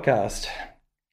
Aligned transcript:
Podcast. 0.00 0.48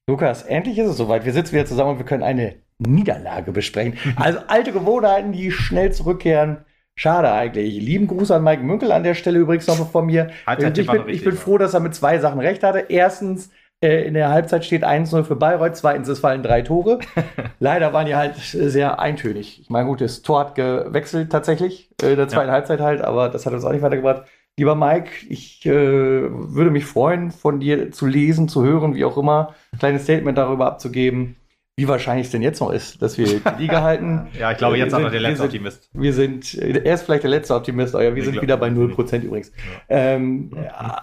Lukas, 0.08 0.44
endlich 0.44 0.78
ist 0.78 0.88
es 0.88 0.96
soweit. 0.96 1.26
Wir 1.26 1.34
sitzen 1.34 1.52
wieder 1.52 1.66
zusammen 1.66 1.90
und 1.90 1.98
wir 1.98 2.06
können 2.06 2.22
eine 2.22 2.54
Niederlage 2.78 3.52
besprechen. 3.52 3.98
Also 4.16 4.38
alte 4.46 4.72
Gewohnheiten, 4.72 5.30
die 5.30 5.50
schnell 5.50 5.92
zurückkehren. 5.92 6.64
Schade 6.94 7.30
eigentlich. 7.30 7.82
Lieben 7.82 8.06
Gruß 8.06 8.30
an 8.30 8.42
Mike 8.42 8.62
Münkel 8.62 8.90
an 8.90 9.02
der 9.02 9.12
Stelle 9.12 9.40
übrigens 9.40 9.66
noch 9.66 9.90
von 9.90 10.06
mir. 10.06 10.28
Halbzeit 10.46 10.78
ich, 10.78 10.86
bin, 10.86 11.06
ich 11.06 11.22
bin 11.22 11.34
froh, 11.34 11.58
dass 11.58 11.74
er 11.74 11.80
mit 11.80 11.94
zwei 11.94 12.18
Sachen 12.18 12.40
recht 12.40 12.62
hatte. 12.62 12.86
Erstens, 12.88 13.50
äh, 13.82 14.06
in 14.06 14.14
der 14.14 14.30
Halbzeit 14.30 14.64
steht 14.64 14.84
1-0 14.84 15.22
für 15.24 15.36
Bayreuth. 15.36 15.76
Zweitens, 15.76 16.08
es 16.08 16.20
fallen 16.20 16.42
drei 16.42 16.62
Tore. 16.62 17.00
Leider 17.60 17.92
waren 17.92 18.06
die 18.06 18.16
halt 18.16 18.36
sehr 18.36 19.00
eintönig. 19.00 19.60
Ich 19.60 19.68
meine, 19.68 19.86
gut, 19.86 20.00
das 20.00 20.22
Tor 20.22 20.40
hat 20.40 20.54
gewechselt 20.54 21.30
tatsächlich, 21.30 21.90
äh, 22.02 22.12
in 22.12 22.16
der 22.16 22.28
zweiten 22.28 22.48
ja. 22.48 22.54
Halbzeit 22.54 22.80
halt, 22.80 23.02
aber 23.02 23.28
das 23.28 23.44
hat 23.44 23.52
uns 23.52 23.66
auch 23.66 23.72
nicht 23.72 23.82
weitergebracht. 23.82 24.22
Lieber 24.58 24.74
Mike, 24.74 25.10
ich 25.28 25.64
äh, 25.66 25.70
würde 25.70 26.72
mich 26.72 26.84
freuen, 26.84 27.30
von 27.30 27.60
dir 27.60 27.92
zu 27.92 28.06
lesen, 28.06 28.48
zu 28.48 28.64
hören, 28.64 28.96
wie 28.96 29.04
auch 29.04 29.16
immer, 29.16 29.54
ein 29.70 29.78
kleines 29.78 30.02
Statement 30.02 30.36
darüber 30.36 30.66
abzugeben, 30.66 31.36
wie 31.76 31.86
wahrscheinlich 31.86 32.26
es 32.26 32.32
denn 32.32 32.42
jetzt 32.42 32.60
noch 32.60 32.72
ist, 32.72 33.00
dass 33.00 33.18
wir 33.18 33.26
die 33.26 33.62
Liga 33.62 33.82
halten. 33.82 34.26
ja, 34.38 34.50
ich 34.50 34.58
glaube, 34.58 34.76
jetzt 34.76 34.90
sind 34.90 35.04
wir 35.04 35.10
der 35.10 35.20
letzte 35.20 35.44
Optimist. 35.44 35.88
Wir 35.92 36.12
sind, 36.12 36.54
er 36.54 36.92
ist 36.92 37.04
vielleicht 37.04 37.22
der 37.22 37.30
letzte 37.30 37.54
Optimist, 37.54 37.94
aber 37.94 38.02
wir 38.02 38.16
ich 38.16 38.24
sind 38.24 38.32
glaub, 38.32 38.42
wieder 38.42 38.56
bei 38.56 38.66
0% 38.66 39.20
übrigens. 39.20 39.52
Ja. 39.88 39.96
Ähm, 39.96 40.50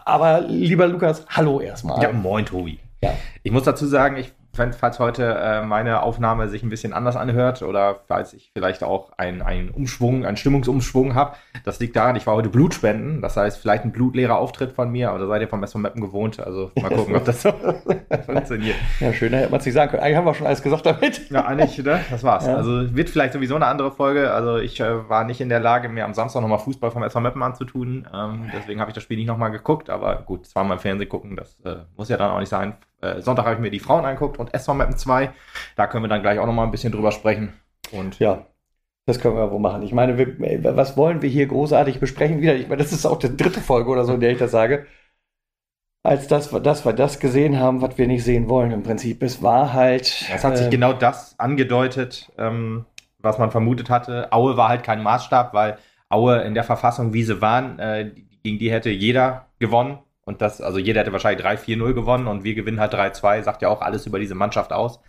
aber 0.03 0.41
lieber 0.41 0.87
Lukas, 0.87 1.25
hallo 1.29 1.61
erstmal. 1.61 2.03
Ja, 2.03 2.11
moin 2.11 2.45
Tobi. 2.45 2.79
Ja. 3.01 3.13
Ich 3.41 3.53
muss 3.53 3.63
dazu 3.63 3.85
sagen, 3.85 4.17
ich 4.17 4.33
falls 4.55 4.99
heute 4.99 5.23
äh, 5.23 5.61
meine 5.61 6.01
Aufnahme 6.01 6.47
sich 6.47 6.63
ein 6.63 6.69
bisschen 6.69 6.93
anders 6.93 7.15
anhört 7.15 7.61
oder 7.61 7.99
falls 8.07 8.33
ich 8.33 8.51
vielleicht 8.53 8.83
auch 8.83 9.11
einen, 9.17 9.69
Umschwung, 9.69 10.25
einen 10.25 10.37
Stimmungsumschwung 10.37 11.15
habe. 11.15 11.35
Das 11.63 11.79
liegt 11.79 11.95
daran, 11.95 12.15
ich 12.15 12.25
war 12.25 12.35
heute 12.35 12.49
Blutspenden. 12.49 13.21
Das 13.21 13.37
heißt, 13.37 13.59
vielleicht 13.59 13.83
ein 13.83 13.91
blutleerer 13.91 14.37
Auftritt 14.37 14.71
von 14.71 14.91
mir, 14.91 15.13
oder 15.13 15.27
seid 15.27 15.41
ihr 15.41 15.47
vom 15.47 15.63
SV 15.63 15.79
Mappen 15.79 16.01
gewohnt. 16.01 16.39
Also 16.39 16.71
mal 16.81 16.89
gucken, 16.89 17.15
ob 17.15 17.25
das 17.25 17.41
so 17.41 17.51
funktioniert. 18.25 18.75
Ja, 18.99 19.13
schön, 19.13 19.31
da 19.31 19.39
hätte 19.39 19.51
man 19.51 19.59
es 19.59 19.65
nicht 19.65 19.75
sagen 19.75 19.91
können. 19.91 20.03
Eigentlich 20.03 20.17
haben 20.17 20.25
wir 20.25 20.33
schon 20.33 20.47
alles 20.47 20.61
gesagt 20.61 20.85
damit. 20.85 21.29
Ja, 21.29 21.45
eigentlich, 21.45 21.77
ne? 21.77 21.99
Das 22.09 22.23
war's. 22.23 22.45
Ja. 22.45 22.55
Also 22.55 22.95
wird 22.95 23.09
vielleicht 23.09 23.33
sowieso 23.33 23.55
eine 23.55 23.67
andere 23.67 23.91
Folge. 23.91 24.31
Also 24.31 24.57
ich 24.57 24.79
äh, 24.79 25.09
war 25.09 25.23
nicht 25.25 25.41
in 25.41 25.49
der 25.49 25.59
Lage, 25.59 25.89
mir 25.89 26.05
am 26.05 26.13
Samstag 26.13 26.41
nochmal 26.41 26.59
Fußball 26.59 26.91
vom 26.91 27.03
SV 27.03 27.19
Mappen 27.19 27.43
anzutun. 27.43 28.07
Ähm, 28.13 28.51
deswegen 28.53 28.79
habe 28.79 28.91
ich 28.91 28.95
das 28.95 29.03
Spiel 29.03 29.17
nicht 29.17 29.27
nochmal 29.27 29.51
geguckt. 29.51 29.89
Aber 29.89 30.15
gut, 30.17 30.45
zweimal 30.45 30.77
im 30.77 30.81
Fernsehen 30.81 31.09
gucken, 31.09 31.35
das 31.35 31.59
äh, 31.65 31.77
muss 31.97 32.09
ja 32.09 32.17
dann 32.17 32.31
auch 32.31 32.39
nicht 32.39 32.49
sein. 32.49 32.75
Äh, 33.05 33.21
Sonntag 33.21 33.45
habe 33.45 33.55
ich 33.55 33.61
mir 33.61 33.71
die 33.71 33.79
Frauen 33.79 34.05
angeguckt 34.05 34.39
und 34.39 34.53
SV 34.53 34.73
Mappen 34.73 34.97
2. 34.97 35.31
Da 35.75 35.87
können 35.87 36.03
wir 36.03 36.09
dann 36.09 36.21
gleich 36.21 36.39
auch 36.39 36.45
nochmal 36.45 36.65
ein 36.65 36.71
bisschen 36.71 36.91
drüber 36.91 37.11
sprechen. 37.11 37.53
Und 37.91 38.19
ja, 38.19 38.45
das 39.05 39.19
können 39.19 39.35
wir 39.35 39.51
wohl 39.51 39.59
machen. 39.59 39.83
Ich 39.83 39.93
meine, 39.93 40.17
wir, 40.17 40.75
was 40.75 40.97
wollen 40.97 41.21
wir 41.21 41.29
hier 41.29 41.45
großartig 41.45 41.99
besprechen? 41.99 42.41
Wieder, 42.41 42.55
ich 42.55 42.67
meine, 42.67 42.81
das 42.81 42.91
ist 42.91 43.05
auch 43.05 43.19
die 43.19 43.35
dritte 43.35 43.61
Folge 43.61 43.89
oder 43.89 44.03
so, 44.03 44.13
in 44.13 44.19
der 44.19 44.31
ich 44.31 44.39
das 44.39 44.51
sage. 44.51 44.87
Als 46.03 46.27
das, 46.27 46.49
dass 46.49 46.85
wir 46.85 46.93
das 46.93 47.19
gesehen 47.19 47.59
haben, 47.59 47.81
was 47.81 47.97
wir 47.97 48.07
nicht 48.07 48.23
sehen 48.23 48.47
wollen 48.49 48.71
im 48.71 48.83
Prinzip. 48.83 49.23
Es 49.23 49.41
war 49.41 49.73
halt. 49.73 50.03
Es 50.33 50.43
hat 50.43 50.57
sich 50.57 50.67
äh, 50.67 50.69
genau 50.69 50.93
das 50.93 51.39
angedeutet, 51.39 52.31
ähm, 52.37 52.85
was 53.19 53.37
man 53.37 53.51
vermutet 53.51 53.89
hatte. 53.89 54.31
Aue 54.31 54.57
war 54.57 54.69
halt 54.69 54.83
kein 54.83 55.01
Maßstab, 55.01 55.53
weil 55.53 55.77
Aue 56.09 56.41
in 56.41 56.53
der 56.53 56.63
Verfassung, 56.63 57.13
wie 57.13 57.23
sie 57.23 57.41
waren, 57.41 57.79
äh, 57.79 58.11
gegen 58.43 58.59
die 58.59 58.71
hätte 58.71 58.89
jeder 58.91 59.47
gewonnen. 59.59 59.99
Und 60.25 60.41
das, 60.41 60.59
also 60.59 60.79
jeder 60.79 61.01
hätte 61.01 61.13
wahrscheinlich 61.13 61.45
3-4-0 61.45 61.93
gewonnen 61.93 62.27
und 62.27 62.43
wir 62.43 62.55
gewinnen 62.55 62.79
halt 62.79 62.93
3-2, 62.93 63.43
sagt 63.43 63.61
ja 63.61 63.69
auch 63.69 63.81
alles 63.81 64.07
über 64.07 64.19
diese 64.19 64.35
Mannschaft 64.35 64.73
aus. 64.73 64.99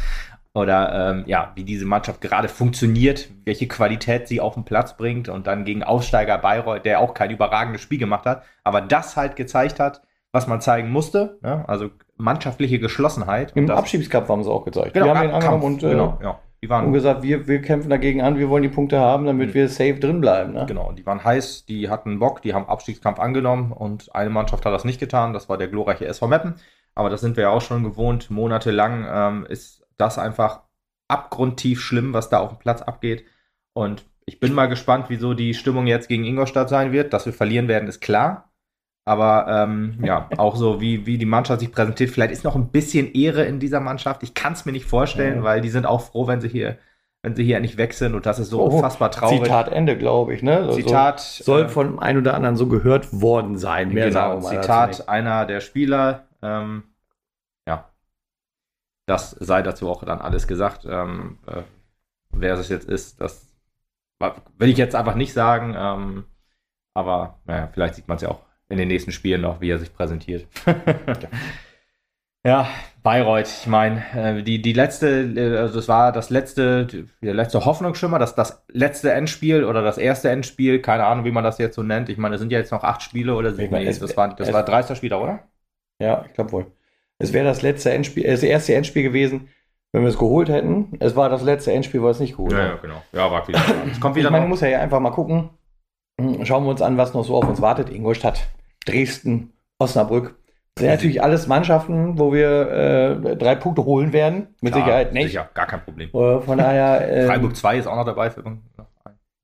Oder 0.54 1.10
ähm, 1.10 1.24
ja, 1.26 1.52
wie 1.54 1.64
diese 1.64 1.84
Mannschaft 1.84 2.20
gerade 2.20 2.48
funktioniert, 2.48 3.28
welche 3.44 3.68
Qualität 3.68 4.28
sie 4.28 4.40
auf 4.40 4.54
den 4.54 4.64
Platz 4.64 4.96
bringt 4.96 5.28
und 5.28 5.46
dann 5.46 5.64
gegen 5.64 5.82
Aussteiger 5.82 6.38
Bayreuth, 6.38 6.84
der 6.84 7.00
auch 7.00 7.12
kein 7.12 7.30
überragendes 7.30 7.82
Spiel 7.82 7.98
gemacht 7.98 8.24
hat, 8.24 8.42
aber 8.64 8.80
das 8.80 9.16
halt 9.16 9.36
gezeigt 9.36 9.80
hat, 9.80 10.02
was 10.32 10.46
man 10.46 10.60
zeigen 10.60 10.90
musste. 10.90 11.38
Ja? 11.42 11.64
Also 11.66 11.90
mannschaftliche 12.16 12.78
Geschlossenheit. 12.78 13.52
Im 13.54 13.70
Abschiebskampf 13.70 14.28
haben 14.28 14.44
sie 14.44 14.50
auch 14.50 14.64
gezeigt. 14.64 14.94
Genau, 14.94 15.06
wir 15.06 15.14
haben 15.14 15.28
ihn 15.28 15.34
angenommen 15.34 15.62
und, 15.62 15.82
äh, 15.82 15.90
genau, 15.90 16.18
ja. 16.22 16.38
Die 16.62 16.70
waren, 16.70 16.86
und 16.86 16.92
gesagt, 16.92 17.22
wir, 17.22 17.46
wir 17.46 17.60
kämpfen 17.60 17.90
dagegen 17.90 18.22
an, 18.22 18.38
wir 18.38 18.48
wollen 18.48 18.62
die 18.62 18.68
Punkte 18.68 18.98
haben, 18.98 19.26
damit 19.26 19.50
mhm. 19.50 19.54
wir 19.54 19.68
safe 19.68 20.00
drin 20.00 20.20
bleiben. 20.20 20.54
Ne? 20.54 20.64
Genau, 20.66 20.92
die 20.92 21.04
waren 21.04 21.22
heiß, 21.22 21.66
die 21.66 21.90
hatten 21.90 22.18
Bock, 22.18 22.42
die 22.42 22.54
haben 22.54 22.66
Abstiegskampf 22.66 23.18
angenommen 23.18 23.72
und 23.72 24.14
eine 24.14 24.30
Mannschaft 24.30 24.64
hat 24.64 24.72
das 24.72 24.84
nicht 24.84 24.98
getan, 24.98 25.32
das 25.32 25.48
war 25.48 25.58
der 25.58 25.68
glorreiche 25.68 26.06
SV 26.06 26.28
Meppen. 26.28 26.54
Aber 26.94 27.10
das 27.10 27.20
sind 27.20 27.36
wir 27.36 27.42
ja 27.42 27.50
auch 27.50 27.60
schon 27.60 27.84
gewohnt, 27.84 28.30
monatelang 28.30 29.06
ähm, 29.08 29.46
ist 29.48 29.86
das 29.98 30.18
einfach 30.18 30.62
abgrundtief 31.08 31.80
schlimm, 31.80 32.12
was 32.12 32.30
da 32.30 32.38
auf 32.38 32.50
dem 32.50 32.58
Platz 32.58 32.82
abgeht. 32.82 33.24
Und 33.72 34.06
ich 34.24 34.40
bin 34.40 34.52
mal 34.54 34.66
gespannt, 34.66 35.06
wieso 35.08 35.34
die 35.34 35.54
Stimmung 35.54 35.86
jetzt 35.86 36.08
gegen 36.08 36.24
Ingolstadt 36.24 36.68
sein 36.68 36.92
wird. 36.92 37.12
Dass 37.12 37.26
wir 37.26 37.32
verlieren 37.32 37.68
werden, 37.68 37.88
ist 37.88 38.00
klar. 38.00 38.50
Aber 39.08 39.46
ähm, 39.48 39.98
ja, 40.02 40.28
auch 40.36 40.56
so, 40.56 40.80
wie, 40.80 41.06
wie 41.06 41.16
die 41.16 41.26
Mannschaft 41.26 41.60
sich 41.60 41.70
präsentiert. 41.70 42.10
Vielleicht 42.10 42.32
ist 42.32 42.42
noch 42.42 42.56
ein 42.56 42.70
bisschen 42.70 43.12
Ehre 43.12 43.44
in 43.44 43.60
dieser 43.60 43.78
Mannschaft. 43.78 44.24
Ich 44.24 44.34
kann 44.34 44.52
es 44.52 44.66
mir 44.66 44.72
nicht 44.72 44.86
vorstellen, 44.86 45.36
ja. 45.36 45.42
weil 45.44 45.60
die 45.60 45.68
sind 45.68 45.86
auch 45.86 46.00
froh, 46.00 46.26
wenn 46.26 46.40
sie 46.40 46.48
hier, 46.48 46.76
wenn 47.22 47.36
sie 47.36 47.44
hier 47.44 47.60
nicht 47.60 47.76
weg 47.76 47.94
sind. 47.94 48.16
Und 48.16 48.26
das 48.26 48.40
ist 48.40 48.50
so 48.50 48.60
oh, 48.60 48.64
unfassbar 48.64 49.12
traurig. 49.12 49.44
Zitat 49.44 49.68
Ende, 49.68 49.96
glaube 49.96 50.34
ich. 50.34 50.42
Ne? 50.42 50.56
Also 50.56 50.72
Zitat 50.72 51.20
soll 51.20 51.62
äh, 51.62 51.68
von 51.68 52.00
einem 52.00 52.22
oder 52.22 52.34
anderen 52.34 52.56
so 52.56 52.66
gehört 52.66 53.20
worden 53.20 53.56
sein. 53.56 53.90
Mehr 53.90 54.08
genau, 54.08 54.40
Zitat 54.40 55.08
einer 55.08 55.46
der 55.46 55.60
Spieler. 55.60 56.24
Ähm, 56.42 56.82
ja, 57.68 57.88
das 59.06 59.30
sei 59.30 59.62
dazu 59.62 59.88
auch 59.88 60.02
dann 60.02 60.20
alles 60.20 60.48
gesagt. 60.48 60.84
Ähm, 60.84 61.38
äh, 61.46 61.62
wer 62.30 62.54
es 62.54 62.68
jetzt 62.68 62.88
ist, 62.88 63.20
das 63.20 63.46
will 64.58 64.68
ich 64.68 64.78
jetzt 64.78 64.96
einfach 64.96 65.14
nicht 65.14 65.32
sagen. 65.32 65.76
Ähm, 65.78 66.24
aber 66.92 67.38
naja, 67.44 67.68
vielleicht 67.72 67.94
sieht 67.94 68.08
man 68.08 68.16
es 68.16 68.22
ja 68.22 68.30
auch 68.30 68.45
in 68.68 68.78
den 68.78 68.88
nächsten 68.88 69.12
Spielen 69.12 69.42
noch, 69.42 69.60
wie 69.60 69.70
er 69.70 69.78
sich 69.78 69.92
präsentiert. 69.92 70.46
ja, 72.44 72.68
Bayreuth, 73.02 73.46
ich 73.46 73.66
meine, 73.66 74.02
äh, 74.14 74.42
die, 74.42 74.60
die 74.60 74.72
letzte, 74.72 75.32
äh, 75.36 75.58
also 75.58 75.76
das 75.76 75.88
war 75.88 76.10
das 76.10 76.30
letzte, 76.30 76.86
der 77.22 77.34
letzte 77.34 77.64
Hoffnungsschimmer, 77.64 78.18
das, 78.18 78.34
das 78.34 78.64
letzte 78.68 79.12
Endspiel 79.12 79.64
oder 79.64 79.82
das 79.82 79.98
erste 79.98 80.30
Endspiel, 80.30 80.80
keine 80.80 81.04
Ahnung, 81.04 81.24
wie 81.24 81.30
man 81.30 81.44
das 81.44 81.58
jetzt 81.58 81.76
so 81.76 81.84
nennt. 81.84 82.08
Ich 82.08 82.18
meine, 82.18 82.34
es 82.34 82.40
sind 82.40 82.50
ja 82.50 82.58
jetzt 82.58 82.72
noch 82.72 82.82
acht 82.82 83.02
Spiele 83.02 83.36
oder 83.36 83.52
sieben. 83.52 83.72
Nee, 83.72 83.84
das 83.84 84.16
war, 84.16 84.34
das 84.34 84.52
war 84.52 84.64
30. 84.64 84.96
Spieler, 84.96 85.22
oder? 85.22 85.40
Ja, 86.00 86.24
ich 86.26 86.34
glaube 86.34 86.52
wohl. 86.52 86.66
Es 87.18 87.32
wäre 87.32 87.46
das 87.46 87.62
letzte 87.62 87.92
Endspiel, 87.92 88.24
das 88.24 88.42
erste 88.42 88.74
Endspiel 88.74 89.04
gewesen, 89.04 89.48
wenn 89.92 90.02
wir 90.02 90.08
es 90.08 90.18
geholt 90.18 90.48
hätten. 90.48 90.96
Es 90.98 91.14
war 91.14 91.28
das 91.28 91.42
letzte 91.42 91.72
Endspiel, 91.72 92.02
weil 92.02 92.10
es 92.10 92.20
nicht 92.20 92.36
geholt 92.36 92.52
ja, 92.52 92.66
Ja, 92.66 92.76
genau. 92.76 93.02
Ja, 93.12 93.30
war 93.30 93.46
wieder. 93.46 93.60
Es 93.90 94.00
kommt 94.00 94.16
wieder. 94.16 94.26
Ich 94.26 94.32
meine, 94.32 94.42
man 94.42 94.50
muss 94.50 94.60
ja 94.60 94.80
einfach 94.80 95.00
mal 95.00 95.10
gucken. 95.10 95.50
Hm, 96.20 96.44
schauen 96.44 96.64
wir 96.64 96.70
uns 96.70 96.82
an, 96.82 96.98
was 96.98 97.14
noch 97.14 97.24
so 97.24 97.36
auf 97.36 97.48
uns 97.48 97.62
wartet. 97.62 97.88
Ingolstadt 97.88 98.48
Dresden, 98.86 99.52
Osnabrück. 99.78 100.36
Das 100.74 100.82
sind 100.82 100.90
natürlich 100.90 101.22
alles 101.22 101.46
Mannschaften, 101.46 102.18
wo 102.18 102.32
wir 102.32 102.70
äh, 102.70 103.36
drei 103.36 103.54
Punkte 103.54 103.84
holen 103.84 104.12
werden. 104.12 104.54
Mit 104.60 104.72
Klar, 104.72 104.84
Sicherheit 104.84 105.12
nicht. 105.14 105.28
Sicher, 105.28 105.48
gar 105.54 105.66
kein 105.66 105.82
Problem. 105.82 106.10
Äh, 106.10 106.40
von 106.40 106.58
daher. 106.58 107.08
Äh, 107.16 107.26
Freiburg 107.26 107.56
2 107.56 107.78
ist 107.78 107.86
auch 107.86 107.96
noch 107.96 108.04
dabei. 108.04 108.30
Für, 108.30 108.42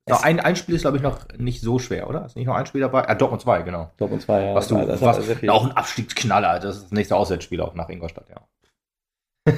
noch 0.09 0.23
ein, 0.25 0.41
ein 0.41 0.57
Spiel 0.57 0.75
ist, 0.75 0.83
glaube 0.83 0.97
ich, 0.97 1.03
noch 1.03 1.21
nicht 1.39 1.61
so 1.61 1.79
schwer, 1.79 2.09
oder? 2.09 2.27
Ist 2.27 2.37
nicht 2.37 2.47
noch 2.47 2.57
ein 2.57 2.67
Spiel 2.67 2.81
dabei? 2.81 3.09
Ah, 3.09 3.15
Dortmund 3.15 3.41
2, 3.41 3.63
genau. 3.63 3.91
Dortmund 3.99 4.23
2, 4.23 4.45
ja. 4.47 4.55
Was 4.55 4.69
du, 4.69 4.77
das 4.85 5.01
was, 5.01 5.49
auch 5.49 5.65
ein 5.65 5.73
Abstiegsknaller. 5.73 6.59
Das 6.59 6.77
ist 6.77 6.85
das 6.85 6.93
nächste 6.93 7.17
Auswärtsspiel 7.17 7.61
auch 7.61 7.75
nach 7.75 7.89
Ingolstadt, 7.89 8.29
ja. 8.29 9.53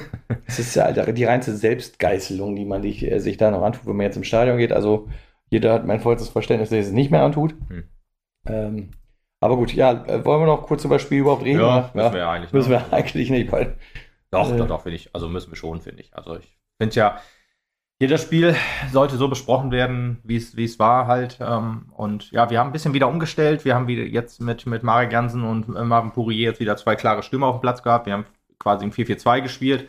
Es 0.47 0.59
ist 0.59 0.75
ja 0.75 0.91
die 0.91 1.25
reinste 1.25 1.55
Selbstgeißelung, 1.55 2.55
die 2.55 2.65
man 2.65 2.83
sich, 2.83 3.03
äh, 3.03 3.19
sich 3.19 3.37
da 3.37 3.49
noch 3.51 3.63
antut, 3.63 3.87
wenn 3.87 3.95
man 3.95 4.05
jetzt 4.05 4.17
im 4.17 4.23
Stadion 4.23 4.57
geht. 4.57 4.71
Also 4.71 5.09
jeder 5.49 5.73
hat 5.73 5.85
mein 5.85 5.99
vollstes 5.99 6.29
Verständnis, 6.29 6.69
dass 6.69 6.77
er 6.77 6.81
es 6.83 6.91
nicht 6.91 7.11
mehr 7.11 7.23
antut. 7.23 7.55
Hm. 7.67 7.83
Ähm, 8.47 8.91
aber 9.45 9.57
gut, 9.57 9.73
ja, 9.73 9.91
äh, 9.91 10.25
wollen 10.25 10.41
wir 10.41 10.47
noch 10.47 10.63
kurz 10.63 10.83
über 10.83 10.95
das 10.95 11.03
Spiel 11.03 11.19
überhaupt 11.19 11.43
reden? 11.43 11.61
Ja, 11.61 11.89
müssen 11.93 12.05
ja, 12.05 12.13
wir 12.13 12.19
ja 12.19 12.31
eigentlich 12.31 12.53
Müssen 12.53 12.71
wir 12.71 12.93
eigentlich 12.93 13.29
nicht, 13.29 13.51
weil. 13.51 13.77
Doch, 14.31 14.51
äh, 14.51 14.57
doch, 14.57 14.67
doch, 14.67 14.81
finde 14.81 14.97
ich. 14.97 15.09
Also 15.13 15.29
müssen 15.29 15.51
wir 15.51 15.55
schon, 15.55 15.81
finde 15.81 16.01
ich. 16.01 16.15
Also 16.15 16.37
ich 16.37 16.57
finde 16.77 16.95
ja, 16.95 17.19
jedes 17.99 18.21
Spiel 18.21 18.55
sollte 18.91 19.15
so 19.15 19.29
besprochen 19.29 19.71
werden, 19.71 20.19
wie 20.23 20.35
es 20.35 20.79
war 20.79 21.07
halt. 21.07 21.37
Ähm, 21.39 21.85
und 21.95 22.31
ja, 22.31 22.49
wir 22.49 22.59
haben 22.59 22.69
ein 22.69 22.73
bisschen 22.73 22.93
wieder 22.93 23.07
umgestellt. 23.07 23.63
Wir 23.63 23.75
haben 23.75 23.87
wieder 23.87 24.03
jetzt 24.03 24.41
mit, 24.41 24.65
mit 24.65 24.83
Marek 24.83 25.13
Jansen 25.13 25.43
und 25.43 25.73
äh, 25.75 25.83
Marvin 25.83 26.11
Pourier 26.11 26.49
jetzt 26.49 26.59
wieder 26.59 26.75
zwei 26.75 26.95
klare 26.95 27.23
Stürmer 27.23 27.47
auf 27.47 27.57
dem 27.57 27.61
Platz 27.61 27.83
gehabt. 27.83 28.05
Wir 28.05 28.13
haben 28.13 28.25
quasi 28.59 28.83
im 28.83 28.91
4-4-2 28.91 29.41
gespielt. 29.41 29.87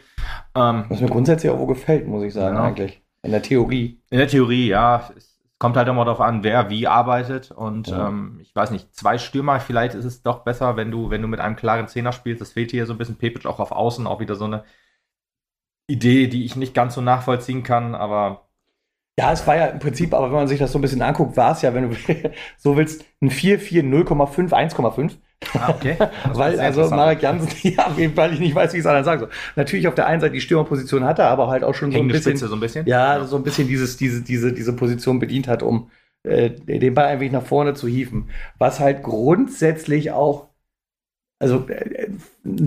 Ähm, 0.55 0.85
Was 0.89 1.01
mir 1.01 1.09
grundsätzlich 1.09 1.51
auch 1.51 1.59
wo 1.59 1.67
gefällt, 1.67 2.07
muss 2.07 2.23
ich 2.23 2.35
sagen, 2.35 2.57
genau. 2.57 2.69
eigentlich. 2.69 3.03
In 3.23 3.33
der 3.33 3.43
Theorie. 3.43 4.01
In 4.11 4.19
der 4.19 4.29
Theorie, 4.29 4.69
ja. 4.69 5.11
Ist, 5.17 5.36
kommt 5.59 5.77
halt 5.77 5.89
immer 5.89 6.05
darauf 6.05 6.21
an, 6.21 6.43
wer 6.43 6.71
wie 6.71 6.87
arbeitet. 6.87 7.51
Und 7.51 7.89
ja. 7.89 8.09
ähm, 8.09 8.39
ich 8.43 8.55
weiß 8.55 8.71
nicht, 8.71 8.95
zwei 8.95 9.19
Stürmer, 9.19 9.61
vielleicht 9.61 9.95
ist 9.95 10.05
es 10.05 10.23
doch 10.23 10.45
besser, 10.45 10.77
wenn 10.77 10.91
du, 10.91 11.11
wenn 11.11 11.23
du 11.23 11.29
mit 11.29 11.41
einem 11.41 11.57
klaren 11.57 11.89
Zehner 11.89 12.13
spielst. 12.13 12.41
Das 12.41 12.53
fehlt 12.53 12.71
hier 12.71 12.87
so 12.87 12.93
ein 12.95 12.99
bisschen 12.99 13.17
Pepic 13.17 13.47
auch 13.49 13.61
auf 13.61 13.73
Außen, 13.73 14.07
auch 14.07 14.21
wieder 14.21 14.35
so 14.35 14.45
eine 14.45 14.65
Idee, 15.89 16.27
die 16.27 16.45
ich 16.45 16.57
nicht 16.57 16.75
ganz 16.75 16.95
so 16.95 17.01
nachvollziehen 17.01 17.63
kann, 17.63 17.95
aber. 17.95 18.49
Ja, 19.19 19.33
es 19.33 19.47
war 19.47 19.57
ja 19.57 19.67
im 19.67 19.79
Prinzip, 19.79 20.13
aber 20.13 20.27
wenn 20.27 20.37
man 20.37 20.49
sich 20.49 20.59
das 20.59 20.73
so 20.73 20.79
ein 20.79 20.83
bisschen 20.83 21.01
anguckt, 21.01 21.37
war 21.39 21.53
es 21.53 21.63
ja, 21.63 21.73
wenn 21.73 21.91
du 21.91 21.97
so 22.59 22.77
willst, 22.77 23.05
ein 23.23 23.31
4-4, 23.31 23.83
0,5, 23.83 24.51
1,5. 24.51 25.17
Ah, 25.55 25.71
okay. 25.71 25.97
weil, 26.33 26.59
also 26.59 26.89
Marek 26.89 27.23
Jansen, 27.23 27.51
ja, 27.63 27.95
weil 28.15 28.33
ich 28.33 28.41
nicht 28.41 28.55
weiß, 28.55 28.73
wie 28.73 28.79
ich 28.79 28.81
es 28.81 28.87
anderen 28.87 29.05
sagen 29.05 29.21
soll. 29.21 29.31
Natürlich 29.55 29.89
auf 29.89 29.95
der 29.95 30.07
einen 30.07 30.21
Seite 30.21 30.35
die 30.35 30.41
Stürmerposition 30.41 31.05
hatte, 31.05 31.25
aber 31.25 31.49
halt 31.49 31.65
auch 31.65 31.75
schon 31.75 31.93
so 31.93 31.99
ein 31.99 32.09
bisschen. 32.09 32.33
Spitze, 32.33 32.49
so 32.49 32.55
ein 32.55 32.61
bisschen. 32.61 32.87
Ja, 32.87 33.19
ja, 33.19 33.25
so 33.25 33.37
ein 33.37 33.43
bisschen 33.43 33.69
dieses, 33.69 33.97
diese, 33.97 34.23
diese, 34.23 34.53
diese 34.53 34.75
Position 34.75 35.19
bedient 35.19 35.49
hat, 35.49 35.63
um 35.63 35.91
äh, 36.23 36.51
den 36.51 36.95
Ball 36.95 37.07
einfach 37.07 37.31
nach 37.31 37.47
vorne 37.47 37.75
zu 37.75 37.87
hieven. 37.87 38.31
Was 38.59 38.81
halt 38.81 39.03
grundsätzlich 39.03 40.11
auch 40.11 40.49
also 41.39 41.69
äh, 41.69 42.09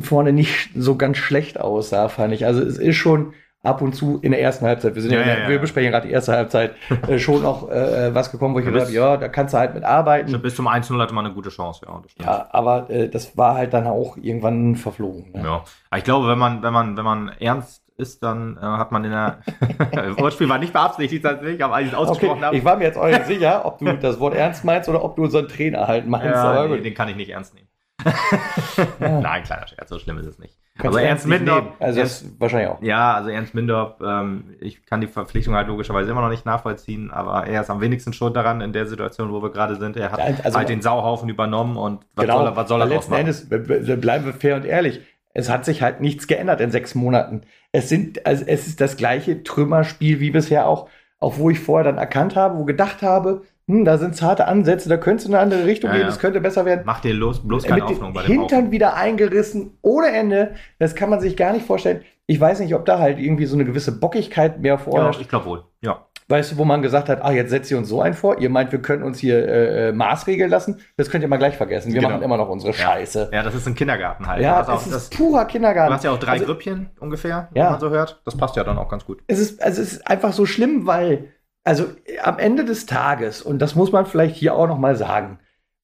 vorne 0.02 0.34
nicht 0.34 0.70
so 0.76 0.96
ganz 0.96 1.18
schlecht 1.18 1.60
aussah, 1.60 2.10
fand 2.10 2.34
ich. 2.34 2.46
Also 2.46 2.62
es 2.62 2.78
ist 2.78 2.96
schon 2.96 3.34
ab 3.64 3.82
und 3.82 3.94
zu 3.94 4.20
in 4.22 4.32
der 4.32 4.42
ersten 4.42 4.66
Halbzeit, 4.66 4.96
wir 4.96 5.02
sind 5.02 5.12
ja, 5.12 5.20
Ja, 5.20 5.26
der, 5.26 5.40
ja. 5.44 5.50
wir 5.50 5.60
besprechen 5.60 5.92
gerade 5.92 6.08
die 6.08 6.14
erste 6.14 6.32
Halbzeit, 6.34 6.76
äh, 7.08 7.20
schon 7.20 7.46
auch 7.46 7.70
äh, 7.70 8.14
was 8.16 8.32
gekommen, 8.32 8.56
wo 8.56 8.60
ich 8.60 8.66
gedacht 8.66 8.90
ja, 8.92 9.18
da 9.18 9.28
kannst 9.28 9.54
du 9.54 9.58
halt 9.58 9.74
mit 9.74 9.84
arbeiten. 9.84 10.42
Bis 10.42 10.56
zum 10.56 10.68
1-0 10.68 11.00
hatte 11.02 11.14
man 11.14 11.26
eine 11.26 11.34
gute 11.34 11.50
Chance, 11.50 11.86
ja. 11.88 12.02
Das. 12.02 12.26
Ja, 12.26 12.48
aber 12.52 12.90
äh, 12.90 13.10
das 13.10 13.38
war 13.38 13.56
halt 13.56 13.74
dann 13.74 13.88
auch 13.88 14.18
irgendwann 14.18 14.76
verflogen. 14.76 15.32
Ne? 15.34 15.44
Ja. 15.44 15.64
Aber 15.90 15.98
ich 15.98 16.04
glaube, 16.04 16.28
wenn 16.28 16.38
man, 16.40 16.64
wenn 16.64 16.74
man, 16.74 16.96
wenn 16.98 17.06
man 17.06 17.30
ernst 17.40 17.84
ist, 17.98 18.24
dann 18.24 18.56
äh, 18.58 18.62
hat 18.62 18.94
man 18.94 19.04
in 19.04 19.12
der 19.12 19.40
Wortspiel 20.18 20.48
war 20.48 20.58
nicht 20.58 20.72
beabsichtigt 20.72 21.24
tatsächlich, 21.26 21.62
aber 21.62 21.76
als 21.76 21.88
ich 21.88 21.92
es 21.92 21.98
Okay, 21.98 22.10
ausgesprochen 22.12 22.46
habe. 22.46 22.56
ich 22.56 22.64
war 22.64 22.78
mir 22.78 22.86
jetzt 22.86 22.98
auch 22.98 23.08
nicht 23.08 23.26
sicher, 23.26 23.66
ob 23.66 23.78
du 23.80 23.92
das 23.98 24.20
Wort 24.22 24.36
ernst 24.36 24.64
meinst 24.64 24.88
oder 24.88 25.04
ob 25.04 25.18
du 25.18 25.24
unseren 25.24 25.50
Trainer 25.50 25.86
halt 25.88 26.08
meinst. 26.08 26.28
Ja, 26.28 26.66
nee, 26.66 26.80
den 26.80 26.94
kann 26.94 27.10
ich 27.10 27.18
nicht 27.18 27.30
ernst 27.32 27.54
nehmen. 27.56 27.68
Ja. 28.06 28.90
Nein, 29.22 29.44
kleiner 29.44 29.68
Scherz, 29.68 29.90
so 29.90 30.00
schlimm 30.00 30.18
ist 30.20 30.26
es 30.26 30.40
nicht. 30.40 30.58
Kannst 30.78 30.96
aber 30.96 31.02
du 31.02 31.08
Ernst 31.10 31.28
Mindorf, 31.28 31.64
nehmen. 31.64 31.76
Also 31.80 32.00
Ernst, 32.00 32.40
wahrscheinlich 32.40 32.70
auch. 32.70 32.82
ja, 32.82 33.14
also 33.14 33.30
Ernst 33.30 33.54
Mindorf, 33.54 33.96
ähm, 34.02 34.56
ich 34.62 34.86
kann 34.86 35.02
die 35.02 35.08
Verpflichtung 35.08 35.54
halt 35.56 35.68
logischerweise 35.68 36.10
immer 36.10 36.22
noch 36.22 36.30
nicht 36.30 36.46
nachvollziehen, 36.46 37.12
aber 37.12 37.46
er 37.48 37.62
ist 37.62 37.70
am 37.70 37.82
wenigsten 37.82 38.14
schuld 38.14 38.36
daran 38.36 38.62
in 38.62 38.72
der 38.72 38.86
Situation, 38.86 39.32
wo 39.34 39.42
wir 39.42 39.52
gerade 39.52 39.76
sind. 39.76 39.98
Er 39.98 40.12
hat 40.12 40.46
also- 40.46 40.58
halt 40.58 40.70
den 40.70 40.82
Sauhaufen 40.82 41.28
übernommen 41.28 41.76
und 41.76 42.06
was 42.16 42.24
genau, 42.26 42.38
soll 42.38 42.48
er, 42.48 42.56
was 42.56 42.70
soll 42.70 42.82
er 42.82 42.88
letzten 42.88 43.12
machen? 43.12 43.22
Endes, 43.22 43.50
bleiben 43.50 44.26
wir 44.26 44.34
fair 44.34 44.56
und 44.56 44.66
ehrlich, 44.66 45.02
es 45.34 45.50
hat 45.50 45.66
sich 45.66 45.82
halt 45.82 46.00
nichts 46.02 46.28
geändert 46.28 46.62
in 46.62 46.72
sechs 46.72 46.96
Monaten. 46.96 47.42
Es 47.72 47.90
sind, 47.90 48.26
also 48.26 48.44
es 48.48 48.68
ist 48.68 48.82
das 48.82 48.98
gleiche 48.98 49.44
Trümmerspiel 49.44 50.20
wie 50.20 50.32
bisher 50.32 50.68
auch, 50.68 50.90
auch 51.20 51.38
wo 51.38 51.50
ich 51.50 51.60
vorher 51.60 51.84
dann 51.84 51.98
erkannt 51.98 52.36
habe, 52.36 52.58
wo 52.58 52.64
gedacht 52.64 53.02
habe, 53.02 53.44
hm, 53.70 53.86
da 53.86 53.98
sind 53.98 54.16
zarte 54.16 54.48
Ansätze, 54.48 54.90
da 54.90 54.98
könnte 54.98 55.22
es 55.22 55.30
in 55.30 55.34
eine 55.36 55.44
andere 55.44 55.66
Richtung 55.66 55.90
Ja, 55.90 55.94
gehen, 55.94 56.02
ja. 56.02 56.08
das 56.08 56.20
könnte 56.20 56.42
besser 56.42 56.66
werden. 56.66 56.82
Mach 56.86 57.00
dir 57.00 57.14
los, 57.14 57.40
bloß 57.48 57.64
keine 57.64 57.82
mit 57.82 57.90
Hoffnung 57.92 58.14
bei 58.14 58.24
dem 58.24 58.28
Hintern 58.40 58.60
Haufen. 58.60 58.72
wieder 58.72 58.96
eingerissen, 58.96 59.78
ohne 59.82 60.08
Ende. 60.08 60.56
Das 60.80 60.96
kann 60.96 61.10
man 61.10 61.20
sich 61.22 61.38
gar 61.38 61.54
nicht 61.54 61.66
vorstellen. 61.66 62.02
Ich 62.26 62.40
weiß 62.40 62.60
nicht, 62.60 62.74
ob 62.76 62.86
da 62.86 63.00
halt 63.00 63.20
irgendwie 63.20 63.46
so 63.46 63.56
eine 63.56 63.66
gewisse 63.66 63.92
Bockigkeit 64.00 64.60
mehr 64.60 64.74
Ja, 64.74 64.78
vorherrscht. 64.78 65.22
ich 65.22 65.30
glaube 65.30 65.46
wohl. 65.46 65.64
Ja. 65.82 66.06
Weißt 66.32 66.52
du, 66.52 66.58
wo 66.58 66.66
man 66.66 66.84
gesagt 66.84 67.10
hat, 67.10 67.24
ah, 67.24 67.32
jetzt 67.32 67.50
setzt 67.50 67.72
ihr 67.72 67.78
uns 67.80 67.90
so 67.90 68.02
ein 68.02 68.14
vor, 68.14 68.38
ihr 68.40 68.52
meint, 68.52 68.72
wir 68.72 68.80
können 68.84 69.02
uns 69.02 69.18
hier 69.18 69.48
äh, 69.48 69.88
äh, 69.90 69.92
maßregeln 69.92 70.48
lassen. 70.48 70.80
Das 70.96 71.10
könnt 71.10 71.24
ihr 71.24 71.28
mal 71.28 71.38
gleich 71.38 71.58
vergessen. 71.58 71.92
Wir 71.92 72.02
Genau. 72.02 72.10
machen 72.14 72.22
immer 72.22 72.38
noch 72.38 72.50
unsere 72.50 72.72
Scheiße. 72.72 73.32
ja, 73.34 73.42
das 73.42 73.56
ist 73.56 73.68
ein 73.68 73.74
Kindergarten 73.74 74.28
halt. 74.28 74.44
Ja, 74.44 74.62
Du 74.62 74.72
es 74.74 74.86
ist 74.86 74.94
das, 74.94 75.10
purer 75.10 75.46
Kindergarten. 75.46 75.90
du 75.90 75.96
hast 75.96 76.04
ja 76.04 76.12
auch 76.12 76.20
drei 76.20 76.34
Also, 76.34 76.46
Grüppchen 76.46 76.92
ungefähr, 77.00 77.50
Ja. 77.56 77.64
wenn 77.64 77.72
man 77.72 77.80
so 77.80 77.90
hört. 77.90 78.22
Das 78.26 78.38
passt 78.38 78.56
ja 78.56 78.64
dann 78.64 78.78
auch 78.78 78.90
ganz 78.90 79.06
gut. 79.06 79.22
es 79.26 79.40
ist, 79.40 79.64
also 79.64 79.82
es 79.82 79.94
ist 79.94 80.08
einfach 80.08 80.32
so 80.34 80.46
schlimm, 80.46 80.86
weil, 80.86 81.30
also 81.70 81.86
äh, 82.06 82.20
am 82.20 82.40
Ende 82.40 82.66
des 82.66 82.86
Tages, 82.86 83.42
und 83.42 83.60
das 83.60 83.76
muss 83.76 83.92
man 83.92 84.06
vielleicht 84.06 84.36
hier 84.36 84.56
auch 84.56 84.68
noch 84.68 84.80
mal 84.80 84.96
sagen, 84.96 85.40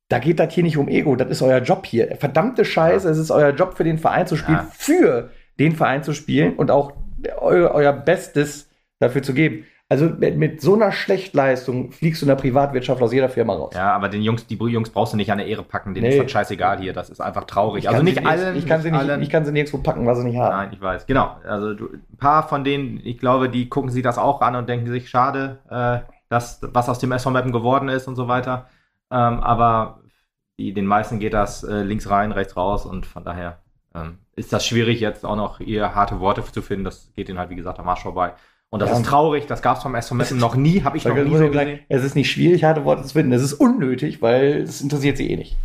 da 0.10 0.20
geht 0.20 0.40
das 0.40 0.54
hier 0.54 0.64
nicht 0.64 0.78
um 0.78 0.88
Ego, 0.88 1.16
das 1.16 1.30
ist 1.30 1.42
euer 1.42 1.60
Job 1.60 1.86
hier. 1.86 2.16
Verdammte 2.18 2.66
Scheiße, 2.66 3.10
es 3.10 3.18
ist 3.18 3.32
euer 3.32 3.52
Job 3.52 3.76
für 3.78 3.84
den 3.84 3.98
Verein 3.98 4.28
zu 4.28 4.36
spielen, 4.36 4.58
Ja. 4.58 4.68
für 4.74 5.30
den 5.60 5.74
Verein 5.76 6.04
zu 6.04 6.14
spielen 6.14 6.56
und 6.58 6.70
auch 6.72 6.94
eu, 7.42 7.68
euer 7.72 7.94
Bestes 7.94 8.70
dafür 9.00 9.24
zu 9.24 9.34
geben. 9.34 9.66
Also 9.88 10.06
mit, 10.10 10.36
mit 10.36 10.62
so 10.62 10.74
einer 10.74 10.92
Schlechtleistung 10.92 11.92
fliegst 11.92 12.22
du 12.22 12.26
in 12.26 12.30
der 12.30 12.36
Privatwirtschaft 12.36 13.00
aus 13.04 13.14
jeder 13.14 13.30
Firma 13.30 13.54
raus. 13.54 13.74
Ja, 13.76 13.94
aber 13.94 14.10
den 14.10 14.24
Jungs, 14.24 14.48
die 14.48 14.56
Jungs 14.56 14.90
braust 14.90 15.14
du 15.14 15.18
nicht 15.18 15.32
an 15.32 15.38
der 15.38 15.46
Ehre 15.46 15.62
packen, 15.62 15.94
denen 15.94 16.08
Nee. 16.08 16.16
ist 16.18 16.24
das 16.24 16.32
scheißegal 16.32 16.80
hier. 16.80 16.92
Das 16.92 17.12
ist 17.12 17.22
einfach 17.22 17.44
traurig. 17.44 17.84
Ich 17.84 17.90
also 17.90 18.00
kann 18.00 18.06
nicht 18.06 18.26
allen. 18.26 18.56
ich 18.56 18.66
kann 18.66 18.82
sie 18.82 18.90
nicht, 18.90 19.00
allen. 19.00 19.22
ich 19.22 19.30
kann 19.30 19.46
sie 19.46 19.52
nirgendwo 19.52 19.78
packen, 19.78 20.08
was 20.08 20.18
sie 20.18 20.24
nicht 20.24 20.38
haben. 20.38 20.56
Nein, 20.56 20.70
ich 20.74 20.82
weiß. 20.82 21.06
Genau. 21.06 21.36
Also 21.48 21.76
du, 21.76 21.90
ein 21.94 22.18
paar 22.18 22.48
von 22.48 22.64
denen, 22.64 23.00
ich 23.04 23.20
glaube, 23.20 23.48
die 23.48 23.70
gucken 23.70 23.92
sich 23.92 24.02
das 24.02 24.18
auch 24.18 24.42
an 24.42 24.56
und 24.56 24.68
denken 24.68 24.88
sich, 24.88 25.08
schade, 25.08 25.60
äh, 25.70 26.12
dass, 26.30 26.62
was 26.64 26.90
aus 26.90 26.98
dem 26.98 27.12
SV 27.12 27.30
Mappen 27.30 27.52
geworden 27.52 27.88
ist 27.88 28.08
und 28.08 28.16
so 28.16 28.28
weiter. 28.28 28.68
Ähm, 29.12 29.40
aber 29.42 30.00
die, 30.58 30.74
den 30.74 30.88
meisten 30.88 31.20
geht 31.20 31.34
das 31.36 31.64
äh, 31.64 31.84
links 31.84 32.10
rein, 32.10 32.31
rechts 32.31 32.58
raus 32.58 32.88
und 32.88 33.06
von 33.06 33.24
daher 33.24 33.60
ähm, 33.94 34.18
ist 34.36 34.52
das 34.52 34.66
schwierig, 34.66 35.00
jetzt 35.00 35.26
auch 35.26 35.36
noch 35.36 35.60
ihr 35.60 35.94
harte 35.94 36.20
Worte 36.20 36.44
zu 36.44 36.64
finden. 36.64 36.86
Das 36.86 37.12
geht 37.14 37.30
ihnen 37.30 37.38
halt, 37.38 37.52
wie 37.52 37.56
gesagt, 37.56 37.80
am 37.80 37.88
Arsch 37.88 38.02
vorbei. 38.02 38.34
Und 38.75 38.81
das 38.81 38.89
Ja. 38.89 38.98
ist 38.98 39.06
traurig, 39.06 39.45
das 39.48 39.62
gab 39.62 39.77
es 39.77 39.83
vom 39.83 39.94
Mappen 39.94 40.38
noch 40.38 40.57
nie, 40.57 40.83
habe 40.83 40.98
ich 40.98 41.06
noch 41.06 41.16
nie 41.16 41.38
so 41.38 41.48
gesehen. 41.50 41.80
es 41.88 42.04
ist 42.04 42.13
nicht 42.13 42.30
schwierig, 42.30 42.66
harte 42.66 42.83
Worte 42.83 43.04
zu 43.04 43.13
finden. 43.13 43.31
Es 43.31 43.42
ist 43.42 43.54
unnötig, 43.54 44.22
weil 44.22 44.63
es 44.63 44.81
interessiert 44.81 45.16
sie 45.16 45.31
eh 45.31 45.38
nicht. 45.38 45.56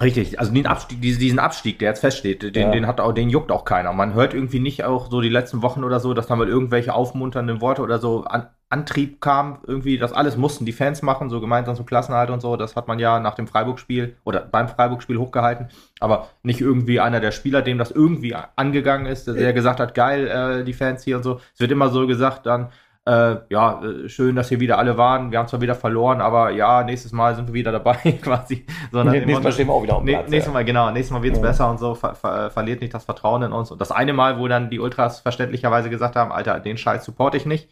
Richtig, 0.00 0.38
also 0.38 0.52
den 0.52 0.66
Abstieg, 0.66 1.00
diesen, 1.00 1.38
Abstieg, 1.38 1.78
der 1.78 1.90
jetzt 1.90 2.00
feststeht, 2.00 2.42
den, 2.42 2.66
Ja. 2.66 2.70
den 2.70 2.86
hat 2.86 3.00
auch, 3.00 3.12
den 3.12 3.30
juckt 3.30 3.50
auch 3.50 3.64
keiner. 3.64 3.92
Man 3.94 4.12
hört 4.12 4.34
irgendwie 4.34 4.58
nicht 4.58 4.84
auch 4.84 5.10
so 5.10 5.22
die 5.22 5.30
letzten 5.30 5.62
Wochen 5.62 5.84
oder 5.84 6.00
so, 6.00 6.12
dass 6.12 6.26
da 6.26 6.36
mal 6.36 6.48
irgendwelche 6.48 6.92
aufmunternden 6.92 7.60
Worte 7.62 7.82
oder 7.82 7.98
so 7.98 8.24
an, 8.24 8.46
Antrieb 8.68 9.20
kam, 9.20 9.58
irgendwie, 9.64 9.96
das 9.96 10.12
alles 10.12 10.36
mussten 10.36 10.66
die 10.66 10.72
Fans 10.72 11.00
machen, 11.00 11.30
so 11.30 11.40
gemeinsam 11.40 11.76
zum 11.76 11.86
Klassenhalt 11.86 12.30
und 12.30 12.40
so. 12.40 12.56
Das 12.56 12.74
hat 12.74 12.88
man 12.88 12.98
ja 12.98 13.20
nach 13.20 13.34
dem 13.34 13.46
Freiburg-Spiel 13.46 14.16
oder 14.24 14.40
beim 14.40 14.68
Freiburg-Spiel 14.68 15.18
hochgehalten. 15.18 15.68
Aber 16.00 16.28
nicht 16.42 16.60
irgendwie 16.60 16.98
einer 16.98 17.20
der 17.20 17.30
Spieler, 17.30 17.62
dem 17.62 17.78
das 17.78 17.92
irgendwie 17.92 18.34
angegangen 18.56 19.06
ist, 19.06 19.28
der 19.28 19.52
gesagt 19.52 19.78
hat, 19.78 19.94
geil, 19.94 20.26
äh, 20.26 20.64
die 20.64 20.72
Fans 20.72 21.04
hier 21.04 21.16
und 21.16 21.22
so. 21.22 21.40
Es 21.54 21.60
wird 21.60 21.70
immer 21.70 21.90
so 21.90 22.08
gesagt 22.08 22.44
dann, 22.46 22.70
äh, 23.06 23.36
ja, 23.50 23.82
äh, 23.82 24.08
schön, 24.08 24.34
dass 24.36 24.48
hier 24.48 24.58
wieder 24.60 24.78
alle 24.78 24.96
waren. 24.98 25.30
Wir 25.30 25.38
haben 25.38 25.46
zwar 25.48 25.60
wieder 25.60 25.74
verloren, 25.76 26.20
aber 26.20 26.50
ja, 26.50 26.82
nächstes 26.82 27.12
Mal 27.12 27.34
sind 27.36 27.46
wir 27.48 27.54
wieder 27.54 27.72
dabei, 27.72 27.94
quasi. 28.22 28.66
Sondern 28.90 29.14
Nächstes 29.14 29.42
Mal 29.42 29.52
stehen 29.52 29.68
wir 29.68 29.74
auch 29.74 29.82
wieder 29.82 29.96
auf 29.96 30.02
dem 30.04 30.08
Platz. 30.08 30.28
nächstes 30.28 30.46
ja. 30.46 30.52
Mal, 30.52 30.64
genau, 30.64 30.90
nächstes 30.90 31.12
Mal 31.12 31.22
wird's 31.22 31.38
Ja. 31.38 31.42
besser 31.42 31.70
und 31.70 31.78
so, 31.78 31.94
ver 31.94 32.14
ver 32.16 32.50
verliert 32.50 32.80
nicht 32.80 32.92
das 32.92 33.04
Vertrauen 33.04 33.42
in 33.42 33.52
uns. 33.52 33.70
Und 33.70 33.80
das 33.80 33.92
eine 33.92 34.12
Mal, 34.12 34.38
wo 34.38 34.48
dann 34.48 34.70
die 34.70 34.80
Ultras 34.80 35.20
verständlicherweise 35.20 35.88
gesagt 35.88 36.16
haben, 36.16 36.32
Alter, 36.32 36.58
den 36.60 36.76
Scheiß 36.78 37.04
support 37.04 37.34
ich 37.36 37.46
nicht. 37.46 37.70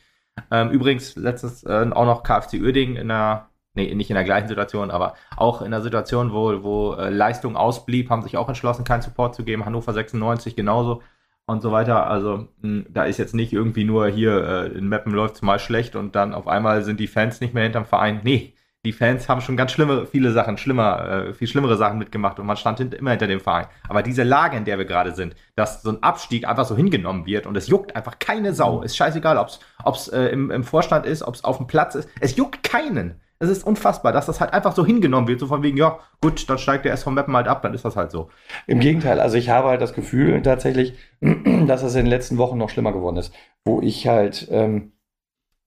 Ähm, 0.51 0.71
übrigens, 0.71 1.17
letztens 1.17 1.65
äh, 1.65 1.87
auch 1.93 2.07
noch 2.07 2.23
KFC 2.23 2.55
Uerdingen 2.61 2.97
in 2.97 3.09
der, 3.09 3.49
nee, 3.75 3.93
nicht 3.95 4.11
in 4.11 4.15
der 4.15 4.25
gleichen 4.25 4.49
Situation, 4.49 4.91
aber 4.91 5.15
auch 5.37 5.63
in 5.63 5.71
der 5.73 5.81
Situation, 5.81 6.33
wo, 6.33 6.63
wo 6.63 6.95
äh, 6.95 7.09
Leistung 7.09 7.57
ausblieb, 7.57 8.11
haben 8.11 8.23
sich 8.23 8.37
auch 8.37 8.49
entschlossen, 8.49 8.85
keinen 8.85 9.03
Support 9.03 9.35
zu 9.35 9.45
geben. 9.45 9.65
Hannover 9.65 9.93
96 9.93 10.55
genauso 10.57 11.03
und 11.47 11.63
so 11.63 11.73
weiter. 11.73 12.07
Also 12.07 12.49
mh, 12.63 12.85
da 12.91 13.05
ist 13.05 13.19
jetzt 13.19 13.35
nicht 13.35 13.53
irgendwie 13.53 13.85
nur 13.85 14.09
hier, 14.09 14.45
äh, 14.47 14.79
in 14.79 14.89
Meppen 14.89 15.13
läuft's 15.13 15.43
mal 15.43 15.59
schlecht 15.59 15.97
und 15.97 16.15
dann 16.15 16.35
auf 16.35 16.49
einmal 16.49 16.83
sind 16.83 17.01
die 17.01 17.07
Fans 17.07 17.41
nicht 17.41 17.55
mehr 17.55 17.65
hinterm 17.65 17.87
Verein. 17.87 18.21
Nee, 18.25 18.55
die 18.85 18.93
Fans 18.93 19.29
haben 19.31 19.41
schon 19.41 19.57
ganz 19.57 19.73
schlimme, 19.73 20.07
viele 20.07 20.31
Sachen, 20.33 20.59
schlimmer, 20.59 21.09
äh, 21.09 21.33
viel 21.33 21.49
schlimmere 21.49 21.77
Sachen 21.77 21.99
mitgemacht 21.99 22.39
und 22.39 22.47
man 22.47 22.59
stand 22.59 22.79
hint, 22.79 22.93
immer 22.95 23.11
hinter 23.11 23.27
dem 23.27 23.41
Verein. 23.41 23.67
Aber 23.89 24.03
diese 24.03 24.25
Lage, 24.25 24.57
in 24.59 24.67
der 24.67 24.77
wir 24.77 24.85
gerade 24.85 25.15
sind, 25.15 25.35
dass 25.57 25.83
so 25.83 25.91
ein 25.91 26.03
Abstieg 26.03 26.47
einfach 26.47 26.67
so 26.67 26.77
hingenommen 26.77 27.25
wird 27.25 27.47
und 27.47 27.57
es 27.57 27.67
juckt 27.67 27.97
einfach 27.97 28.19
keine 28.19 28.53
Sau. 28.53 28.83
Ist 28.83 28.97
scheißegal, 28.97 29.39
ob's, 29.39 29.61
ob's 29.85 30.09
äh, 30.09 30.27
im, 30.27 30.51
im 30.51 30.65
Vorstand 30.65 31.07
ist, 31.07 31.23
ob's 31.23 31.45
auf 31.45 31.57
dem 31.57 31.67
Platz 31.67 31.95
ist. 31.95 32.11
Es 32.21 32.37
juckt 32.37 32.63
keinen. 32.63 33.21
Es 33.45 33.59
ist 33.59 33.67
unfassbar, 33.67 34.13
dass 34.13 34.27
das 34.27 34.41
halt 34.41 34.53
einfach 34.53 34.75
so 34.75 34.85
hingenommen 34.85 35.29
wird, 35.29 35.41
so 35.41 35.47
von 35.47 35.63
wegen, 35.63 35.77
ja, 35.77 35.99
gut, 36.21 36.49
dann 36.49 36.59
steigt 36.59 36.85
der 36.85 36.93
SV 36.93 37.11
Meppen 37.11 37.37
halt 37.37 37.49
ab, 37.49 37.63
dann 37.63 37.75
ist 37.75 37.85
das 37.85 37.97
halt 37.97 38.11
so. 38.11 38.31
Im 38.67 38.81
Gegenteil, 38.81 39.21
also 39.21 39.37
ich 39.37 39.49
habe 39.49 39.69
halt 39.69 39.81
das 39.81 39.95
Gefühl 39.95 40.43
tatsächlich, 40.43 40.95
dass 41.67 41.83
es 41.83 41.95
in 41.95 42.05
den 42.05 42.11
letzten 42.11 42.39
Wochen 42.39 42.59
noch 42.59 42.71
schlimmer 42.71 42.93
geworden 42.93 43.17
ist, 43.17 43.33
wo 43.65 43.81
ich 43.81 44.07
halt 44.07 44.49
ähm, 44.51 44.93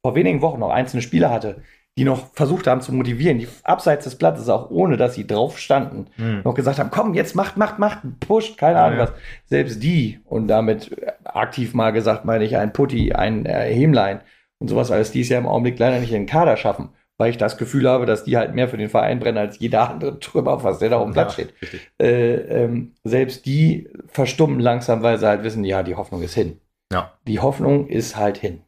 vor 0.03 0.15
wenigen 0.15 0.41
Wochen 0.41 0.59
noch 0.59 0.69
einzelne 0.69 1.01
Spieler 1.01 1.29
hatte, 1.29 1.63
die 1.97 2.03
noch 2.03 2.31
versucht 2.33 2.67
haben 2.67 2.81
zu 2.81 2.93
motivieren, 2.93 3.39
die 3.39 3.47
abseits 3.63 4.03
des 4.03 4.17
Platzes, 4.17 4.49
auch 4.49 4.69
ohne 4.69 4.97
dass 4.97 5.15
sie 5.15 5.25
drauf 5.25 5.57
standen, 5.57 6.07
noch 6.43 6.53
gesagt 6.53 6.77
haben, 6.77 6.91
komm, 6.91 7.15
jetzt 7.15 7.35
macht, 7.35 7.57
macht, 7.57 7.79
macht, 7.79 7.99
pusht, 8.19 8.57
keine 8.57 8.79
Ahnung 8.79 8.99
ja. 8.99 9.03
was. 9.05 9.13
Selbst 9.45 9.81
die, 9.81 10.19
und 10.25 10.47
damit 10.47 10.95
aktiv 11.23 11.73
mal 11.73 11.91
gesagt, 11.91 12.23
meine 12.23 12.45
ich, 12.45 12.55
ein 12.55 12.71
Putti, 12.71 13.13
ein 13.13 13.47
äh, 13.47 13.73
Hemlein 13.73 14.21
und 14.59 14.67
sowas 14.67 14.91
alles, 14.91 15.11
die 15.11 15.21
es 15.21 15.29
ja 15.29 15.39
im 15.39 15.47
Augenblick 15.47 15.79
leider 15.79 15.99
nicht 15.99 16.11
in 16.11 16.21
den 16.21 16.27
Kader 16.27 16.55
schaffen, 16.55 16.89
weil 17.17 17.31
ich 17.31 17.37
das 17.37 17.57
Gefühl 17.57 17.89
habe, 17.89 18.05
dass 18.05 18.23
die 18.23 18.37
halt 18.37 18.53
mehr 18.53 18.67
für 18.67 18.77
den 18.77 18.89
Verein 18.89 19.19
brennen 19.19 19.37
als 19.37 19.59
jeder 19.59 19.89
andere 19.89 20.19
Trümmer, 20.19 20.63
was 20.63 20.79
der 20.79 20.89
da 20.89 20.97
auf 20.97 21.05
dem 21.05 21.13
Platz 21.13 21.33
steht. 21.33 21.53
Richtig. 21.61 21.91
Äh, 22.01 22.35
ähm, 22.35 22.93
selbst 23.03 23.45
die 23.45 23.89
verstummen 24.07 24.59
langsam, 24.59 25.01
weil 25.03 25.17
sie 25.17 25.27
halt 25.27 25.43
wissen, 25.43 25.63
ja, 25.63 25.83
die 25.83 25.95
Hoffnung 25.95 26.21
ist 26.21 26.35
hin. 26.35 26.59
Ja. 26.91 27.13
Die 27.27 27.39
Hoffnung 27.39 27.87
ist 27.87 28.15
halt 28.15 28.37
hin. 28.37 28.61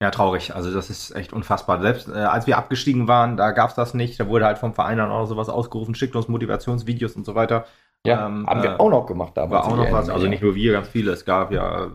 Ja, 0.00 0.10
traurig. 0.10 0.54
Also 0.54 0.72
das 0.72 0.90
ist 0.90 1.10
echt 1.16 1.32
unfassbar. 1.32 1.80
Selbst 1.80 2.08
äh, 2.08 2.12
als 2.12 2.46
wir 2.46 2.56
abgestiegen 2.56 3.08
waren, 3.08 3.36
da 3.36 3.50
gab's 3.50 3.74
das 3.74 3.94
nicht. 3.94 4.20
Da 4.20 4.28
wurde 4.28 4.44
halt 4.44 4.58
vom 4.58 4.72
Verein 4.72 4.98
dann 4.98 5.10
auch 5.10 5.26
sowas 5.26 5.48
ausgerufen, 5.48 5.94
schickt 5.96 6.14
uns 6.14 6.28
Motivationsvideos 6.28 7.16
und 7.16 7.24
so 7.26 7.34
weiter. 7.34 7.66
Ja, 8.06 8.26
Ähm, 8.26 8.46
haben 8.46 8.60
äh, 8.60 8.64
wir 8.64 8.80
auch 8.80 8.90
noch 8.90 9.06
gemacht 9.06 9.36
damals. 9.36 9.66
War 9.66 9.72
auch 9.72 9.76
noch 9.76 9.90
was. 9.90 10.08
Also 10.08 10.28
nicht 10.28 10.42
nur 10.42 10.54
wir, 10.54 10.72
ganz 10.72 10.88
viele. 10.88 11.10
Es 11.10 11.24
gab 11.24 11.50
ja 11.50 11.86
äh, 11.86 11.90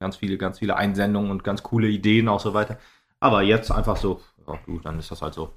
ganz 0.00 0.16
viele, 0.16 0.38
ganz 0.38 0.58
viele 0.58 0.76
Einsendungen 0.76 1.30
und 1.30 1.44
ganz 1.44 1.62
coole 1.62 1.86
Ideen 1.86 2.28
auch 2.28 2.40
so 2.40 2.52
weiter. 2.52 2.78
Aber 3.20 3.42
jetzt 3.42 3.70
einfach 3.70 3.96
so, 3.96 4.20
ja 4.46 4.58
gut, 4.64 4.84
dann 4.84 4.98
ist 4.98 5.10
das 5.10 5.22
halt 5.22 5.34
so. 5.34 5.52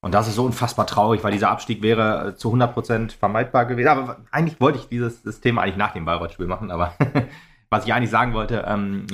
Und 0.00 0.12
das 0.12 0.28
ist 0.28 0.34
so 0.34 0.44
unfassbar 0.44 0.86
traurig, 0.86 1.24
weil 1.24 1.32
dieser 1.32 1.50
Abstieg 1.50 1.80
wäre 1.80 2.28
äh, 2.28 2.34
zu 2.36 2.52
100% 2.52 3.16
vermeidbar 3.16 3.64
gewesen. 3.64 3.88
Aber 3.88 4.18
eigentlich 4.30 4.60
wollte 4.60 4.78
ich 4.78 4.88
dieses 4.88 5.40
Thema 5.40 5.62
eigentlich 5.62 5.78
nach 5.78 5.94
dem 5.94 6.04
Bayreuth-Spiel 6.04 6.46
machen, 6.46 6.70
aber 6.70 6.92
was 7.70 7.86
ich 7.86 7.94
eigentlich 7.94 8.10
sagen 8.10 8.34
wollte, 8.34 8.64
ähm, 8.68 9.06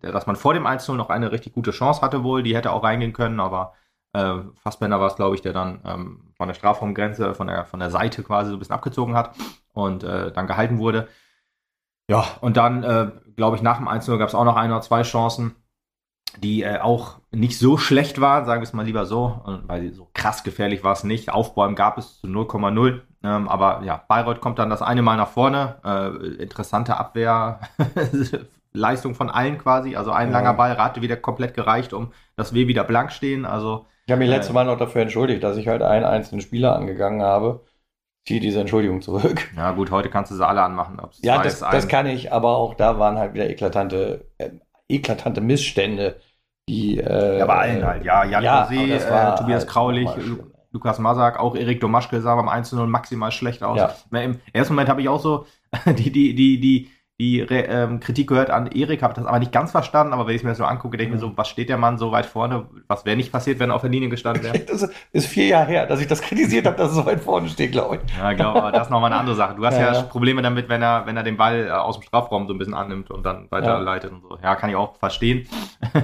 dass 0.00 0.26
man 0.26 0.36
vor 0.36 0.54
dem 0.54 0.64
1 0.64 0.86
noch 0.88 1.10
eine 1.10 1.32
richtig 1.32 1.52
gute 1.52 1.72
Chance 1.72 2.00
hatte 2.00 2.22
wohl, 2.22 2.44
die 2.44 2.56
hätte 2.56 2.70
auch 2.70 2.84
reingehen 2.84 3.12
können, 3.12 3.40
aber 3.40 3.74
äh, 4.12 4.34
Fassbender 4.62 5.00
war 5.00 5.08
es, 5.08 5.16
glaube 5.16 5.34
ich, 5.34 5.42
der 5.42 5.52
dann 5.52 5.80
ähm, 5.84 6.32
von 6.36 6.46
der 6.46 6.54
Strafraumgrenze, 6.54 7.34
von 7.34 7.48
der, 7.48 7.64
von 7.64 7.80
der 7.80 7.90
Seite 7.90 8.22
quasi 8.22 8.50
so 8.50 8.56
ein 8.56 8.58
bisschen 8.60 8.74
abgezogen 8.74 9.16
hat 9.16 9.36
und 9.72 10.04
äh, 10.04 10.30
dann 10.30 10.46
gehalten 10.46 10.78
wurde. 10.78 11.08
Ja, 12.08 12.24
und 12.40 12.56
dann, 12.56 12.84
äh, 12.84 13.10
glaube 13.34 13.56
ich, 13.56 13.62
nach 13.62 13.78
dem 13.78 13.88
1 13.88 14.06
gab 14.06 14.28
es 14.28 14.34
auch 14.34 14.44
noch 14.44 14.56
ein 14.56 14.70
oder 14.70 14.80
zwei 14.80 15.02
Chancen, 15.02 15.56
die 16.38 16.62
äh, 16.62 16.78
auch 16.78 17.18
nicht 17.30 17.58
so 17.58 17.76
schlecht 17.76 18.20
waren, 18.20 18.46
sagen 18.46 18.60
wir 18.60 18.66
es 18.66 18.72
mal 18.72 18.84
lieber 18.84 19.06
so, 19.06 19.40
weil 19.66 19.92
so 19.92 20.08
krass 20.14 20.42
gefährlich 20.42 20.82
war 20.84 20.92
es 20.92 21.04
nicht. 21.04 21.30
Aufbäumen 21.30 21.76
gab 21.76 21.98
es 21.98 22.20
zu 22.20 22.26
0,0. 22.26 23.00
Ähm, 23.22 23.48
aber 23.48 23.82
ja, 23.84 24.02
Bayreuth 24.08 24.40
kommt 24.40 24.58
dann 24.58 24.70
das 24.70 24.82
eine 24.82 25.02
Mal 25.02 25.16
nach 25.16 25.28
vorne. 25.28 25.76
Äh, 25.84 26.42
interessante 26.42 26.96
Abwehrleistung 26.96 29.14
von 29.14 29.30
allen 29.30 29.58
quasi. 29.58 29.96
Also 29.96 30.12
ein 30.12 30.28
ja. 30.28 30.38
langer 30.38 30.54
Ball 30.54 30.78
hatte 30.78 31.02
wieder 31.02 31.16
komplett 31.16 31.54
gereicht, 31.54 31.92
um 31.92 32.12
dass 32.36 32.54
wir 32.54 32.68
wieder 32.68 32.84
blank 32.84 33.12
stehen. 33.12 33.44
Also 33.44 33.86
ich 34.06 34.12
habe 34.12 34.20
mich 34.20 34.30
äh, 34.30 34.36
letztes 34.36 34.54
Mal 34.54 34.64
noch 34.64 34.78
dafür 34.78 35.02
entschuldigt, 35.02 35.42
dass 35.42 35.56
ich 35.56 35.68
halt 35.68 35.82
einen 35.82 36.04
einzelnen 36.04 36.40
Spieler 36.40 36.76
angegangen 36.76 37.22
habe. 37.22 37.64
Ziehe 38.26 38.40
diese 38.40 38.60
Entschuldigung 38.60 39.02
zurück. 39.02 39.48
Ja, 39.56 39.72
gut, 39.72 39.90
heute 39.90 40.10
kannst 40.10 40.30
du 40.30 40.36
sie 40.36 40.46
alle 40.46 40.62
anmachen. 40.62 41.00
ja, 41.22 41.42
das, 41.42 41.60
das 41.60 41.88
kann 41.88 42.06
ich, 42.06 42.32
aber 42.32 42.56
auch 42.56 42.74
da 42.74 42.98
waren 42.98 43.18
halt 43.18 43.34
wieder 43.34 43.48
eklatante, 43.48 44.26
äh, 44.38 44.50
eklatante 44.88 45.40
Missstände, 45.40 46.20
die. 46.68 46.98
Äh, 46.98 47.38
ja, 47.38 47.46
bei 47.46 47.54
allen 47.54 47.84
halt, 47.84 48.04
ja. 48.04 48.24
Jan 48.24 48.42
ja, 48.42 48.64
Rosé, 48.64 48.94
äh, 48.94 49.36
Tobias 49.36 49.62
halt 49.62 49.68
Kraulich, 49.68 50.10
Lukas 50.72 50.98
Masak, 50.98 51.38
auch 51.38 51.56
Erik 51.56 51.80
Domaschke 51.80 52.20
sah 52.20 52.34
beim 52.34 52.48
1-0 52.48 52.86
maximal 52.86 53.32
schlecht 53.32 53.62
aus. 53.62 53.78
Ja. 53.78 54.20
Im 54.20 54.38
ersten 54.52 54.74
Moment 54.74 54.88
habe 54.88 55.00
ich 55.00 55.08
auch 55.08 55.20
so 55.20 55.46
die, 55.86 56.10
die, 56.10 56.34
die, 56.34 56.60
die, 56.60 56.90
die 57.18 57.40
ähm, 57.40 57.98
Kritik 58.00 58.28
gehört 58.28 58.50
an 58.50 58.66
Erik, 58.66 59.02
habe 59.02 59.14
das 59.14 59.24
aber 59.24 59.38
nicht 59.38 59.52
ganz 59.52 59.70
verstanden, 59.70 60.12
aber 60.12 60.26
wenn 60.26 60.34
ich 60.34 60.42
es 60.42 60.44
mir 60.44 60.54
so 60.54 60.64
angucke, 60.64 60.98
denke 60.98 61.14
ich 61.14 61.20
mir 61.22 61.26
so, 61.26 61.34
was 61.34 61.48
steht 61.48 61.70
der 61.70 61.78
Mann 61.78 61.96
so 61.96 62.12
weit 62.12 62.26
vorne? 62.26 62.66
Was 62.88 63.06
wäre 63.06 63.16
nicht 63.16 63.32
passiert, 63.32 63.58
wenn 63.58 63.70
er 63.70 63.76
auf 63.76 63.80
der 63.80 63.90
Linie 63.90 64.10
gestanden 64.10 64.44
wäre? 64.44 64.58
Das 64.66 64.90
ist 65.12 65.26
vier 65.28 65.46
Jahre 65.46 65.68
her, 65.68 65.86
dass 65.86 66.00
ich 66.00 66.08
das 66.08 66.20
kritisiert 66.20 66.66
habe, 66.66 66.76
dass 66.76 66.90
er 66.90 66.94
so 66.94 67.06
weit 67.06 67.20
vorne 67.20 67.48
steht, 67.48 67.72
glaube 67.72 67.96
ich. 67.96 68.18
Ja, 68.18 68.34
glaube, 68.34 68.60
aber 68.60 68.72
das 68.72 68.88
ist 68.88 68.90
nochmal 68.90 69.10
eine 69.10 69.20
andere 69.20 69.36
Sache. 69.36 69.54
Du 69.54 69.64
hast 69.64 69.78
ja, 69.78 69.94
ja, 69.94 70.02
Probleme 70.02 70.42
damit, 70.42 70.68
wenn 70.68 70.82
er, 70.82 71.06
wenn 71.06 71.16
er 71.16 71.22
den 71.22 71.38
Ball 71.38 71.68
äh, 71.68 71.70
aus 71.70 71.98
dem 71.98 72.02
Strafraum 72.02 72.48
so 72.48 72.52
ein 72.54 72.58
bisschen 72.58 72.74
annimmt 72.74 73.10
und 73.10 73.24
dann 73.24 73.50
weiterleitet 73.50 74.10
ja. 74.10 74.16
und 74.16 74.22
so. 74.22 74.38
Ja, 74.42 74.56
kann 74.56 74.68
ich 74.68 74.76
auch 74.76 74.96
verstehen. 74.96 75.48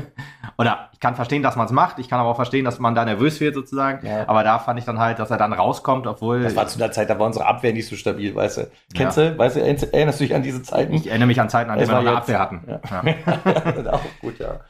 Oder 0.58 0.90
ich 0.92 1.00
kann 1.00 1.14
verstehen, 1.14 1.42
dass 1.42 1.56
man 1.56 1.66
es 1.66 1.72
macht, 1.72 1.98
ich 1.98 2.08
kann 2.08 2.20
aber 2.20 2.30
auch 2.30 2.36
verstehen, 2.36 2.64
dass 2.64 2.78
man 2.78 2.94
da 2.94 3.04
nervös 3.04 3.40
wird 3.40 3.54
sozusagen. 3.54 4.06
Ja. 4.06 4.28
Aber 4.28 4.44
da 4.44 4.58
fand 4.58 4.78
ich 4.78 4.84
dann 4.84 4.98
halt, 4.98 5.18
dass 5.18 5.30
er 5.30 5.38
dann 5.38 5.52
rauskommt, 5.52 6.06
obwohl. 6.06 6.42
Das 6.42 6.56
war 6.56 6.66
zu 6.66 6.78
der 6.78 6.92
Zeit, 6.92 7.10
da 7.10 7.18
war 7.18 7.26
unsere 7.26 7.46
Abwehr 7.46 7.72
nicht 7.72 7.88
so 7.88 7.96
stabil, 7.96 8.34
weißt 8.34 8.58
du. 8.58 8.70
Kennst 8.94 9.16
du, 9.16 9.36
weißt 9.38 9.56
du, 9.56 9.60
erinnerst 9.60 10.20
du 10.20 10.24
dich 10.24 10.34
an 10.34 10.42
diese 10.42 10.62
Zeiten? 10.62 10.92
Ich 10.94 11.08
erinnere 11.08 11.26
mich 11.26 11.40
an 11.40 11.48
Zeiten, 11.48 11.70
an 11.70 11.78
denen 11.78 11.90
wir 11.90 11.94
noch 11.94 12.06
eine 12.06 12.16
Abwehr 12.16 12.38
hatten. 12.38 12.62
Ja. 12.66 12.80
Ja. 13.02 13.92
auch 13.92 14.00
gut, 14.20 14.38
ja. 14.38 14.60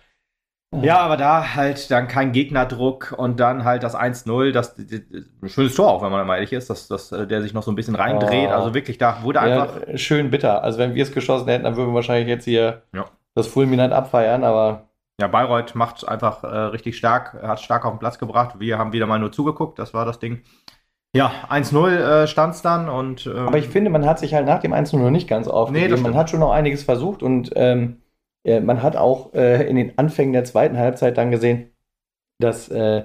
Ja, 0.81 1.01
aber 1.01 1.19
da 1.19 1.55
halt 1.55 1.91
dann 1.91 2.09
kein 2.09 2.33
Gegnerdruck 2.33 3.15
und 3.17 3.39
dann 3.41 3.65
halt 3.65 3.83
das 3.83 3.95
1-0, 3.95 4.53
das, 4.53 4.75
ein 4.79 5.49
schönes 5.49 5.75
Tor 5.75 5.91
auch, 5.91 6.03
wenn 6.03 6.11
man 6.11 6.27
mal 6.27 6.37
ehrlich 6.37 6.55
ist, 6.55 6.71
dass, 6.71 6.89
dass 6.89 7.13
äh, 7.13 7.27
der 7.27 7.43
sich 7.43 7.53
noch 7.53 7.63
so 7.63 7.71
ein 7.71 7.75
bisschen 7.75 7.95
reindreht. 7.95 8.49
Oh. 8.49 8.55
Also 8.55 8.73
wirklich, 8.73 8.97
da 8.97 9.23
wurde 9.23 9.41
ja, 9.41 9.65
einfach. 9.65 9.81
Schön 9.97 10.31
bitter. 10.31 10.65
Also 10.65 10.79
wenn 10.79 10.95
wir 10.95 11.03
es 11.03 11.13
geschossen 11.13 11.47
hätten, 11.49 11.65
dann 11.65 11.77
würden 11.77 11.91
wir 11.91 11.95
wahrscheinlich 11.95 12.29
jetzt 12.29 12.45
hier 12.45 12.83
ja. 12.95 13.05
das 13.35 13.49
Fulminant 13.49 13.93
abfeiern, 13.93 14.45
aber. 14.45 14.89
Ja, 15.23 15.29
Bayreuth 15.29 15.77
macht 15.77 16.09
einfach 16.09 16.43
äh, 16.43 16.49
richtig 16.49 16.97
stark, 16.97 17.41
hat 17.41 17.61
stark 17.61 17.85
auf 17.85 17.93
den 17.93 18.01
Platz 18.01 18.19
gebracht. 18.19 18.59
Wir 18.59 18.77
haben 18.77 18.93
wieder 18.93 19.07
mal 19.07 19.21
nur 19.21 19.31
zugeguckt, 19.31 19.79
das 19.79 19.95
war 19.95 20.05
das 20.05 20.19
Ding. 20.19 20.41
Ja, 21.15 21.31
1-0 21.49 21.91
äh, 21.91 22.27
stand 22.27 22.57
es 22.57 22.63
dann 22.63 22.89
und. 22.89 23.27
Ähm, 23.29 23.47
aber 23.47 23.59
ich 23.59 23.69
finde, 23.69 23.91
man 23.91 24.05
hat 24.05 24.19
sich 24.19 24.35
halt 24.35 24.47
nach 24.47 24.59
dem 24.59 24.75
1-0 24.75 24.97
noch 24.97 25.11
nicht 25.11 25.29
ganz 25.29 25.47
aufgegeben. 25.47 25.95
Nee, 25.95 26.01
man 26.01 26.17
hat 26.17 26.29
schon 26.29 26.41
noch 26.41 26.51
einiges 26.51 26.83
versucht 26.83 27.23
und 27.23 27.53
ähm, 27.55 28.03
äh, 28.43 28.59
man 28.59 28.83
hat 28.83 28.97
auch 28.97 29.33
äh, 29.33 29.65
in 29.69 29.77
den 29.77 29.97
Anfängen 29.97 30.33
der 30.33 30.43
zweiten 30.43 30.77
Halbzeit 30.77 31.17
dann 31.17 31.31
gesehen, 31.31 31.71
dass 32.41 32.69
äh, 32.69 33.05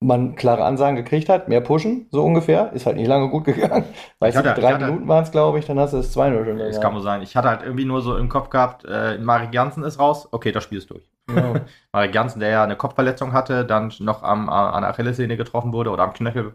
man 0.00 0.34
klare 0.34 0.64
Ansagen 0.64 0.96
gekriegt 0.96 1.28
hat, 1.28 1.48
mehr 1.48 1.60
pushen, 1.60 2.08
so 2.10 2.24
ungefähr. 2.24 2.72
Ist 2.72 2.86
halt 2.86 2.96
nicht 2.96 3.06
lange 3.06 3.28
gut 3.28 3.44
gegangen. 3.44 3.84
Weißt 4.18 4.38
du, 4.38 4.42
drei 4.42 4.78
Minuten 4.78 5.06
waren 5.06 5.24
es, 5.24 5.30
glaube 5.30 5.58
ich, 5.58 5.66
dann 5.66 5.78
hast 5.78 5.92
du 5.92 5.98
es 5.98 6.16
2-0 6.16 6.44
schon. 6.44 6.58
Das 6.58 6.80
kann 6.80 6.94
wohl 6.94 7.02
sein. 7.02 7.22
Ich 7.22 7.36
hatte 7.36 7.48
halt 7.48 7.62
irgendwie 7.62 7.84
nur 7.84 8.00
so 8.00 8.16
im 8.16 8.28
Kopf 8.28 8.50
gehabt, 8.50 8.84
äh, 8.86 9.18
Marek 9.18 9.52
Janssen 9.52 9.84
ist 9.84 9.98
raus, 9.98 10.28
okay, 10.32 10.52
das 10.52 10.64
Spiel 10.64 10.78
ist 10.78 10.90
durch. 10.90 11.04
Genau. 11.26 11.54
Marek 11.92 12.14
Janssen, 12.14 12.40
der 12.40 12.48
ja 12.48 12.64
eine 12.64 12.76
Kopfverletzung 12.76 13.32
hatte, 13.32 13.64
dann 13.64 13.92
noch 14.00 14.22
am, 14.22 14.48
an 14.48 14.82
der 14.82 14.90
Achillessehne 14.90 15.36
getroffen 15.36 15.72
wurde 15.72 15.90
oder 15.90 16.04
am 16.04 16.14
Knöchel 16.14 16.54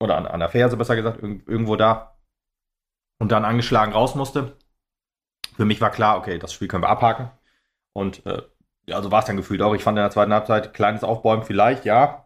oder 0.00 0.16
an, 0.16 0.26
an 0.26 0.40
der 0.40 0.48
Ferse 0.48 0.76
besser 0.76 0.96
gesagt, 0.96 1.22
irgendwo 1.22 1.76
da 1.76 2.16
und 3.20 3.30
dann 3.30 3.44
angeschlagen 3.44 3.92
raus 3.92 4.14
musste 4.14 4.56
für 5.56 5.64
mich 5.64 5.80
war 5.80 5.90
klar, 5.90 6.18
okay, 6.18 6.38
das 6.38 6.52
Spiel 6.52 6.68
können 6.68 6.82
wir 6.82 6.88
abhaken. 6.88 7.30
Und 7.92 8.24
äh, 8.26 8.42
ja, 8.86 9.02
so 9.02 9.10
war 9.10 9.20
es 9.20 9.26
dann 9.26 9.36
gefühlt 9.36 9.62
auch. 9.62 9.74
Ich 9.74 9.82
fand 9.82 9.98
in 9.98 10.02
der 10.02 10.10
zweiten 10.10 10.32
Halbzeit 10.32 10.74
kleines 10.74 11.04
Aufbäumen 11.04 11.44
vielleicht, 11.44 11.84
ja. 11.84 12.21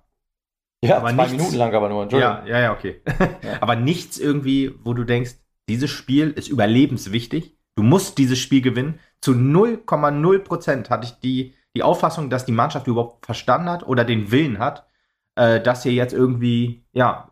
Ja, 0.83 0.99
aber 0.99 1.09
zwei 1.09 1.23
nichts, 1.23 1.33
Minuten 1.33 1.57
lang 1.57 1.75
aber 1.75 1.89
nur, 1.89 2.03
Entschuldigung. 2.03 2.47
Ja, 2.47 2.47
ja, 2.47 2.61
ja, 2.61 2.73
okay. 2.73 3.01
Ja. 3.07 3.29
aber 3.61 3.77
nichts 3.77 4.19
irgendwie, 4.19 4.75
wo 4.83 4.95
du 4.95 5.05
denkst, 5.05 5.33
dieses 5.69 5.91
Spiel 5.91 6.31
ist 6.31 6.49
überlebenswichtig. 6.49 7.57
Du 7.75 7.83
musst 7.83 8.19
dieses 8.19 8.39
Spiel 8.39 8.63
gewinnen. 8.63 9.01
Zu 9.21 9.33
0,0 9.33 10.39
Prozent 10.41 10.91
hatte 10.91 11.07
ich 11.07 11.21
die, 11.21 11.55
die 11.75 11.83
Auffassung, 11.83 12.31
dass 12.31 12.45
die 12.45 12.53
Mannschaft 12.53 12.87
überhaupt 12.87 13.27
verstanden 13.27 13.69
hat 13.69 13.87
oder 13.87 14.05
den 14.05 14.31
Willen 14.31 14.59
hat, 14.59 14.87
äh, 15.35 15.61
das 15.61 15.83
hier 15.83 15.93
jetzt 15.93 16.15
irgendwie, 16.15 16.85
ja, 16.93 17.29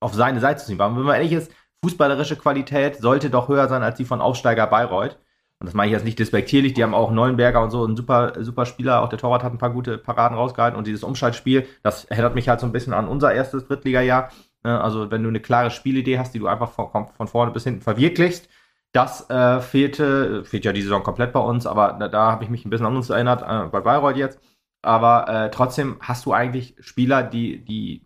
auf 0.00 0.14
seine 0.14 0.40
Seite 0.40 0.60
zu 0.60 0.66
ziehen. 0.66 0.78
Weil 0.78 0.96
wenn 0.96 1.02
man 1.02 1.16
ehrlich 1.16 1.32
ist, 1.32 1.52
fußballerische 1.84 2.36
Qualität 2.36 2.96
sollte 2.96 3.30
doch 3.30 3.48
höher 3.48 3.68
sein 3.68 3.82
als 3.82 3.96
die 3.96 4.04
von 4.04 4.20
Aufsteiger 4.20 4.66
Bayreuth. 4.66 5.18
Und 5.60 5.66
das 5.66 5.74
meine 5.74 5.90
ich 5.90 5.92
jetzt 5.92 6.04
nicht 6.04 6.18
despektierlich, 6.18 6.72
die 6.72 6.82
haben 6.82 6.94
auch 6.94 7.10
Neuenberger 7.10 7.62
und 7.62 7.70
so, 7.70 7.84
ein 7.84 7.96
super, 7.96 8.32
super 8.40 8.64
Spieler, 8.64 9.02
auch 9.02 9.10
der 9.10 9.18
Torwart 9.18 9.42
hat 9.42 9.52
ein 9.52 9.58
paar 9.58 9.72
gute 9.72 9.98
Paraden 9.98 10.36
rausgehalten 10.36 10.78
und 10.78 10.86
dieses 10.86 11.04
Umschaltspiel, 11.04 11.66
das 11.82 12.06
erinnert 12.06 12.34
mich 12.34 12.48
halt 12.48 12.60
so 12.60 12.66
ein 12.66 12.72
bisschen 12.72 12.94
an 12.94 13.08
unser 13.08 13.32
erstes 13.32 13.66
Drittliga-Jahr. 13.66 14.30
Ne, 14.64 14.80
also 14.80 15.10
wenn 15.10 15.22
du 15.22 15.28
eine 15.28 15.40
klare 15.40 15.70
Spielidee 15.70 16.18
hast, 16.18 16.32
die 16.34 16.38
du 16.38 16.46
einfach 16.46 16.70
von, 16.70 17.08
von 17.08 17.28
vorne 17.28 17.52
bis 17.52 17.64
hinten 17.64 17.82
verwirklichst, 17.82 18.48
das 18.92 19.28
äh, 19.30 19.60
fehlte, 19.60 20.44
fehlt 20.44 20.64
ja 20.64 20.72
die 20.72 20.82
Saison 20.82 21.02
komplett 21.02 21.32
bei 21.32 21.40
uns, 21.40 21.66
aber 21.66 21.96
da, 21.98 22.08
da 22.08 22.32
habe 22.32 22.44
ich 22.44 22.50
mich 22.50 22.64
ein 22.64 22.70
bisschen 22.70 22.86
an 22.86 22.96
uns 22.96 23.10
erinnert, 23.10 23.42
äh, 23.42 23.68
bei 23.68 23.80
Bayreuth 23.80 24.16
jetzt. 24.16 24.40
Aber 24.82 25.28
äh, 25.28 25.50
trotzdem 25.50 25.98
hast 26.00 26.24
du 26.24 26.32
eigentlich 26.32 26.74
Spieler, 26.80 27.22
die, 27.22 27.62
die 27.64 28.02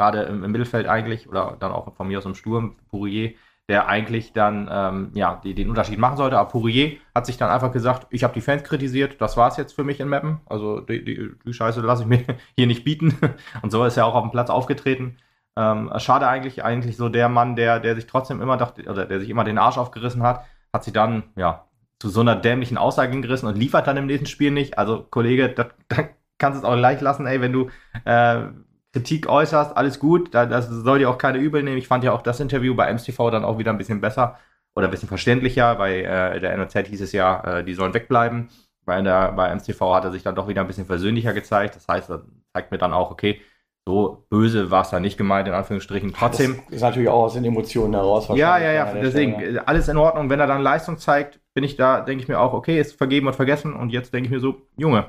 gerade 0.00 0.22
im, 0.22 0.42
im, 0.44 0.50
Mittelfeld 0.50 0.86
eigentlich 0.86 1.28
oder 1.28 1.58
dann 1.60 1.72
auch 1.72 1.94
von 1.94 2.08
mir 2.08 2.16
aus 2.16 2.24
im 2.24 2.34
Sturm, 2.34 2.76
Pourier, 2.88 3.34
der 3.70 3.86
eigentlich 3.86 4.32
dann 4.32 4.68
ähm, 4.68 5.10
ja, 5.14 5.40
die, 5.44 5.54
den 5.54 5.70
Unterschied 5.70 6.00
machen 6.00 6.16
sollte. 6.16 6.36
Aber 6.36 6.48
Pourier 6.48 6.96
hat 7.14 7.24
sich 7.24 7.36
dann 7.36 7.50
einfach 7.50 7.70
gesagt, 7.70 8.08
ich 8.10 8.24
habe 8.24 8.34
die 8.34 8.40
Fans 8.40 8.64
kritisiert, 8.64 9.20
das 9.20 9.36
war 9.36 9.46
es 9.46 9.56
jetzt 9.56 9.74
für 9.74 9.84
mich 9.84 10.00
in 10.00 10.08
Mappen. 10.08 10.40
Also 10.46 10.80
die, 10.80 11.04
die, 11.04 11.30
die 11.46 11.52
Scheiße 11.54 11.80
lasse 11.80 12.02
ich 12.02 12.08
mir 12.08 12.24
hier 12.56 12.66
nicht 12.66 12.82
bieten. 12.82 13.16
Und 13.62 13.70
so 13.70 13.84
ist 13.84 13.96
er 13.96 14.06
auch 14.06 14.16
auf 14.16 14.24
dem 14.24 14.32
Platz 14.32 14.50
aufgetreten. 14.50 15.18
Ähm, 15.56 15.92
schade 15.98 16.26
eigentlich, 16.26 16.64
eigentlich 16.64 16.96
so 16.96 17.08
der 17.08 17.28
Mann, 17.28 17.54
der, 17.54 17.78
der 17.78 17.94
sich 17.94 18.08
trotzdem 18.08 18.42
immer 18.42 18.56
dachte, 18.56 18.90
oder 18.90 19.06
der 19.06 19.20
sich 19.20 19.30
immer 19.30 19.44
den 19.44 19.58
Arsch 19.58 19.78
aufgerissen 19.78 20.24
hat, 20.24 20.44
hat 20.72 20.82
sich 20.82 20.92
dann, 20.92 21.22
ja, 21.36 21.66
zu 22.00 22.08
so 22.08 22.22
einer 22.22 22.34
dämlichen 22.34 22.76
Aussage 22.76 23.20
gerissen 23.20 23.46
und 23.46 23.56
liefert 23.56 23.86
dann 23.86 23.96
im 23.96 24.06
nächsten 24.06 24.26
Spiel 24.26 24.50
nicht. 24.50 24.78
Also, 24.78 25.06
Kollege, 25.08 25.48
da 25.48 25.68
kannst 26.38 26.60
du 26.60 26.66
es 26.66 26.68
auch 26.68 26.76
gleich 26.76 27.00
lassen, 27.00 27.26
ey, 27.26 27.40
wenn 27.40 27.52
du 27.52 27.70
äh, 28.04 28.46
Kritik 28.92 29.28
äußerst, 29.28 29.76
alles 29.76 29.98
gut. 29.98 30.34
Da, 30.34 30.46
das 30.46 30.68
soll 30.68 30.98
dir 30.98 31.10
auch 31.10 31.18
keine 31.18 31.38
übel 31.38 31.62
nehmen. 31.62 31.78
Ich 31.78 31.88
fand 31.88 32.02
ja 32.04 32.12
auch 32.12 32.22
das 32.22 32.40
Interview 32.40 32.74
bei 32.74 32.88
MSTV 32.88 33.30
dann 33.30 33.44
auch 33.44 33.58
wieder 33.58 33.70
ein 33.70 33.78
bisschen 33.78 34.00
besser 34.00 34.38
oder 34.74 34.88
ein 34.88 34.90
bisschen 34.90 35.08
verständlicher. 35.08 35.76
Bei 35.76 36.02
äh, 36.02 36.40
der 36.40 36.56
NOZ 36.56 36.74
hieß 36.88 37.00
es 37.00 37.12
ja, 37.12 37.58
äh, 37.58 37.64
die 37.64 37.74
sollen 37.74 37.94
wegbleiben. 37.94 38.48
Bei, 38.84 39.00
der, 39.00 39.32
bei 39.32 39.48
MSTV 39.50 39.80
hat 39.94 40.04
er 40.04 40.10
sich 40.10 40.22
dann 40.22 40.34
doch 40.34 40.48
wieder 40.48 40.62
ein 40.62 40.66
bisschen 40.66 40.86
versöhnlicher 40.86 41.32
gezeigt. 41.32 41.76
Das 41.76 41.86
heißt, 41.86 42.10
das 42.10 42.22
zeigt 42.52 42.72
mir 42.72 42.78
dann 42.78 42.92
auch, 42.92 43.10
okay, 43.10 43.40
so 43.86 44.26
böse 44.28 44.70
war 44.70 44.82
es 44.82 44.90
da 44.90 45.00
nicht 45.00 45.16
gemeint, 45.16 45.48
in 45.48 45.54
Anführungsstrichen. 45.54 46.12
Trotzdem. 46.12 46.60
Das 46.66 46.76
ist 46.76 46.82
natürlich 46.82 47.08
auch 47.08 47.24
aus 47.24 47.34
den 47.34 47.44
Emotionen 47.44 47.94
heraus. 47.94 48.28
Ja, 48.28 48.58
ja, 48.58 48.72
ja. 48.72 48.92
Deswegen, 48.94 49.34
Stelle. 49.34 49.68
alles 49.68 49.88
in 49.88 49.96
Ordnung. 49.96 50.28
Wenn 50.30 50.40
er 50.40 50.46
dann 50.46 50.62
Leistung 50.62 50.98
zeigt, 50.98 51.40
bin 51.54 51.64
ich 51.64 51.76
da, 51.76 52.00
denke 52.00 52.22
ich 52.22 52.28
mir 52.28 52.40
auch, 52.40 52.52
okay, 52.52 52.80
ist 52.80 52.96
vergeben 52.96 53.26
und 53.26 53.36
vergessen. 53.36 53.74
Und 53.74 53.90
jetzt 53.90 54.12
denke 54.12 54.26
ich 54.26 54.32
mir 54.32 54.40
so, 54.40 54.62
Junge, 54.76 55.06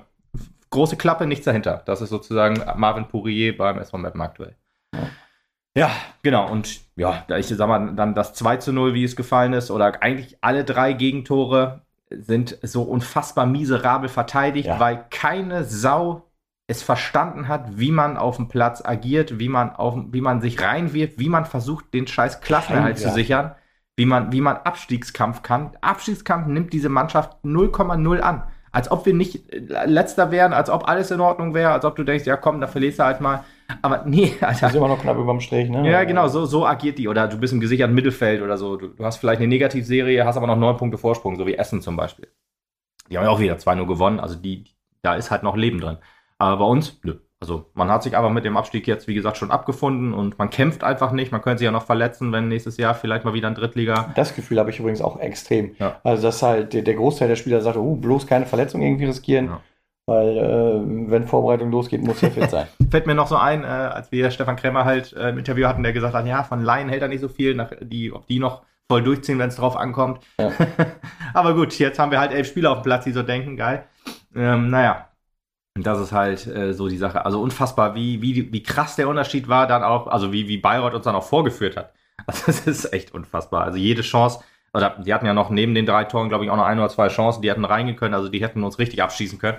große 0.72 0.98
Klappe, 0.98 1.28
nichts 1.28 1.46
dahinter. 1.46 1.84
Das 1.86 2.02
ist 2.02 2.10
sozusagen 2.10 2.62
Marvin 2.76 3.08
Pourier 3.08 3.56
beim 3.56 3.78
SV 3.78 3.98
Mappen 3.98 4.22
aktuell. 4.22 4.56
Ja. 4.94 5.02
ja, 5.76 5.92
genau. 6.24 6.50
Und 6.50 6.82
ja, 6.96 7.24
da 7.28 7.38
ich 7.38 7.48
sag 7.48 7.68
mal, 7.68 7.94
dann 7.96 8.16
das 8.16 8.34
2 8.34 8.58
zu 8.58 8.74
0, 8.74 8.94
wie 8.94 9.04
es 9.04 9.16
gefallen 9.16 9.54
ist, 9.54 9.70
oder 9.70 10.02
eigentlich 10.02 10.38
alle 10.42 10.64
drei 10.64 10.94
Gegentore 10.94 11.82
sind 12.10 12.58
so 12.62 12.84
unfassbar 12.84 13.46
miserabel 13.46 14.10
verteidigt, 14.10 14.68
ja. 14.68 14.80
weil 14.80 15.06
keine 15.10 15.64
Sau 15.64 16.32
es 16.68 16.84
verstanden 16.84 17.48
hat, 17.48 17.78
wie 17.80 17.92
man 17.92 18.18
auf 18.18 18.38
dem 18.38 18.48
Platz 18.48 18.84
agiert, 18.84 19.40
wie 19.40 19.50
man, 19.50 19.76
auf, 19.76 19.96
wie 20.12 20.22
man 20.22 20.42
sich 20.42 20.62
reinwirft, 20.62 21.20
wie 21.20 21.30
man 21.30 21.46
versucht, 21.46 21.94
den 21.94 22.08
scheiß 22.08 22.42
Klassenerhalt 22.42 23.00
ja. 23.00 23.10
zu 23.10 23.14
sichern, 23.14 23.56
wie 23.98 24.06
man, 24.06 24.32
wie 24.32 24.42
man 24.42 24.58
Abstiegskampf 24.58 25.42
kann. 25.42 25.76
Abstiegskampf 25.82 26.48
nimmt 26.48 26.72
diese 26.72 26.90
Mannschaft 26.90 27.44
0,0 27.44 28.20
an 28.20 28.44
als 28.72 28.90
ob 28.92 29.06
wir 29.06 29.14
nicht 29.14 29.52
äh, 29.52 29.86
letzter 29.86 30.32
wären, 30.32 30.54
als 30.54 30.70
ob 30.70 30.88
alles 30.88 31.12
in 31.12 31.20
Ordnung 31.20 31.54
wäre, 31.54 31.72
als 31.72 31.86
ob 31.86 31.96
du 31.96 32.04
denkst, 32.04 32.26
ja 32.26 32.38
komm, 32.38 32.62
da 32.62 32.68
verlierst 32.68 33.00
du 33.00 33.04
halt 33.04 33.22
mal. 33.22 33.44
Aber 33.82 34.04
nee, 34.06 34.34
Alter. 34.42 34.62
Das 34.62 34.72
ist 34.72 34.76
immer 34.76 34.88
noch 34.88 35.02
knapp 35.02 35.18
überm 35.18 35.40
Strich, 35.40 35.70
ne? 35.70 35.90
Ja, 35.90 36.04
genau, 36.04 36.28
so, 36.28 36.46
so 36.46 36.66
agiert 36.66 36.98
die. 36.98 37.08
Oder 37.08 37.28
du 37.28 37.38
bist 37.38 37.54
im 37.54 37.60
gesicherten 37.60 37.96
Mittelfeld 37.96 38.42
oder 38.42 38.58
so. 38.58 38.78
Du, 38.78 38.88
du 38.90 39.06
hast 39.06 39.18
vielleicht 39.18 39.40
eine 39.40 39.48
Negativserie, 39.48 40.26
hast 40.26 40.38
aber 40.38 40.48
noch 40.48 40.58
neun 40.58 40.78
Punkte 40.78 40.98
Vorsprung, 40.98 41.36
so 41.36 41.46
wie 41.46 41.56
Essen 41.56 41.82
zum 41.82 41.96
Beispiel. 41.96 42.28
Die 43.10 43.18
haben 43.18 43.26
ja 43.26 43.30
auch 43.30 43.40
wieder 43.40 43.56
2-0 43.56 43.86
gewonnen, 43.88 44.20
also 44.22 44.36
die, 44.36 44.64
da 45.02 45.16
ist 45.16 45.32
halt 45.32 45.44
noch 45.44 45.58
Leben 45.58 45.82
drin. 45.82 45.98
Aber 46.38 46.58
bei 46.58 46.66
uns, 46.66 47.00
nö. 47.04 47.20
Also 47.42 47.66
man 47.74 47.90
hat 47.90 48.04
sich 48.04 48.16
aber 48.16 48.30
mit 48.30 48.46
dem 48.46 48.56
Abstieg 48.56 48.86
jetzt, 48.86 49.08
wie 49.08 49.16
gesagt, 49.16 49.36
schon 49.36 49.50
abgefunden 49.50 50.14
und 50.14 50.38
man 50.38 50.52
kämpft 50.52 50.84
einfach 50.84 51.12
nicht. 51.12 51.32
Man 51.32 51.42
könnte 51.42 51.58
sich 51.58 51.66
ja 51.66 51.72
noch 51.72 51.86
verletzen, 51.86 52.32
wenn 52.32 52.48
nächstes 52.48 52.78
Jahr 52.78 52.94
vielleicht 52.94 53.26
mal 53.26 53.34
wieder 53.34 53.48
ein 53.48 53.56
Drittliga. 53.56 54.12
Das 54.16 54.36
Gefühl 54.36 54.60
habe 54.60 54.70
ich 54.70 54.80
übrigens 54.80 55.02
auch 55.02 55.20
extrem. 55.20 55.76
Ja. 55.80 56.00
Also 56.04 56.22
dass 56.22 56.44
halt 56.44 56.74
der, 56.74 56.84
der, 56.84 56.94
Großteil 56.94 57.28
der 57.28 57.36
Spieler 57.36 57.62
sagt, 57.62 57.78
oh, 57.78 57.96
bloß 57.96 58.28
keine 58.28 58.46
Verletzung 58.46 58.84
irgendwie 58.84 59.06
riskieren. 59.06 59.48
Ja. 59.48 59.62
Weil, 60.06 60.38
äh, 60.38 61.10
wenn 61.10 61.26
Vorbereitung 61.26 61.72
losgeht, 61.72 62.04
muss 62.04 62.22
er 62.22 62.32
fit 62.32 62.50
sein. 62.50 62.68
Fällt 62.92 63.08
mir 63.08 63.16
noch 63.16 63.28
so 63.28 63.38
ein, 63.38 63.64
äh, 63.64 63.68
als 63.68 64.12
wir 64.12 64.30
Stefan 64.30 64.56
Krämer 64.56 64.86
halt 64.86 65.14
äh, 65.14 65.30
im 65.30 65.40
Interview 65.40 65.68
hatten, 65.68 65.84
der 65.84 65.94
gesagt 65.94 66.14
hat, 66.14 66.28
ja, 66.28 66.44
von 66.44 66.62
Laien 66.64 66.90
hält 66.90 67.02
er 67.02 67.08
nicht 67.08 67.22
so 67.22 67.28
viel, 67.28 67.56
nach, 67.56 67.72
die, 67.82 68.12
ob 68.12 68.28
die 68.28 68.40
noch 68.40 68.62
voll 68.88 69.02
durchziehen, 69.02 69.40
wenn 69.40 69.50
es 69.50 69.56
drauf 69.56 69.78
ankommt. 69.78 70.20
Ja. 70.40 70.52
Aber 71.34 71.56
gut, 71.56 71.78
jetzt 71.80 71.98
haben 71.98 72.12
wir 72.12 72.20
halt 72.20 72.34
elf 72.34 72.48
Spieler 72.48 72.72
auf 72.72 72.80
dem 72.80 72.84
Platz, 72.84 73.06
die 73.06 73.14
so 73.14 73.24
denken, 73.24 73.58
geil. 73.58 73.86
Ähm, 74.36 74.70
naja, 74.70 75.08
und 75.76 75.86
das 75.86 76.00
ist 76.00 76.12
halt 76.12 76.48
äh, 76.48 76.74
so 76.74 76.90
die 76.90 76.98
Sache. 76.98 77.26
Also 77.26 77.42
unfassbar, 77.42 77.96
wie, 77.96 78.22
wie, 78.22 78.52
wie 78.52 78.64
krass 78.64 78.96
der 78.96 79.08
Unterschied 79.08 79.48
war 79.48 79.68
dann 79.68 79.84
auch, 79.84 80.08
also 80.08 80.34
wie, 80.34 80.48
wie 80.48 80.58
Bayreuth 80.58 80.94
uns 80.94 81.06
dann 81.06 81.16
auch 81.16 81.24
vorgeführt 81.24 81.78
hat. 81.78 81.94
Also 82.28 82.44
das 82.46 82.68
ist 82.68 82.94
echt 82.94 83.16
unfassbar. 83.16 83.64
Also 83.64 83.80
jede 83.80 84.04
Chance, 84.04 84.42
oder 84.76 84.96
die 85.04 85.12
hatten 85.12 85.26
ja 85.26 85.34
noch 85.34 85.50
neben 85.50 85.74
den 85.74 85.88
drei 85.88 86.04
Toren, 86.04 86.30
glaube 86.30 86.46
ich, 86.46 86.52
auch 86.52 86.56
noch 86.56 86.66
ein 86.66 86.78
oder 86.78 86.90
zwei 86.90 87.08
Chancen, 87.08 87.42
die 87.42 87.50
hätten 87.50 87.66
reingehen 87.66 87.98
können, 87.98 88.14
also 88.14 88.30
die 88.30 88.44
hätten 88.44 88.64
uns 88.64 88.78
richtig 88.78 89.02
abschießen 89.02 89.40
können. 89.40 89.58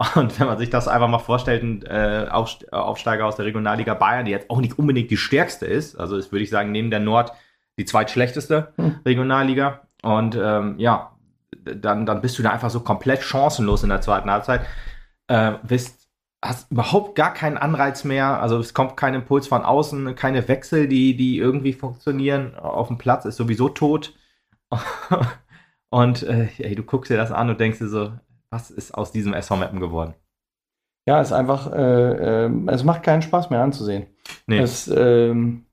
Und 0.14 0.40
wenn 0.40 0.46
man 0.46 0.56
sich 0.56 0.70
das 0.70 0.88
einfach 0.88 1.08
mal 1.08 1.18
vorstellt, 1.18 1.62
ein 1.62 1.82
äh, 1.82 2.26
Aufsteiger 2.30 3.26
aus 3.26 3.36
der 3.36 3.44
Regionalliga 3.44 3.92
Bayern, 3.92 4.24
die 4.24 4.30
jetzt 4.30 4.48
auch 4.48 4.60
nicht 4.60 4.78
unbedingt 4.78 5.10
die 5.10 5.18
stärkste 5.18 5.66
ist, 5.66 5.94
also 5.96 6.16
ist, 6.16 6.32
würde 6.32 6.42
ich 6.42 6.50
sagen, 6.50 6.72
neben 6.72 6.90
der 6.90 7.00
Nord 7.00 7.32
die 7.76 7.84
zweitschlechteste 7.84 8.72
hm. 8.76 9.00
Regionalliga. 9.04 9.82
Und 10.02 10.38
ähm, 10.40 10.76
ja, 10.78 11.12
dann, 11.64 12.06
dann 12.06 12.22
bist 12.22 12.38
du 12.38 12.42
da 12.42 12.50
einfach 12.50 12.70
so 12.70 12.80
komplett 12.80 13.22
chancenlos 13.22 13.82
in 13.82 13.90
der 13.90 14.00
zweiten 14.00 14.30
Halbzeit. 14.30 14.62
Äh, 15.30 15.58
bist, 15.62 16.08
hast 16.42 16.72
überhaupt 16.72 17.14
gar 17.14 17.32
keinen 17.32 17.56
Anreiz 17.56 18.02
mehr. 18.02 18.42
Also 18.42 18.58
es 18.58 18.74
kommt 18.74 18.96
kein 18.96 19.14
Impuls 19.14 19.46
von 19.46 19.62
außen, 19.62 20.16
keine 20.16 20.48
Wechsel, 20.48 20.88
die, 20.88 21.16
die 21.16 21.38
irgendwie 21.38 21.72
funktionieren. 21.72 22.56
Auf 22.56 22.88
dem 22.88 22.98
Platz 22.98 23.26
ist 23.26 23.36
sowieso 23.36 23.68
tot. 23.68 24.12
und 25.90 26.24
äh, 26.24 26.48
ey, 26.58 26.74
du 26.74 26.82
guckst 26.82 27.12
dir 27.12 27.16
das 27.16 27.30
an 27.30 27.48
und 27.48 27.60
denkst 27.60 27.78
dir 27.78 27.86
so, 27.86 28.12
was 28.50 28.72
ist 28.72 28.92
aus 28.92 29.12
diesem 29.12 29.32
SV 29.32 29.56
Mappen 29.56 29.78
geworden? 29.78 30.14
Ja, 31.06 31.20
es 31.20 31.28
ist 31.28 31.32
einfach, 31.32 31.72
äh, 31.72 32.46
äh, 32.46 32.50
es 32.66 32.82
macht 32.82 33.04
keinen 33.04 33.22
Spaß 33.22 33.50
mehr 33.50 33.62
anzusehen. 33.62 34.08
Nee. 34.48 34.58
Es, 34.58 34.88
ähm, 34.88 35.66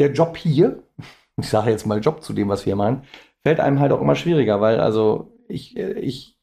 der 0.00 0.12
Job 0.12 0.36
hier, 0.36 0.82
ich 1.36 1.48
sage 1.48 1.70
jetzt 1.70 1.86
mal 1.86 2.00
Job 2.00 2.20
zu 2.24 2.32
dem, 2.32 2.48
was 2.48 2.66
wir 2.66 2.74
meinen, 2.74 3.04
fällt 3.44 3.60
einem 3.60 3.78
halt 3.78 3.92
auch 3.92 4.00
immer 4.00 4.16
schwieriger, 4.16 4.60
weil 4.60 4.80
also 4.80 5.38
ich, 5.46 5.76
äh, 5.76 6.00
ich 6.00 6.33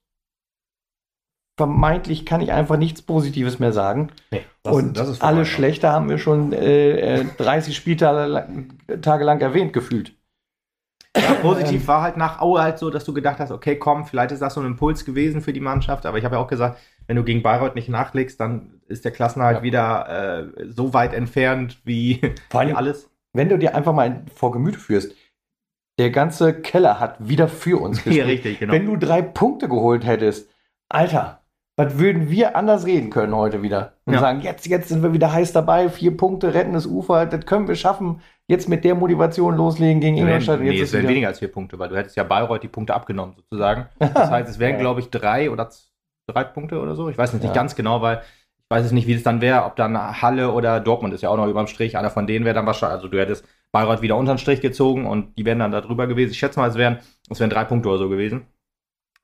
vermeintlich 1.62 2.26
kann 2.26 2.42
ich 2.42 2.52
einfach 2.52 2.76
nichts 2.76 3.04
Positives 3.04 3.60
mehr 3.60 3.72
sagen. 3.72 4.10
Nee, 4.32 4.42
das, 4.64 4.74
und 4.74 4.98
das 4.98 5.22
alle 5.22 5.46
Schlechte 5.46 5.92
haben 5.92 6.10
wir 6.10 6.18
schon 6.18 6.54
äh, 6.54 7.24
30 7.38 7.72
äh, 7.72 7.78
Spieltage 7.78 8.68
Tage 9.04 9.24
lang 9.24 9.40
erwähnt 9.42 9.72
gefühlt. 9.72 10.16
Ja, 11.16 11.36
positiv 11.36 11.88
war 11.88 12.02
halt 12.02 12.18
nach 12.18 12.42
Aue 12.42 12.64
halt 12.64 12.80
so, 12.80 12.90
dass 12.90 13.04
du 13.04 13.14
gedacht 13.14 13.38
hast, 13.38 13.52
okay, 13.52 13.76
komm, 13.76 14.06
vielleicht 14.06 14.32
ist 14.32 14.42
das 14.42 14.56
so 14.56 14.62
ein 14.62 14.66
Impuls 14.66 15.06
gewesen 15.06 15.42
für 15.42 15.54
die 15.54 15.60
Mannschaft, 15.60 16.08
aber 16.08 16.18
ich 16.18 16.26
habe 16.26 16.36
ja 16.36 16.42
auch 16.42 16.48
gesagt, 16.48 16.80
wenn 17.06 17.16
du 17.16 17.24
gegen 17.24 17.44
Bayreuth 17.44 17.76
nicht 17.76 17.90
nachlegst, 17.90 18.40
dann 18.40 18.82
ist 18.88 19.06
der 19.06 19.12
Klassenhalt 19.12 19.58
ja. 19.58 19.64
wieder 19.64 20.50
äh, 20.58 20.66
so 20.68 20.96
weit 20.96 21.14
entfernt 21.14 21.80
wie, 21.84 22.22
Vor 22.50 22.62
allem, 22.62 22.72
wie 22.72 22.76
alles. 22.76 23.12
Wenn 23.34 23.50
du 23.50 23.60
dir 23.60 23.76
einfach 23.76 23.94
mal 23.94 24.24
vor 24.34 24.52
Gemüte 24.52 24.80
führst, 24.80 25.14
der 26.00 26.10
ganze 26.10 26.60
Keller 26.60 27.00
hat 27.00 27.18
wieder 27.20 27.48
für 27.48 27.80
uns 27.80 27.98
gespielt. 28.04 28.16
Ja, 28.16 28.26
richtig, 28.26 28.58
genau. 28.58 28.74
Wenn 28.74 28.88
du 28.88 28.96
drei 28.96 29.22
Punkte 29.22 29.70
geholt 29.70 30.08
hättest, 30.08 30.50
Alter, 30.90 31.41
was 31.82 31.98
würden 31.98 32.30
wir 32.30 32.56
anders 32.56 32.86
reden 32.86 33.10
können 33.10 33.36
heute 33.36 33.64
wieder? 33.64 33.94
Und 34.06 34.14
ja. 34.14 34.20
sagen, 34.20 34.42
jetzt, 34.42 34.68
jetzt 34.68 34.90
sind 34.90 35.02
wir 35.02 35.14
wieder 35.14 35.32
heiß 35.32 35.52
dabei, 35.52 35.90
vier 35.90 36.16
Punkte, 36.16 36.54
retten 36.54 36.74
das 36.74 36.86
Ufer, 36.86 37.26
das 37.26 37.46
können 37.46 37.68
wir 37.68 37.76
schaffen. 37.76 38.22
Jetzt 38.48 38.70
mit 38.70 38.84
der 38.84 38.96
Motivation 38.96 39.56
loslegen 39.56 40.00
gegen 40.00 40.18
Ingolstadt. 40.18 40.60
Nee, 40.60 40.80
es 40.80 40.94
wären 40.94 41.08
weniger 41.08 41.30
als 41.30 41.40
vier 41.40 41.52
Punkte, 41.52 41.80
weil 41.80 41.90
du 41.90 41.96
hättest 41.96 42.18
ja 42.18 42.24
Bayreuth 42.24 42.62
die 42.62 42.68
Punkte 42.68 42.94
abgenommen, 42.94 43.36
sozusagen. 43.36 43.88
Das 44.00 44.30
heißt, 44.30 44.50
es 44.50 44.60
wären, 44.60 44.78
glaube 44.78 45.00
ich, 45.00 45.10
drei 45.10 45.50
oder 45.50 45.70
drei 46.28 46.44
Punkte 46.44 46.80
oder 46.80 46.96
so. 46.96 47.10
Ich 47.10 47.18
weiß 47.18 47.34
nicht, 47.34 47.44
ja. 47.44 47.50
nicht 47.50 47.56
ganz 47.56 47.76
genau, 47.76 48.02
weil 48.02 48.18
ich 48.58 48.70
weiß 48.70 48.86
es 48.86 48.92
nicht, 48.92 49.08
wie 49.08 49.14
das 49.14 49.24
dann 49.24 49.42
wäre, 49.42 49.64
ob 49.64 49.76
dann 49.76 50.22
Halle 50.22 50.52
oder 50.52 50.80
Dortmund 50.80 51.14
ist 51.14 51.22
ja 51.22 51.30
auch 51.30 51.38
noch 51.38 51.48
über 51.48 51.64
dem 51.64 51.68
Strich. 51.68 51.98
Einer 51.98 52.10
von 52.10 52.28
denen 52.28 52.46
wäre 52.46 52.56
dann 52.56 52.66
wahrscheinlich, 52.66 52.98
also 52.98 53.08
du 53.08 53.20
hättest 53.20 53.46
Bayreuth 53.72 54.02
wieder 54.02 54.18
unter 54.18 54.34
den 54.34 54.38
Strich 54.38 54.62
gezogen 54.62 55.08
und 55.08 55.38
die 55.38 55.46
wären 55.46 55.60
dann 55.60 55.72
da 55.72 55.82
drüber 55.82 56.08
gewesen. 56.08 56.32
Ich 56.32 56.40
schätze 56.40 56.60
mal, 56.60 56.70
es 56.70 56.76
wären, 56.76 57.00
es 57.30 57.40
wären 57.40 57.50
drei 57.50 57.64
Punkte 57.64 57.90
oder 57.90 57.98
so 57.98 58.10
gewesen. 58.10 58.46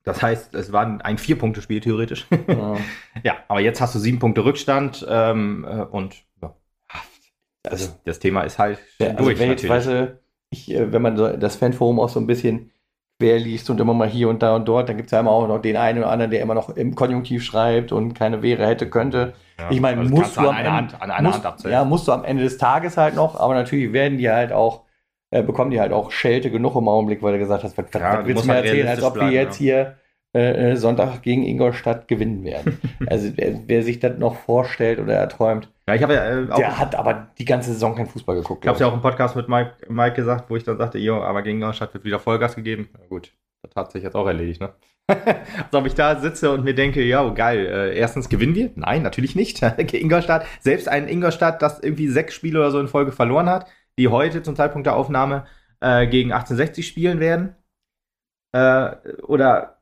Das 0.08 0.22
heißt, 0.22 0.56
es 0.56 0.72
war 0.72 1.00
ein 1.04 1.18
Vier-Punkte-Spiel 1.18 1.82
theoretisch. 1.82 2.26
Ja. 2.48 2.76
ja. 3.24 3.36
aber 3.48 3.60
jetzt 3.60 3.82
hast 3.82 3.94
du 3.94 4.00
sieben 4.00 4.20
Punkte 4.20 4.46
Rückstand 4.46 5.06
ähm, 5.10 5.66
äh, 5.70 5.82
und 5.84 6.16
ja, 6.42 6.56
also, 7.70 7.90
das 8.06 8.20
Thema 8.20 8.42
ist 8.42 8.58
halt 8.58 8.80
ja, 9.00 9.10
also 9.10 9.24
durch. 9.24 9.40
Jetzt, 9.40 9.68
weißt 9.68 9.88
du, 9.88 10.20
ich, 10.50 10.74
äh, 10.74 10.92
wenn 10.92 11.02
man 11.02 11.18
so 11.18 11.36
das 11.36 11.58
Fanforum 11.58 12.00
auch 12.00 12.10
so 12.10 12.20
ein 12.20 12.28
bisschen 12.28 12.72
quer 13.20 13.40
liest 13.40 13.70
und 13.70 13.80
immer 13.80 13.94
mal 13.94 14.08
hier 14.08 14.30
und 14.30 14.42
da 14.44 14.56
und 14.56 14.68
dort, 14.68 14.90
dann 14.90 14.98
gibt 14.98 15.08
es 15.08 15.12
ja 15.12 15.20
immer 15.20 15.32
auch 15.32 15.48
noch 15.48 15.60
den 15.62 15.76
einen 15.76 16.00
oder 16.00 16.10
anderen, 16.10 16.32
der 16.32 16.42
immer 16.42 16.54
noch 16.54 16.70
im 16.70 16.96
Konjunktiv 16.96 17.44
schreibt 17.44 17.92
und 17.92 18.14
keine 18.14 18.42
wäre, 18.42 18.66
hätte, 18.66 18.90
könnte. 18.90 19.34
Ja, 19.60 19.72
ich 19.72 19.82
meine, 19.82 20.02
also 20.02 20.16
musst 20.16 20.38
du 20.38 20.42
am 20.42 20.56
Ende, 20.56 20.72
Hand, 20.72 21.02
an 21.02 21.12
einer 21.12 21.30
musst, 21.30 21.44
Hand 21.44 21.64
Ja, 21.64 21.84
musst 21.84 22.08
du 22.08 22.12
am 22.12 22.24
Ende 22.24 22.44
des 22.44 22.58
Tages 22.58 22.96
halt 22.96 23.16
noch, 23.16 23.40
aber 23.40 23.56
natürlich 23.56 23.92
werden 23.92 24.18
die 24.18 24.30
halt 24.30 24.52
auch 24.52 24.84
äh, 25.32 25.44
bekommen 25.44 25.72
die 25.72 25.80
halt 25.80 25.92
auch 25.92 26.12
Schelte 26.12 26.52
genug 26.52 26.76
im 26.76 26.88
Augenblick, 26.88 27.22
weil 27.22 27.34
du 27.34 27.40
gesagt 27.40 27.64
hast, 27.64 27.78
was, 27.78 27.86
ja, 27.94 28.20
was 28.20 28.26
willst 28.26 28.44
du 28.44 28.48
mir 28.48 28.56
erzählen, 28.56 28.88
als 28.88 29.04
ob 29.04 29.16
bleiben, 29.16 29.32
wir 29.32 29.42
jetzt 29.42 29.60
ja. 29.60 29.64
hier 29.64 29.98
äh, 30.34 30.72
äh, 30.72 30.76
Sonntag 30.76 31.22
gegen 31.22 31.44
Ingolstadt 31.44 32.08
gewinnen 32.08 32.44
werden. 32.44 32.80
also 33.08 33.32
wer, 33.36 33.62
wer, 33.66 33.84
sich 33.84 34.00
das 34.00 34.18
noch 34.18 34.36
vorstellt 34.36 35.00
oder 35.00 35.14
erträumt, 35.14 35.72
ja, 35.88 35.96
ich 35.96 36.04
habe 36.04 36.16
ja, 36.16 36.26
äh, 36.26 36.46
der 36.46 36.78
hat 36.78 36.96
aber 36.96 37.30
die 37.38 37.46
ganze 37.46 37.72
Saison 37.72 37.96
kein 37.96 38.08
Fußball 38.08 38.36
geguckt. 38.36 38.66
Ich 38.66 38.68
habe 38.68 38.76
es 38.76 38.82
ja 38.82 38.88
auch 38.88 38.94
im 38.94 39.02
Podcast 39.02 39.38
mit 39.38 39.48
Mike, 39.48 39.74
Mike 39.88 40.16
gesagt, 40.16 40.50
wo 40.50 40.58
ich 40.58 40.64
dann 40.64 40.78
sagte, 40.78 40.98
jo, 40.98 41.22
aber 41.22 41.42
gegen 41.44 41.60
Ingolstadt 41.60 41.94
wird 41.94 42.04
wieder 42.04 42.20
Vollgas 42.20 42.56
gegeben. 42.56 42.90
Na 42.94 43.06
gut, 43.08 43.32
das 43.62 43.74
hat 43.76 43.92
sich 43.94 44.04
jetzt 44.04 44.16
auch 44.16 44.28
erledigt, 44.28 44.60
ne? 44.60 44.74
Als 45.08 45.74
ob 45.74 45.86
ich 45.86 45.96
da 45.96 46.20
sitze 46.20 46.52
und 46.52 46.66
mir 46.66 46.76
denke, 46.76 47.02
ja, 47.02 47.28
geil, 47.30 47.66
äh, 47.66 47.98
erstens 47.98 48.28
gewinnen 48.28 48.56
wir? 48.56 48.72
Nein, 48.76 49.04
natürlich 49.04 49.36
nicht. 49.36 49.62
Ingolstadt, 49.94 50.46
selbst 50.60 50.90
ein 50.90 51.08
Ingolstadt, 51.08 51.62
das 51.62 51.80
irgendwie 51.82 52.10
sechs 52.10 52.34
Spiele 52.34 52.60
oder 52.60 52.72
so 52.72 52.80
in 52.82 52.90
Folge 52.90 53.14
verloren 53.14 53.50
hat, 53.50 53.68
die 53.98 54.08
heute 54.08 54.44
zum 54.44 54.56
Zeitpunkt 54.56 54.86
der 54.86 54.96
Aufnahme 54.96 55.46
äh, 55.80 56.08
gegen 56.08 56.32
1860 56.32 56.88
spielen 56.88 57.20
werden. 57.20 57.56
Äh, 58.52 58.96
oder 59.24 59.82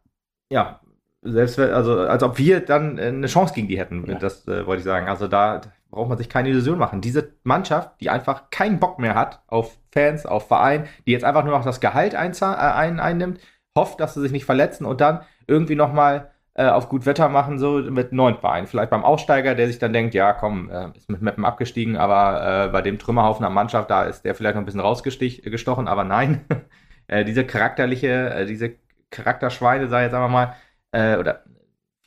ja, 0.50 0.80
selbst 1.22 1.60
also 1.60 2.00
als 2.02 2.24
ob 2.24 2.38
wir 2.38 2.60
dann 2.60 2.98
äh, 2.98 3.08
eine 3.08 3.28
Chance 3.28 3.54
gegen 3.54 3.68
die 3.68 3.80
hätten, 3.80 4.06
ja. 4.08 4.16
das 4.16 4.48
äh, 4.48 4.66
wollte 4.66 4.80
ich 4.80 4.86
sagen. 4.86 5.08
Also 5.08 5.28
da 5.28 5.62
braucht 5.90 6.10
man 6.10 6.18
sich 6.18 6.30
keine 6.30 6.50
Illusion 6.50 6.78
machen. 6.78 7.02
Diese 7.02 7.34
Mannschaft, 7.44 8.02
die 8.02 8.10
einfach 8.10 8.50
keinen 8.50 8.80
Bock 8.80 9.00
mehr 9.00 9.16
hat 9.16 9.42
auf 9.48 9.78
Fans, 9.92 10.26
auf 10.26 10.48
Verein, 10.48 10.88
die 11.06 11.12
jetzt 11.12 11.24
einfach 11.24 11.44
nur 11.44 11.58
noch 11.58 11.66
das 11.66 11.80
Gehalt 11.80 12.14
äh, 12.14 12.18
ein, 12.18 13.00
einnimmt, 13.00 13.40
hofft, 13.78 14.00
dass 14.00 14.14
sie 14.14 14.22
sich 14.22 14.32
nicht 14.32 14.46
verletzen 14.46 14.86
und 14.86 15.02
dann 15.02 15.22
irgendwie 15.48 15.76
nochmal 15.76 16.32
äh, 16.56 16.68
auf 16.68 16.90
gut 16.90 17.06
Wetter 17.06 17.30
machen, 17.30 17.60
so 17.60 17.80
mit 17.80 18.12
neun 18.14 18.40
Beinen. 18.42 18.68
Vielleicht 18.68 18.90
beim 18.90 19.04
Aussteiger, 19.04 19.56
der 19.56 19.68
sich 19.68 19.80
dann 19.80 19.94
denkt, 19.94 20.14
ja, 20.14 20.34
komm, 20.34 20.70
äh, 20.70 20.90
ist 20.96 21.10
mit 21.10 21.22
Meppen 21.22 21.46
abgestiegen, 21.46 21.98
aber 21.98 22.66
äh, 22.66 22.70
bei 22.70 22.82
dem 22.82 22.98
Trümmerhaufen 22.98 23.46
an 23.46 23.54
Mannschaft, 23.54 23.90
da 23.92 24.04
ist 24.04 24.24
der 24.24 24.36
vielleicht 24.36 24.56
noch 24.56 24.62
ein 24.62 24.66
bisschen 24.66 24.80
rausgestochen, 24.80 25.88
aber 25.88 26.04
nein. 26.04 26.46
äh, 27.08 27.26
diese 27.26 27.46
charakterliche, 27.46 28.30
äh, 28.32 28.46
diese 28.46 28.76
Charakterschweine, 29.12 29.86
ich 29.86 29.92
jetzt 29.92 30.14
einfach 30.14 30.30
mal, 30.30 30.56
äh, 30.92 31.18
oder 31.18 31.44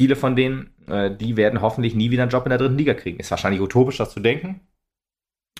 viele 0.01 0.17
von 0.17 0.37
denen, 0.37 0.75
äh, 0.89 1.11
die 1.11 1.37
werden 1.37 1.61
hoffentlich 1.61 1.95
nie 1.95 2.11
wieder 2.11 2.23
einen 2.23 2.31
Job 2.31 2.45
in 2.45 2.51
der 2.51 2.59
dritten 2.59 2.79
Liga 2.79 2.95
kriegen. 2.95 3.21
Ist 3.21 3.31
wahrscheinlich 3.31 3.61
utopisch, 3.61 3.99
das 3.99 4.11
zu 4.13 4.21
denken. 4.21 4.61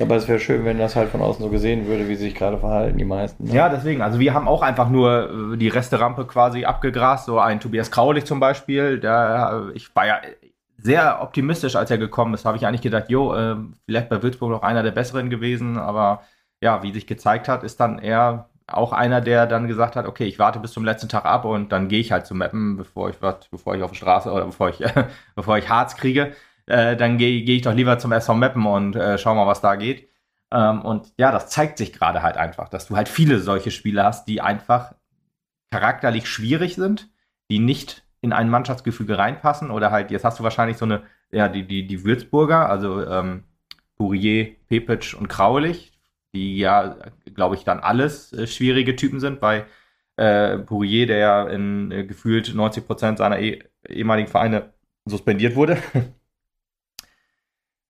Aber 0.01 0.17
es 0.17 0.29
wäre 0.29 0.39
schön, 0.39 0.65
wenn 0.65 0.79
das 0.79 0.95
halt 0.95 1.11
von 1.11 1.21
außen 1.21 1.43
so 1.43 1.51
gesehen 1.51 1.87
würde, 1.87 2.09
wie 2.09 2.15
sie 2.15 2.25
sich 2.25 2.35
gerade 2.35 2.59
verhalten, 2.59 2.99
die 2.99 3.05
meisten. 3.05 3.45
Ne? 3.45 3.55
Ja, 3.55 3.69
deswegen. 3.69 4.01
Also 4.01 4.19
wir 4.21 4.33
haben 4.33 4.47
auch 4.47 4.63
einfach 4.63 4.89
nur 4.89 5.55
äh, 5.55 5.57
die 5.57 5.69
Resterampe 5.69 6.25
quasi 6.27 6.65
abgegrast. 6.65 7.27
So 7.27 7.39
ein 7.39 7.61
Tobias 7.61 7.91
Kraulich 7.91 8.25
zum 8.25 8.39
Beispiel. 8.39 9.01
Der, 9.01 9.71
ich 9.75 9.95
war 9.97 10.07
ja 10.07 10.21
sehr 10.77 11.21
optimistisch, 11.21 11.75
als 11.75 11.91
er 11.91 11.99
gekommen 11.99 12.35
ist. 12.35 12.45
Habe 12.45 12.57
ich 12.57 12.67
eigentlich 12.67 12.83
gedacht, 12.83 13.11
jo, 13.11 13.35
äh, 13.35 13.57
vielleicht 13.87 14.09
bei 14.09 14.23
Würzburg 14.23 14.51
noch 14.51 14.63
einer 14.63 14.83
der 14.83 14.93
Besseren 14.93 15.31
gewesen. 15.31 15.79
Aber 15.79 16.23
ja, 16.61 16.83
wie 16.83 16.93
sich 16.93 17.07
gezeigt 17.07 17.49
hat, 17.49 17.65
ist 17.65 17.81
dann 17.81 17.99
eher 17.99 18.49
auch 18.69 18.93
einer, 18.93 19.21
der 19.21 19.47
dann 19.47 19.67
gesagt 19.67 19.97
hat, 19.97 20.07
okay, 20.07 20.25
ich 20.25 20.39
warte 20.39 20.61
bis 20.61 20.73
zum 20.73 20.85
letzten 20.85 21.09
Tag 21.09 21.25
ab 21.25 21.45
und 21.45 21.73
dann 21.73 21.89
gehe 21.89 22.01
ich 22.01 22.13
halt 22.13 22.27
zum 22.27 22.39
Mappen, 22.39 22.77
bevor 22.77 23.09
ich 23.09 23.17
bevor 23.17 23.75
ich 23.75 23.83
auf 23.83 23.93
die 23.93 23.97
Straße 23.97 24.31
oder 24.31 24.45
bevor 24.45 24.69
ich, 24.69 24.85
bevor 25.35 25.57
ich 25.57 25.69
Harz 25.69 25.97
kriege 25.97 26.33
äh, 26.69 26.97
dann 26.97 27.19
gehe 27.19 27.43
geh 27.45 27.57
ich 27.57 27.63
doch 27.63 27.75
lieber 27.75 27.99
zum 27.99 28.13
SV 28.13 28.35
Meppen 28.35 28.67
und 28.67 28.97
äh, 28.97 29.19
schau 29.19 29.35
mal, 29.35 29.47
was 29.47 29.61
da 29.61 29.77
geht. 29.77 30.09
Ähm, 30.53 30.83
und 30.83 31.13
ja, 31.19 31.33
das 31.33 31.49
zeigt 31.49 31.79
sich 31.79 31.93
gerade 31.93 32.23
halt 32.23 32.37
einfach, 32.37 32.69
dass 32.69 32.87
du 32.87 32.97
halt 32.97 33.09
viele 33.09 33.41
solche 33.41 33.71
Spiele 33.71 34.05
hast, 34.05 34.27
die 34.29 34.41
einfach 34.41 34.95
charakterlich 35.71 36.29
schwierig 36.29 36.77
sind, 36.77 37.11
die 37.51 37.59
nicht 37.59 38.05
in 38.21 38.33
ein 38.33 38.51
Mannschaftsgefüge 38.51 39.19
reinpassen 39.19 39.71
oder 39.71 39.91
halt, 39.91 40.11
jetzt 40.11 40.25
hast 40.25 40.39
du 40.39 40.45
wahrscheinlich 40.45 40.79
so 40.79 40.85
eine, 40.85 41.03
ja, 41.31 41.49
die, 41.49 41.67
die, 41.67 41.87
die 41.87 42.05
Würzburger, 42.05 42.69
also 42.69 43.05
ähm, 43.07 43.45
Bourier, 43.97 44.57
Pepic 44.69 45.15
und 45.15 45.29
Kraulich, 45.29 45.93
die 46.35 46.59
ja, 46.59 46.97
glaube 47.35 47.57
ich, 47.57 47.65
dann 47.65 47.81
alles 47.81 48.33
äh, 48.33 48.47
schwierige 48.47 48.97
Typen 48.97 49.21
sind. 49.21 49.41
Bei 49.41 49.67
äh, 50.17 50.59
Bourier, 50.59 51.07
der 51.07 51.19
ja 51.19 51.49
in 51.49 51.91
äh, 51.91 52.05
gefühlt 52.05 52.55
90 52.55 52.87
Prozent 52.87 53.19
seiner 53.19 53.39
eh 53.39 53.63
ehemaligen 53.89 54.29
Vereine 54.29 54.73
suspendiert 55.07 55.57
wurde. 55.57 55.79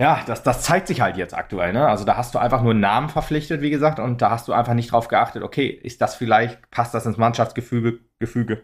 Ja, 0.01 0.23
das, 0.27 0.43
das 0.45 0.63
zeigt 0.63 0.87
sich 0.87 1.01
halt 1.01 1.17
jetzt 1.17 1.35
aktuell. 1.35 1.73
Ne? 1.73 1.89
Also 1.89 2.05
da 2.05 2.17
hast 2.17 2.35
du 2.35 2.39
einfach 2.39 2.63
nur 2.63 2.71
einen 2.71 2.81
Namen 2.81 3.09
verpflichtet, 3.09 3.61
wie 3.63 3.71
gesagt, 3.71 3.99
und 3.99 4.23
da 4.23 4.31
hast 4.31 4.47
du 4.47 4.53
einfach 4.53 4.75
nicht 4.75 4.93
drauf 4.93 5.09
geachtet, 5.09 5.43
okay, 5.43 5.67
ist 5.67 6.01
das 6.01 6.15
vielleicht, 6.15 6.71
passt 6.71 6.95
das 6.95 7.07
ins 7.07 7.17
Mannschaftsgefüge? 7.17 7.99
Gefüge? 8.21 8.63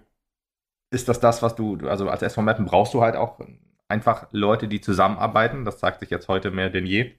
ist 0.95 1.09
das 1.09 1.21
das, 1.21 1.43
was 1.43 1.57
du, 1.57 1.77
also 1.89 2.09
als 2.09 2.23
SV 2.23 2.43
Meppen 2.43 2.65
brauchst 2.65 2.95
du 2.95 3.03
halt 3.03 3.17
auch 3.17 3.41
einfach 3.89 4.29
Leute, 4.31 4.69
die 4.69 4.81
zusammenarbeiten. 4.81 5.65
Das 5.65 5.79
zeigt 5.79 6.01
sich 6.01 6.11
jetzt 6.11 6.29
heute 6.29 6.51
mehr 6.51 6.71
denn 6.71 6.87
je. 6.87 7.13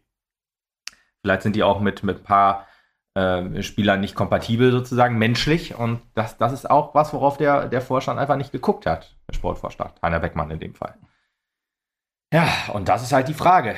Vielleicht 1.21 1.43
sind 1.43 1.55
die 1.55 1.63
auch 1.63 1.79
mit, 1.79 2.03
mit 2.03 2.19
ein 2.19 2.23
paar 2.23 2.67
äh, 3.15 3.61
Spielern 3.61 3.99
nicht 3.99 4.15
kompatibel 4.15 4.71
sozusagen, 4.71 5.17
menschlich. 5.17 5.75
Und 5.75 6.01
das, 6.15 6.37
das 6.37 6.53
ist 6.53 6.69
auch 6.69 6.95
was, 6.95 7.13
worauf 7.13 7.37
der, 7.37 7.67
der 7.67 7.81
Vorstand 7.81 8.19
einfach 8.19 8.37
nicht 8.37 8.51
geguckt 8.51 8.85
hat, 8.85 9.15
der 9.27 9.33
Sportvorstand, 9.33 10.01
Heiner 10.01 10.19
Beckmann 10.19 10.51
in 10.51 10.59
dem 10.59 10.73
Fall. 10.73 10.97
Ja, 12.33 12.47
und 12.73 12.89
das 12.89 13.03
ist 13.03 13.13
halt 13.13 13.27
die 13.27 13.33
Frage. 13.33 13.75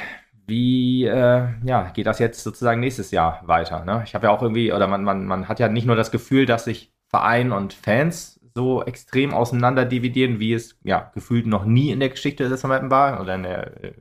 Wie 0.47 1.05
äh, 1.05 1.47
ja, 1.65 1.91
geht 1.93 2.07
das 2.07 2.19
jetzt 2.19 2.41
sozusagen 2.41 2.79
nächstes 2.79 3.11
Jahr 3.11 3.41
weiter? 3.45 3.83
Ne? 3.83 4.01
Ich 4.05 4.15
habe 4.15 4.27
ja 4.27 4.31
auch 4.31 4.41
irgendwie, 4.41 4.71
oder 4.71 4.87
man, 4.87 5.03
man, 5.03 5.25
man 5.25 5.49
hat 5.49 5.59
ja 5.59 5.67
nicht 5.67 5.85
nur 5.85 5.97
das 5.97 6.09
Gefühl, 6.09 6.45
dass 6.45 6.63
sich 6.63 6.93
Verein 7.09 7.51
und 7.51 7.73
Fans 7.73 8.39
so 8.53 8.81
extrem 8.83 9.33
auseinander 9.33 9.85
dividieren, 9.85 10.39
wie 10.39 10.53
es 10.53 10.79
ja 10.83 11.11
gefühlt 11.13 11.45
noch 11.45 11.65
nie 11.65 11.91
in 11.91 11.99
der 11.99 12.09
Geschichte 12.09 12.47
des 12.47 12.61
Vermeiden 12.61 12.89
war 12.89 13.21
oder 13.21 13.35
in 13.35 13.43
der 13.43 13.83
äh, 13.83 13.93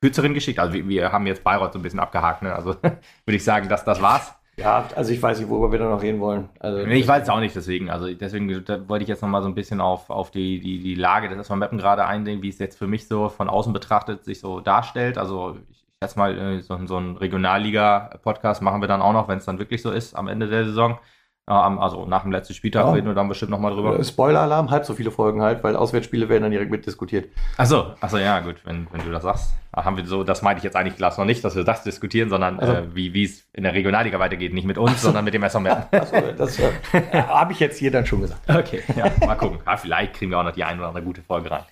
kürzeren 0.00 0.34
Geschichte. 0.34 0.60
Also 0.60 0.74
wir, 0.74 0.88
wir, 0.88 1.12
haben 1.12 1.26
jetzt 1.26 1.44
Bayreuth 1.44 1.74
so 1.74 1.78
ein 1.78 1.82
bisschen 1.82 2.00
abgehakt, 2.00 2.42
ne? 2.42 2.54
Also 2.54 2.74
würde 2.82 3.36
ich 3.36 3.44
sagen, 3.44 3.68
dass 3.68 3.84
das 3.84 4.02
war's. 4.02 4.34
Ja, 4.56 4.86
also 4.96 5.12
ich 5.12 5.22
weiß 5.22 5.38
nicht, 5.38 5.48
worüber 5.48 5.72
wir 5.72 5.78
da 5.78 5.88
noch 5.88 6.02
reden 6.02 6.20
wollen. 6.20 6.50
Also, 6.58 6.78
ich 6.84 7.08
weiß 7.08 7.22
es 7.22 7.28
auch 7.30 7.40
nicht, 7.40 7.56
deswegen. 7.56 7.88
Also 7.88 8.12
deswegen 8.12 8.48
wollte 8.88 9.02
ich 9.02 9.08
jetzt 9.08 9.22
noch 9.22 9.28
mal 9.28 9.40
so 9.42 9.48
ein 9.48 9.54
bisschen 9.54 9.80
auf, 9.80 10.10
auf 10.10 10.30
die, 10.30 10.60
die, 10.60 10.80
die 10.80 10.94
Lage 10.94 11.28
des 11.28 11.38
SV 11.38 11.56
Mappen 11.56 11.78
gerade 11.78 12.04
eingehen, 12.04 12.42
wie 12.42 12.50
es 12.50 12.58
jetzt 12.58 12.76
für 12.76 12.86
mich 12.86 13.08
so 13.08 13.28
von 13.28 13.48
außen 13.48 13.72
betrachtet 13.72 14.24
sich 14.24 14.40
so 14.40 14.60
darstellt. 14.60 15.16
Also 15.16 15.56
ich 16.02 16.08
schätze 16.08 16.18
mal, 16.18 16.36
äh, 16.36 16.60
so, 16.60 16.78
so 16.86 16.98
ein 16.98 17.16
Regionalliga-Podcast 17.16 18.60
machen 18.62 18.80
wir 18.80 18.88
dann 18.88 19.02
auch 19.02 19.12
noch, 19.12 19.28
wenn 19.28 19.38
es 19.38 19.44
dann 19.44 19.58
wirklich 19.58 19.82
so 19.82 19.90
ist 19.90 20.14
am 20.14 20.28
Ende 20.28 20.48
der 20.48 20.64
Saison. 20.64 20.98
Also 21.44 22.06
nach 22.06 22.22
dem 22.22 22.30
letzten 22.30 22.54
Spieltag 22.54 22.86
ja. 22.86 22.92
reden 22.92 23.08
wir 23.08 23.14
dann 23.14 23.28
bestimmt 23.28 23.50
nochmal 23.50 23.72
drüber. 23.72 23.98
Äh, 23.98 24.04
Spoiler-Alarm, 24.04 24.70
halb 24.70 24.84
so 24.84 24.94
viele 24.94 25.10
Folgen 25.10 25.42
halt, 25.42 25.64
weil 25.64 25.74
Auswärtsspiele 25.74 26.28
werden 26.28 26.44
dann 26.44 26.52
direkt 26.52 26.70
mitdiskutiert. 26.70 27.30
Achso, 27.56 27.94
achso, 28.00 28.16
ja, 28.18 28.38
gut, 28.38 28.64
wenn, 28.64 28.86
wenn 28.92 29.04
du 29.04 29.10
das 29.10 29.24
sagst. 29.24 29.54
Haben 29.74 29.96
wir 29.96 30.06
so, 30.06 30.22
das 30.22 30.42
meinte 30.42 30.58
ich 30.58 30.64
jetzt 30.64 30.76
eigentlich 30.76 30.96
Glas 30.96 31.18
noch 31.18 31.24
nicht, 31.24 31.44
dass 31.44 31.56
wir 31.56 31.64
das 31.64 31.82
diskutieren, 31.82 32.30
sondern 32.30 32.60
also. 32.60 32.72
äh, 32.74 32.94
wie 32.94 33.24
es 33.24 33.48
in 33.52 33.64
der 33.64 33.74
Regionalliga 33.74 34.20
weitergeht. 34.20 34.54
Nicht 34.54 34.66
mit 34.66 34.78
uns, 34.78 35.02
so. 35.02 35.08
sondern 35.08 35.24
mit 35.24 35.34
dem 35.34 35.42
SMR. 35.42 35.88
Achso, 35.92 36.16
das 36.38 36.60
äh, 36.60 36.72
habe 37.12 37.52
ich 37.52 37.58
jetzt 37.58 37.78
hier 37.78 37.90
dann 37.90 38.06
schon 38.06 38.20
gesagt. 38.20 38.48
Okay, 38.48 38.82
ja, 38.94 39.10
mal 39.26 39.34
gucken. 39.34 39.58
Ja, 39.66 39.76
vielleicht 39.76 40.14
kriegen 40.14 40.30
wir 40.30 40.38
auch 40.38 40.44
noch 40.44 40.52
die 40.52 40.62
eine 40.62 40.78
oder 40.78 40.88
andere 40.88 41.04
gute 41.04 41.22
Folge 41.22 41.50
rein. 41.50 41.64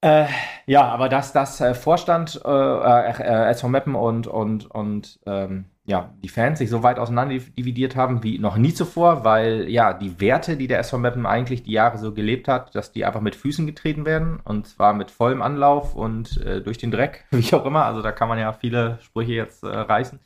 Äh, 0.00 0.26
ja, 0.66 0.84
aber 0.86 1.08
dass 1.08 1.32
das 1.32 1.60
äh, 1.60 1.74
Vorstand 1.74 2.40
äh, 2.44 2.48
äh, 2.48 3.50
SV 3.50 3.68
Meppen 3.68 3.94
und, 3.96 4.28
und, 4.28 4.70
und 4.70 5.18
ähm, 5.26 5.66
ja, 5.86 6.14
die 6.22 6.28
Fans 6.28 6.58
sich 6.58 6.70
so 6.70 6.82
weit 6.82 6.98
auseinander 6.98 7.36
dividiert 7.36 7.96
haben 7.96 8.22
wie 8.22 8.38
noch 8.38 8.56
nie 8.58 8.74
zuvor, 8.74 9.24
weil 9.24 9.68
ja, 9.68 9.94
die 9.94 10.20
Werte, 10.20 10.56
die 10.56 10.68
der 10.68 10.78
SV 10.80 10.98
Meppen 10.98 11.26
eigentlich 11.26 11.64
die 11.64 11.72
Jahre 11.72 11.98
so 11.98 12.12
gelebt 12.12 12.46
hat, 12.46 12.74
dass 12.74 12.92
die 12.92 13.04
einfach 13.04 13.22
mit 13.22 13.34
Füßen 13.34 13.66
getreten 13.66 14.04
werden 14.04 14.38
und 14.44 14.68
zwar 14.68 14.92
mit 14.92 15.10
vollem 15.10 15.42
Anlauf 15.42 15.96
und 15.96 16.36
äh, 16.42 16.60
durch 16.60 16.78
den 16.78 16.90
Dreck, 16.90 17.24
wie 17.30 17.54
auch 17.54 17.64
immer. 17.64 17.84
Also 17.84 18.02
da 18.02 18.12
kann 18.12 18.28
man 18.28 18.38
ja 18.38 18.52
viele 18.52 18.98
Sprüche 19.00 19.32
jetzt 19.32 19.64
äh, 19.64 19.68
reißen. 19.68 20.20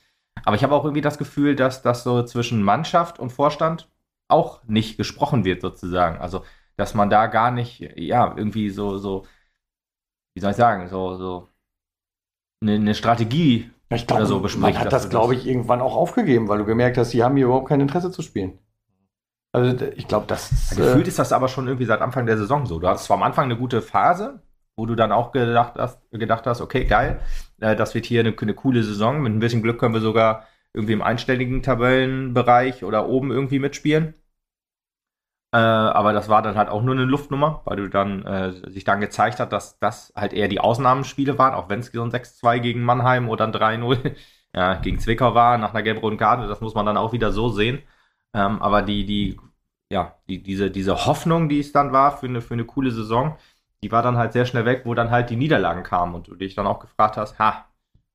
Aber 0.45 0.57
ich 0.57 0.65
habe 0.65 0.75
auch 0.75 0.85
irgendwie 0.85 1.01
das 1.01 1.19
Gefühl, 1.19 1.57
dass 1.57 1.83
das 1.83 2.05
so 2.05 2.23
zwischen 2.25 2.63
Mannschaft 2.63 3.19
und 3.19 3.31
Vorstand 3.31 3.89
auch 4.29 4.63
nicht 4.65 4.97
gesprochen 4.97 5.45
wird, 5.45 5.63
sozusagen. 5.63 6.19
Also, 6.19 6.45
dass 6.77 6.95
man 6.95 7.11
da 7.11 7.27
gar 7.27 7.51
nicht, 7.51 7.81
ja, 7.97 8.35
irgendwie 8.37 8.71
so, 8.71 8.99
so, 8.99 9.27
wie 10.35 10.41
soll 10.41 10.53
ich 10.53 10.57
sagen, 10.57 10.89
so, 10.89 11.17
so 11.17 11.49
eine, 12.63 12.75
eine 12.75 12.95
Strategie 12.95 13.71
ich 13.95 14.07
glaube, 14.07 14.27
so 14.27 14.41
bespricht. 14.41 14.63
Man 14.63 14.79
hat 14.79 14.93
das, 14.93 15.11
glaube 15.11 15.35
ich, 15.35 15.47
irgendwann 15.47 15.81
auch 15.81 15.97
aufgegeben, 15.97 16.49
weil 16.49 16.59
du 16.59 16.65
gemerkt 16.65 16.97
hast, 16.97 17.13
die 17.13 17.23
haben 17.23 17.37
hier 17.37 17.47
überhaupt 17.47 17.69
kein 17.69 17.81
Interesse 17.81 18.11
zu 18.11 18.23
spielen. 18.23 18.59
Also 19.53 19.85
ich 19.97 20.09
glaube, 20.09 20.27
das 20.27 20.51
ist, 20.51 20.79
ja, 20.79 20.85
Gefühlt 20.85 21.07
äh, 21.07 21.09
ist 21.09 21.19
das 21.19 21.33
aber 21.33 21.49
schon 21.49 21.67
irgendwie 21.67 21.85
seit 21.85 22.01
Anfang 22.01 22.25
der 22.25 22.39
Saison 22.39 22.65
so. 22.65 22.79
Du 22.79 22.89
hattest 22.89 23.05
zwar 23.05 23.19
am 23.19 23.23
Anfang 23.23 23.45
eine 23.45 23.59
gute 23.59 23.83
Phase, 23.83 24.41
wo 24.77 24.87
du 24.87 24.95
dann 24.95 25.13
auch 25.13 25.33
gedacht 25.33 25.75
hast, 25.77 26.01
gedacht 26.11 26.47
hast 26.47 26.63
okay, 26.63 26.87
geil, 26.87 27.21
äh, 27.61 27.77
das 27.77 27.95
wird 27.95 28.07
hier 28.07 28.21
eine, 28.21 28.35
eine, 28.39 28.55
coole 28.55 28.83
Saison. 28.83 29.21
Mit 29.21 29.33
ein 29.33 29.41
bisschen 29.41 29.63
Glück 29.63 29.79
können 29.79 29.93
wir 29.93 30.01
sogar 30.01 30.47
irgendwie 30.73 30.95
im 30.95 31.03
einstelligen 31.03 31.63
Tabellenbereich 31.63 32.83
oder 32.83 33.09
oben 33.09 33.31
irgendwie 33.31 33.59
mitspielen. 33.59 34.15
Äh, 35.53 35.57
aber 35.59 36.13
das 36.15 36.29
war 36.29 36.41
dann 36.43 36.57
halt 36.57 36.69
auch 36.71 36.83
nur 36.83 36.95
eine 36.95 37.05
Luftnummer, 37.05 37.61
weil 37.67 37.77
du 37.77 37.89
dann 37.89 38.25
äh, 38.25 38.71
sich 38.71 38.85
dann 38.85 39.01
gezeigt 39.01 39.39
hat, 39.39 39.53
dass 39.53 39.79
das 39.79 40.13
halt 40.17 40.33
eher 40.33 40.49
die 40.49 40.61
Ausnahmespiele 40.61 41.39
waren, 41.39 41.55
auch 41.55 41.69
wenn 41.69 41.81
es 41.81 41.93
so 41.93 42.03
ein 42.03 42.11
6-2 42.11 42.59
gegen 42.61 42.83
Mannheim 42.83 43.29
oder 43.29 43.47
ein 43.47 43.53
3-0 43.53 44.17
ja, 44.55 44.75
gegen 44.75 44.99
Zwickau 44.99 45.35
war, 45.35 45.59
nach 45.59 45.71
einer 45.75 45.83
gelb-roten 45.83 46.17
Karte, 46.19 46.47
das 46.49 46.61
muss 46.63 46.75
man 46.75 46.87
dann 46.87 46.97
auch 46.97 47.13
wieder 47.13 47.33
so 47.33 47.51
sehen. 47.51 47.83
Ähm, 48.35 48.63
aber 48.63 48.83
die, 48.83 49.05
die, 49.05 49.39
ja, 49.91 50.17
die, 50.29 50.43
diese, 50.43 50.71
diese 50.71 51.07
Hoffnung, 51.07 51.49
die 51.49 51.61
es 51.61 51.73
dann 51.73 51.93
war 51.93 52.17
für 52.19 52.27
eine, 52.27 52.41
für 52.41 52.55
eine 52.55 52.65
coole 52.65 52.91
Saison, 52.91 53.37
die 53.83 53.93
war 53.93 54.03
dann 54.03 54.17
halt 54.17 54.33
sehr 54.33 54.47
schnell 54.47 54.65
weg, 54.65 54.83
wo 54.87 54.95
dann 54.95 55.11
halt 55.11 55.31
die 55.31 55.37
Niederlagen 55.37 55.83
kamen 55.83 56.15
und 56.15 56.29
du 56.29 56.35
dich 56.37 56.55
dann 56.55 56.67
auch 56.67 56.81
gefragt 56.81 57.17
hast, 57.17 57.39
ha, 57.39 57.67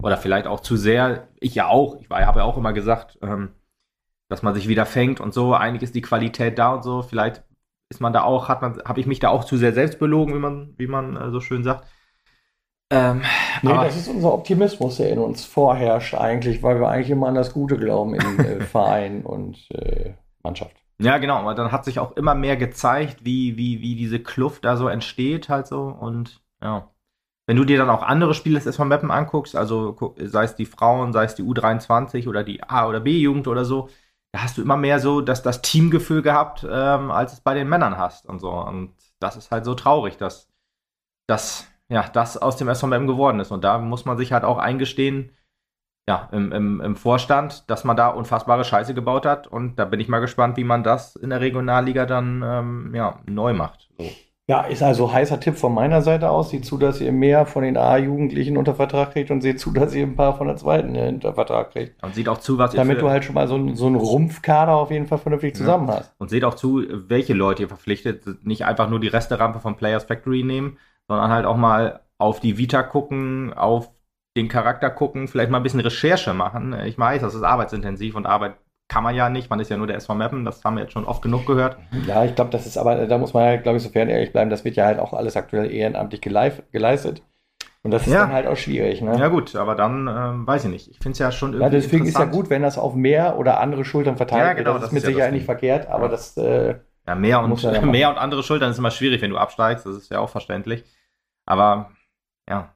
oder 0.02 0.17
vielleicht 0.17 0.47
auch 0.47 0.62
zu 0.62 0.76
sehr, 0.78 1.28
ich 1.39 1.56
ja 1.56 1.67
auch, 1.67 2.00
ich 2.02 2.10
habe 2.10 2.39
ja 2.39 2.45
auch 2.45 2.58
immer 2.58 2.73
gesagt, 2.73 3.17
ähm, 3.21 3.52
dass 4.30 4.44
man 4.44 4.54
sich 4.54 4.68
wieder 4.68 4.86
fängt 4.86 5.20
und 5.20 5.34
so. 5.34 5.54
Eigentlich 5.54 5.84
ist 5.84 5.96
die 5.96 6.02
Qualität 6.02 6.58
da 6.60 6.74
und 6.76 6.84
so. 6.84 7.02
Vielleicht 7.02 7.44
ist 7.90 8.02
man 8.02 8.13
da 8.13 8.24
auch, 8.24 8.50
hat 8.50 8.62
man, 8.62 8.82
habe 8.86 9.00
ich 9.00 9.08
mich 9.08 9.20
da 9.20 9.30
auch 9.30 9.46
zu 9.46 9.58
sehr 9.58 9.74
selbst 9.74 10.00
belogen, 10.00 10.34
wie 10.34 10.40
man, 10.40 10.74
wie 10.78 10.88
man 10.88 11.16
äh, 11.16 11.32
so 11.32 11.40
schön 11.40 11.63
sagt. 11.63 11.88
Ähm, 12.90 13.22
nee, 13.63 13.74
das 13.74 13.98
ist 13.98 14.08
unser 14.08 14.34
Optimismus, 14.34 14.98
der 14.98 15.10
in 15.10 15.20
uns 15.20 15.44
vorherrscht 15.44 16.13
eigentlich, 16.16 16.63
weil 16.63 16.80
wir 16.80 16.88
eigentlich 16.88 17.10
immer 17.10 17.28
an 17.28 17.36
das 17.36 17.52
Gute 17.52 17.78
glauben 17.78 18.16
in 18.16 18.40
äh, 18.40 18.62
Verein 18.66 19.24
und 19.26 19.70
äh, 19.72 20.13
Mannschaft. 20.42 20.76
Ja, 21.00 21.18
genau, 21.18 21.36
aber 21.36 21.54
dann 21.54 21.72
hat 21.72 21.86
sich 21.86 22.00
auch 22.00 22.13
immer 22.13 22.34
mehr 22.34 22.58
gezeigt, 22.58 23.24
wie, 23.24 23.58
wie, 23.58 23.82
wie 23.82 23.96
diese 23.96 24.20
Kluft 24.20 24.66
da 24.66 24.78
so 24.78 24.88
entsteht, 24.88 25.50
halt 25.50 25.68
so. 25.68 25.82
Und 25.82 26.42
ja. 26.62 26.90
Wenn 27.46 27.56
du 27.56 27.63
dir 27.63 27.78
dann 27.78 27.90
auch 27.90 28.04
andere 28.04 28.34
Spiele 28.34 28.56
des 28.56 28.66
SV 28.66 28.86
Meppen 28.86 29.12
anguckst, 29.12 29.56
also 29.56 29.96
sei 30.18 30.44
es 30.44 30.56
die 30.56 30.66
Frauen, 30.66 31.13
sei 31.13 31.24
es 31.24 31.36
die 31.36 31.44
U23 31.44 32.28
oder 32.28 32.44
die 32.44 32.62
A- 32.63 32.88
oder 32.90 33.00
B-Jugend 33.00 33.48
oder 33.48 33.63
so, 33.63 33.88
da 34.38 34.43
hast 34.43 34.58
du 34.58 34.62
immer 34.62 34.78
mehr 34.78 35.00
so 35.00 35.21
dass 35.21 35.41
das 35.41 35.63
Teamgefühl 35.63 36.21
gehabt, 36.21 36.63
ähm, 36.69 37.10
als 37.10 37.34
es 37.34 37.41
bei 37.41 37.56
den 37.56 37.67
Männern 37.67 37.97
hast 37.97 38.28
und 38.28 38.39
so. 38.39 38.52
Und 38.52 38.93
das 39.19 39.36
ist 39.36 39.50
halt 39.50 39.65
so 39.65 39.73
traurig, 39.73 40.17
dass, 40.17 40.47
dass 41.28 41.67
ja, 41.89 42.08
das 42.08 42.38
aus 42.38 42.56
dem 42.56 42.73
SVM 42.73 43.08
geworden 43.08 43.39
ist. 43.39 43.52
Und 43.52 43.63
da 43.63 43.80
muss 43.80 44.06
man 44.06 44.15
sich 44.15 44.32
halt 44.32 44.43
auch 44.43 44.60
eingestehen, 44.60 45.32
ja, 46.08 46.30
im, 46.32 46.52
im, 46.52 46.82
im 46.82 46.95
Vorstand, 46.95 47.67
dass 47.69 47.84
man 47.84 47.97
da 47.97 48.10
unfassbare 48.10 48.63
Scheiße 48.63 48.93
gebaut 48.93 49.26
hat. 49.26 49.47
Und 49.47 49.78
da 49.78 49.86
bin 49.86 50.00
ich 50.00 50.08
mal 50.08 50.19
gespannt, 50.19 50.56
wie 50.56 50.63
man 50.63 50.84
das 50.84 51.15
in 51.15 51.32
der 51.32 51.41
Regionalliga 51.41 52.06
dann 52.06 52.43
ähm, 52.45 52.93
ja, 52.93 53.19
neu 53.26 53.54
macht. 53.54 53.89
So. 53.97 54.06
Ja, 54.50 54.62
ist 54.62 54.82
also 54.82 55.12
heißer 55.12 55.42
Tipp 55.42 55.58
von 55.58 55.74
meiner 55.74 56.02
Seite 56.02 56.30
aus. 56.30 56.52
Seht 56.52 56.66
zu, 56.66 56.78
dass 56.78 57.02
ihr 57.02 57.12
mehr 57.12 57.46
von 57.46 57.64
den 57.64 57.76
A-Jugendlichen 57.76 58.56
unter 58.56 58.76
Vertrag 58.76 59.12
kriegt 59.12 59.30
und 59.30 59.42
seht 59.42 59.60
zu, 59.60 59.72
dass 59.72 59.94
ihr 59.94 60.04
ein 60.04 60.16
paar 60.16 60.38
von 60.38 60.48
der 60.48 60.56
zweiten 60.56 60.96
unter 60.96 61.34
Vertrag 61.34 61.72
kriegt. 61.72 62.02
Und 62.02 62.16
seht 62.16 62.30
auch 62.30 62.38
zu, 62.38 62.58
was 62.58 62.74
ihr 62.74 62.78
Damit 62.78 63.02
du 63.02 63.10
halt 63.10 63.26
schon 63.26 63.36
mal 63.36 63.50
so, 63.50 63.56
ein, 63.56 63.76
so 63.76 63.88
einen 63.88 63.98
Rumpfkader 63.98 64.74
auf 64.74 64.90
jeden 64.90 65.06
Fall 65.06 65.18
vernünftig 65.18 65.56
ja. 65.56 65.58
zusammen 65.58 65.90
hast. 65.90 66.14
Und 66.18 66.30
seht 66.30 66.46
auch 66.46 66.54
zu, 66.54 66.82
welche 67.10 67.34
Leute 67.34 67.64
ihr 67.64 67.68
verpflichtet. 67.68 68.46
Nicht 68.46 68.64
einfach 68.64 68.90
nur 68.90 69.02
die 69.02 69.10
Resterampe 69.10 69.60
von 69.60 69.76
Players 69.76 70.06
Factory 70.06 70.44
nehmen, 70.44 70.78
sondern 71.10 71.30
halt 71.30 71.46
auch 71.46 71.58
mal 71.58 72.00
auf 72.18 72.40
die 72.40 72.58
Vita 72.58 72.84
gucken, 72.84 73.54
auf 73.54 73.92
den 74.38 74.48
Charakter 74.48 74.90
gucken, 74.90 75.28
vielleicht 75.28 75.52
mal 75.52 75.58
ein 75.58 75.64
bisschen 75.64 75.82
Recherche 75.82 76.34
machen. 76.34 76.74
Ich 76.86 76.98
weiß, 76.98 77.22
das 77.22 77.36
ist 77.36 77.44
arbeitsintensiv 77.44 78.16
und 78.16 78.26
Arbeit 78.26 78.56
kann 78.88 79.04
man 79.04 79.15
ja 79.15 79.30
nicht, 79.30 79.50
man 79.50 79.60
ist 79.60 79.69
ja 79.69 79.78
nur 79.78 79.88
der 79.88 79.97
SV 79.97 80.15
Mappen, 80.15 80.45
das 80.45 80.63
haben 80.63 80.76
wir 80.76 80.84
jetzt 80.84 80.93
schon 80.93 81.06
oft 81.06 81.21
genug 81.21 81.45
gehört. 81.45 81.78
Ja, 82.06 82.23
ich 82.23 82.36
glaube, 82.36 82.52
das 82.52 82.65
ist 82.65 82.78
aber, 82.78 83.06
da 83.06 83.17
muss 83.17 83.34
man 83.34 83.43
halt, 83.43 83.63
glaube 83.63 83.78
ich, 83.78 83.84
sofern 83.84 84.10
ehrlich 84.10 84.32
bleiben, 84.32 84.50
das 84.50 84.63
wird 84.63 84.76
ja 84.76 84.86
halt 84.86 85.00
auch 85.00 85.13
alles 85.13 85.36
aktuell 85.36 85.71
ehrenamtlich 85.71 86.21
geleistet. 86.21 87.21
Und 87.84 87.91
das 87.91 88.06
ist 88.06 88.13
ja. 88.13 88.21
dann 88.21 88.34
halt 88.34 88.47
auch 88.47 88.58
schwierig. 88.58 89.02
Ne? 89.02 89.17
Ja, 89.17 89.28
gut, 89.28 89.56
aber 89.56 89.76
dann 89.76 90.08
ähm, 90.08 90.47
weiß 90.47 90.65
ich 90.65 90.71
nicht. 90.71 90.89
Ich 90.89 90.97
finde 90.97 91.12
es 91.12 91.19
ja 91.19 91.32
schon 91.32 91.54
irgendwie. 91.54 91.63
Ja, 91.63 91.69
deswegen 91.69 92.06
ist 92.06 92.17
ja 92.17 92.26
gut, 92.26 92.50
wenn 92.50 92.62
das 92.62 92.78
auf 92.78 92.95
mehr 92.95 93.38
oder 93.38 93.60
andere 93.60 93.86
Schultern 93.86 94.17
verteilt 94.17 94.41
ja, 94.41 94.54
genau, 94.54 94.73
wird. 94.73 94.76
Das, 94.76 94.82
das 94.82 94.89
ist 94.89 94.93
mit 94.93 95.04
ist 95.04 95.08
Sicherheit 95.08 95.32
ja 95.32 95.36
nicht 95.36 95.45
verkehrt, 95.45 95.88
aber 95.88 96.06
ja. 96.06 96.10
das. 96.10 96.36
Äh, 96.38 96.76
ja, 97.08 97.15
mehr 97.15 97.39
und, 97.39 97.63
mehr 97.86 98.10
und 98.10 98.17
andere 98.17 98.43
Schultern 98.43 98.71
ist 98.71 98.78
immer 98.78 98.91
schwierig, 98.91 99.21
wenn 99.21 99.30
du 99.30 99.38
absteigst, 99.38 99.86
das 99.86 99.95
ist 99.95 100.12
ja 100.12 100.19
auch 100.19 100.30
verständlich. 100.30 100.84
Aber 101.45 101.91
ja, 102.50 102.73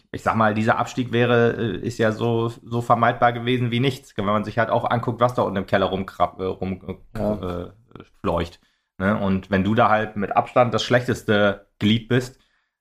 ich, 0.00 0.08
ich 0.12 0.22
sag 0.22 0.36
mal, 0.36 0.54
dieser 0.54 0.78
Abstieg 0.78 1.12
wäre, 1.12 1.56
äh, 1.56 1.76
ist 1.76 1.98
ja 1.98 2.12
so, 2.12 2.48
so 2.48 2.80
vermeidbar 2.80 3.32
gewesen 3.32 3.70
wie 3.70 3.80
nichts, 3.80 4.16
wenn 4.16 4.24
man 4.24 4.44
sich 4.44 4.58
halt 4.58 4.70
auch 4.70 4.88
anguckt, 4.88 5.20
was 5.20 5.34
da 5.34 5.42
unten 5.42 5.58
im 5.58 5.66
Keller 5.66 5.86
rumfleucht. 5.86 6.60
Rum, 6.60 6.80
äh, 7.14 7.18
ja. 7.18 7.66
äh, 8.24 8.44
ne? 8.98 9.18
Und 9.18 9.50
wenn 9.50 9.64
du 9.64 9.74
da 9.74 9.88
halt 9.88 10.16
mit 10.16 10.36
Abstand 10.36 10.74
das 10.74 10.82
schlechteste 10.82 11.66
Glied 11.78 12.08
bist, 12.08 12.38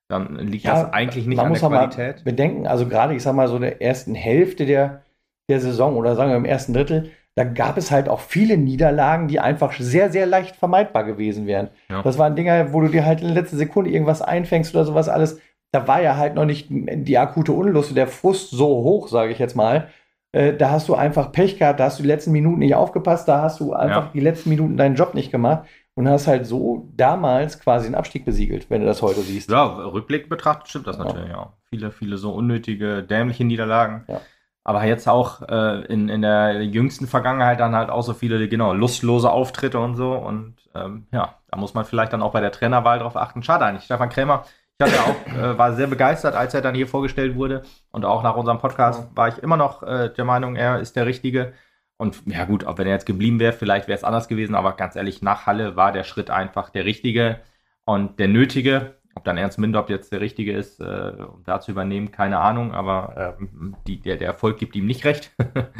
dann 0.08 0.36
liegt 0.36 0.66
ja, 0.66 0.84
das 0.84 0.94
eigentlich 0.94 1.28
nicht 1.28 1.40
an 1.40 1.54
der 1.54 1.62
Qualität. 1.62 2.18
Mal 2.18 2.24
bedenken, 2.24 2.68
also 2.68 2.88
gerade, 2.88 3.14
ich 3.14 3.22
sag 3.22 3.36
mal, 3.36 3.48
so 3.48 3.58
in 3.58 3.62
der 3.62 3.82
ersten 3.82 4.16
Hälfte 4.16 4.66
der, 4.66 5.04
der 5.50 5.60
Saison 5.60 5.96
oder 5.96 6.16
sagen 6.16 6.32
wir 6.32 6.38
im 6.38 6.46
ersten 6.46 6.74
Drittel, 6.74 7.12
da 7.36 7.44
gab 7.46 7.78
es 7.78 7.92
halt 7.92 8.10
auch 8.10 8.20
viele 8.20 8.58
Niederlagen, 8.58 9.28
die 9.28 9.40
einfach 9.40 9.72
sehr, 9.74 10.12
sehr 10.12 10.26
leicht 10.26 10.56
vermeidbar 10.56 11.06
gewesen 11.06 11.48
wären. 11.48 11.70
Ja. 11.90 12.02
Das 12.02 12.18
waren 12.18 12.36
Dinger, 12.36 12.74
wo 12.74 12.82
du 12.82 12.90
dir 12.90 13.06
halt 13.06 13.22
in 13.22 13.28
der 13.28 13.36
letzten 13.36 13.58
Sekunde 13.58 13.92
irgendwas 13.92 14.22
einfängst 14.22 14.76
oder 14.76 14.84
sowas 14.84 15.08
alles 15.08 15.40
da 15.72 15.88
war 15.88 16.02
ja 16.02 16.18
halt 16.18 16.36
noch 16.36 16.46
nicht 16.46 16.68
die 16.70 17.18
akute 17.18 17.52
Unlust, 17.52 17.96
der 17.96 18.08
Frust 18.08 18.52
so 18.52 18.68
hoch, 18.68 19.08
sage 19.08 19.32
ich 19.32 19.40
jetzt 19.40 19.56
mal. 19.56 19.90
Äh, 20.32 20.54
da 20.54 20.72
hast 20.72 20.90
du 20.90 20.96
einfach 20.96 21.32
Pech 21.32 21.58
gehabt, 21.58 21.80
da 21.80 21.86
hast 21.86 22.00
du 22.00 22.04
die 22.04 22.10
letzten 22.10 22.32
Minuten 22.32 22.60
nicht 22.60 22.76
aufgepasst, 22.76 23.28
da 23.28 23.42
hast 23.42 23.60
du 23.60 23.74
einfach 23.74 24.06
ja. 24.06 24.12
die 24.14 24.20
letzten 24.20 24.50
Minuten 24.50 24.78
deinen 24.78 24.96
Job 24.96 25.14
nicht 25.14 25.32
gemacht. 25.32 25.68
und 25.96 26.08
hast 26.08 26.28
halt 26.28 26.46
so 26.46 26.88
damals 26.96 27.60
quasi 27.60 27.88
einen 27.88 27.96
Abstieg 27.96 28.24
besiegelt, 28.24 28.70
wenn 28.70 28.80
du 28.80 28.88
das 28.88 29.02
heute 29.02 29.20
siehst. 29.20 29.52
Ja, 29.52 29.66
Rückblick 29.66 30.30
betrachtet 30.30 30.70
stimmt 30.70 30.88
das 30.88 30.98
ja. 30.98 31.04
natürlich, 31.04 31.30
ja. 31.30 31.52
Viele, 31.70 31.92
viele 31.92 32.18
so 32.18 32.32
unnötige, 32.32 33.04
dämliche 33.04 33.44
Niederlagen. 33.44 34.06
Ja. 34.08 34.22
Aber 34.64 34.86
jetzt 34.86 35.10
auch 35.10 35.42
äh, 35.50 35.86
in, 35.88 36.10
in 36.10 36.22
der 36.22 36.64
jüngsten 36.64 37.08
Vergangenheit 37.08 37.60
dann 37.60 37.76
halt 37.76 37.90
auch 37.90 38.04
so 38.04 38.14
viele, 38.14 38.48
genau, 38.48 38.74
lustlose 38.74 39.30
Auftritte 39.30 39.80
und 39.80 39.96
so. 39.96 40.14
Und 40.14 40.56
ähm, 40.76 41.08
ja, 41.12 41.36
da 41.50 41.58
muss 41.58 41.74
man 41.74 41.86
vielleicht 41.86 42.14
dann 42.14 42.22
auch 42.22 42.32
bei 42.32 42.40
der 42.40 42.52
Trainerwahl 42.52 43.00
drauf 43.00 43.18
achten. 43.18 43.44
Schade 43.44 43.66
eigentlich. 43.66 43.86
Stefan 43.86 44.10
Krämer, 44.10 44.46
ich 44.82 44.94
hatte 44.94 45.04
auch, 45.04 45.34
äh, 45.34 45.58
war 45.58 45.74
sehr 45.74 45.88
begeistert, 45.88 46.36
als 46.36 46.54
er 46.54 46.62
dann 46.62 46.74
hier 46.74 46.88
vorgestellt 46.88 47.36
wurde. 47.36 47.64
Und 47.92 48.06
auch 48.06 48.24
nach 48.24 48.38
unserem 48.38 48.60
Podcast 48.60 49.10
war 49.14 49.28
ich 49.28 49.38
immer 49.40 49.58
noch 49.58 49.84
äh, 49.84 50.10
der 50.10 50.24
Meinung, 50.24 50.56
er 50.56 50.80
ist 50.80 50.96
der 50.96 51.06
Richtige. 51.06 51.54
Und 51.98 52.22
ja 52.26 52.46
gut, 52.46 52.64
auch 52.64 52.78
wenn 52.78 52.88
er 52.88 52.94
jetzt 52.94 53.06
geblieben 53.06 53.40
wäre, 53.40 53.52
vielleicht 53.52 53.90
wäre 53.90 53.98
es 53.98 54.06
anders 54.06 54.30
gewesen, 54.30 54.56
aber 54.56 54.74
ganz 54.78 54.96
ehrlich, 54.96 55.22
nach 55.22 55.46
Halle 55.46 55.76
war 55.76 55.92
der 55.92 56.06
Schritt 56.06 56.30
einfach 56.30 56.70
der 56.70 56.86
richtige 56.86 57.42
und 57.84 58.20
der 58.20 58.30
nötige. 58.30 58.96
Ob 59.16 59.26
dann 59.26 59.38
Ernst 59.38 59.60
Mindorp 59.60 59.90
jetzt 59.90 60.14
der 60.14 60.22
richtige 60.22 60.54
ist, 60.54 60.80
äh, 60.80 61.14
um 61.28 61.44
da 61.44 61.60
zu 61.60 61.72
übernehmen, 61.72 62.12
keine 62.12 62.40
Ahnung, 62.40 62.74
aber 62.74 63.38
äh, 63.40 63.46
die, 63.86 64.00
der, 64.00 64.16
der 64.16 64.28
Erfolg 64.28 64.58
gibt 64.58 64.78
ihm 64.78 64.86
nicht 64.86 65.04
recht. 65.04 65.36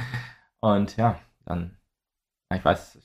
und 0.60 0.98
ja, 0.98 1.18
dann, 1.46 1.78
ich 2.54 2.66
weiß. 2.66 3.00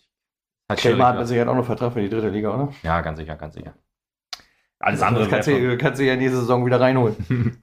Halt 0.69 0.81
Krämer 0.81 1.09
hat 1.09 1.29
sich 1.29 1.37
ja 1.37 1.47
auch 1.47 1.55
noch 1.55 1.67
Vertrag 1.67 1.93
für 1.93 2.01
die 2.01 2.09
dritte 2.09 2.31
Liga, 2.31 2.53
oder? 2.53 2.73
Ja, 2.83 3.01
ganz 3.01 3.19
sicher, 3.19 3.37
ganz 3.37 3.55
sicher. 3.55 3.75
Alles 4.85 5.01
andere 5.03 5.29
kannst 5.29 5.49
du, 5.49 5.79
kannst 5.79 6.01
du 6.01 6.05
ja 6.05 6.15
nächste 6.15 6.39
Saison 6.39 6.65
wieder 6.67 6.81
reinholen. 6.81 7.63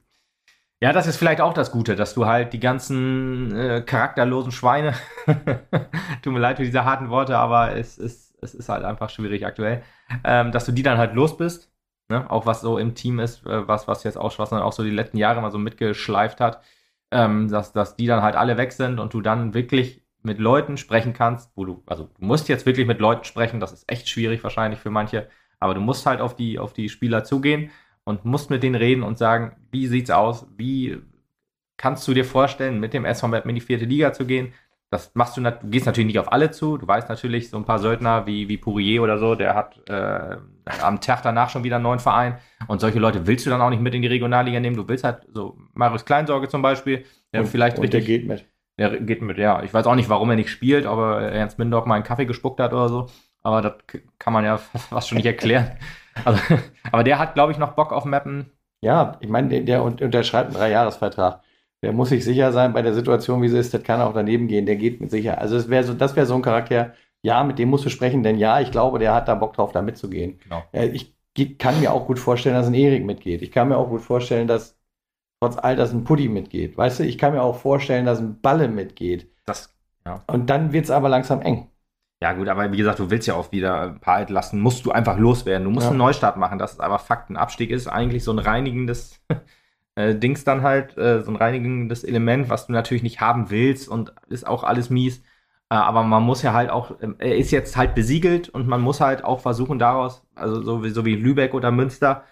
Ja, 0.82 0.92
das 0.92 1.06
ist 1.06 1.16
vielleicht 1.16 1.40
auch 1.40 1.54
das 1.54 1.70
Gute, 1.70 1.94
dass 1.94 2.12
du 2.12 2.26
halt 2.26 2.52
die 2.52 2.58
ganzen 2.58 3.54
äh, 3.54 3.82
charakterlosen 3.82 4.50
Schweine, 4.50 4.94
tut 6.22 6.32
mir 6.32 6.40
leid 6.40 6.56
für 6.56 6.64
diese 6.64 6.84
harten 6.84 7.08
Worte, 7.08 7.38
aber 7.38 7.76
es 7.76 7.98
ist, 7.98 8.34
es 8.42 8.52
ist 8.52 8.68
halt 8.68 8.84
einfach 8.84 9.08
schwierig 9.08 9.46
aktuell, 9.46 9.84
ähm, 10.24 10.50
dass 10.50 10.66
du 10.66 10.72
die 10.72 10.82
dann 10.82 10.98
halt 10.98 11.14
los 11.14 11.36
bist. 11.36 11.70
Ne? 12.08 12.28
Auch 12.28 12.46
was 12.46 12.62
so 12.62 12.78
im 12.78 12.96
Team 12.96 13.20
ist, 13.20 13.46
äh, 13.46 13.68
was, 13.68 13.86
was 13.86 14.02
jetzt 14.02 14.18
auch, 14.18 14.36
was 14.40 14.50
dann 14.50 14.60
auch 14.60 14.72
so 14.72 14.82
die 14.82 14.90
letzten 14.90 15.18
Jahre 15.18 15.40
mal 15.40 15.52
so 15.52 15.58
mitgeschleift 15.58 16.40
hat, 16.40 16.60
ähm, 17.12 17.48
dass, 17.48 17.72
dass 17.72 17.94
die 17.94 18.08
dann 18.08 18.22
halt 18.24 18.34
alle 18.34 18.56
weg 18.56 18.72
sind 18.72 18.98
und 18.98 19.14
du 19.14 19.20
dann 19.20 19.54
wirklich 19.54 20.02
mit 20.24 20.40
Leuten 20.40 20.76
sprechen 20.78 21.12
kannst, 21.12 21.52
wo 21.54 21.64
du, 21.64 21.84
also 21.86 22.10
du 22.18 22.24
musst 22.24 22.48
jetzt 22.48 22.66
wirklich 22.66 22.88
mit 22.88 22.98
Leuten 22.98 23.22
sprechen, 23.22 23.60
das 23.60 23.72
ist 23.72 23.88
echt 23.88 24.08
schwierig 24.08 24.42
wahrscheinlich 24.42 24.80
für 24.80 24.90
manche, 24.90 25.28
aber 25.62 25.74
du 25.74 25.80
musst 25.80 26.06
halt 26.06 26.20
auf 26.20 26.34
die, 26.34 26.58
auf 26.58 26.72
die 26.72 26.88
Spieler 26.88 27.24
zugehen 27.24 27.70
und 28.04 28.24
musst 28.24 28.50
mit 28.50 28.62
denen 28.62 28.74
reden 28.74 29.02
und 29.02 29.16
sagen, 29.16 29.56
wie 29.70 29.86
sieht's 29.86 30.10
aus? 30.10 30.46
Wie 30.56 30.98
kannst 31.76 32.06
du 32.08 32.14
dir 32.14 32.24
vorstellen, 32.24 32.80
mit 32.80 32.92
dem 32.94 33.04
SV 33.04 33.28
Map 33.28 33.46
in 33.46 33.54
die 33.54 33.60
vierte 33.60 33.84
Liga 33.84 34.12
zu 34.12 34.26
gehen? 34.26 34.52
Das 34.90 35.12
machst 35.14 35.36
du, 35.36 35.40
du 35.40 35.52
gehst 35.64 35.86
natürlich 35.86 36.08
nicht 36.08 36.18
auf 36.18 36.32
alle 36.32 36.50
zu. 36.50 36.76
Du 36.76 36.86
weißt 36.86 37.08
natürlich, 37.08 37.48
so 37.48 37.56
ein 37.56 37.64
paar 37.64 37.78
Söldner 37.78 38.26
wie, 38.26 38.48
wie 38.48 38.58
Pourier 38.58 39.02
oder 39.02 39.18
so, 39.18 39.34
der 39.34 39.54
hat 39.54 39.80
äh, 39.88 40.36
am 40.82 41.00
Tag 41.00 41.22
danach 41.22 41.48
schon 41.48 41.64
wieder 41.64 41.76
einen 41.76 41.84
neuen 41.84 41.98
Verein. 41.98 42.38
Und 42.66 42.80
solche 42.80 42.98
Leute 42.98 43.26
willst 43.26 43.46
du 43.46 43.50
dann 43.50 43.62
auch 43.62 43.70
nicht 43.70 43.80
mit 43.80 43.94
in 43.94 44.02
die 44.02 44.08
Regionalliga 44.08 44.60
nehmen. 44.60 44.76
Du 44.76 44.86
willst 44.86 45.04
halt 45.04 45.26
so 45.32 45.56
Marius 45.72 46.04
Kleinsorge 46.04 46.48
zum 46.48 46.60
Beispiel, 46.60 47.06
der 47.32 47.40
und, 47.40 47.46
vielleicht 47.46 47.78
und 47.78 47.84
richtig, 47.84 48.04
der 48.04 48.18
geht 48.18 48.28
mit. 48.28 48.46
Der 48.78 49.00
geht 49.00 49.22
mit, 49.22 49.38
ja. 49.38 49.62
Ich 49.62 49.72
weiß 49.72 49.86
auch 49.86 49.94
nicht, 49.94 50.08
warum 50.08 50.28
er 50.28 50.36
nicht 50.36 50.50
spielt, 50.50 50.86
ob 50.86 50.98
er 50.98 51.32
Ernst 51.32 51.58
Mindorf 51.58 51.86
mal 51.86 51.94
einen 51.94 52.04
Kaffee 52.04 52.26
gespuckt 52.26 52.60
hat 52.60 52.72
oder 52.72 52.88
so. 52.88 53.08
Aber 53.42 53.62
das 53.62 53.74
kann 54.18 54.32
man 54.32 54.44
ja 54.44 54.56
fast 54.90 55.08
schon 55.08 55.16
nicht 55.16 55.26
erklären. 55.26 55.72
Also, 56.24 56.40
aber 56.92 57.04
der 57.04 57.18
hat, 57.18 57.34
glaube 57.34 57.52
ich, 57.52 57.58
noch 57.58 57.72
Bock 57.72 57.92
auf 57.92 58.04
Mappen. 58.04 58.50
Ja, 58.80 59.16
ich 59.20 59.28
meine, 59.28 59.48
der, 59.48 59.60
der 59.60 59.82
unterschreibt 59.82 60.48
einen 60.48 60.56
Dreijahresvertrag. 60.56 61.42
Der 61.82 61.92
muss 61.92 62.10
sich 62.10 62.24
sicher 62.24 62.52
sein 62.52 62.72
bei 62.72 62.82
der 62.82 62.94
Situation, 62.94 63.42
wie 63.42 63.48
sie 63.48 63.58
ist. 63.58 63.74
Das 63.74 63.82
kann 63.82 64.00
auch 64.00 64.14
daneben 64.14 64.48
gehen. 64.48 64.66
Der 64.66 64.76
geht 64.76 65.00
mit 65.00 65.10
sicher. 65.10 65.38
Also 65.38 65.56
das 65.56 65.68
wäre 65.68 65.84
so, 65.84 65.94
das 65.94 66.14
wäre 66.14 66.26
so 66.26 66.34
ein 66.34 66.42
Charakter. 66.42 66.94
Ja, 67.22 67.44
mit 67.44 67.58
dem 67.58 67.70
musst 67.70 67.84
du 67.84 67.88
sprechen, 67.88 68.22
denn 68.22 68.38
ja, 68.38 68.60
ich 68.60 68.72
glaube, 68.72 68.98
der 68.98 69.14
hat 69.14 69.28
da 69.28 69.34
Bock 69.36 69.54
drauf, 69.54 69.72
da 69.72 69.82
mitzugehen. 69.82 70.38
Genau. 70.42 70.62
Äh, 70.72 70.88
ich 70.88 71.14
kann 71.58 71.80
mir 71.80 71.92
auch 71.92 72.06
gut 72.06 72.18
vorstellen, 72.18 72.56
dass 72.56 72.66
ein 72.66 72.74
Erik 72.74 73.04
mitgeht. 73.04 73.42
Ich 73.42 73.52
kann 73.52 73.68
mir 73.68 73.76
auch 73.76 73.88
gut 73.88 74.02
vorstellen, 74.02 74.48
dass 74.48 74.76
trotz 75.40 75.56
all 75.56 75.76
das 75.76 75.92
ein 75.92 76.04
Puddy 76.04 76.28
mitgeht. 76.28 76.76
Weißt 76.76 77.00
du, 77.00 77.04
ich 77.04 77.18
kann 77.18 77.32
mir 77.32 77.42
auch 77.42 77.56
vorstellen, 77.56 78.06
dass 78.06 78.20
ein 78.20 78.40
Balle 78.40 78.68
mitgeht. 78.68 79.30
Das, 79.46 79.74
ja. 80.04 80.22
Und 80.26 80.50
dann 80.50 80.72
wird 80.72 80.84
es 80.84 80.90
aber 80.90 81.08
langsam 81.08 81.40
eng. 81.42 81.68
Ja, 82.22 82.34
gut, 82.34 82.46
aber 82.46 82.70
wie 82.70 82.76
gesagt, 82.76 83.00
du 83.00 83.10
willst 83.10 83.26
ja 83.26 83.34
auch 83.34 83.50
wieder 83.50 83.80
ein 83.80 83.98
paar 83.98 84.14
altlasten, 84.14 84.60
musst 84.60 84.86
du 84.86 84.92
einfach 84.92 85.18
loswerden. 85.18 85.64
Du 85.64 85.70
musst 85.70 85.86
ja. 85.86 85.90
einen 85.90 85.98
Neustart 85.98 86.36
machen, 86.36 86.56
das 86.56 86.74
ist 86.74 86.80
aber 86.80 87.00
Fakt. 87.00 87.30
Ein 87.30 87.36
Abstieg 87.36 87.70
ist 87.72 87.88
eigentlich 87.88 88.22
so 88.22 88.30
ein 88.30 88.38
reinigendes 88.38 89.20
äh, 89.96 90.14
Dings 90.14 90.44
dann 90.44 90.62
halt, 90.62 90.96
äh, 90.96 91.22
so 91.24 91.32
ein 91.32 91.36
reinigendes 91.36 92.04
Element, 92.04 92.48
was 92.48 92.68
du 92.68 92.72
natürlich 92.74 93.02
nicht 93.02 93.20
haben 93.20 93.50
willst 93.50 93.88
und 93.88 94.14
ist 94.28 94.46
auch 94.46 94.62
alles 94.62 94.88
mies. 94.88 95.18
Äh, 95.68 95.74
aber 95.74 96.04
man 96.04 96.22
muss 96.22 96.42
ja 96.42 96.52
halt 96.52 96.70
auch, 96.70 96.92
ähm, 97.02 97.16
er 97.18 97.36
ist 97.36 97.50
jetzt 97.50 97.76
halt 97.76 97.96
besiegelt 97.96 98.48
und 98.50 98.68
man 98.68 98.82
muss 98.82 99.00
halt 99.00 99.24
auch 99.24 99.40
versuchen 99.40 99.80
daraus, 99.80 100.22
also 100.36 100.62
so 100.62 100.84
wie, 100.84 100.90
so 100.90 101.04
wie 101.04 101.16
Lübeck 101.16 101.54
oder 101.54 101.72
Münster, 101.72 102.22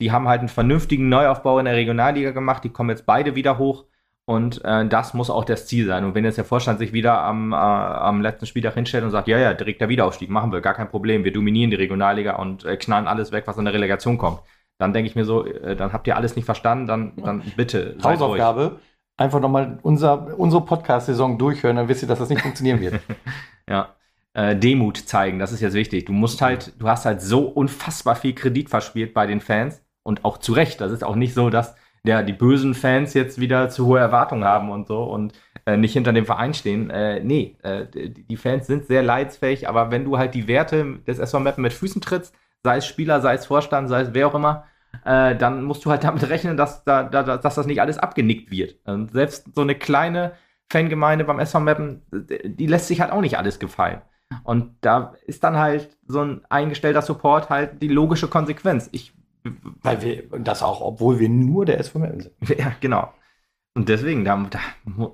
die 0.00 0.12
haben 0.12 0.28
halt 0.28 0.38
einen 0.38 0.48
vernünftigen 0.48 1.08
Neuaufbau 1.08 1.58
in 1.58 1.64
der 1.64 1.74
Regionalliga 1.74 2.30
gemacht, 2.30 2.62
die 2.62 2.70
kommen 2.70 2.90
jetzt 2.90 3.04
beide 3.04 3.34
wieder 3.34 3.58
hoch 3.58 3.86
und 4.30 4.64
äh, 4.64 4.86
das 4.86 5.12
muss 5.12 5.28
auch 5.28 5.44
das 5.44 5.66
Ziel 5.66 5.86
sein. 5.86 6.04
Und 6.04 6.14
wenn 6.14 6.22
jetzt 6.22 6.38
der 6.38 6.44
Vorstand 6.44 6.78
sich 6.78 6.92
wieder 6.92 7.20
am, 7.20 7.52
äh, 7.52 7.56
am 7.56 8.22
letzten 8.22 8.46
Spieltag 8.46 8.74
hinstellt 8.74 9.02
und 9.02 9.10
sagt, 9.10 9.26
ja, 9.26 9.38
ja, 9.38 9.54
direkter 9.54 9.88
Wiederaufstieg, 9.88 10.30
machen 10.30 10.52
wir, 10.52 10.60
gar 10.60 10.74
kein 10.74 10.88
Problem, 10.88 11.24
wir 11.24 11.32
dominieren 11.32 11.72
die 11.72 11.76
Regionalliga 11.76 12.36
und 12.36 12.64
äh, 12.64 12.76
knallen 12.76 13.08
alles 13.08 13.32
weg, 13.32 13.48
was 13.48 13.58
in 13.58 13.64
der 13.64 13.74
Relegation 13.74 14.18
kommt, 14.18 14.38
dann 14.78 14.92
denke 14.92 15.10
ich 15.10 15.16
mir 15.16 15.24
so, 15.24 15.44
äh, 15.44 15.74
dann 15.74 15.92
habt 15.92 16.06
ihr 16.06 16.16
alles 16.16 16.36
nicht 16.36 16.44
verstanden, 16.44 16.86
dann, 16.86 17.16
dann 17.16 17.42
bitte. 17.56 17.96
Hausaufgabe, 18.04 18.78
einfach 19.16 19.40
nochmal 19.40 19.80
unser, 19.82 20.38
unsere 20.38 20.64
Podcast-Saison 20.64 21.36
durchhören, 21.36 21.74
dann 21.74 21.88
wisst 21.88 22.02
ihr, 22.02 22.08
dass 22.08 22.20
das 22.20 22.28
nicht 22.28 22.42
funktionieren 22.42 22.80
wird. 22.80 23.00
ja. 23.68 23.96
Äh, 24.32 24.54
Demut 24.54 24.96
zeigen, 24.96 25.40
das 25.40 25.50
ist 25.50 25.60
jetzt 25.60 25.74
wichtig. 25.74 26.04
Du 26.04 26.12
musst 26.12 26.40
halt, 26.40 26.72
du 26.78 26.86
hast 26.86 27.04
halt 27.04 27.20
so 27.20 27.48
unfassbar 27.48 28.14
viel 28.14 28.36
Kredit 28.36 28.70
verspielt 28.70 29.12
bei 29.12 29.26
den 29.26 29.40
Fans 29.40 29.82
und 30.04 30.24
auch 30.24 30.38
zu 30.38 30.52
Recht. 30.52 30.80
Das 30.80 30.92
ist 30.92 31.02
auch 31.02 31.16
nicht 31.16 31.34
so, 31.34 31.50
dass 31.50 31.74
ja, 32.04 32.22
die 32.22 32.32
bösen 32.32 32.74
Fans 32.74 33.14
jetzt 33.14 33.40
wieder 33.40 33.68
zu 33.68 33.86
hohe 33.86 33.98
Erwartungen 33.98 34.44
haben 34.44 34.70
und 34.70 34.86
so 34.86 35.02
und 35.02 35.32
äh, 35.66 35.76
nicht 35.76 35.92
hinter 35.92 36.12
dem 36.12 36.26
Verein 36.26 36.54
stehen. 36.54 36.90
Äh, 36.90 37.20
nee, 37.22 37.56
äh, 37.62 37.86
die 37.92 38.36
Fans 38.36 38.66
sind 38.66 38.86
sehr 38.86 39.02
leidensfähig, 39.02 39.68
aber 39.68 39.90
wenn 39.90 40.04
du 40.04 40.18
halt 40.18 40.34
die 40.34 40.48
Werte 40.48 40.98
des 41.06 41.18
SV 41.18 41.40
Meppen 41.40 41.62
mit 41.62 41.72
Füßen 41.72 42.00
trittst, 42.00 42.34
sei 42.62 42.78
es 42.78 42.86
Spieler, 42.86 43.20
sei 43.20 43.34
es 43.34 43.46
Vorstand, 43.46 43.88
sei 43.88 44.02
es 44.02 44.14
wer 44.14 44.28
auch 44.28 44.34
immer, 44.34 44.64
äh, 45.04 45.36
dann 45.36 45.64
musst 45.64 45.84
du 45.84 45.90
halt 45.90 46.04
damit 46.04 46.28
rechnen, 46.28 46.56
dass, 46.56 46.84
da, 46.84 47.04
da, 47.04 47.36
dass 47.36 47.54
das 47.54 47.66
nicht 47.66 47.80
alles 47.80 47.98
abgenickt 47.98 48.50
wird. 48.50 48.76
Und 48.84 49.12
selbst 49.12 49.54
so 49.54 49.60
eine 49.60 49.74
kleine 49.74 50.32
Fangemeinde 50.70 51.24
beim 51.24 51.38
SV 51.38 51.60
Meppen, 51.60 52.02
die 52.10 52.66
lässt 52.66 52.88
sich 52.88 53.00
halt 53.00 53.12
auch 53.12 53.20
nicht 53.20 53.38
alles 53.38 53.58
gefallen. 53.58 54.02
Und 54.44 54.76
da 54.80 55.14
ist 55.26 55.42
dann 55.42 55.56
halt 55.56 55.96
so 56.06 56.20
ein 56.20 56.42
eingestellter 56.48 57.02
Support 57.02 57.50
halt 57.50 57.82
die 57.82 57.88
logische 57.88 58.28
Konsequenz. 58.28 58.88
Ich 58.92 59.12
weil 59.82 60.02
wir, 60.02 60.22
das 60.38 60.62
auch, 60.62 60.80
obwohl 60.80 61.18
wir 61.18 61.28
nur 61.28 61.64
der 61.64 61.78
SV 61.78 61.98
Meppen 61.98 62.20
sind. 62.20 62.34
Ja, 62.58 62.72
genau. 62.80 63.12
Und 63.74 63.88
deswegen, 63.88 64.24
da, 64.24 64.46
da, 64.50 64.58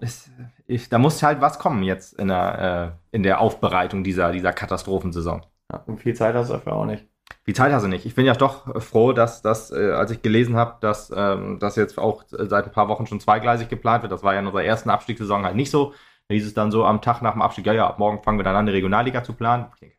ist, 0.00 0.30
ich, 0.66 0.88
da 0.88 0.98
muss 0.98 1.22
halt 1.22 1.40
was 1.40 1.58
kommen 1.58 1.82
jetzt 1.82 2.14
in 2.14 2.28
der, 2.28 2.96
äh, 3.12 3.16
in 3.16 3.22
der 3.22 3.40
Aufbereitung 3.40 4.02
dieser, 4.02 4.32
dieser 4.32 4.52
Katastrophensaison. 4.52 5.44
Ja, 5.70 5.82
und 5.86 6.00
viel 6.00 6.14
Zeit 6.14 6.34
hast 6.34 6.48
du 6.48 6.54
dafür 6.54 6.72
auch 6.72 6.86
nicht. 6.86 7.06
Viel 7.44 7.54
Zeit 7.54 7.72
hast 7.72 7.82
du 7.82 7.88
nicht. 7.88 8.06
Ich 8.06 8.14
bin 8.14 8.24
ja 8.24 8.32
doch 8.34 8.82
froh, 8.82 9.12
dass, 9.12 9.42
dass 9.42 9.70
äh, 9.70 9.90
als 9.92 10.10
ich 10.10 10.22
gelesen 10.22 10.56
habe, 10.56 10.78
dass 10.80 11.12
ähm, 11.14 11.58
das 11.60 11.76
jetzt 11.76 11.98
auch 11.98 12.24
seit 12.28 12.64
ein 12.64 12.72
paar 12.72 12.88
Wochen 12.88 13.06
schon 13.06 13.20
zweigleisig 13.20 13.68
geplant 13.68 14.02
wird. 14.02 14.12
Das 14.12 14.22
war 14.22 14.32
ja 14.32 14.40
in 14.40 14.46
unserer 14.46 14.64
ersten 14.64 14.90
Abstiegssaison 14.90 15.44
halt 15.44 15.56
nicht 15.56 15.70
so. 15.70 15.92
Da 16.28 16.34
hieß 16.34 16.46
es 16.46 16.54
dann 16.54 16.72
so 16.72 16.84
am 16.84 17.02
Tag 17.02 17.22
nach 17.22 17.32
dem 17.32 17.42
Abstieg, 17.42 17.66
ja, 17.66 17.72
ja, 17.72 17.86
ab 17.86 17.98
morgen 17.98 18.22
fangen 18.22 18.38
wir 18.38 18.44
dann 18.44 18.56
an, 18.56 18.66
die 18.66 18.72
Regionalliga 18.72 19.22
zu 19.22 19.32
planen. 19.32 19.66
Ich 19.74 19.80
denke, 19.80 19.96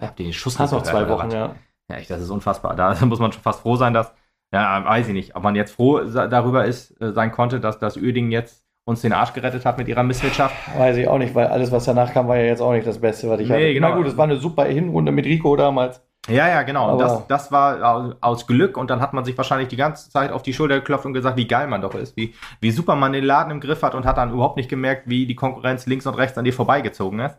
habt 0.00 0.20
ihr 0.20 0.26
den 0.26 0.32
Schuss 0.32 0.58
Hast 0.58 0.72
noch 0.72 0.82
zwei 0.82 1.08
Wochen, 1.08 1.30
ja. 1.30 1.56
Ja, 1.90 1.96
echt, 1.96 2.10
das 2.10 2.20
ist 2.20 2.30
unfassbar. 2.30 2.76
Da 2.76 2.94
muss 3.04 3.18
man 3.18 3.32
schon 3.32 3.42
fast 3.42 3.60
froh 3.60 3.76
sein, 3.76 3.94
dass, 3.94 4.12
ja, 4.52 4.84
weiß 4.84 5.08
ich 5.08 5.14
nicht, 5.14 5.36
ob 5.36 5.42
man 5.42 5.56
jetzt 5.56 5.72
froh 5.72 6.00
darüber 6.00 6.64
ist, 6.64 7.00
äh, 7.00 7.12
sein 7.12 7.32
konnte, 7.32 7.60
dass 7.60 7.78
das 7.78 7.96
Öding 7.96 8.30
jetzt 8.30 8.64
uns 8.84 9.02
den 9.02 9.12
Arsch 9.12 9.34
gerettet 9.34 9.66
hat 9.66 9.76
mit 9.76 9.86
ihrer 9.86 10.02
Misswirtschaft. 10.02 10.54
Weiß 10.78 10.96
ich 10.96 11.08
auch 11.08 11.18
nicht, 11.18 11.34
weil 11.34 11.48
alles, 11.48 11.70
was 11.70 11.84
danach 11.84 12.12
kam, 12.14 12.26
war 12.26 12.38
ja 12.38 12.44
jetzt 12.44 12.62
auch 12.62 12.72
nicht 12.72 12.86
das 12.86 12.98
Beste, 12.98 13.28
was 13.28 13.38
ich 13.40 13.48
nee, 13.48 13.54
hatte. 13.54 13.74
Genau. 13.74 13.90
Na 13.90 13.96
gut, 13.96 14.06
es 14.06 14.16
war 14.16 14.24
eine 14.24 14.38
super 14.38 14.64
Hinrunde 14.64 15.12
mit 15.12 15.26
Rico 15.26 15.56
damals. 15.56 16.02
Ja, 16.26 16.48
ja, 16.48 16.62
genau. 16.62 16.92
Und 16.92 16.98
das, 16.98 17.26
das 17.26 17.52
war 17.52 18.16
aus 18.20 18.46
Glück 18.46 18.76
und 18.76 18.90
dann 18.90 19.00
hat 19.00 19.14
man 19.14 19.24
sich 19.24 19.36
wahrscheinlich 19.36 19.68
die 19.68 19.76
ganze 19.76 20.10
Zeit 20.10 20.30
auf 20.30 20.42
die 20.42 20.52
Schulter 20.52 20.76
geklopft 20.76 21.06
und 21.06 21.14
gesagt, 21.14 21.36
wie 21.36 21.46
geil 21.46 21.66
man 21.68 21.80
doch 21.80 21.94
ist, 21.94 22.16
wie, 22.16 22.34
wie 22.60 22.70
super 22.70 22.96
man 22.96 23.12
den 23.12 23.24
Laden 23.24 23.50
im 23.50 23.60
Griff 23.60 23.82
hat 23.82 23.94
und 23.94 24.04
hat 24.04 24.18
dann 24.18 24.32
überhaupt 24.32 24.56
nicht 24.56 24.68
gemerkt, 24.68 25.08
wie 25.08 25.26
die 25.26 25.34
Konkurrenz 25.34 25.86
links 25.86 26.06
und 26.06 26.14
rechts 26.14 26.36
an 26.36 26.44
dir 26.44 26.52
vorbeigezogen 26.52 27.20
ist. 27.20 27.38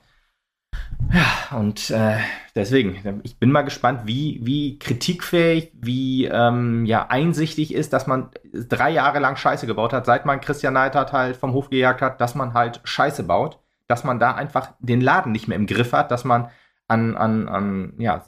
Ja, 1.11 1.57
und 1.57 1.89
äh, 1.89 2.17
deswegen, 2.55 3.21
ich 3.23 3.39
bin 3.39 3.51
mal 3.51 3.63
gespannt, 3.63 4.01
wie, 4.05 4.39
wie 4.43 4.77
kritikfähig, 4.77 5.71
wie 5.73 6.25
ähm, 6.25 6.85
ja, 6.85 7.07
einsichtig 7.07 7.73
ist, 7.73 7.93
dass 7.93 8.05
man 8.05 8.29
drei 8.53 8.91
Jahre 8.91 9.19
lang 9.19 9.35
Scheiße 9.35 9.65
gebaut 9.65 9.91
hat, 9.91 10.05
seit 10.05 10.25
man 10.25 10.39
Christian 10.39 10.73
Neidhardt 10.73 11.11
halt 11.11 11.35
vom 11.35 11.53
Hof 11.53 11.69
gejagt 11.71 12.01
hat, 12.03 12.21
dass 12.21 12.35
man 12.35 12.53
halt 12.53 12.81
Scheiße 12.83 13.23
baut, 13.23 13.59
dass 13.87 14.03
man 14.03 14.19
da 14.19 14.35
einfach 14.35 14.73
den 14.79 15.01
Laden 15.01 15.31
nicht 15.31 15.47
mehr 15.47 15.57
im 15.57 15.65
Griff 15.65 15.93
hat, 15.93 16.11
dass 16.11 16.25
man 16.25 16.49
an, 16.87 17.17
an, 17.17 17.47
an 17.49 17.93
ja, 17.97 18.25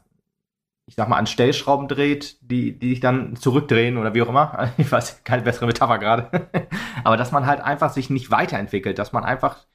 ich 0.88 0.96
sag 0.96 1.08
mal, 1.08 1.18
an 1.18 1.28
Stellschrauben 1.28 1.88
dreht, 1.88 2.38
die, 2.42 2.78
die 2.78 2.90
sich 2.90 3.00
dann 3.00 3.36
zurückdrehen 3.36 3.98
oder 3.98 4.14
wie 4.16 4.24
auch 4.24 4.30
immer. 4.30 4.72
Ich 4.78 4.92
weiß, 4.92 5.24
keine 5.24 5.44
bessere 5.44 5.68
Metapher 5.68 6.00
gerade. 6.00 6.50
Aber 7.04 7.16
dass 7.16 7.32
man 7.32 7.46
halt 7.46 7.62
einfach 7.62 7.92
sich 7.92 8.10
nicht 8.10 8.32
weiterentwickelt, 8.32 8.98
dass 8.98 9.14
man 9.14 9.24
einfach 9.24 9.68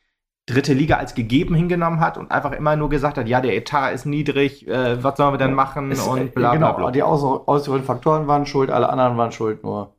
dritte 0.46 0.72
Liga 0.74 0.96
als 0.96 1.14
gegeben 1.14 1.54
hingenommen 1.56 1.98
hat 2.00 2.16
und 2.16 2.30
einfach 2.30 2.52
immer 2.52 2.76
nur 2.76 2.88
gesagt 2.88 3.18
hat, 3.18 3.26
ja, 3.26 3.40
der 3.40 3.56
Etat 3.56 3.90
ist 3.90 4.06
niedrig, 4.06 4.66
äh, 4.68 5.02
was 5.02 5.16
sollen 5.16 5.34
wir 5.34 5.38
denn 5.38 5.54
machen 5.54 5.90
Es- 5.90 6.06
und 6.06 6.18
äh, 6.20 6.24
bla 6.26 6.50
bla 6.50 6.52
genau, 6.52 6.72
bla. 6.74 6.90
die 6.92 7.02
aus- 7.02 7.46
äußeren 7.48 7.82
Faktoren 7.82 8.26
waren 8.28 8.46
schuld, 8.46 8.70
alle 8.70 8.88
anderen 8.88 9.16
waren 9.16 9.32
schuld, 9.32 9.64
nur 9.64 9.92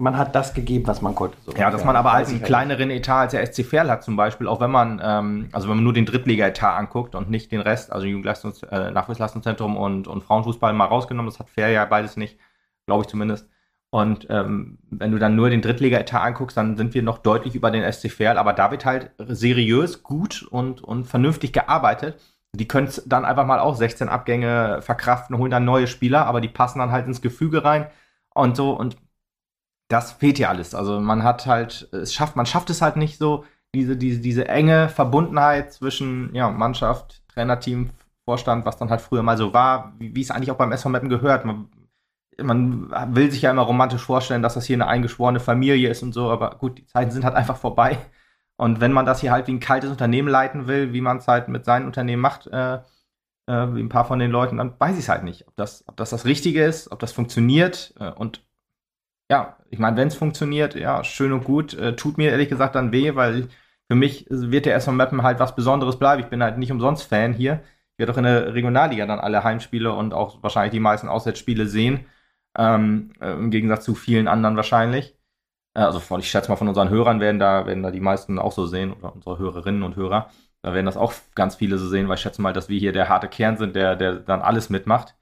man 0.00 0.16
hat 0.16 0.34
das 0.36 0.54
gegeben, 0.54 0.86
was 0.86 1.02
man 1.02 1.14
konnte. 1.16 1.36
So 1.44 1.52
Ja, 1.52 1.70
dass 1.72 1.84
man 1.84 1.96
aber 1.96 2.12
halt 2.12 2.28
einen 2.28 2.40
kleineren 2.42 2.88
Etat 2.90 3.20
als 3.22 3.32
der 3.32 3.42
SC 3.44 3.64
Verl 3.64 3.90
hat 3.90 4.04
zum 4.04 4.14
Beispiel, 4.16 4.46
auch 4.46 4.60
wenn 4.60 4.70
man, 4.70 5.00
ähm, 5.02 5.48
also 5.52 5.68
wenn 5.68 5.76
man 5.76 5.84
nur 5.84 5.92
den 5.92 6.06
Drittliga-Etat 6.06 6.76
anguckt 6.78 7.16
und 7.16 7.30
nicht 7.30 7.50
den 7.50 7.60
Rest, 7.60 7.90
also 7.92 8.06
Jugendleistungs-, 8.06 8.64
äh, 8.68 8.92
Nachwuchsleistungszentrum 8.92 9.76
und, 9.76 10.06
und 10.06 10.22
Frauenfußball 10.22 10.72
mal 10.72 10.84
rausgenommen, 10.84 11.28
das 11.30 11.40
hat 11.40 11.50
Fair 11.50 11.70
ja 11.70 11.84
beides 11.84 12.16
nicht, 12.16 12.38
glaube 12.86 13.02
ich 13.02 13.08
zumindest. 13.08 13.48
Und 13.90 14.26
ähm, 14.28 14.78
wenn 14.90 15.12
du 15.12 15.18
dann 15.18 15.34
nur 15.34 15.48
den 15.48 15.62
Drittliga-Etat 15.62 16.22
anguckst, 16.22 16.56
dann 16.56 16.76
sind 16.76 16.92
wir 16.92 17.02
noch 17.02 17.18
deutlich 17.18 17.54
über 17.54 17.70
den 17.70 17.90
SC 17.90 18.10
Verl, 18.10 18.36
aber 18.36 18.52
da 18.52 18.70
wird 18.70 18.84
halt 18.84 19.12
seriös, 19.18 20.02
gut 20.02 20.42
und, 20.42 20.82
und 20.82 21.06
vernünftig 21.06 21.52
gearbeitet. 21.52 22.20
Die 22.54 22.68
können 22.68 22.90
dann 23.06 23.24
einfach 23.24 23.46
mal 23.46 23.60
auch 23.60 23.76
16 23.76 24.08
Abgänge 24.08 24.82
verkraften, 24.82 25.38
holen 25.38 25.50
dann 25.50 25.64
neue 25.64 25.86
Spieler, 25.86 26.26
aber 26.26 26.40
die 26.40 26.48
passen 26.48 26.80
dann 26.80 26.92
halt 26.92 27.06
ins 27.06 27.22
Gefüge 27.22 27.64
rein 27.64 27.86
und 28.34 28.56
so 28.56 28.72
und 28.72 28.96
das 29.88 30.12
fehlt 30.12 30.38
ja 30.38 30.50
alles. 30.50 30.74
Also 30.74 31.00
man 31.00 31.24
hat 31.24 31.46
halt, 31.46 31.88
es 31.92 32.12
schafft, 32.12 32.36
man 32.36 32.46
schafft 32.46 32.70
es 32.70 32.82
halt 32.82 32.96
nicht 32.96 33.18
so, 33.18 33.44
diese, 33.74 33.96
diese, 33.96 34.20
diese 34.20 34.48
enge 34.48 34.88
Verbundenheit 34.88 35.72
zwischen 35.72 36.34
ja, 36.34 36.50
Mannschaft, 36.50 37.22
Trainerteam, 37.28 37.90
Vorstand, 38.24 38.66
was 38.66 38.76
dann 38.76 38.90
halt 38.90 39.00
früher 39.00 39.22
mal 39.22 39.38
so 39.38 39.54
war, 39.54 39.94
wie, 39.98 40.14
wie 40.14 40.20
es 40.20 40.30
eigentlich 40.30 40.50
auch 40.50 40.56
beim 40.56 40.72
SV 40.72 40.90
Meppen 40.90 41.08
gehört. 41.08 41.44
Man, 41.44 41.68
man 42.42 42.90
will 43.14 43.30
sich 43.30 43.42
ja 43.42 43.50
immer 43.50 43.62
romantisch 43.62 44.02
vorstellen, 44.02 44.42
dass 44.42 44.54
das 44.54 44.64
hier 44.66 44.76
eine 44.76 44.86
eingeschworene 44.86 45.40
Familie 45.40 45.90
ist 45.90 46.02
und 46.02 46.12
so, 46.12 46.30
aber 46.30 46.56
gut, 46.58 46.78
die 46.78 46.86
Zeiten 46.86 47.10
sind 47.10 47.24
halt 47.24 47.34
einfach 47.34 47.56
vorbei. 47.56 47.98
Und 48.56 48.80
wenn 48.80 48.92
man 48.92 49.06
das 49.06 49.20
hier 49.20 49.32
halt 49.32 49.46
wie 49.46 49.52
ein 49.52 49.60
kaltes 49.60 49.90
Unternehmen 49.90 50.28
leiten 50.28 50.66
will, 50.66 50.92
wie 50.92 51.00
man 51.00 51.18
es 51.18 51.28
halt 51.28 51.48
mit 51.48 51.64
seinen 51.64 51.86
Unternehmen 51.86 52.22
macht, 52.22 52.48
äh, 52.48 52.76
äh, 52.76 53.74
wie 53.74 53.80
ein 53.80 53.88
paar 53.88 54.04
von 54.04 54.18
den 54.18 54.30
Leuten, 54.30 54.56
dann 54.58 54.74
weiß 54.78 54.94
ich 54.94 55.04
es 55.04 55.08
halt 55.08 55.24
nicht, 55.24 55.46
ob 55.48 55.56
das, 55.56 55.84
ob 55.88 55.96
das 55.96 56.10
das 56.10 56.24
Richtige 56.24 56.64
ist, 56.64 56.90
ob 56.90 56.98
das 56.98 57.12
funktioniert. 57.12 57.94
Äh, 58.00 58.10
und 58.10 58.42
ja, 59.30 59.56
ich 59.70 59.78
meine, 59.78 59.96
wenn 59.96 60.08
es 60.08 60.14
funktioniert, 60.16 60.74
ja, 60.74 61.04
schön 61.04 61.32
und 61.32 61.44
gut. 61.44 61.74
Äh, 61.74 61.96
tut 61.96 62.18
mir 62.18 62.30
ehrlich 62.30 62.48
gesagt 62.48 62.74
dann 62.74 62.92
weh, 62.92 63.14
weil 63.14 63.48
für 63.88 63.94
mich 63.94 64.26
wird 64.28 64.66
der 64.66 64.74
SV 64.76 64.92
Meppen 64.92 65.22
halt 65.22 65.40
was 65.40 65.54
Besonderes 65.54 65.98
bleiben. 65.98 66.22
Ich 66.22 66.28
bin 66.28 66.42
halt 66.42 66.58
nicht 66.58 66.72
umsonst 66.72 67.04
Fan 67.04 67.32
hier. 67.32 67.62
Ich 67.92 67.98
werde 67.98 68.12
auch 68.12 68.18
in 68.18 68.24
der 68.24 68.54
Regionalliga 68.54 69.06
dann 69.06 69.18
alle 69.20 69.44
Heimspiele 69.44 69.92
und 69.92 70.14
auch 70.14 70.42
wahrscheinlich 70.42 70.72
die 70.72 70.80
meisten 70.80 71.08
Auswärtsspiele 71.08 71.66
sehen. 71.66 72.06
Ähm, 72.56 73.12
äh, 73.20 73.32
Im 73.32 73.50
Gegensatz 73.50 73.84
zu 73.84 73.94
vielen 73.94 74.28
anderen 74.28 74.56
wahrscheinlich. 74.56 75.16
Äh, 75.74 75.80
also 75.80 76.00
von, 76.00 76.20
ich 76.20 76.30
schätze 76.30 76.50
mal, 76.50 76.56
von 76.56 76.68
unseren 76.68 76.90
Hörern 76.90 77.20
werden 77.20 77.38
da, 77.38 77.66
werden 77.66 77.82
da 77.82 77.90
die 77.90 78.00
meisten 78.00 78.38
auch 78.38 78.52
so 78.52 78.66
sehen, 78.66 78.92
oder 78.92 79.14
unsere 79.14 79.38
Hörerinnen 79.38 79.82
und 79.82 79.96
Hörer. 79.96 80.30
Da 80.62 80.74
werden 80.74 80.86
das 80.86 80.96
auch 80.96 81.12
ganz 81.34 81.56
viele 81.56 81.78
so 81.78 81.88
sehen, 81.88 82.08
weil 82.08 82.16
ich 82.16 82.22
schätze 82.22 82.42
mal, 82.42 82.52
dass 82.52 82.68
wir 82.68 82.78
hier 82.78 82.92
der 82.92 83.08
harte 83.08 83.28
Kern 83.28 83.56
sind, 83.56 83.76
der, 83.76 83.96
der 83.96 84.16
dann 84.16 84.42
alles 84.42 84.70
mitmacht 84.70 85.16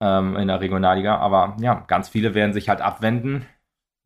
ähm, 0.00 0.36
in 0.36 0.48
der 0.48 0.60
Regionalliga. 0.60 1.16
Aber 1.18 1.56
ja, 1.60 1.84
ganz 1.86 2.08
viele 2.08 2.34
werden 2.34 2.52
sich 2.52 2.68
halt 2.68 2.80
abwenden. 2.80 3.46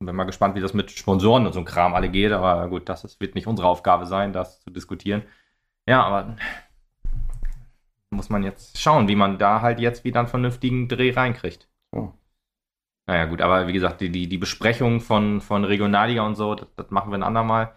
Bin 0.00 0.14
mal 0.14 0.24
gespannt, 0.24 0.54
wie 0.54 0.60
das 0.60 0.74
mit 0.74 0.90
Sponsoren 0.92 1.46
und 1.46 1.52
so 1.54 1.58
ein 1.60 1.64
Kram 1.64 1.94
alle 1.94 2.08
geht. 2.10 2.32
Aber 2.32 2.68
gut, 2.68 2.88
das 2.88 3.04
ist, 3.04 3.20
wird 3.20 3.34
nicht 3.34 3.46
unsere 3.46 3.68
Aufgabe 3.68 4.06
sein, 4.06 4.32
das 4.32 4.60
zu 4.60 4.70
diskutieren. 4.70 5.24
Ja, 5.88 6.02
aber 6.04 6.36
muss 8.10 8.30
man 8.30 8.42
jetzt 8.42 8.78
schauen, 8.78 9.08
wie 9.08 9.16
man 9.16 9.38
da 9.38 9.60
halt 9.62 9.80
jetzt 9.80 10.04
wieder 10.04 10.20
einen 10.20 10.28
vernünftigen 10.28 10.88
Dreh 10.88 11.12
reinkriegt. 11.12 11.68
Ja. 11.94 12.12
Naja, 13.08 13.24
gut, 13.24 13.40
aber 13.40 13.66
wie 13.66 13.72
gesagt, 13.72 14.02
die, 14.02 14.10
die, 14.10 14.28
die 14.28 14.36
Besprechung 14.36 15.00
von, 15.00 15.40
von 15.40 15.64
Regionalliga 15.64 16.26
und 16.26 16.34
so, 16.34 16.54
das, 16.54 16.68
das 16.76 16.90
machen 16.90 17.10
wir 17.10 17.16
ein 17.16 17.22
andermal. 17.22 17.72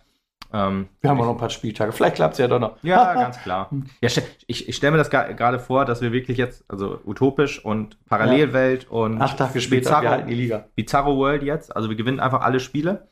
Ähm, 0.51 0.89
Wir 0.99 1.09
haben 1.09 1.21
auch 1.21 1.25
noch 1.25 1.31
ein 1.31 1.37
paar 1.37 1.49
Spieltage. 1.49 1.93
Vielleicht 1.93 2.15
klappt 2.15 2.33
es 2.33 2.39
ja 2.39 2.49
doch 2.49 2.59
noch. 2.59 2.83
ja, 2.83 3.13
ganz 3.13 3.41
klar. 3.41 3.69
Ja, 4.01 4.09
ich, 4.47 4.67
ich 4.67 4.75
stelle 4.75 4.91
mir 4.91 4.97
das 4.97 5.09
gerade 5.09 5.59
vor, 5.59 5.85
dass 5.85 6.01
wir 6.01 6.11
wirklich 6.11 6.37
jetzt, 6.37 6.65
also 6.67 6.99
utopisch 7.05 7.63
und 7.63 8.03
Parallelwelt 8.07 8.91
und 8.91 9.21
Acht 9.21 9.37
Tage 9.37 9.61
später, 9.61 9.79
Bizarro, 9.83 10.01
wir 10.03 10.09
halten 10.11 10.27
die 10.27 10.35
Liga. 10.35 10.65
Bizarro 10.75 11.15
World 11.15 11.43
jetzt, 11.43 11.73
also 11.73 11.87
wir 11.87 11.95
gewinnen 11.95 12.19
einfach 12.19 12.41
alle 12.41 12.59
Spiele. 12.59 13.07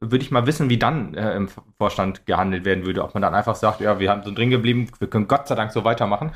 Würde 0.00 0.24
ich 0.24 0.30
mal 0.30 0.46
wissen, 0.46 0.70
wie 0.70 0.78
dann 0.78 1.12
äh, 1.12 1.34
im 1.34 1.48
Vorstand 1.76 2.24
gehandelt 2.24 2.64
werden 2.64 2.86
würde. 2.86 3.04
Ob 3.04 3.12
man 3.12 3.20
dann 3.20 3.34
einfach 3.34 3.56
sagt, 3.56 3.82
ja, 3.82 3.98
wir 3.98 4.08
haben 4.08 4.22
so 4.22 4.32
drin 4.32 4.48
geblieben, 4.48 4.88
wir 5.00 5.10
können 5.10 5.28
Gott 5.28 5.48
sei 5.48 5.54
Dank 5.54 5.72
so 5.72 5.84
weitermachen. 5.84 6.32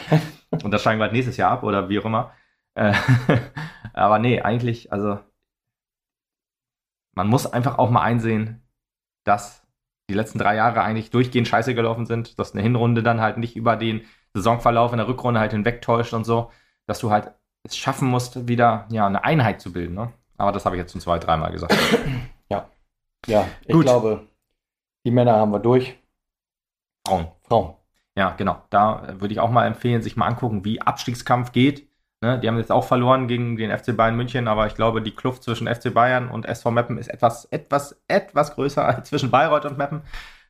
und 0.64 0.70
das 0.70 0.80
steigen 0.80 1.00
wir 1.00 1.04
halt 1.04 1.12
nächstes 1.12 1.36
Jahr 1.36 1.50
ab 1.50 1.64
oder 1.64 1.90
wie 1.90 1.98
auch 1.98 2.06
immer. 2.06 2.32
Äh, 2.74 2.94
aber 3.92 4.18
nee, 4.18 4.40
eigentlich, 4.40 4.92
also 4.92 5.18
man 7.14 7.28
muss 7.28 7.46
einfach 7.46 7.78
auch 7.78 7.90
mal 7.90 8.02
einsehen, 8.02 8.62
dass 9.24 9.66
die 10.08 10.14
letzten 10.14 10.38
drei 10.38 10.56
Jahre 10.56 10.82
eigentlich 10.82 11.10
durchgehend 11.10 11.48
scheiße 11.48 11.74
gelaufen 11.74 12.06
sind, 12.06 12.38
dass 12.38 12.52
eine 12.52 12.62
Hinrunde 12.62 13.02
dann 13.02 13.20
halt 13.20 13.38
nicht 13.38 13.56
über 13.56 13.76
den 13.76 14.02
Saisonverlauf 14.34 14.92
in 14.92 14.98
der 14.98 15.08
Rückrunde 15.08 15.40
halt 15.40 15.52
hinwegtäuscht 15.52 16.14
und 16.14 16.24
so, 16.24 16.50
dass 16.86 16.98
du 16.98 17.10
halt 17.10 17.32
es 17.64 17.76
schaffen 17.76 18.08
musst, 18.08 18.48
wieder 18.48 18.86
ja, 18.90 19.06
eine 19.06 19.22
Einheit 19.24 19.60
zu 19.60 19.72
bilden. 19.72 19.94
Ne? 19.94 20.12
Aber 20.38 20.52
das 20.52 20.64
habe 20.64 20.76
ich 20.76 20.80
jetzt 20.80 20.92
schon 20.92 21.00
zwei, 21.00 21.18
dreimal 21.18 21.52
gesagt. 21.52 21.74
Ja, 23.26 23.46
ich 23.66 23.72
Gut. 23.72 23.84
glaube, 23.84 24.28
die 25.04 25.10
Männer 25.10 25.36
haben 25.36 25.52
wir 25.52 25.60
durch. 25.60 25.98
Frauen. 27.06 27.28
Frauen. 27.42 27.74
Ja, 28.16 28.30
genau. 28.30 28.62
Da 28.70 29.06
äh, 29.06 29.20
würde 29.20 29.32
ich 29.32 29.40
auch 29.40 29.50
mal 29.50 29.66
empfehlen, 29.66 30.02
sich 30.02 30.16
mal 30.16 30.26
angucken, 30.26 30.64
wie 30.64 30.80
Abstiegskampf 30.80 31.52
geht. 31.52 31.89
Ne? 32.22 32.38
Die 32.38 32.48
haben 32.48 32.58
jetzt 32.58 32.70
auch 32.70 32.84
verloren 32.84 33.28
gegen 33.28 33.56
den 33.56 33.76
FC 33.76 33.96
Bayern 33.96 34.16
München, 34.16 34.46
aber 34.46 34.66
ich 34.66 34.74
glaube, 34.74 35.00
die 35.00 35.14
Kluft 35.14 35.42
zwischen 35.42 35.66
FC 35.66 35.92
Bayern 35.92 36.28
und 36.28 36.44
SV 36.46 36.70
Meppen 36.70 36.98
ist 36.98 37.08
etwas, 37.08 37.46
etwas, 37.46 37.98
etwas 38.08 38.54
größer 38.54 38.84
als 38.86 39.08
zwischen 39.08 39.30
Bayreuth 39.30 39.64
und 39.64 39.78
Meppen 39.78 40.02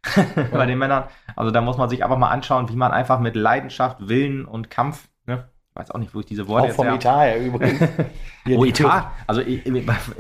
bei 0.53 0.67
den 0.67 0.79
Männern. 0.79 1.05
Also 1.37 1.51
da 1.51 1.61
muss 1.61 1.77
man 1.77 1.89
sich 1.89 2.03
einfach 2.03 2.19
mal 2.19 2.31
anschauen, 2.31 2.69
wie 2.69 2.77
man 2.77 2.91
einfach 2.91 3.21
mit 3.21 3.37
Leidenschaft, 3.37 4.09
Willen 4.09 4.45
und 4.47 4.71
Kampf, 4.71 5.09
ne? 5.27 5.49
Ich 5.71 5.77
weiß 5.77 5.91
auch 5.93 5.99
nicht, 5.99 6.13
wo 6.15 6.21
ich 6.21 6.27
diese 6.27 6.49
Worte 6.49 6.63
Auch 6.63 6.67
jetzt 6.67 6.77
vom 6.77 6.87
her- 6.87 6.95
Etat 6.97 7.21
her 7.23 7.41
übrigens. 7.41 7.81
Oh, 8.57 8.65
Etat? 8.65 9.13
Also 9.27 9.43
i- 9.43 9.63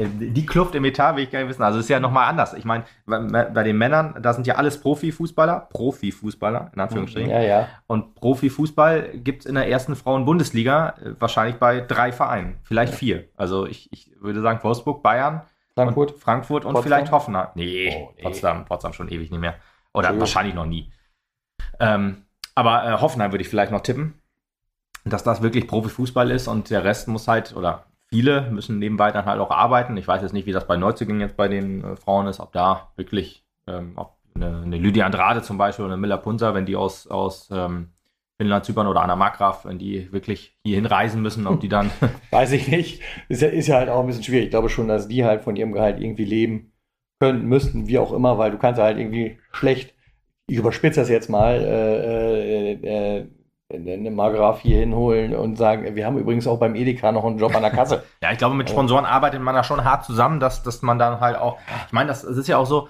die 0.04 0.46
Kluft 0.46 0.74
im 0.74 0.84
Etat 0.84 1.16
will 1.16 1.24
ich 1.24 1.30
gar 1.30 1.40
nicht 1.40 1.48
wissen. 1.48 1.62
Also 1.62 1.78
ist 1.80 1.88
ja 1.88 1.98
nochmal 1.98 2.28
anders. 2.28 2.52
Ich 2.52 2.64
meine, 2.66 2.84
bei, 3.06 3.62
den 3.64 3.78
Männern, 3.78 4.14
da 4.20 4.34
sind 4.34 4.46
ja 4.46 4.56
alles 4.56 4.78
Profifußballer, 4.80 5.68
Profifußballer, 5.70 6.70
in 6.74 6.80
Anführungsstrichen. 6.80 7.30
Ja, 7.30 7.40
ja. 7.40 7.68
Und 7.86 8.14
Profifußball 8.16 9.08
gibt 9.14 9.40
es 9.40 9.46
in 9.46 9.54
der 9.54 9.68
ersten 9.68 9.96
Frauen-Bundesliga 9.96 10.90
äh, 11.02 11.14
wahrscheinlich 11.18 11.56
bei 11.56 11.80
drei 11.80 12.12
Vereinen, 12.12 12.58
vielleicht 12.62 12.94
vier. 12.94 13.24
Also 13.36 13.66
ich, 13.66 13.90
ich 13.92 14.12
würde 14.20 14.42
sagen 14.42 14.62
Wolfsburg, 14.62 15.02
Bayern, 15.02 15.40
Frankfurt. 15.74 16.12
und 16.12 16.20
Frankfurt 16.20 16.64
und 16.66 16.74
Potsdam? 16.74 16.82
vielleicht 16.84 17.10
Hoffenheim. 17.12 17.48
Nee, 17.54 17.96
Oh, 17.96 18.12
nee. 18.16 18.22
Potsdam, 18.22 18.66
Potsdam 18.66 18.92
schon 18.92 19.08
ewig 19.08 19.30
nicht 19.30 19.40
mehr. 19.40 19.54
Oder 19.94 20.08
Entschuldigung. 20.10 20.20
wahrscheinlich 20.20 20.54
noch 20.54 20.66
nie. 20.66 20.92
Ähm, 21.80 22.24
aber 22.54 22.84
äh, 22.84 22.92
Hoffenheim 23.00 23.32
würde 23.32 23.42
ich 23.42 23.48
vielleicht 23.48 23.72
noch 23.72 23.80
tippen, 23.80 24.19
dass 25.04 25.24
das 25.24 25.42
wirklich 25.42 25.66
Profifußball 25.66 26.30
ist 26.30 26.48
und 26.48 26.70
der 26.70 26.84
Rest 26.84 27.08
muss 27.08 27.28
halt, 27.28 27.56
oder 27.56 27.86
viele 28.08 28.50
müssen 28.50 28.78
nebenbei 28.78 29.10
dann 29.12 29.24
halt 29.24 29.40
auch 29.40 29.50
arbeiten. 29.50 29.96
Ich 29.96 30.06
weiß 30.06 30.22
jetzt 30.22 30.32
nicht, 30.32 30.46
wie 30.46 30.52
das 30.52 30.66
bei 30.66 30.76
Neuzugängen 30.76 31.20
jetzt 31.20 31.36
bei 31.36 31.48
den 31.48 31.84
äh, 31.84 31.96
Frauen 31.96 32.26
ist, 32.26 32.40
ob 32.40 32.52
da 32.52 32.92
wirklich, 32.96 33.44
ähm, 33.66 33.92
ob 33.96 34.16
eine, 34.34 34.62
eine 34.62 34.76
Lydia 34.76 35.06
Andrade 35.06 35.42
zum 35.42 35.58
Beispiel 35.58 35.84
oder 35.84 35.94
eine 35.94 36.00
Miller 36.00 36.18
Punzer, 36.18 36.54
wenn 36.54 36.66
die 36.66 36.76
aus, 36.76 37.06
aus 37.06 37.48
ähm, 37.52 37.90
Finnland, 38.38 38.64
Zypern 38.64 38.86
oder 38.86 39.02
Anna 39.02 39.16
Markgraf, 39.16 39.64
wenn 39.64 39.78
die 39.78 40.10
wirklich 40.12 40.56
hierhin 40.64 40.86
reisen 40.86 41.22
müssen, 41.22 41.46
ob 41.46 41.60
die 41.60 41.68
dann 41.68 41.90
Weiß 42.30 42.52
ich 42.52 42.68
nicht. 42.68 43.02
Ist 43.28 43.42
ja, 43.42 43.48
ist 43.48 43.66
ja 43.66 43.76
halt 43.76 43.88
auch 43.88 44.00
ein 44.00 44.06
bisschen 44.06 44.24
schwierig. 44.24 44.46
Ich 44.46 44.50
glaube 44.50 44.70
schon, 44.70 44.88
dass 44.88 45.08
die 45.08 45.24
halt 45.24 45.42
von 45.42 45.56
ihrem 45.56 45.72
Gehalt 45.72 46.00
irgendwie 46.00 46.24
leben 46.24 46.72
können, 47.20 47.46
müssten, 47.46 47.86
wie 47.86 47.98
auch 47.98 48.12
immer, 48.12 48.38
weil 48.38 48.50
du 48.50 48.58
kannst 48.58 48.80
halt 48.80 48.98
irgendwie 48.98 49.38
schlecht, 49.52 49.94
ich 50.46 50.56
überspitze 50.56 51.00
das 51.00 51.10
jetzt 51.10 51.28
mal, 51.28 51.60
äh, 51.62 52.72
äh, 52.72 53.28
äh, 53.70 53.92
eine 53.92 54.11
Margraf 54.11 54.61
hier 54.61 54.78
hinholen 54.78 55.35
und 55.35 55.56
sagen, 55.56 55.94
wir 55.94 56.06
haben 56.06 56.18
übrigens 56.18 56.46
auch 56.46 56.59
beim 56.59 56.74
Edeka 56.74 57.12
noch 57.12 57.24
einen 57.24 57.38
Job 57.38 57.54
an 57.54 57.62
der 57.62 57.70
Kasse. 57.70 58.02
Ja, 58.22 58.33
ich 58.33 58.38
glaube, 58.38 58.54
mit 58.54 58.68
Sponsoren 58.68 59.06
arbeitet 59.06 59.40
man 59.40 59.54
da 59.54 59.64
schon 59.64 59.85
hart 59.85 60.04
zusammen, 60.04 60.40
dass, 60.40 60.62
dass 60.62 60.82
man 60.82 60.99
dann 60.99 61.20
halt 61.20 61.36
auch, 61.36 61.59
ich 61.86 61.92
meine, 61.92 62.09
das, 62.09 62.22
das 62.22 62.36
ist 62.36 62.49
ja 62.49 62.59
auch 62.59 62.66
so, 62.66 62.88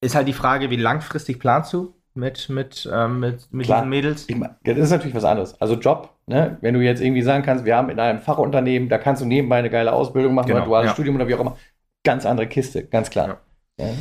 ist 0.00 0.14
halt 0.14 0.26
die 0.26 0.32
Frage, 0.32 0.70
wie 0.70 0.76
langfristig 0.76 1.38
planst 1.38 1.72
du 1.72 1.94
mit, 2.14 2.48
mit, 2.48 2.88
ähm, 2.92 3.20
mit, 3.20 3.52
mit 3.52 3.66
Klar. 3.66 3.80
diesen 3.80 3.90
Mädels? 3.90 4.28
Ich 4.28 4.36
mein, 4.36 4.54
das 4.64 4.78
ist 4.78 4.90
natürlich 4.90 5.14
was 5.14 5.24
anderes. 5.24 5.60
Also 5.60 5.74
Job, 5.74 6.10
ne? 6.26 6.56
wenn 6.60 6.74
du 6.74 6.80
jetzt 6.80 7.00
irgendwie 7.00 7.22
sagen 7.22 7.42
kannst, 7.42 7.64
wir 7.64 7.76
haben 7.76 7.90
in 7.90 8.00
einem 8.00 8.20
Fachunternehmen, 8.20 8.88
da 8.88 8.98
kannst 8.98 9.20
du 9.22 9.26
nebenbei 9.26 9.56
eine 9.56 9.70
geile 9.70 9.92
Ausbildung 9.92 10.34
machen 10.34 10.46
Genau, 10.46 10.60
oder 10.60 10.66
duales 10.66 10.88
ja. 10.88 10.94
Studium 10.94 11.16
oder 11.16 11.28
wie 11.28 11.34
auch 11.34 11.40
immer. 11.40 11.56
Ganz 12.04 12.24
andere 12.26 12.46
Kiste, 12.46 12.86
ganz 12.86 13.10
klar. 13.10 13.28
Ja, 13.28 13.40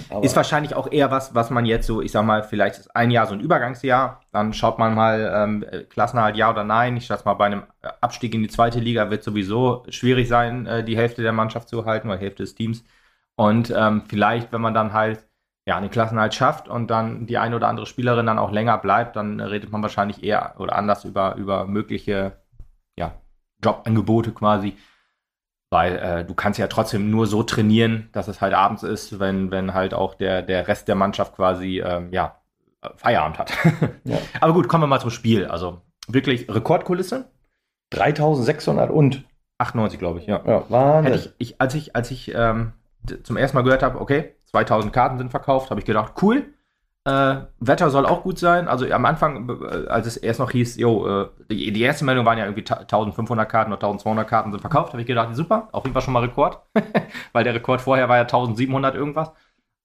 aber- 0.09 0.23
Ist 0.23 0.35
wahrscheinlich 0.35 0.75
auch 0.75 0.91
eher 0.91 1.09
was, 1.09 1.33
was 1.33 1.49
man 1.49 1.65
jetzt 1.65 1.87
so, 1.87 2.01
ich 2.01 2.11
sag 2.11 2.25
mal, 2.25 2.43
vielleicht 2.43 2.79
ist 2.79 2.95
ein 2.95 3.09
Jahr 3.11 3.25
so 3.25 3.33
ein 3.33 3.39
Übergangsjahr, 3.39 4.21
dann 4.31 4.53
schaut 4.53 4.77
man 4.77 4.93
mal, 4.93 5.31
ähm, 5.35 5.63
äh, 5.63 5.83
Klassenerhalt 5.83 6.35
ja 6.37 6.51
oder 6.51 6.63
nein. 6.63 6.95
Ich 6.97 7.05
schätze 7.07 7.25
mal, 7.25 7.33
bei 7.33 7.45
einem 7.47 7.63
äh, 7.81 7.89
Abstieg 8.01 8.33
in 8.35 8.43
die 8.43 8.49
zweite 8.49 8.79
Liga 8.79 9.09
wird 9.09 9.23
sowieso 9.23 9.85
schwierig 9.89 10.27
sein, 10.27 10.65
äh, 10.67 10.83
die 10.83 10.97
Hälfte 10.97 11.23
der 11.23 11.33
Mannschaft 11.33 11.69
zu 11.69 11.85
halten, 11.85 12.09
oder 12.09 12.19
Hälfte 12.19 12.43
des 12.43 12.55
Teams. 12.55 12.83
Und 13.35 13.73
ähm, 13.75 14.03
vielleicht, 14.07 14.51
wenn 14.51 14.61
man 14.61 14.73
dann 14.75 14.93
halt 14.93 15.27
ja, 15.65 15.79
den 15.79 15.89
Klassenhalt 15.89 16.33
schafft 16.35 16.67
und 16.67 16.91
dann 16.91 17.25
die 17.25 17.37
eine 17.37 17.55
oder 17.55 17.69
andere 17.69 17.85
Spielerin 17.85 18.25
dann 18.25 18.37
auch 18.37 18.51
länger 18.51 18.77
bleibt, 18.77 19.15
dann 19.15 19.39
redet 19.39 19.71
man 19.71 19.81
wahrscheinlich 19.81 20.21
eher 20.23 20.55
oder 20.59 20.75
anders 20.75 21.05
über, 21.05 21.35
über 21.35 21.65
mögliche 21.65 22.33
ja, 22.97 23.13
Jobangebote 23.63 24.31
quasi. 24.33 24.75
Weil 25.73 25.97
äh, 25.97 26.23
du 26.23 26.35
kannst 26.35 26.59
ja 26.59 26.67
trotzdem 26.67 27.09
nur 27.09 27.25
so 27.25 27.41
trainieren, 27.41 28.09
dass 28.11 28.27
es 28.27 28.41
halt 28.41 28.53
abends 28.53 28.83
ist, 28.83 29.19
wenn, 29.19 29.49
wenn 29.49 29.73
halt 29.73 29.95
auch 29.95 30.13
der, 30.13 30.43
der 30.43 30.67
Rest 30.67 30.87
der 30.87 30.93
Mannschaft 30.93 31.35
quasi 31.35 31.81
ähm, 31.83 32.09
ja, 32.11 32.37
Feierabend 32.97 33.39
hat. 33.39 33.51
Ja. 34.03 34.17
Aber 34.39 34.53
gut, 34.53 34.67
kommen 34.67 34.83
wir 34.83 34.87
mal 34.87 34.99
zum 34.99 35.09
Spiel. 35.09 35.45
Also 35.45 35.81
wirklich 36.07 36.47
Rekordkulisse. 36.47 37.25
3600 37.89 38.91
und. 38.91 39.23
98, 39.57 39.97
glaube 39.97 40.19
ich, 40.19 40.27
ja. 40.27 40.41
Ja, 40.45 40.63
Wahnsinn. 40.69 41.13
Ich, 41.13 41.33
ich, 41.37 41.61
als 41.61 41.73
ich, 41.73 41.95
als 41.95 42.11
ich 42.11 42.31
ähm, 42.35 42.73
zum 43.23 43.37
ersten 43.37 43.57
Mal 43.57 43.63
gehört 43.63 43.81
habe, 43.81 43.99
okay, 43.99 44.35
2000 44.51 44.93
Karten 44.93 45.17
sind 45.17 45.31
verkauft, 45.31 45.71
habe 45.71 45.79
ich 45.79 45.85
gedacht, 45.87 46.13
cool. 46.21 46.53
Äh, 47.05 47.41
Wetter 47.59 47.89
soll 47.89 48.05
auch 48.05 48.23
gut 48.23 48.39
sein. 48.39 48.67
Also 48.69 48.89
am 48.89 49.05
Anfang, 49.05 49.49
äh, 49.49 49.87
als 49.89 50.07
es 50.07 50.15
erst 50.15 50.39
noch 50.39 50.51
hieß, 50.51 50.77
jo, 50.77 51.05
äh, 51.23 51.29
die, 51.49 51.73
die 51.73 51.81
erste 51.81 52.05
Meldung 52.05 52.25
waren 52.25 52.37
ja 52.37 52.45
irgendwie 52.45 52.63
ta- 52.63 52.85
1500 52.85 53.49
Karten 53.49 53.71
oder 53.73 53.79
1200 53.79 54.27
Karten 54.27 54.51
sind 54.51 54.61
verkauft, 54.61 54.93
habe 54.93 55.01
ich 55.01 55.07
gedacht, 55.07 55.35
super, 55.35 55.67
auf 55.73 55.83
jeden 55.83 55.93
Fall 55.93 56.01
schon 56.01 56.13
mal 56.13 56.21
Rekord. 56.23 56.59
Weil 57.33 57.43
der 57.43 57.55
Rekord 57.55 57.81
vorher 57.81 58.07
war 58.07 58.17
ja 58.17 58.25
1700 58.25 58.95
irgendwas. 58.95 59.31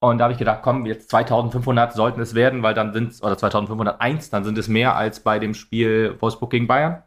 Und 0.00 0.18
da 0.18 0.24
habe 0.24 0.32
ich 0.32 0.38
gedacht, 0.38 0.60
komm, 0.62 0.86
jetzt 0.86 1.10
2500 1.10 1.92
sollten 1.92 2.20
es 2.20 2.34
werden, 2.36 2.62
weil 2.62 2.72
dann 2.74 2.92
sind 2.92 3.10
es, 3.10 3.20
oder 3.22 3.36
2501, 3.36 4.30
dann 4.30 4.44
sind 4.44 4.56
es 4.56 4.68
mehr 4.68 4.94
als 4.96 5.20
bei 5.24 5.40
dem 5.40 5.54
Spiel 5.54 6.16
Wolfsburg 6.20 6.50
gegen 6.50 6.68
Bayern. 6.68 7.02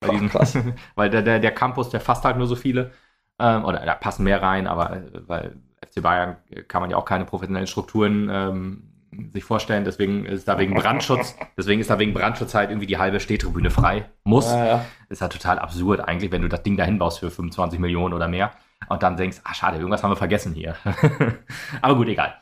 Bei 0.00 0.08
diesem, 0.10 0.28
krass. 0.28 0.56
weil 0.94 1.10
der, 1.10 1.22
der, 1.22 1.40
der 1.40 1.52
Campus, 1.54 1.90
der 1.90 2.00
fasst 2.00 2.24
halt 2.24 2.36
nur 2.38 2.46
so 2.46 2.56
viele. 2.56 2.92
Ähm, 3.38 3.64
oder 3.64 3.84
da 3.84 3.94
passen 3.94 4.24
mehr 4.24 4.42
rein, 4.42 4.66
aber 4.66 4.92
äh, 4.96 5.28
weil 5.28 5.56
FC 5.80 6.00
Bayern 6.00 6.36
kann 6.68 6.80
man 6.82 6.90
ja 6.90 6.96
auch 6.96 7.04
keine 7.04 7.24
professionellen 7.24 7.66
Strukturen 7.68 8.28
ähm, 8.30 8.87
sich 9.32 9.44
vorstellen. 9.44 9.84
Deswegen 9.84 10.24
ist 10.24 10.48
da 10.48 10.58
wegen 10.58 10.74
Brandschutz, 10.74 11.36
deswegen 11.56 11.80
ist 11.80 11.90
da 11.90 11.98
wegen 11.98 12.14
Brandschutz 12.14 12.54
halt 12.54 12.70
irgendwie 12.70 12.86
die 12.86 12.98
halbe 12.98 13.20
Stehtribüne 13.20 13.70
frei. 13.70 14.10
Muss. 14.24 14.50
Ja, 14.50 14.66
ja. 14.66 14.84
Ist 15.08 15.22
halt 15.22 15.32
total 15.32 15.58
absurd 15.58 16.00
eigentlich, 16.00 16.32
wenn 16.32 16.42
du 16.42 16.48
das 16.48 16.62
Ding 16.62 16.76
dahin 16.76 16.98
baust 16.98 17.20
für 17.20 17.30
25 17.30 17.78
Millionen 17.78 18.14
oder 18.14 18.28
mehr 18.28 18.52
und 18.88 19.02
dann 19.02 19.16
denkst, 19.16 19.40
ah 19.44 19.54
schade, 19.54 19.78
irgendwas 19.78 20.02
haben 20.02 20.10
wir 20.10 20.16
vergessen 20.16 20.54
hier. 20.54 20.76
Aber 21.82 21.96
gut, 21.96 22.08
egal. 22.08 22.34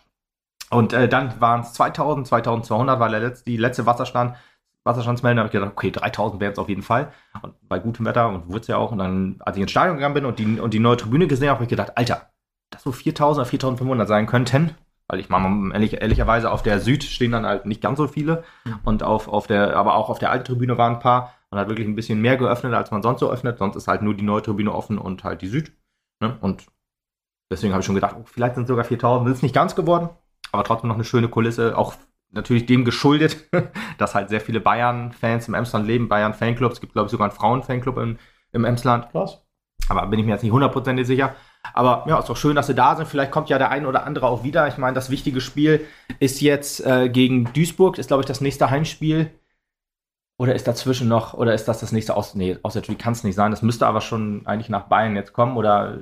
Und 0.70 0.92
äh, 0.92 1.08
dann 1.08 1.40
waren 1.40 1.60
es 1.60 1.72
2000, 1.74 2.26
2200 2.26 2.98
war 2.98 3.08
der 3.08 3.20
letzte, 3.20 3.44
die 3.44 3.56
letzte 3.56 3.86
Wasserstand, 3.86 4.36
Wasserstandsmeldung, 4.84 5.40
habe 5.40 5.48
ich 5.48 5.52
gedacht, 5.52 5.72
okay, 5.72 5.90
3000 5.90 6.40
wären 6.40 6.52
es 6.52 6.58
auf 6.58 6.68
jeden 6.68 6.82
Fall. 6.82 7.12
Und 7.42 7.54
bei 7.68 7.78
gutem 7.78 8.04
Wetter 8.04 8.28
und 8.28 8.48
wurde 8.48 8.60
es 8.60 8.66
ja 8.66 8.76
auch. 8.76 8.92
Und 8.92 8.98
dann, 8.98 9.36
als 9.40 9.56
ich 9.56 9.62
ins 9.62 9.70
Stadion 9.70 9.96
gegangen 9.96 10.14
bin 10.14 10.24
und 10.24 10.38
die, 10.38 10.60
und 10.60 10.74
die 10.74 10.78
neue 10.78 10.96
Tribüne 10.96 11.26
gesehen 11.26 11.48
habe, 11.48 11.56
habe 11.56 11.64
ich 11.64 11.70
gedacht, 11.70 11.96
Alter, 11.96 12.30
das 12.70 12.82
so 12.82 12.92
4000 12.92 13.42
oder 13.42 13.48
4500 13.48 14.08
sein 14.08 14.26
könnten. 14.26 14.74
Weil 15.08 15.20
ich 15.20 15.28
meine, 15.28 15.72
ehrlich, 15.72 16.00
ehrlicherweise 16.00 16.50
auf 16.50 16.62
der 16.62 16.80
Süd 16.80 17.04
stehen 17.04 17.32
dann 17.32 17.46
halt 17.46 17.64
nicht 17.66 17.80
ganz 17.80 17.98
so 17.98 18.08
viele. 18.08 18.42
Und 18.84 19.02
auf, 19.02 19.28
auf 19.28 19.46
der, 19.46 19.76
aber 19.76 19.94
auch 19.94 20.10
auf 20.10 20.18
der 20.18 20.30
alten 20.30 20.44
Tribüne 20.44 20.78
waren 20.78 20.94
ein 20.94 21.00
paar. 21.00 21.34
Man 21.50 21.60
hat 21.60 21.68
wirklich 21.68 21.86
ein 21.86 21.94
bisschen 21.94 22.20
mehr 22.20 22.36
geöffnet, 22.36 22.74
als 22.74 22.90
man 22.90 23.02
sonst 23.02 23.20
so 23.20 23.30
öffnet. 23.30 23.58
Sonst 23.58 23.76
ist 23.76 23.86
halt 23.86 24.02
nur 24.02 24.14
die 24.14 24.24
neue 24.24 24.42
Tribüne 24.42 24.74
offen 24.74 24.98
und 24.98 25.22
halt 25.22 25.42
die 25.42 25.46
Süd. 25.46 25.72
Ne? 26.20 26.36
Und 26.40 26.66
deswegen 27.50 27.72
habe 27.72 27.80
ich 27.80 27.86
schon 27.86 27.94
gedacht, 27.94 28.16
oh, 28.18 28.24
vielleicht 28.24 28.56
sind 28.56 28.64
es 28.64 28.68
sogar 28.68 28.84
4000. 28.84 29.28
Das 29.28 29.38
ist 29.38 29.42
nicht 29.42 29.54
ganz 29.54 29.76
geworden, 29.76 30.08
aber 30.50 30.64
trotzdem 30.64 30.88
noch 30.88 30.96
eine 30.96 31.04
schöne 31.04 31.28
Kulisse. 31.28 31.78
Auch 31.78 31.94
natürlich 32.30 32.66
dem 32.66 32.84
geschuldet, 32.84 33.48
dass 33.98 34.16
halt 34.16 34.28
sehr 34.28 34.40
viele 34.40 34.60
Bayern-Fans 34.60 35.46
im 35.46 35.54
Emsland 35.54 35.86
leben. 35.86 36.08
Bayern-Fanclubs. 36.08 36.74
Es 36.74 36.80
gibt, 36.80 36.94
glaube 36.94 37.06
ich, 37.06 37.12
sogar 37.12 37.28
einen 37.28 37.36
Frauen-Fanclub 37.36 37.98
im, 37.98 38.18
im 38.50 38.64
Emsland. 38.64 39.10
Krass. 39.10 39.40
Aber 39.88 40.06
bin 40.08 40.18
ich 40.18 40.26
mir 40.26 40.32
jetzt 40.32 40.42
nicht 40.42 40.52
hundertprozentig 40.52 41.06
sicher. 41.06 41.36
Aber 41.74 42.04
ja, 42.08 42.18
ist 42.18 42.28
doch 42.28 42.36
schön, 42.36 42.56
dass 42.56 42.66
sie 42.66 42.74
da 42.74 42.96
sind. 42.96 43.06
Vielleicht 43.06 43.30
kommt 43.30 43.48
ja 43.48 43.58
der 43.58 43.70
ein 43.70 43.86
oder 43.86 44.04
andere 44.04 44.26
auch 44.26 44.44
wieder. 44.44 44.68
Ich 44.68 44.78
meine, 44.78 44.94
das 44.94 45.10
wichtige 45.10 45.40
Spiel 45.40 45.86
ist 46.18 46.40
jetzt 46.40 46.84
äh, 46.84 47.08
gegen 47.08 47.52
Duisburg. 47.52 47.98
Ist, 47.98 48.08
glaube 48.08 48.22
ich, 48.22 48.26
das 48.26 48.40
nächste 48.40 48.70
Heimspiel. 48.70 49.30
Oder 50.38 50.54
ist 50.54 50.68
dazwischen 50.68 51.08
noch, 51.08 51.32
oder 51.34 51.54
ist 51.54 51.66
das 51.66 51.80
das 51.80 51.92
nächste 51.92 52.14
Aus... 52.14 52.34
Nee, 52.34 52.58
Auswärtsspiel 52.62 52.96
kann 52.96 53.12
es 53.12 53.24
nicht 53.24 53.34
sein. 53.34 53.50
Das 53.50 53.62
müsste 53.62 53.86
aber 53.86 54.02
schon 54.02 54.46
eigentlich 54.46 54.68
nach 54.68 54.82
Bayern 54.82 55.16
jetzt 55.16 55.32
kommen. 55.32 55.56
Oder, 55.56 56.00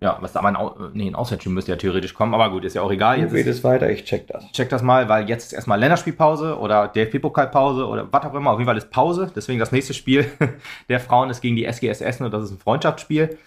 ja, 0.00 0.16
was 0.20 0.36
aber 0.36 0.48
ein, 0.48 0.90
nee, 0.94 1.08
ein 1.08 1.16
Auswärtsspiel 1.16 1.52
müsste 1.52 1.72
ja 1.72 1.76
theoretisch 1.76 2.14
kommen. 2.14 2.34
Aber 2.34 2.50
gut, 2.50 2.64
ist 2.64 2.74
ja 2.74 2.82
auch 2.82 2.92
egal. 2.92 3.18
Jetzt 3.18 3.32
ist, 3.32 3.38
redest 3.38 3.64
weiter, 3.64 3.90
ich 3.90 4.04
check 4.04 4.28
das. 4.28 4.50
check 4.52 4.68
das 4.68 4.82
mal, 4.82 5.08
weil 5.08 5.28
jetzt 5.28 5.46
ist 5.46 5.52
erstmal 5.54 5.80
Länderspielpause 5.80 6.56
oder 6.56 6.86
DFB-Pokalpause 6.86 7.88
oder 7.88 8.12
was 8.12 8.24
auch 8.24 8.34
immer. 8.34 8.50
Auf 8.50 8.58
jeden 8.58 8.68
Fall 8.68 8.76
ist 8.76 8.90
Pause. 8.90 9.32
Deswegen 9.34 9.58
das 9.58 9.72
nächste 9.72 9.94
Spiel 9.94 10.26
der 10.88 11.00
Frauen 11.00 11.28
ist 11.28 11.40
gegen 11.40 11.56
die 11.56 11.64
SGS 11.64 12.00
Essen 12.00 12.24
und 12.24 12.32
das 12.32 12.44
ist 12.44 12.52
ein 12.52 12.58
Freundschaftsspiel. 12.58 13.38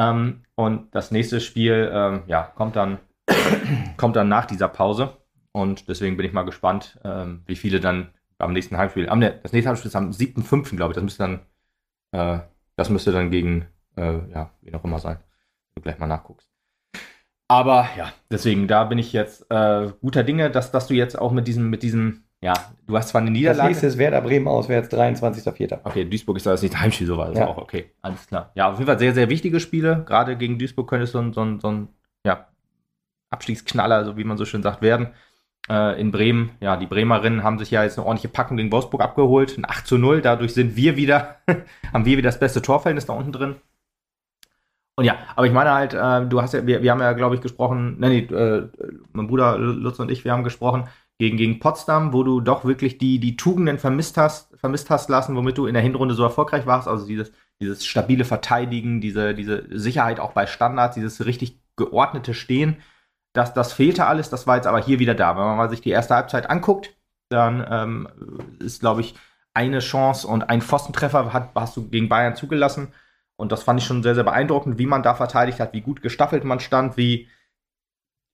Ähm, 0.00 0.44
und 0.54 0.94
das 0.94 1.10
nächste 1.10 1.40
Spiel, 1.40 1.90
ähm, 1.92 2.22
ja, 2.26 2.42
kommt 2.42 2.74
dann, 2.74 2.98
kommt 3.98 4.16
dann 4.16 4.28
nach 4.28 4.46
dieser 4.46 4.68
Pause. 4.68 5.18
Und 5.52 5.88
deswegen 5.88 6.16
bin 6.16 6.24
ich 6.24 6.32
mal 6.32 6.44
gespannt, 6.44 6.98
ähm, 7.04 7.42
wie 7.46 7.56
viele 7.56 7.80
dann 7.80 8.14
am 8.38 8.54
nächsten 8.54 8.78
Heimspiel, 8.78 9.10
am, 9.10 9.18
ne, 9.18 9.38
das 9.42 9.52
nächste 9.52 9.68
Heimspiel 9.68 9.88
ist 9.88 9.96
am 9.96 10.10
7.5., 10.10 10.76
glaube 10.76 10.92
ich. 10.92 10.94
Das 10.94 11.04
müsste 11.04 11.22
dann, 11.24 11.40
äh, 12.12 12.42
das 12.76 12.88
müsste 12.88 13.12
dann 13.12 13.30
gegen, 13.30 13.66
äh, 13.96 14.30
ja, 14.30 14.50
wie 14.62 14.72
auch 14.72 14.84
immer 14.84 14.98
sein. 14.98 15.16
Wenn 15.18 15.74
du 15.76 15.82
gleich 15.82 15.98
mal 15.98 16.06
nachguckst. 16.06 16.48
Aber 17.48 17.88
ja, 17.96 18.12
deswegen, 18.30 18.68
da 18.68 18.84
bin 18.84 18.98
ich 18.98 19.12
jetzt 19.12 19.50
äh, 19.50 19.92
guter 20.00 20.22
Dinge, 20.22 20.50
dass, 20.50 20.70
dass 20.70 20.86
du 20.86 20.94
jetzt 20.94 21.18
auch 21.18 21.32
mit 21.32 21.46
diesem, 21.46 21.68
mit 21.68 21.82
diesem, 21.82 22.24
ja, 22.42 22.54
du 22.86 22.96
hast 22.96 23.08
zwar 23.10 23.20
eine 23.20 23.30
Das 23.30 23.38
Niederlage. 23.38 23.68
nächste 23.68 23.86
ist 23.86 23.98
Werder 23.98 24.20
Bremen 24.22 24.48
auswärts, 24.48 24.88
23.04. 24.90 25.80
Okay, 25.84 26.04
Duisburg 26.04 26.36
ist 26.38 26.46
da 26.46 26.52
das 26.52 26.62
nicht 26.62 26.78
Heimspiel, 26.78 27.06
so 27.06 27.16
war 27.18 27.28
das 27.28 27.38
Ja. 27.38 27.46
auch 27.48 27.58
okay. 27.58 27.90
Alles 28.00 28.26
klar. 28.26 28.50
Ja, 28.54 28.68
auf 28.70 28.78
jeden 28.78 28.86
Fall 28.86 28.98
sehr, 28.98 29.12
sehr 29.14 29.28
wichtige 29.28 29.60
Spiele. 29.60 30.04
Gerade 30.06 30.36
gegen 30.36 30.58
Duisburg 30.58 30.88
könnte 30.88 31.04
es 31.04 31.12
so 31.12 31.18
ein, 31.18 31.32
so 31.32 31.42
ein, 31.42 31.60
so 31.60 31.68
ein 31.70 31.88
ja, 32.24 32.48
Abstiegsknaller, 33.30 34.04
so 34.04 34.16
wie 34.16 34.24
man 34.24 34.38
so 34.38 34.44
schön 34.44 34.62
sagt, 34.62 34.80
werden. 34.82 35.08
Äh, 35.68 36.00
in 36.00 36.10
Bremen, 36.10 36.52
ja, 36.60 36.76
die 36.78 36.86
Bremerinnen 36.86 37.42
haben 37.44 37.58
sich 37.58 37.70
ja 37.70 37.82
jetzt 37.84 37.98
eine 37.98 38.06
ordentliche 38.06 38.28
Packung 38.32 38.56
gegen 38.56 38.72
Wolfsburg 38.72 39.02
abgeholt. 39.02 39.56
Ein 39.58 39.66
8 39.68 39.86
zu 39.86 39.98
0. 39.98 40.22
Dadurch 40.22 40.54
sind 40.54 40.74
wir 40.76 40.96
wieder, 40.96 41.36
haben 41.92 42.06
wir 42.06 42.16
wieder 42.16 42.28
das 42.28 42.40
beste 42.40 42.62
Torverhältnis 42.62 43.06
da 43.06 43.12
unten 43.12 43.32
drin. 43.32 43.56
Und 44.96 45.04
ja, 45.04 45.18
aber 45.36 45.46
ich 45.46 45.52
meine 45.52 45.72
halt, 45.72 45.94
äh, 45.94 46.26
du 46.26 46.40
hast 46.42 46.54
ja, 46.54 46.66
wir, 46.66 46.82
wir 46.82 46.90
haben 46.90 47.00
ja, 47.00 47.12
glaube 47.12 47.34
ich, 47.34 47.40
gesprochen, 47.40 47.96
nee, 48.00 48.26
nee, 48.28 48.34
äh, 48.34 48.68
mein 49.12 49.26
Bruder 49.28 49.56
Lutz 49.58 49.98
und 49.98 50.10
ich, 50.10 50.24
wir 50.24 50.32
haben 50.32 50.44
gesprochen 50.44 50.88
gegen, 51.20 51.36
gegen 51.36 51.58
Potsdam, 51.58 52.14
wo 52.14 52.22
du 52.22 52.40
doch 52.40 52.64
wirklich 52.64 52.96
die, 52.96 53.18
die 53.18 53.36
Tugenden 53.36 53.78
vermisst 53.78 54.16
hast, 54.16 54.58
vermisst 54.58 54.88
hast 54.88 55.10
lassen, 55.10 55.36
womit 55.36 55.58
du 55.58 55.66
in 55.66 55.74
der 55.74 55.82
Hinrunde 55.82 56.14
so 56.14 56.22
erfolgreich 56.22 56.64
warst. 56.64 56.88
Also 56.88 57.06
dieses, 57.06 57.30
dieses 57.60 57.84
stabile 57.84 58.24
Verteidigen, 58.24 59.02
diese, 59.02 59.34
diese 59.34 59.66
Sicherheit 59.68 60.18
auch 60.18 60.32
bei 60.32 60.46
Standards, 60.46 60.94
dieses 60.94 61.26
richtig 61.26 61.60
geordnete 61.76 62.32
Stehen. 62.32 62.78
Das, 63.34 63.52
das 63.52 63.74
fehlte 63.74 64.06
alles, 64.06 64.30
das 64.30 64.46
war 64.46 64.56
jetzt 64.56 64.66
aber 64.66 64.82
hier 64.82 64.98
wieder 64.98 65.14
da. 65.14 65.36
Wenn 65.36 65.44
man 65.44 65.58
mal 65.58 65.68
sich 65.68 65.82
die 65.82 65.90
erste 65.90 66.14
Halbzeit 66.14 66.48
anguckt, 66.48 66.96
dann 67.28 67.66
ähm, 67.70 68.08
ist, 68.58 68.80
glaube 68.80 69.02
ich, 69.02 69.14
eine 69.52 69.80
Chance 69.80 70.26
und 70.26 70.48
ein 70.48 70.62
Pfostentreffer 70.62 71.34
hat, 71.34 71.50
hast 71.54 71.76
du 71.76 71.86
gegen 71.86 72.08
Bayern 72.08 72.34
zugelassen. 72.34 72.94
Und 73.36 73.52
das 73.52 73.62
fand 73.62 73.78
ich 73.78 73.86
schon 73.86 74.02
sehr, 74.02 74.14
sehr 74.14 74.24
beeindruckend, 74.24 74.78
wie 74.78 74.86
man 74.86 75.02
da 75.02 75.14
verteidigt 75.14 75.60
hat, 75.60 75.74
wie 75.74 75.82
gut 75.82 76.00
gestaffelt 76.00 76.44
man 76.44 76.60
stand, 76.60 76.96
wie 76.96 77.28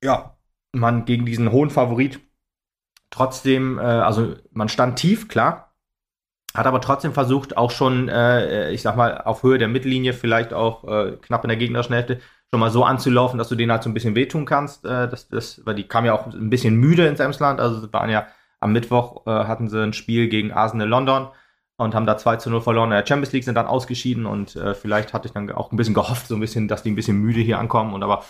ja, 0.05 0.37
man 0.71 1.05
gegen 1.05 1.27
diesen 1.27 1.51
hohen 1.51 1.71
Favorit 1.71 2.21
trotzdem, 3.17 3.79
äh, 3.79 3.83
also 3.83 4.35
man 4.53 4.69
stand 4.69 4.99
tief, 4.99 5.29
klar, 5.29 5.75
hat 6.55 6.67
aber 6.67 6.81
trotzdem 6.81 7.13
versucht, 7.13 7.57
auch 7.57 7.71
schon, 7.71 8.09
äh, 8.09 8.71
ich 8.71 8.83
sag 8.83 8.97
mal, 8.97 9.23
auf 9.23 9.43
Höhe 9.43 9.59
der 9.59 9.69
Mittellinie, 9.69 10.13
vielleicht 10.13 10.53
auch 10.53 10.85
äh, 10.85 11.13
knapp 11.23 11.45
in 11.45 11.49
der 11.49 11.57
gegnerischen 11.57 11.95
schon 12.51 12.61
mal 12.61 12.71
so 12.71 12.85
anzulaufen, 12.85 13.39
dass 13.39 13.49
du 13.49 13.57
denen 13.57 13.73
halt 13.73 13.83
so 13.83 13.91
ein 13.91 13.95
bisschen 13.95 14.15
wehtun 14.15 14.45
kannst. 14.45 14.85
Äh, 14.85 15.09
das, 15.09 15.29
das, 15.29 15.65
weil 15.65 15.75
die 15.75 15.89
kamen 15.89 16.07
ja 16.07 16.13
auch 16.13 16.27
ein 16.27 16.51
bisschen 16.51 16.77
müde 16.77 17.07
ins 17.07 17.21
Emsland, 17.21 17.61
also 17.61 17.93
waren 17.93 18.11
ja 18.11 18.27
am 18.61 18.73
Mittwoch 18.73 19.27
äh, 19.27 19.31
hatten 19.31 19.69
sie 19.69 19.83
ein 19.83 19.93
Spiel 19.93 20.29
gegen 20.29 20.53
Arsenal 20.53 20.89
London 20.89 21.29
und 21.77 21.95
haben 21.95 22.07
da 22.07 22.17
2 22.17 22.37
zu 22.37 22.51
0 22.51 22.61
verloren. 22.61 22.91
In 22.91 22.97
der 22.97 23.07
Champions 23.07 23.33
League, 23.33 23.45
sind 23.45 23.55
dann 23.55 23.67
ausgeschieden 23.67 24.27
und 24.27 24.57
äh, 24.57 24.75
vielleicht 24.75 25.13
hatte 25.13 25.27
ich 25.27 25.33
dann 25.33 25.51
auch 25.53 25.73
ein 25.73 25.77
bisschen 25.77 25.95
gehofft, 25.95 26.29
so 26.29 26.35
ein 26.35 26.41
bisschen, 26.41 26.69
dass 26.69 26.83
die 26.83 26.91
ein 26.91 26.97
bisschen 26.97 27.19
müde 27.19 27.41
hier 27.41 27.59
ankommen. 27.59 27.93
Und 27.93 28.03
aber 28.03 28.25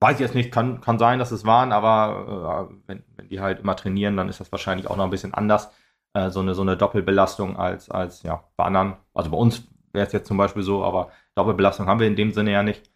weiß 0.00 0.14
ich 0.14 0.20
jetzt 0.20 0.34
nicht, 0.34 0.50
kann, 0.50 0.80
kann 0.80 0.98
sein, 0.98 1.18
dass 1.18 1.30
es 1.30 1.44
waren, 1.44 1.72
aber 1.72 2.68
äh, 2.70 2.74
wenn, 2.86 3.04
wenn 3.16 3.28
die 3.28 3.40
halt 3.40 3.60
immer 3.60 3.76
trainieren, 3.76 4.16
dann 4.16 4.28
ist 4.28 4.40
das 4.40 4.50
wahrscheinlich 4.50 4.88
auch 4.88 4.96
noch 4.96 5.04
ein 5.04 5.10
bisschen 5.10 5.34
anders. 5.34 5.70
Äh, 6.14 6.30
so, 6.30 6.40
eine, 6.40 6.54
so 6.54 6.62
eine 6.62 6.76
Doppelbelastung 6.76 7.56
als, 7.56 7.90
als 7.90 8.22
ja, 8.22 8.42
bei 8.56 8.64
anderen. 8.64 8.96
Also 9.14 9.30
bei 9.30 9.36
uns 9.36 9.62
wäre 9.92 10.06
es 10.06 10.12
jetzt 10.12 10.26
zum 10.26 10.38
Beispiel 10.38 10.62
so, 10.62 10.84
aber 10.84 11.10
Doppelbelastung 11.34 11.86
haben 11.86 12.00
wir 12.00 12.06
in 12.06 12.16
dem 12.16 12.32
Sinne 12.32 12.52
ja 12.52 12.62
nicht. 12.62 12.90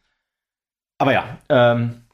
Aber 0.99 1.13
ja, 1.13 1.25
ähm, 1.49 2.05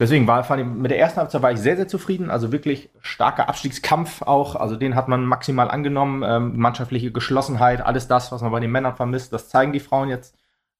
deswegen 0.00 0.26
war 0.26 0.42
fand 0.44 0.62
ich, 0.62 0.66
mit 0.66 0.90
der 0.90 0.98
ersten 0.98 1.20
Halbzeit 1.20 1.42
war 1.42 1.52
ich 1.52 1.58
sehr, 1.58 1.76
sehr 1.76 1.88
zufrieden. 1.88 2.30
Also 2.30 2.50
wirklich 2.50 2.90
starker 3.00 3.48
Abstiegskampf 3.48 4.22
auch. 4.22 4.56
Also 4.56 4.76
den 4.76 4.94
hat 4.94 5.08
man 5.08 5.24
maximal 5.24 5.70
angenommen. 5.70 6.22
Ähm, 6.24 6.58
mannschaftliche 6.58 7.12
Geschlossenheit, 7.12 7.82
alles 7.82 8.08
das, 8.08 8.32
was 8.32 8.42
man 8.42 8.52
bei 8.52 8.60
den 8.60 8.72
Männern 8.72 8.96
vermisst, 8.96 9.32
das 9.32 9.48
zeigen 9.48 9.72
die 9.72 9.80
Frauen 9.80 10.08
jetzt 10.08 10.36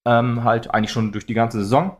ähm, 0.06 0.44
halt 0.44 0.72
eigentlich 0.72 0.92
schon 0.92 1.12
durch 1.12 1.26
die 1.26 1.34
ganze 1.34 1.58
Saison. 1.58 1.96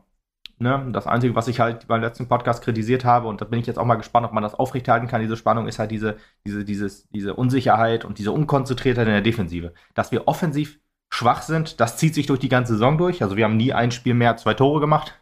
Ne? 0.61 0.88
Das 0.92 1.06
Einzige, 1.06 1.34
was 1.36 1.46
ich 1.48 1.61
halt 1.61 1.86
beim 1.86 2.00
letzten 2.00 2.26
Podcast 2.26 2.62
kritisiert 2.64 3.04
habe, 3.04 3.28
und 3.28 3.40
da 3.40 3.44
bin 3.44 3.61
ich 3.61 3.66
jetzt 3.66 3.78
auch 3.78 3.84
mal 3.84 3.94
gespannt, 3.94 4.26
ob 4.26 4.32
man 4.32 4.42
das 4.42 4.54
aufrechterhalten 4.54 5.06
kann, 5.06 5.20
diese 5.20 5.36
Spannung, 5.36 5.68
ist 5.68 5.78
halt 5.78 5.90
diese, 5.90 6.16
diese, 6.44 6.64
dieses, 6.64 7.09
diese 7.11 7.34
Unsicherheit 7.34 8.04
und 8.04 8.18
diese 8.18 8.32
Unkonzentriertheit 8.32 9.06
in 9.06 9.12
der 9.12 9.22
Defensive. 9.22 9.72
Dass 9.94 10.11
wir 10.11 10.26
offensiv 10.26 10.80
schwach 11.11 11.42
sind, 11.42 11.80
das 11.80 11.96
zieht 11.96 12.14
sich 12.14 12.26
durch 12.26 12.40
die 12.40 12.48
ganze 12.48 12.72
Saison 12.74 12.98
durch. 12.98 13.22
Also 13.22 13.36
wir 13.36 13.44
haben 13.44 13.56
nie 13.56 13.72
ein 13.72 13.92
Spiel 13.92 14.14
mehr 14.14 14.36
zwei 14.36 14.54
Tore 14.54 14.80
gemacht. 14.80 15.14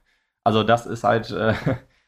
Also 0.45 0.62
das 0.62 0.87
ist 0.87 1.05
halt, 1.05 1.30
äh, 1.30 1.55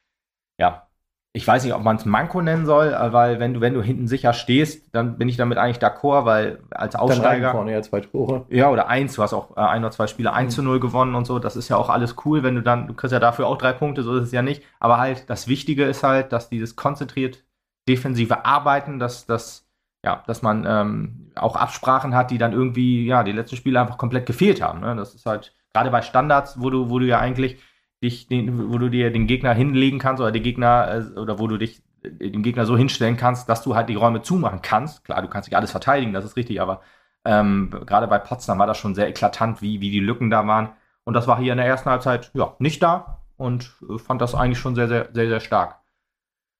ja, 0.58 0.87
ich 1.34 1.46
weiß 1.46 1.62
nicht, 1.64 1.74
ob 1.74 1.82
man 1.82 1.96
es 1.96 2.04
Manko 2.04 2.40
nennen 2.40 2.66
soll, 2.66 2.88
äh, 2.88 3.12
weil 3.12 3.38
wenn 3.38 3.54
du, 3.54 3.60
wenn 3.60 3.74
du 3.74 3.82
hinten 3.82 4.08
sicher 4.08 4.32
stehst, 4.32 4.94
dann 4.94 5.18
bin 5.18 5.28
ich 5.28 5.36
damit 5.36 5.58
eigentlich 5.58 5.78
d'accord, 5.78 6.24
weil 6.24 6.60
als 6.70 6.94
Dann 6.94 7.02
Aussteiger. 7.02 7.52
vorne 7.52 7.72
ja 7.72 7.82
zwei 7.82 8.00
Tore. 8.00 8.46
Ja, 8.48 8.70
oder 8.70 8.88
eins, 8.88 9.14
du 9.14 9.22
hast 9.22 9.34
auch 9.34 9.56
äh, 9.56 9.60
ein 9.60 9.82
oder 9.84 9.90
zwei 9.90 10.06
Spiele 10.06 10.32
1 10.32 10.54
zu 10.54 10.62
0 10.62 10.80
gewonnen 10.80 11.14
und 11.14 11.26
so, 11.26 11.38
das 11.38 11.56
ist 11.56 11.68
ja 11.68 11.76
auch 11.76 11.90
alles 11.90 12.16
cool, 12.24 12.42
wenn 12.42 12.54
du 12.54 12.62
dann, 12.62 12.86
du 12.86 12.94
kriegst 12.94 13.12
ja 13.12 13.20
dafür 13.20 13.46
auch 13.46 13.58
drei 13.58 13.72
Punkte, 13.72 14.02
so 14.02 14.16
ist 14.16 14.24
es 14.24 14.32
ja 14.32 14.42
nicht. 14.42 14.62
Aber 14.80 14.98
halt, 14.98 15.28
das 15.28 15.48
Wichtige 15.48 15.84
ist 15.84 16.02
halt, 16.02 16.32
dass 16.32 16.48
dieses 16.48 16.76
konzentriert 16.76 17.44
Defensive 17.88 18.44
arbeiten, 18.44 18.98
dass, 18.98 19.26
dass, 19.26 19.66
ja, 20.04 20.22
dass 20.26 20.42
man 20.42 20.64
ähm, 20.66 21.30
auch 21.36 21.56
Absprachen 21.56 22.14
hat, 22.14 22.30
die 22.30 22.38
dann 22.38 22.52
irgendwie, 22.52 23.06
ja, 23.06 23.22
die 23.22 23.32
letzten 23.32 23.56
Spiele 23.56 23.80
einfach 23.80 23.98
komplett 23.98 24.26
gefehlt 24.26 24.62
haben. 24.62 24.80
Ne? 24.80 24.96
Das 24.96 25.14
ist 25.14 25.26
halt 25.26 25.54
gerade 25.72 25.90
bei 25.90 26.02
Standards, 26.02 26.60
wo 26.60 26.70
du, 26.70 26.90
wo 26.90 26.98
du 26.98 27.06
ja 27.06 27.18
eigentlich 27.18 27.58
dich, 28.02 28.28
den, 28.28 28.72
wo 28.72 28.78
du 28.78 28.88
dir 28.88 29.10
den 29.10 29.26
Gegner 29.26 29.54
hinlegen 29.54 29.98
kannst 29.98 30.20
oder 30.20 30.32
die 30.32 30.42
Gegner, 30.42 31.04
äh, 31.16 31.18
oder 31.18 31.38
wo 31.38 31.46
du 31.46 31.56
dich 31.56 31.82
äh, 32.02 32.30
den 32.30 32.42
Gegner 32.42 32.66
so 32.66 32.76
hinstellen 32.76 33.16
kannst, 33.16 33.48
dass 33.48 33.62
du 33.62 33.74
halt 33.74 33.88
die 33.88 33.94
Räume 33.94 34.22
zumachen 34.22 34.62
kannst. 34.62 35.04
Klar, 35.04 35.22
du 35.22 35.28
kannst 35.28 35.48
nicht 35.48 35.56
alles 35.56 35.70
verteidigen, 35.70 36.12
das 36.12 36.24
ist 36.24 36.36
richtig, 36.36 36.60
aber 36.60 36.80
ähm, 37.24 37.70
gerade 37.86 38.06
bei 38.06 38.18
Potsdam 38.18 38.58
war 38.58 38.66
das 38.66 38.78
schon 38.78 38.94
sehr 38.94 39.08
eklatant, 39.08 39.60
wie, 39.62 39.80
wie 39.80 39.90
die 39.90 40.00
Lücken 40.00 40.30
da 40.30 40.46
waren. 40.46 40.70
Und 41.04 41.14
das 41.14 41.26
war 41.26 41.38
hier 41.38 41.52
in 41.52 41.58
der 41.58 41.66
ersten 41.66 41.90
Halbzeit 41.90 42.30
ja, 42.34 42.54
nicht 42.58 42.82
da 42.82 43.22
und 43.36 43.74
äh, 43.88 43.98
fand 43.98 44.20
das 44.20 44.34
eigentlich 44.34 44.58
schon 44.58 44.74
sehr, 44.74 44.88
sehr, 44.88 45.08
sehr, 45.12 45.28
sehr 45.28 45.40
stark. 45.40 45.80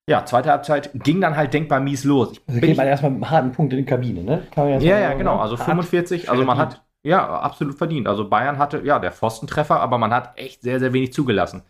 Ja, 0.09 0.25
zweite 0.25 0.51
Halbzeit 0.51 0.91
ging 0.95 1.21
dann 1.21 1.37
halt 1.37 1.53
denkbar 1.53 1.81
mies 1.81 2.05
los. 2.05 2.33
Ich, 2.33 2.43
also 2.49 2.61
geht 2.61 2.77
man 2.79 2.87
erstmal 2.87 3.11
mit 3.11 3.23
einem 3.23 3.31
harten 3.31 3.53
Punkt 3.53 3.75
in 3.75 3.81
die 3.81 3.85
Kabine, 3.85 4.23
ne? 4.23 4.47
ja, 4.57 4.79
ja, 4.79 4.99
ja, 4.99 5.13
genau. 5.13 5.37
Also 5.37 5.59
45, 5.59 6.31
also 6.31 6.45
man 6.45 6.57
hat, 6.57 6.83
ja, 7.09 7.27
absolut 7.41 7.77
verdient. 7.77 8.07
Also 8.07 8.29
Bayern 8.29 8.59
hatte, 8.59 8.83
ja, 8.85 8.99
der 8.99 9.13
Pfostentreffer, 9.13 9.81
aber 9.81 9.99
man 9.99 10.13
hat 10.13 10.39
echt 10.39 10.63
sehr, 10.63 10.79
sehr 10.79 10.93
wenig 10.93 11.13
zugelassen. 11.13 11.63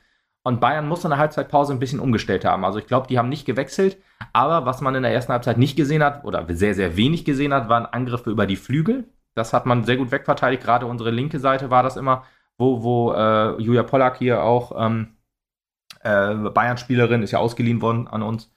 Und 0.42 0.60
Bayern 0.60 0.88
muss 0.88 1.04
in 1.04 1.10
der 1.10 1.18
Halbzeitpause 1.18 1.72
ein 1.72 1.78
bisschen 1.78 2.00
umgestellt 2.00 2.44
haben. 2.44 2.64
Also 2.64 2.78
ich 2.78 2.86
glaube, 2.86 3.06
die 3.06 3.18
haben 3.18 3.28
nicht 3.28 3.44
gewechselt. 3.44 3.98
Aber 4.32 4.66
was 4.66 4.80
man 4.80 4.94
in 4.94 5.02
der 5.02 5.12
ersten 5.12 5.32
Halbzeit 5.32 5.58
nicht 5.58 5.76
gesehen 5.76 6.02
hat 6.02 6.24
oder 6.24 6.44
sehr, 6.48 6.74
sehr 6.74 6.96
wenig 6.96 7.24
gesehen 7.24 7.52
hat, 7.52 7.68
waren 7.68 7.86
Angriffe 7.86 8.30
über 8.30 8.46
die 8.46 8.56
Flügel. 8.56 9.08
Das 9.34 9.52
hat 9.52 9.66
man 9.66 9.84
sehr 9.84 9.96
gut 9.96 10.10
wegverteidigt. 10.10 10.62
Gerade 10.62 10.86
unsere 10.86 11.10
linke 11.10 11.38
Seite 11.38 11.70
war 11.70 11.82
das 11.82 11.96
immer, 11.96 12.24
wo, 12.56 12.82
wo 12.82 13.12
äh, 13.12 13.60
Julia 13.60 13.82
Pollack 13.82 14.16
hier 14.18 14.42
auch 14.42 14.72
ähm, 14.76 15.16
äh, 16.00 16.34
Bayern-Spielerin, 16.34 17.22
ist 17.22 17.32
ja 17.32 17.38
ausgeliehen 17.38 17.82
worden 17.82 18.08
an 18.08 18.22
uns, 18.22 18.50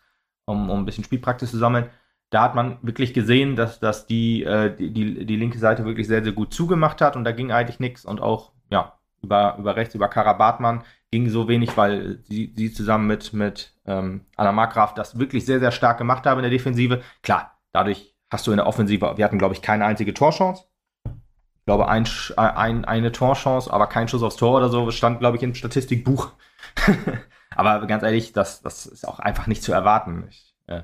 um, 0.45 0.69
um 0.69 0.79
ein 0.79 0.85
bisschen 0.85 1.03
Spielpraxis 1.03 1.51
zu 1.51 1.57
sammeln. 1.57 1.89
Da 2.31 2.41
hat 2.41 2.55
man 2.55 2.79
wirklich 2.81 3.13
gesehen, 3.13 3.55
dass, 3.55 3.79
dass 3.79 4.07
die, 4.07 4.43
äh, 4.43 4.75
die, 4.75 4.91
die, 4.91 5.25
die 5.25 5.35
linke 5.35 5.59
Seite 5.59 5.85
wirklich 5.85 6.07
sehr, 6.07 6.23
sehr 6.23 6.31
gut 6.31 6.53
zugemacht 6.53 7.01
hat 7.01 7.15
und 7.15 7.23
da 7.23 7.31
ging 7.33 7.51
eigentlich 7.51 7.79
nichts. 7.79 8.05
Und 8.05 8.21
auch, 8.21 8.53
ja, 8.69 8.97
über, 9.21 9.57
über 9.59 9.75
rechts, 9.75 9.93
über 9.95 10.07
Karabatmann 10.07 10.83
ging 11.11 11.29
so 11.29 11.47
wenig, 11.47 11.75
weil 11.77 12.19
sie, 12.23 12.53
sie 12.55 12.71
zusammen 12.73 13.05
mit, 13.05 13.33
mit 13.33 13.73
ähm, 13.85 14.25
Anna 14.37 14.53
Markgraf 14.53 14.93
das 14.93 15.19
wirklich 15.19 15.45
sehr, 15.45 15.59
sehr 15.59 15.71
stark 15.71 15.97
gemacht 15.97 16.25
haben 16.25 16.39
in 16.39 16.43
der 16.43 16.51
Defensive. 16.51 17.01
Klar, 17.21 17.59
dadurch 17.73 18.15
hast 18.31 18.47
du 18.47 18.51
in 18.51 18.57
der 18.57 18.67
Offensive, 18.67 19.17
wir 19.17 19.25
hatten, 19.25 19.37
glaube 19.37 19.53
ich, 19.53 19.61
keine 19.61 19.85
einzige 19.85 20.13
Torchance. 20.13 20.63
Ich 21.05 21.65
glaube, 21.65 21.89
ein, 21.89 22.07
ein, 22.37 22.85
eine 22.85 23.11
Torchance, 23.11 23.71
aber 23.71 23.87
kein 23.87 24.07
Schuss 24.07 24.23
aufs 24.23 24.37
Tor 24.37 24.57
oder 24.57 24.69
so, 24.69 24.89
stand, 24.89 25.19
glaube 25.19 25.37
ich, 25.37 25.43
im 25.43 25.53
Statistikbuch. 25.53 26.31
aber 27.55 27.85
ganz 27.85 28.03
ehrlich, 28.03 28.31
das, 28.33 28.61
das 28.61 28.85
ist 28.85 29.07
auch 29.07 29.19
einfach 29.19 29.47
nicht 29.47 29.61
zu 29.61 29.73
erwarten. 29.73 30.27
Ich, 30.29 30.55
äh, 30.67 30.81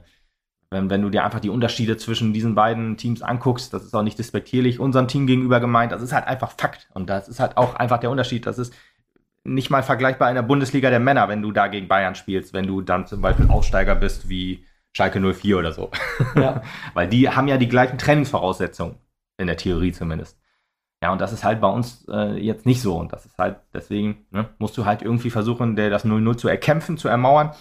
wenn, 0.69 0.89
wenn 0.89 1.01
du 1.01 1.09
dir 1.09 1.23
einfach 1.23 1.39
die 1.39 1.49
Unterschiede 1.49 1.97
zwischen 1.97 2.33
diesen 2.33 2.55
beiden 2.55 2.97
Teams 2.97 3.21
anguckst, 3.21 3.73
das 3.73 3.85
ist 3.85 3.95
auch 3.95 4.03
nicht 4.03 4.19
despektierlich 4.19 4.79
unserem 4.79 5.07
Team 5.07 5.27
gegenüber 5.27 5.59
gemeint, 5.59 5.91
das 5.91 6.01
ist 6.01 6.13
halt 6.13 6.27
einfach 6.27 6.51
Fakt. 6.57 6.89
Und 6.93 7.09
das 7.09 7.29
ist 7.29 7.39
halt 7.39 7.57
auch 7.57 7.75
einfach 7.75 7.99
der 7.99 8.11
Unterschied. 8.11 8.45
Das 8.45 8.57
ist 8.57 8.73
nicht 9.43 9.69
mal 9.69 9.83
vergleichbar 9.83 10.29
in 10.29 10.35
der 10.35 10.41
Bundesliga 10.41 10.89
der 10.89 10.99
Männer, 10.99 11.29
wenn 11.29 11.41
du 11.41 11.51
da 11.51 11.67
gegen 11.67 11.87
Bayern 11.87 12.15
spielst, 12.15 12.53
wenn 12.53 12.67
du 12.67 12.81
dann 12.81 13.07
zum 13.07 13.21
Beispiel 13.21 13.49
Aussteiger 13.49 13.95
bist 13.95 14.27
wie 14.27 14.65
Schalke 14.91 15.21
04 15.21 15.57
oder 15.57 15.71
so. 15.71 15.89
Ja. 16.35 16.61
Weil 16.93 17.07
die 17.07 17.29
haben 17.29 17.47
ja 17.47 17.57
die 17.57 17.69
gleichen 17.69 17.97
Trainingsvoraussetzungen, 17.97 18.95
in 19.37 19.47
der 19.47 19.57
Theorie 19.57 19.93
zumindest. 19.93 20.37
Ja, 21.01 21.11
und 21.11 21.21
das 21.21 21.31
ist 21.31 21.43
halt 21.43 21.61
bei 21.61 21.67
uns 21.67 22.05
äh, 22.09 22.37
jetzt 22.39 22.65
nicht 22.65 22.81
so. 22.81 22.97
Und 22.97 23.13
das 23.13 23.25
ist 23.25 23.37
halt, 23.37 23.57
deswegen 23.73 24.25
ne, 24.31 24.49
musst 24.57 24.77
du 24.77 24.85
halt 24.85 25.01
irgendwie 25.01 25.29
versuchen, 25.29 25.75
der, 25.75 25.89
das 25.89 26.05
0-0 26.05 26.37
zu 26.37 26.47
erkämpfen, 26.47 26.97
zu 26.97 27.07
ermauern. 27.07 27.51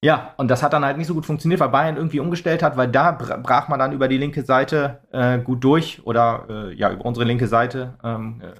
Ja, 0.00 0.34
und 0.36 0.48
das 0.48 0.62
hat 0.62 0.72
dann 0.72 0.84
halt 0.84 0.96
nicht 0.96 1.08
so 1.08 1.14
gut 1.14 1.26
funktioniert, 1.26 1.60
weil 1.60 1.70
Bayern 1.70 1.96
irgendwie 1.96 2.20
umgestellt 2.20 2.62
hat, 2.62 2.76
weil 2.76 2.88
da 2.88 3.10
brach 3.10 3.66
man 3.66 3.80
dann 3.80 3.92
über 3.92 4.06
die 4.06 4.18
linke 4.18 4.44
Seite 4.44 5.00
äh, 5.10 5.40
gut 5.40 5.64
durch 5.64 6.06
oder 6.06 6.46
äh, 6.48 6.74
ja, 6.74 6.92
über 6.92 7.04
unsere 7.04 7.26
linke 7.26 7.48
Seite 7.48 7.98
ähm, 8.04 8.40
äh, 8.40 8.54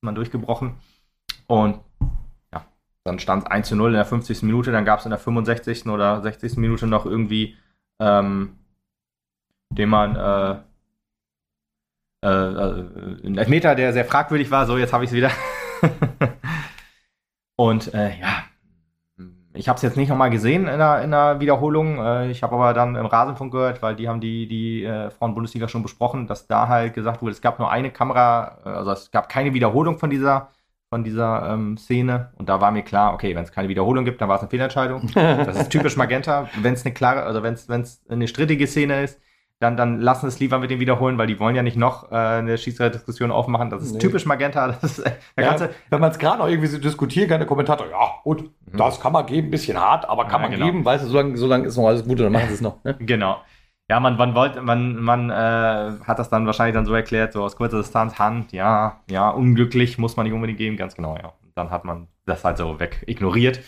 man 0.00 0.14
durchgebrochen. 0.14 0.76
Und 1.48 1.80
ja, 2.52 2.64
dann 3.02 3.18
stand 3.18 3.42
es 3.42 3.50
1 3.50 3.68
zu 3.68 3.76
0 3.76 3.90
in 3.90 3.96
der 3.96 4.04
50. 4.04 4.44
Minute, 4.44 4.70
dann 4.70 4.84
gab 4.84 5.00
es 5.00 5.06
in 5.06 5.10
der 5.10 5.18
65. 5.18 5.86
oder 5.86 6.22
60. 6.22 6.58
Minute 6.58 6.86
noch 6.86 7.06
irgendwie, 7.06 7.56
ähm, 7.98 8.58
den 9.70 9.88
man 9.88 10.14
äh, 10.14 10.58
äh, 12.24 12.28
äh, 12.28 13.26
ein 13.26 13.36
Elfmeter, 13.36 13.74
der 13.74 13.92
sehr 13.92 14.04
fragwürdig 14.04 14.52
war. 14.52 14.66
So, 14.66 14.78
jetzt 14.78 14.92
habe 14.92 15.02
ich 15.02 15.10
es 15.10 15.16
wieder. 15.16 15.30
Und 17.56 17.92
ja, 17.92 18.44
ich 19.54 19.68
habe 19.68 19.76
es 19.76 19.82
jetzt 19.82 19.96
nicht 19.96 20.08
nochmal 20.08 20.30
gesehen 20.30 20.66
in 20.66 20.78
der, 20.78 21.02
in 21.02 21.10
der 21.12 21.40
Wiederholung. 21.40 21.98
Äh, 21.98 22.30
ich 22.30 22.42
habe 22.42 22.54
aber 22.56 22.74
dann 22.74 22.96
im 22.96 23.06
Rasenfunk 23.06 23.52
gehört, 23.52 23.82
weil 23.82 23.94
die 23.94 24.08
haben 24.08 24.20
die, 24.20 24.48
die 24.48 24.84
äh, 24.84 25.10
Frauen-Bundesliga 25.10 25.68
schon 25.68 25.82
besprochen, 25.82 26.26
dass 26.26 26.46
da 26.46 26.68
halt 26.68 26.94
gesagt 26.94 27.22
wurde, 27.22 27.32
es 27.32 27.40
gab 27.40 27.58
nur 27.58 27.70
eine 27.70 27.90
Kamera, 27.90 28.58
äh, 28.64 28.68
also 28.68 28.90
es 28.90 29.10
gab 29.10 29.28
keine 29.28 29.54
Wiederholung 29.54 29.98
von 29.98 30.10
dieser 30.10 30.50
von 30.90 31.02
dieser 31.02 31.50
ähm, 31.50 31.76
Szene. 31.76 32.30
Und 32.36 32.48
da 32.48 32.60
war 32.60 32.70
mir 32.70 32.82
klar, 32.82 33.14
okay, 33.14 33.34
wenn 33.34 33.42
es 33.42 33.50
keine 33.50 33.68
Wiederholung 33.68 34.04
gibt, 34.04 34.20
dann 34.20 34.28
war 34.28 34.36
es 34.36 34.42
eine 34.42 34.50
Fehlentscheidung. 34.50 35.10
Das 35.14 35.58
ist 35.58 35.70
typisch 35.70 35.96
Magenta. 35.96 36.48
Wenn 36.62 36.74
es 36.74 36.84
eine 36.84 36.94
klare, 36.94 37.24
also 37.24 37.42
wenn 37.42 37.54
es 37.54 38.00
eine 38.08 38.28
strittige 38.28 38.68
Szene 38.68 39.02
ist, 39.02 39.20
dann, 39.60 39.76
dann 39.76 40.00
lassen 40.00 40.26
es 40.26 40.40
lieber 40.40 40.58
mit 40.58 40.70
dem 40.70 40.80
wiederholen, 40.80 41.16
weil 41.16 41.26
die 41.26 41.38
wollen 41.38 41.56
ja 41.56 41.62
nicht 41.62 41.76
noch 41.76 42.10
äh, 42.10 42.16
eine 42.16 42.58
Schiedsrichterdiskussion 42.58 43.30
aufmachen. 43.30 43.70
Das 43.70 43.82
ist 43.82 43.92
nee. 43.92 43.98
typisch 43.98 44.26
Magenta. 44.26 44.76
Das 44.80 44.98
ist, 44.98 44.98
äh, 44.98 45.12
ja, 45.38 45.56
wenn 45.90 46.00
man 46.00 46.10
es 46.10 46.18
gerade 46.18 46.38
noch 46.38 46.48
irgendwie 46.48 46.66
so 46.66 46.78
diskutieren 46.78 47.28
kann, 47.28 47.38
der 47.38 47.46
Kommentator, 47.46 47.88
ja, 47.88 48.14
gut, 48.22 48.42
mhm. 48.42 48.76
das 48.76 49.00
kann 49.00 49.12
man 49.12 49.24
geben, 49.26 49.50
bisschen 49.50 49.78
hart, 49.78 50.08
aber 50.08 50.24
kann 50.24 50.42
ja, 50.42 50.48
man 50.48 50.50
genau. 50.50 50.66
geben, 50.66 50.84
weißt 50.84 51.04
du, 51.04 51.08
so 51.08 51.16
lange 51.16 51.36
so 51.36 51.46
lang 51.46 51.64
ist 51.64 51.76
noch 51.76 51.86
alles 51.86 52.02
gut 52.02 52.18
und 52.18 52.24
dann 52.24 52.32
machen 52.32 52.48
sie 52.48 52.54
es 52.54 52.60
noch. 52.60 52.82
Ne? 52.84 52.96
Genau. 52.98 53.38
Ja, 53.88 54.00
man, 54.00 54.16
man 54.16 54.34
wollte, 54.34 54.62
man, 54.62 54.96
man 54.96 55.30
äh, 55.30 55.34
hat 56.04 56.18
das 56.18 56.30
dann 56.30 56.46
wahrscheinlich 56.46 56.74
dann 56.74 56.86
so 56.86 56.94
erklärt, 56.94 57.32
so 57.32 57.42
aus 57.42 57.56
kurzer 57.56 57.78
Distanz, 57.78 58.18
Hand, 58.18 58.52
ja, 58.52 59.00
ja, 59.10 59.28
unglücklich, 59.28 59.98
muss 59.98 60.16
man 60.16 60.24
nicht 60.24 60.32
unbedingt 60.32 60.58
geben, 60.58 60.76
ganz 60.76 60.94
genau, 60.94 61.16
ja. 61.16 61.34
Und 61.42 61.52
dann 61.54 61.70
hat 61.70 61.84
man 61.84 62.08
das 62.24 62.44
halt 62.44 62.56
so 62.56 62.80
weg 62.80 63.04
ignoriert. 63.06 63.60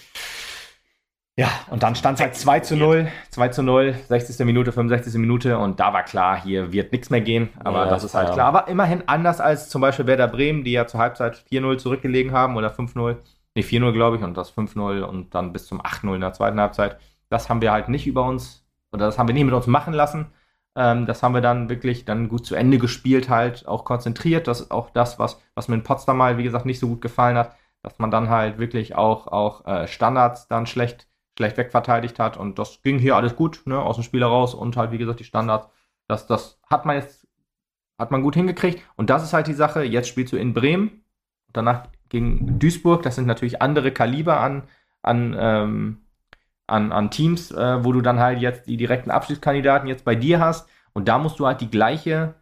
Ja, 1.38 1.50
und 1.68 1.82
dann 1.82 1.94
stand 1.94 2.18
es 2.18 2.22
halt 2.22 2.34
2 2.34 2.60
zu 2.60 2.76
0, 2.76 3.08
2 3.30 3.48
zu 3.48 3.62
0, 3.62 3.94
60. 4.08 4.44
Minute, 4.46 4.72
65. 4.72 5.14
Minute 5.20 5.58
und 5.58 5.78
da 5.78 5.92
war 5.92 6.02
klar, 6.02 6.42
hier 6.42 6.72
wird 6.72 6.92
nichts 6.92 7.10
mehr 7.10 7.20
gehen, 7.20 7.50
aber 7.62 7.84
ja, 7.84 7.90
das 7.90 8.04
ist 8.04 8.14
halt 8.14 8.32
klar. 8.32 8.46
Aber 8.46 8.68
immerhin 8.68 9.02
anders 9.06 9.38
als 9.40 9.68
zum 9.68 9.82
Beispiel 9.82 10.06
Werder 10.06 10.28
Bremen, 10.28 10.64
die 10.64 10.72
ja 10.72 10.86
zur 10.86 10.98
Halbzeit 10.98 11.36
4-0 11.50 11.76
zurückgelegen 11.76 12.32
haben 12.32 12.56
oder 12.56 12.70
5-0, 12.70 13.16
nee, 13.54 13.62
4-0 13.62 13.92
glaube 13.92 14.16
ich 14.16 14.22
und 14.22 14.34
das 14.34 14.50
5-0 14.56 15.02
und 15.02 15.34
dann 15.34 15.52
bis 15.52 15.66
zum 15.66 15.82
8-0 15.82 16.14
in 16.14 16.20
der 16.22 16.32
zweiten 16.32 16.58
Halbzeit. 16.58 16.98
Das 17.28 17.50
haben 17.50 17.60
wir 17.60 17.70
halt 17.70 17.90
nicht 17.90 18.06
über 18.06 18.24
uns 18.24 18.64
oder 18.90 19.04
das 19.04 19.18
haben 19.18 19.28
wir 19.28 19.34
nicht 19.34 19.44
mit 19.44 19.54
uns 19.54 19.66
machen 19.66 19.92
lassen. 19.92 20.28
Ähm, 20.74 21.04
das 21.04 21.22
haben 21.22 21.34
wir 21.34 21.42
dann 21.42 21.68
wirklich 21.68 22.06
dann 22.06 22.28
gut 22.30 22.46
zu 22.46 22.54
Ende 22.54 22.78
gespielt, 22.78 23.28
halt 23.28 23.68
auch 23.68 23.84
konzentriert. 23.84 24.46
Das 24.48 24.62
ist 24.62 24.70
auch 24.70 24.88
das, 24.90 25.18
was, 25.18 25.38
was 25.54 25.68
mir 25.68 25.74
in 25.74 25.82
Potsdam 25.82 26.16
mal, 26.16 26.38
wie 26.38 26.44
gesagt, 26.44 26.64
nicht 26.64 26.78
so 26.78 26.88
gut 26.88 27.02
gefallen 27.02 27.36
hat, 27.36 27.54
dass 27.82 27.98
man 27.98 28.10
dann 28.10 28.30
halt 28.30 28.58
wirklich 28.58 28.94
auch, 28.94 29.26
auch 29.26 29.66
äh, 29.66 29.86
Standards 29.86 30.48
dann 30.48 30.66
schlecht, 30.66 31.08
schlecht 31.36 31.56
wegverteidigt 31.56 32.18
hat. 32.18 32.36
Und 32.36 32.58
das 32.58 32.82
ging 32.82 32.98
hier 32.98 33.16
alles 33.16 33.36
gut, 33.36 33.62
ne, 33.66 33.78
aus 33.78 33.96
dem 33.96 34.04
Spiel 34.04 34.20
heraus 34.20 34.54
und 34.54 34.76
halt, 34.76 34.90
wie 34.92 34.98
gesagt, 34.98 35.20
die 35.20 35.24
Standards. 35.24 35.68
Das, 36.08 36.26
das 36.26 36.60
hat 36.68 36.86
man 36.86 36.96
jetzt, 36.96 37.26
hat 37.98 38.10
man 38.10 38.22
gut 38.22 38.34
hingekriegt. 38.34 38.82
Und 38.96 39.10
das 39.10 39.22
ist 39.22 39.32
halt 39.32 39.46
die 39.46 39.54
Sache. 39.54 39.82
Jetzt 39.82 40.08
spielst 40.08 40.32
du 40.32 40.36
in 40.36 40.54
Bremen, 40.54 41.04
danach 41.52 41.88
gegen 42.08 42.58
Duisburg. 42.58 43.02
Das 43.02 43.16
sind 43.16 43.26
natürlich 43.26 43.60
andere 43.62 43.92
Kaliber 43.92 44.40
an, 44.40 44.64
an 45.02 45.36
ähm, 45.38 46.06
an, 46.66 46.92
an 46.92 47.10
Teams, 47.10 47.50
äh, 47.52 47.84
wo 47.84 47.92
du 47.92 48.00
dann 48.00 48.18
halt 48.18 48.40
jetzt 48.40 48.66
die 48.66 48.76
direkten 48.76 49.10
Abschlusskandidaten 49.10 49.88
jetzt 49.88 50.04
bei 50.04 50.14
dir 50.14 50.40
hast. 50.40 50.68
Und 50.92 51.08
da 51.08 51.18
musst 51.18 51.38
du 51.38 51.46
halt 51.46 51.60
die 51.60 51.70
gleiche 51.70 52.34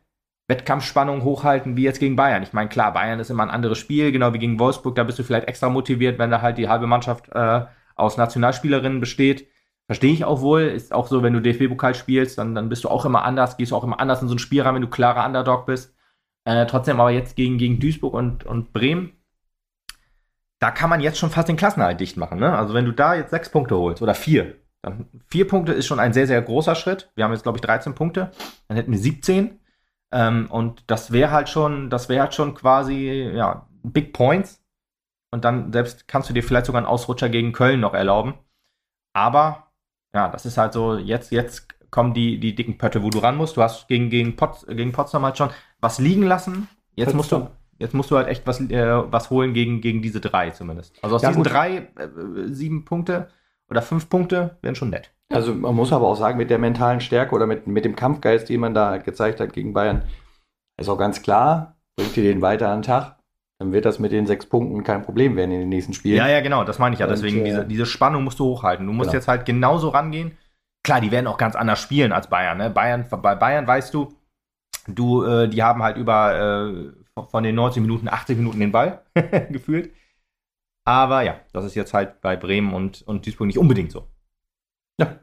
Wettkampfspannung 0.48 1.24
hochhalten 1.24 1.76
wie 1.76 1.84
jetzt 1.84 2.00
gegen 2.00 2.16
Bayern. 2.16 2.42
Ich 2.42 2.52
meine, 2.52 2.68
klar, 2.68 2.92
Bayern 2.92 3.20
ist 3.20 3.30
immer 3.30 3.42
ein 3.42 3.50
anderes 3.50 3.78
Spiel, 3.78 4.12
genau 4.12 4.32
wie 4.32 4.38
gegen 4.38 4.58
Wolfsburg. 4.58 4.94
Da 4.94 5.04
bist 5.04 5.18
du 5.18 5.22
vielleicht 5.22 5.48
extra 5.48 5.68
motiviert, 5.68 6.18
wenn 6.18 6.30
da 6.30 6.42
halt 6.42 6.58
die 6.58 6.68
halbe 6.68 6.86
Mannschaft 6.86 7.28
äh, 7.32 7.62
aus 7.96 8.16
Nationalspielerinnen 8.16 9.00
besteht. 9.00 9.48
Verstehe 9.86 10.12
ich 10.12 10.24
auch 10.24 10.40
wohl. 10.40 10.62
Ist 10.62 10.92
auch 10.92 11.08
so, 11.08 11.22
wenn 11.22 11.32
du 11.34 11.40
DFB-Pokal 11.40 11.94
spielst, 11.94 12.38
dann, 12.38 12.54
dann 12.54 12.68
bist 12.68 12.84
du 12.84 12.88
auch 12.88 13.04
immer 13.04 13.24
anders, 13.24 13.56
gehst 13.56 13.72
du 13.72 13.76
auch 13.76 13.84
immer 13.84 14.00
anders 14.00 14.22
in 14.22 14.28
so 14.28 14.34
ein 14.34 14.38
Spiel 14.38 14.62
rein, 14.62 14.74
wenn 14.74 14.82
du 14.82 14.88
klarer 14.88 15.26
Underdog 15.26 15.66
bist. 15.66 15.94
Äh, 16.44 16.66
trotzdem 16.66 17.00
aber 17.00 17.10
jetzt 17.10 17.36
gegen, 17.36 17.58
gegen 17.58 17.80
Duisburg 17.80 18.14
und, 18.14 18.44
und 18.44 18.72
Bremen 18.72 19.12
da 20.64 20.70
kann 20.70 20.88
man 20.88 21.00
jetzt 21.00 21.18
schon 21.18 21.28
fast 21.28 21.48
den 21.48 21.58
Klassenerhalt 21.58 22.00
dicht 22.00 22.16
machen. 22.16 22.38
Ne? 22.38 22.56
Also 22.56 22.72
wenn 22.72 22.86
du 22.86 22.92
da 22.92 23.14
jetzt 23.14 23.28
sechs 23.28 23.50
Punkte 23.50 23.76
holst 23.76 24.00
oder 24.00 24.14
vier, 24.14 24.54
dann 24.80 25.06
vier 25.28 25.46
Punkte 25.46 25.72
ist 25.72 25.86
schon 25.86 26.00
ein 26.00 26.14
sehr, 26.14 26.26
sehr 26.26 26.40
großer 26.40 26.74
Schritt. 26.74 27.12
Wir 27.16 27.24
haben 27.24 27.32
jetzt, 27.32 27.42
glaube 27.42 27.58
ich, 27.58 27.62
13 27.62 27.94
Punkte. 27.94 28.30
Dann 28.68 28.78
hätten 28.78 28.90
wir 28.90 28.98
17. 28.98 29.60
Ähm, 30.12 30.50
und 30.50 30.84
das 30.86 31.12
wäre 31.12 31.32
halt 31.32 31.50
schon, 31.50 31.90
das 31.90 32.08
wäre 32.08 32.22
halt 32.22 32.34
schon 32.34 32.54
quasi, 32.54 33.30
ja, 33.34 33.66
Big 33.82 34.14
Points. 34.14 34.63
Und 35.34 35.44
dann 35.44 35.72
selbst 35.72 36.06
kannst 36.06 36.30
du 36.30 36.32
dir 36.32 36.44
vielleicht 36.44 36.66
sogar 36.66 36.78
einen 36.78 36.86
Ausrutscher 36.86 37.28
gegen 37.28 37.52
Köln 37.52 37.80
noch 37.80 37.92
erlauben. 37.92 38.34
Aber, 39.12 39.72
ja, 40.14 40.28
das 40.28 40.46
ist 40.46 40.58
halt 40.58 40.72
so, 40.72 40.96
jetzt, 40.96 41.32
jetzt 41.32 41.90
kommen 41.90 42.14
die, 42.14 42.38
die 42.38 42.54
dicken 42.54 42.78
Pötte, 42.78 43.02
wo 43.02 43.10
du 43.10 43.18
ran 43.18 43.36
musst. 43.36 43.56
Du 43.56 43.62
hast 43.62 43.88
gegen, 43.88 44.10
gegen, 44.10 44.36
Pot, 44.36 44.64
gegen 44.68 44.92
Potsdam 44.92 45.24
halt 45.24 45.36
schon 45.36 45.50
was 45.80 45.98
liegen 45.98 46.22
lassen. 46.22 46.68
Jetzt 46.94 47.14
musst 47.14 47.32
du, 47.32 47.48
Jetzt 47.78 47.94
musst 47.94 48.12
du 48.12 48.16
halt 48.16 48.28
echt 48.28 48.46
was, 48.46 48.60
äh, 48.60 49.12
was 49.12 49.30
holen 49.30 49.54
gegen, 49.54 49.80
gegen 49.80 50.02
diese 50.02 50.20
drei 50.20 50.50
zumindest. 50.50 50.96
Also 51.02 51.16
aus 51.16 51.22
ja, 51.22 51.30
diesen 51.30 51.42
gut. 51.42 51.52
drei, 51.52 51.78
äh, 51.78 52.08
sieben 52.46 52.84
Punkte 52.84 53.26
oder 53.68 53.82
fünf 53.82 54.08
Punkte 54.08 54.58
wären 54.62 54.76
schon 54.76 54.90
nett. 54.90 55.10
Also 55.32 55.52
man 55.52 55.74
muss 55.74 55.92
aber 55.92 56.06
auch 56.06 56.14
sagen, 56.14 56.38
mit 56.38 56.48
der 56.48 56.60
mentalen 56.60 57.00
Stärke 57.00 57.34
oder 57.34 57.48
mit, 57.48 57.66
mit 57.66 57.84
dem 57.84 57.96
Kampfgeist, 57.96 58.48
den 58.48 58.60
man 58.60 58.74
da 58.74 58.90
halt 58.90 59.02
gezeigt 59.02 59.40
hat 59.40 59.52
gegen 59.52 59.72
Bayern, 59.72 60.02
ist 60.78 60.88
auch 60.88 60.98
ganz 60.98 61.22
klar, 61.22 61.76
bringt 61.96 62.16
ihr 62.16 62.22
den 62.22 62.40
weiter 62.40 62.68
an 62.68 62.78
den 62.78 62.82
Tag, 62.84 63.18
dann 63.58 63.72
wird 63.72 63.84
das 63.84 63.98
mit 63.98 64.12
den 64.12 64.26
sechs 64.26 64.46
Punkten 64.46 64.82
kein 64.84 65.02
Problem 65.02 65.36
werden 65.36 65.52
in 65.52 65.60
den 65.60 65.68
nächsten 65.68 65.92
Spielen. 65.92 66.16
Ja, 66.16 66.28
ja, 66.28 66.40
genau, 66.40 66.64
das 66.64 66.78
meine 66.78 66.94
ich 66.94 67.00
ja. 67.00 67.06
Und, 67.06 67.12
Deswegen, 67.12 67.40
äh, 67.40 67.44
diese, 67.44 67.64
diese 67.66 67.86
Spannung 67.86 68.24
musst 68.24 68.38
du 68.40 68.44
hochhalten. 68.46 68.86
Du 68.86 68.92
musst 68.92 69.10
Genau. 69.10 69.18
jetzt 69.18 69.28
halt 69.28 69.44
genauso 69.46 69.88
rangehen. 69.90 70.36
Klar, 70.82 71.00
die 71.00 71.10
werden 71.10 71.26
auch 71.28 71.38
ganz 71.38 71.54
anders 71.56 71.80
spielen 71.80 72.12
als 72.12 72.28
Bayern. 72.28 72.58
Ne? 72.58 72.70
Bayern 72.70 73.06
bei 73.10 73.34
Bayern 73.34 73.66
weißt 73.66 73.94
du, 73.94 74.12
du, 74.88 75.24
äh, 75.24 75.48
die 75.48 75.62
haben 75.62 75.82
halt 75.82 75.96
über 75.96 76.92
äh, 77.16 77.22
von- 77.30 77.42
den 77.44 77.54
90 77.54 77.80
Minuten 77.80 78.08
80 78.08 78.36
Minuten 78.36 78.60
den 78.60 78.72
Ball 78.72 79.02
gefühlt. 79.50 79.92
Aber 80.86 81.22
ja, 81.22 81.40
das 81.52 81.64
ist 81.64 81.74
jetzt 81.76 81.94
halt 81.94 82.20
bei 82.20 82.36
Bremen 82.36 82.74
und, 82.74 83.00
und 83.02 83.24
Duisburg 83.24 83.46
nicht 83.46 83.58
unbedingt 83.58 83.92
so. 83.92 84.06
Ja. 85.00 85.20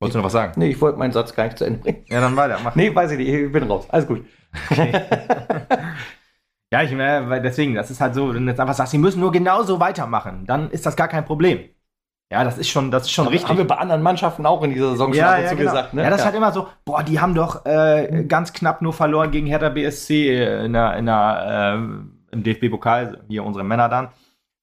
Wolltest 0.00 0.14
du 0.14 0.18
noch 0.18 0.24
was 0.26 0.32
sagen? 0.32 0.54
Nee, 0.56 0.70
ich 0.70 0.80
wollte 0.80 0.98
meinen 0.98 1.12
Satz 1.12 1.34
gar 1.34 1.44
nicht 1.44 1.56
zu 1.58 1.64
Ende 1.64 1.78
bringen. 1.80 2.04
Ja, 2.08 2.20
dann 2.20 2.34
weiter. 2.36 2.58
Mach. 2.64 2.74
Nee, 2.74 2.92
weiß 2.92 3.12
ich 3.12 3.18
nicht, 3.18 3.28
ich 3.28 3.52
bin 3.52 3.62
raus. 3.64 3.86
Alles 3.90 4.06
gut. 4.06 4.24
Ja, 6.72 6.82
ich 6.82 6.90
meine, 6.90 7.28
weil 7.30 7.40
deswegen, 7.40 7.74
das 7.74 7.90
ist 7.90 8.00
halt 8.00 8.14
so, 8.14 8.34
wenn 8.34 8.44
du 8.44 8.50
jetzt 8.50 8.60
einfach 8.60 8.74
sagst, 8.74 8.90
sie 8.90 8.98
müssen 8.98 9.20
nur 9.20 9.30
genauso 9.30 9.78
weitermachen, 9.78 10.44
dann 10.46 10.70
ist 10.70 10.84
das 10.84 10.96
gar 10.96 11.08
kein 11.08 11.24
Problem. 11.24 11.60
Ja, 12.32 12.42
das 12.42 12.58
ist 12.58 12.68
schon, 12.68 12.90
das 12.90 13.04
ist 13.04 13.12
schon 13.12 13.28
richtig. 13.28 13.48
Haben 13.48 13.58
wir 13.58 13.66
bei 13.68 13.76
anderen 13.76 14.02
Mannschaften 14.02 14.46
auch 14.46 14.60
in 14.64 14.70
dieser 14.70 14.90
Saison 14.90 15.14
schon 15.14 15.22
ab 15.22 15.38
und 15.38 15.48
zu 15.48 15.56
genau. 15.56 15.70
gesagt, 15.70 15.94
ne? 15.94 16.02
ja, 16.02 16.10
das 16.10 16.20
ist 16.20 16.24
halt 16.24 16.34
immer 16.34 16.50
so, 16.50 16.66
boah, 16.84 17.04
die 17.04 17.20
haben 17.20 17.36
doch 17.36 17.64
äh, 17.66 18.24
ganz 18.26 18.52
knapp 18.52 18.82
nur 18.82 18.92
verloren 18.92 19.30
gegen 19.30 19.46
Hertha 19.46 19.68
BSC 19.68 20.64
in 20.64 20.72
der, 20.72 20.96
in 20.96 21.06
der, 21.06 21.76
äh, 21.78 22.34
im 22.34 22.42
DFB-Pokal, 22.42 23.22
hier 23.28 23.44
unsere 23.44 23.64
Männer 23.64 23.88
dann. 23.88 24.08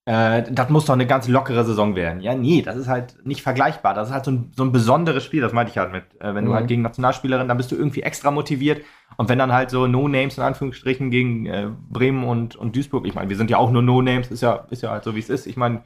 Äh, 0.06 0.44
das 0.52 0.70
muss 0.70 0.86
doch 0.86 0.94
eine 0.96 1.08
ganz 1.08 1.30
lockere 1.30 1.64
Saison 1.64 1.96
werden. 1.96 2.20
Ja, 2.20 2.36
nee, 2.36 2.62
das 2.62 2.76
ist 2.76 2.90
halt 2.90 3.16
nicht 3.26 3.42
vergleichbar. 3.42 3.94
Das 3.94 4.10
ist 4.10 4.14
halt 4.14 4.26
so 4.26 4.32
ein, 4.32 4.52
so 4.56 4.64
ein 4.64 4.74
besonderes 4.74 5.24
Spiel, 5.24 5.40
das 5.42 5.54
meinte 5.54 5.72
ich 5.72 5.78
halt 5.78 5.94
mit. 5.94 6.04
Äh, 6.20 6.36
wenn 6.36 6.44
du 6.44 6.52
Mhm. 6.52 6.56
halt 6.56 6.68
gegen 6.68 6.82
Nationalspielerin, 6.82 7.48
dann 7.48 7.56
bist 7.56 7.72
du 7.72 7.76
irgendwie 7.78 8.04
extra 8.04 8.30
motiviert. 8.30 8.82
Und 9.16 9.30
wenn 9.30 9.38
dann 9.40 9.54
halt 9.54 9.70
so 9.70 9.88
No-Names 9.88 10.38
in 10.38 10.44
Anführungsstrichen 10.44 11.10
gegen 11.10 11.46
äh, 11.46 11.68
Bremen 11.90 12.24
und, 12.26 12.56
und 12.58 12.76
Duisburg, 12.76 13.06
ich 13.08 13.14
meine, 13.14 13.30
wir 13.30 13.38
sind 13.38 13.50
ja 13.50 13.58
auch 13.58 13.72
nur 13.72 13.82
No-Names, 13.82 14.30
ist 14.30 14.42
ja, 14.42 14.66
ist 14.72 14.82
ja 14.82 14.90
halt 14.90 15.04
so, 15.06 15.16
wie 15.16 15.20
es 15.20 15.30
ist. 15.30 15.46
Ich 15.46 15.56
meine, 15.56 15.84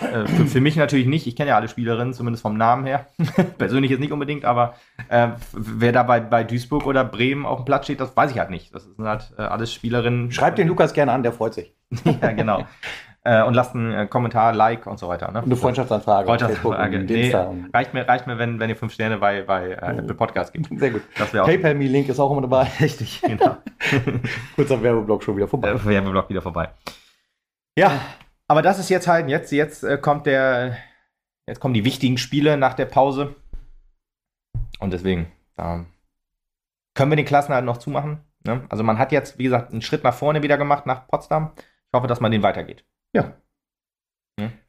äh, 0.00 0.26
für, 0.26 0.46
für 0.46 0.60
mich 0.60 0.76
natürlich 0.76 1.06
nicht. 1.06 1.26
Ich 1.26 1.34
kenne 1.34 1.48
ja 1.50 1.56
alle 1.56 1.68
Spielerinnen, 1.68 2.12
zumindest 2.14 2.42
vom 2.42 2.56
Namen 2.56 2.86
her. 2.86 3.06
Persönlich 3.58 3.90
jetzt 3.90 4.00
nicht 4.00 4.12
unbedingt, 4.12 4.44
aber 4.44 4.74
äh, 5.08 5.28
wer 5.52 5.90
da 5.90 6.04
bei, 6.04 6.20
bei 6.20 6.44
Duisburg 6.44 6.86
oder 6.86 7.02
Bremen 7.04 7.46
auf 7.46 7.60
dem 7.60 7.64
Platz 7.64 7.84
steht, 7.86 7.98
das 8.00 8.16
weiß 8.16 8.30
ich 8.30 8.38
halt 8.38 8.50
nicht. 8.50 8.72
Das 8.74 8.84
sind 8.84 9.04
halt 9.06 9.32
äh, 9.38 9.42
alles 9.42 9.72
Spielerinnen. 9.72 10.30
Schreibt 10.30 10.58
den 10.58 10.68
Lukas 10.68 10.92
gerne 10.92 11.10
an, 11.12 11.24
der 11.24 11.32
freut 11.32 11.54
sich. 11.54 11.72
ja, 12.22 12.30
genau. 12.32 12.64
Äh, 13.26 13.42
und 13.42 13.54
lasst 13.54 13.74
einen 13.74 13.92
äh, 13.92 14.06
Kommentar, 14.06 14.54
Like 14.54 14.86
und 14.86 14.98
so 14.98 15.08
weiter. 15.08 15.32
Ne? 15.32 15.40
Und 15.40 15.46
eine 15.46 15.56
Freundschaftsanfrage. 15.56 16.26
Freundschaftsanfrage. 16.28 17.00
Nee, 17.00 17.34
reicht, 17.74 17.92
mir, 17.92 18.06
reicht 18.06 18.26
mir, 18.26 18.38
wenn, 18.38 18.60
wenn 18.60 18.70
ihr 18.70 18.76
fünf 18.76 18.92
Sterne 18.92 19.18
bei, 19.18 19.42
bei 19.42 19.70
äh, 19.70 19.98
Apple 19.98 20.14
Podcast 20.14 20.52
gibt. 20.52 20.68
Sehr 20.78 20.90
gut. 20.92 21.02
PayPal-Me-Link 21.14 22.08
ist 22.08 22.20
auch 22.20 22.30
immer 22.30 22.42
dabei. 22.42 22.68
richtig. 22.80 23.20
Genau. 23.22 23.56
Kurzer 24.54 24.80
Werbeblock 24.80 25.24
schon 25.24 25.36
wieder 25.36 25.48
vorbei. 25.48 25.70
äh, 25.70 25.84
Werbeblock 25.84 26.28
wieder 26.28 26.40
vorbei. 26.40 26.68
Ja, 27.76 28.00
aber 28.46 28.62
das 28.62 28.78
ist 28.78 28.88
jetzt 28.90 29.08
halt, 29.08 29.28
jetzt, 29.28 29.50
jetzt 29.50 29.82
äh, 29.82 29.98
kommt 29.98 30.26
der, 30.26 30.76
jetzt 31.48 31.58
kommen 31.58 31.74
die 31.74 31.84
wichtigen 31.84 32.18
Spiele 32.18 32.56
nach 32.56 32.74
der 32.74 32.86
Pause. 32.86 33.34
Und 34.78 34.92
deswegen 34.92 35.26
ähm, 35.58 35.86
können 36.94 37.10
wir 37.10 37.16
den 37.16 37.26
Klassenhalt 37.26 37.64
noch 37.64 37.78
zumachen. 37.78 38.20
Ne? 38.44 38.62
Also 38.68 38.84
man 38.84 38.98
hat 38.98 39.10
jetzt, 39.10 39.38
wie 39.38 39.44
gesagt, 39.44 39.72
einen 39.72 39.82
Schritt 39.82 40.04
nach 40.04 40.14
vorne 40.14 40.44
wieder 40.44 40.58
gemacht 40.58 40.86
nach 40.86 41.08
Potsdam. 41.08 41.50
Ich 41.56 41.92
hoffe, 41.92 42.06
dass 42.06 42.20
man 42.20 42.30
den 42.30 42.42
weitergeht. 42.42 42.84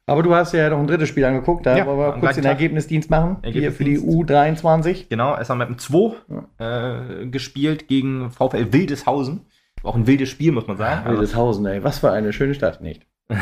Aber 0.09 0.23
du 0.23 0.33
hast 0.33 0.53
ja 0.53 0.69
noch 0.69 0.79
ein 0.79 0.88
drittes 0.88 1.09
Spiel 1.09 1.25
angeguckt, 1.25 1.65
da 1.65 1.77
Ja, 1.77 1.85
wollen 1.85 1.99
wir 1.99 2.13
kurz 2.13 2.35
den 2.35 2.43
Tag. 2.45 2.53
Ergebnisdienst 2.53 3.09
machen. 3.09 3.38
Hier 3.43 3.73
für 3.73 3.83
die 3.83 3.95
Ergebnisdienst. 3.95 4.31
U23. 4.31 5.09
Genau, 5.09 5.35
es 5.35 5.49
haben 5.49 5.57
mit 5.57 5.81
2 5.81 6.15
äh, 6.59 7.25
gespielt 7.27 7.89
gegen 7.89 8.31
VfL 8.31 8.71
Wildeshausen. 8.71 9.41
Auch 9.83 9.95
ein 9.95 10.07
wildes 10.07 10.29
Spiel, 10.29 10.53
muss 10.53 10.65
man 10.65 10.77
sagen. 10.77 11.09
Wildeshausen, 11.11 11.65
ey. 11.65 11.83
Was 11.83 11.99
für 11.99 12.11
eine 12.11 12.31
schöne 12.31 12.53
Stadt, 12.53 12.81
nicht? 12.81 13.05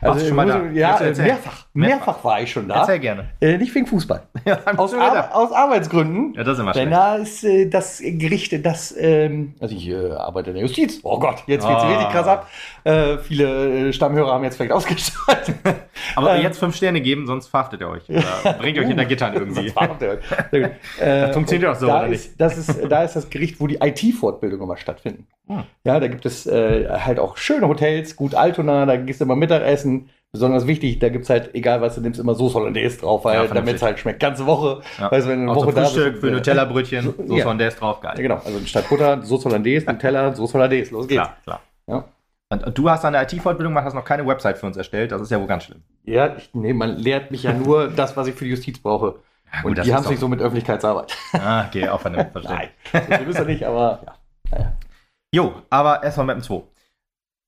Du 0.00 0.18
schon 0.18 0.36
mal 0.36 0.46
da? 0.46 0.64
Ja, 0.70 0.96
erzählen? 0.98 1.36
Mehrfach, 1.74 2.06
mehrfach. 2.06 2.24
war 2.24 2.40
ich 2.42 2.50
schon 2.52 2.68
da. 2.68 2.80
Erzähl 2.80 2.98
gerne. 2.98 3.30
Äh, 3.40 3.56
nicht 3.58 3.74
wegen 3.74 3.86
Fußball. 3.86 4.22
Ja, 4.44 4.58
Aus. 4.76 4.92
Ar 4.92 5.34
aus 5.36 5.52
Arbeitsgründen. 5.52 6.34
ja 6.34 6.42
das 6.42 6.54
ist 6.54 6.60
immer 6.60 6.72
Denn 6.72 6.88
schlecht. 6.88 7.00
da 7.00 7.14
ist 7.16 7.44
äh, 7.44 7.66
das 7.68 8.02
Gericht, 8.04 8.66
das, 8.66 8.92
ähm, 8.98 9.54
also 9.60 9.74
ich 9.76 9.88
äh, 9.88 10.10
arbeite 10.12 10.50
in 10.50 10.54
der 10.56 10.62
Justiz. 10.62 10.98
Oh 11.04 11.18
Gott, 11.20 11.44
jetzt 11.46 11.66
geht's 11.66 11.80
Ah. 11.82 11.88
richtig 11.88 12.08
krass 12.08 12.26
ab. 12.26 12.48
Äh, 12.82 13.18
viele 13.18 13.88
äh, 13.88 13.92
Stammhörer 13.92 14.32
haben 14.32 14.42
jetzt 14.42 14.56
vielleicht 14.56 14.72
ausgeschaltet. 14.72 15.54
Aber 16.16 16.34
ähm, 16.34 16.42
jetzt 16.42 16.58
fünf 16.58 16.74
Sterne 16.74 17.00
geben, 17.00 17.26
sonst 17.28 17.46
verhaftet 17.46 17.80
ihr 17.82 17.88
euch. 17.88 18.08
Oder 18.10 18.54
bringt 18.58 18.76
ihr 18.76 18.82
euch 18.82 18.88
hinter 18.88 19.04
Gittern 19.04 19.32
irgendwie. 19.34 19.66
Das 19.66 19.76
war 19.76 19.88
der- 19.96 20.18
Sehr 20.50 20.60
gut. 20.60 20.70
Äh, 20.98 21.20
Das 21.26 21.34
funktioniert 21.34 21.70
auch 21.70 21.76
so, 21.76 21.86
da 21.86 21.98
oder 22.00 22.08
ist, 22.08 22.40
Das 22.40 22.58
ist, 22.58 22.80
da 22.90 23.04
ist 23.04 23.14
das 23.14 23.30
Gericht, 23.30 23.60
wo 23.60 23.68
die 23.68 23.76
IT-Fortbildungen 23.80 24.64
immer 24.64 24.76
stattfinden. 24.76 25.28
Hm. 25.46 25.62
Ja, 25.84 26.00
da 26.00 26.08
gibt 26.08 26.26
es 26.26 26.46
halt 26.46 27.20
auch 27.20 27.36
schöne 27.36 27.68
Hotels, 27.68 28.16
gut 28.16 28.34
Altona, 28.34 28.86
da 28.86 28.96
gehst 28.96 29.20
du 29.20 29.24
immer 29.24 29.36
Mittagessen. 29.36 30.10
Besonders 30.32 30.66
wichtig, 30.66 30.98
da 30.98 31.10
gibt 31.10 31.24
es 31.24 31.30
halt, 31.30 31.54
egal 31.54 31.82
was 31.82 31.94
du 31.94 32.00
nimmst, 32.00 32.18
immer 32.18 32.34
Soße 32.34 32.54
Hollandaise 32.54 32.98
drauf, 32.98 33.20
Ja, 33.24 33.26
weil 33.26 33.34
vernünftig. 33.34 33.56
damit 33.58 33.74
es 33.76 33.82
halt 33.82 33.98
schmeckt. 33.98 34.20
Ganze 34.20 34.46
Woche. 34.46 34.80
Ja. 34.98 35.10
Weißt 35.10 35.26
du, 35.26 35.30
wenn 35.30 35.44
du 35.44 35.50
eine 35.50 35.52
Auch 35.52 35.66
Woche 35.66 35.72
Frühstück 35.72 36.12
bist, 36.12 36.20
für 36.24 36.28
äh, 36.30 36.32
Nutella-Brötchen, 36.32 37.04
so- 37.04 37.12
Soße 37.18 37.38
ja. 37.38 37.44
Hollandaise 37.44 37.76
drauf, 37.76 38.00
geil. 38.00 38.14
Ja, 38.16 38.22
genau, 38.22 38.36
also 38.42 38.58
statt 38.64 38.88
Butter, 38.88 39.22
Soße 39.22 39.44
Hollandaise, 39.50 39.84
Nutella, 39.86 40.34
Soße 40.34 40.54
Hollandaise. 40.54 40.90
Los 40.94 41.06
geht's. 41.06 41.20
Klar, 41.22 41.36
klar. 41.44 41.60
Ja. 41.86 42.04
Und, 42.48 42.78
du 42.78 42.88
hast 42.90 43.04
eine 43.04 43.22
IT-Fortbildung 43.22 43.72
gemacht, 43.74 43.84
hast 43.84 43.94
noch 43.94 44.04
keine 44.06 44.26
Website 44.26 44.56
für 44.58 44.66
uns 44.66 44.76
erstellt. 44.78 45.12
Das 45.12 45.20
ist 45.20 45.30
ja 45.30 45.38
wohl 45.38 45.46
ganz 45.46 45.64
schlimm. 45.64 45.82
Ja, 46.04 46.34
ich, 46.36 46.48
nee, 46.54 46.72
man 46.72 46.96
lehrt 46.96 47.30
mich 47.30 47.42
ja 47.42 47.52
nur 47.52 47.88
das, 47.88 48.16
was 48.16 48.26
ich 48.26 48.34
für 48.34 48.44
die 48.44 48.50
Justiz 48.50 48.78
brauche. 48.78 49.16
Ja, 49.52 49.64
Und 49.64 49.84
die 49.84 49.92
haben 49.94 50.02
es 50.02 50.08
nicht 50.10 50.18
so 50.18 50.28
mit 50.28 50.40
Öffentlichkeitsarbeit. 50.40 51.14
Ah, 51.34 51.66
okay, 51.66 51.88
auch 51.90 52.00
von 52.00 52.14
dem 52.14 52.30
Verständnis. 52.30 52.70
Nein, 52.94 53.18
so 53.24 53.30
ist 53.30 53.38
er 53.38 53.44
nicht, 53.44 53.64
aber 53.64 54.00
ja. 54.50 54.72
Jo, 55.34 55.52
aber 55.68 56.02
erstmal 56.02 56.26
Mappen 56.26 56.42
2. 56.42 56.62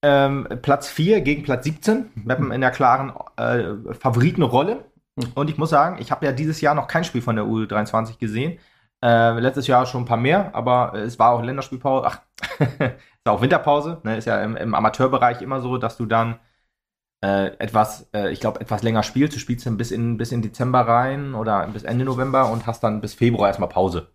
Ähm, 0.07 0.46
Platz 0.61 0.88
4 0.88 1.22
gegen 1.22 1.44
Platz 1.44 1.64
17. 1.64 2.11
Mappen 2.14 2.52
in 2.52 2.61
der 2.61 2.70
klaren 2.70 3.14
äh, 3.36 3.94
Favoritenrolle. 3.94 4.84
Und 5.34 5.48
ich 5.48 5.57
muss 5.57 5.70
sagen, 5.70 5.96
ich 5.98 6.11
habe 6.11 6.26
ja 6.26 6.32
dieses 6.32 6.61
Jahr 6.61 6.74
noch 6.74 6.88
kein 6.88 7.05
Spiel 7.05 7.22
von 7.22 7.36
der 7.36 7.46
U23 7.46 8.18
gesehen. 8.18 8.59
Äh, 9.02 9.38
letztes 9.40 9.66
Jahr 9.66 9.86
schon 9.86 10.02
ein 10.02 10.05
paar 10.05 10.18
mehr, 10.18 10.55
aber 10.55 10.92
es 10.94 11.18
war 11.18 11.30
auch 11.30 11.42
Länderspielpause. 11.42 12.07
Ach, 12.07 12.20
es 12.59 13.24
war 13.24 13.32
auch 13.32 13.40
Winterpause. 13.40 14.02
Ne? 14.05 14.18
Ist 14.18 14.26
ja 14.26 14.42
im, 14.42 14.57
im 14.57 14.74
Amateurbereich 14.74 15.40
immer 15.40 15.62
so, 15.62 15.78
dass 15.78 15.96
du 15.96 16.05
dann 16.05 16.38
äh, 17.22 17.46
etwas, 17.59 18.07
äh, 18.14 18.30
ich 18.30 18.40
glaube, 18.40 18.61
etwas 18.61 18.82
länger 18.82 19.02
spielst. 19.02 19.34
Du 19.34 19.40
spielst 19.40 19.64
dann 19.64 19.78
bis 19.78 19.90
in, 19.90 20.18
bis 20.18 20.32
in 20.32 20.42
Dezember 20.42 20.80
rein 20.80 21.34
oder 21.34 21.66
bis 21.68 21.82
Ende 21.84 22.05
November 22.05 22.50
und 22.50 22.66
hast 22.66 22.84
dann 22.84 23.00
bis 23.00 23.14
Februar 23.14 23.48
erstmal 23.48 23.70
Pause. 23.70 24.13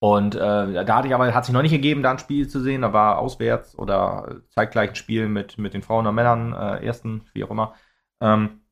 Und 0.00 0.34
äh, 0.34 0.84
da 0.84 0.96
hatte 0.96 1.08
ich 1.08 1.14
aber, 1.14 1.32
hat 1.34 1.44
sich 1.44 1.52
noch 1.52 1.60
nicht 1.60 1.72
gegeben, 1.72 2.02
da 2.02 2.12
ein 2.12 2.18
Spiel 2.18 2.48
zu 2.48 2.60
sehen. 2.60 2.82
Da 2.82 2.92
war 2.94 3.18
auswärts 3.18 3.78
oder 3.78 4.40
zeitgleich 4.48 4.90
ein 4.90 4.94
Spiel 4.96 5.28
mit, 5.28 5.58
mit 5.58 5.74
den 5.74 5.82
Frauen 5.82 6.06
und 6.06 6.14
Männern, 6.14 6.54
äh, 6.54 6.84
ersten, 6.84 7.26
wie 7.34 7.44
auch 7.44 7.50
immer. 7.50 7.74
Ähm, 8.22 8.62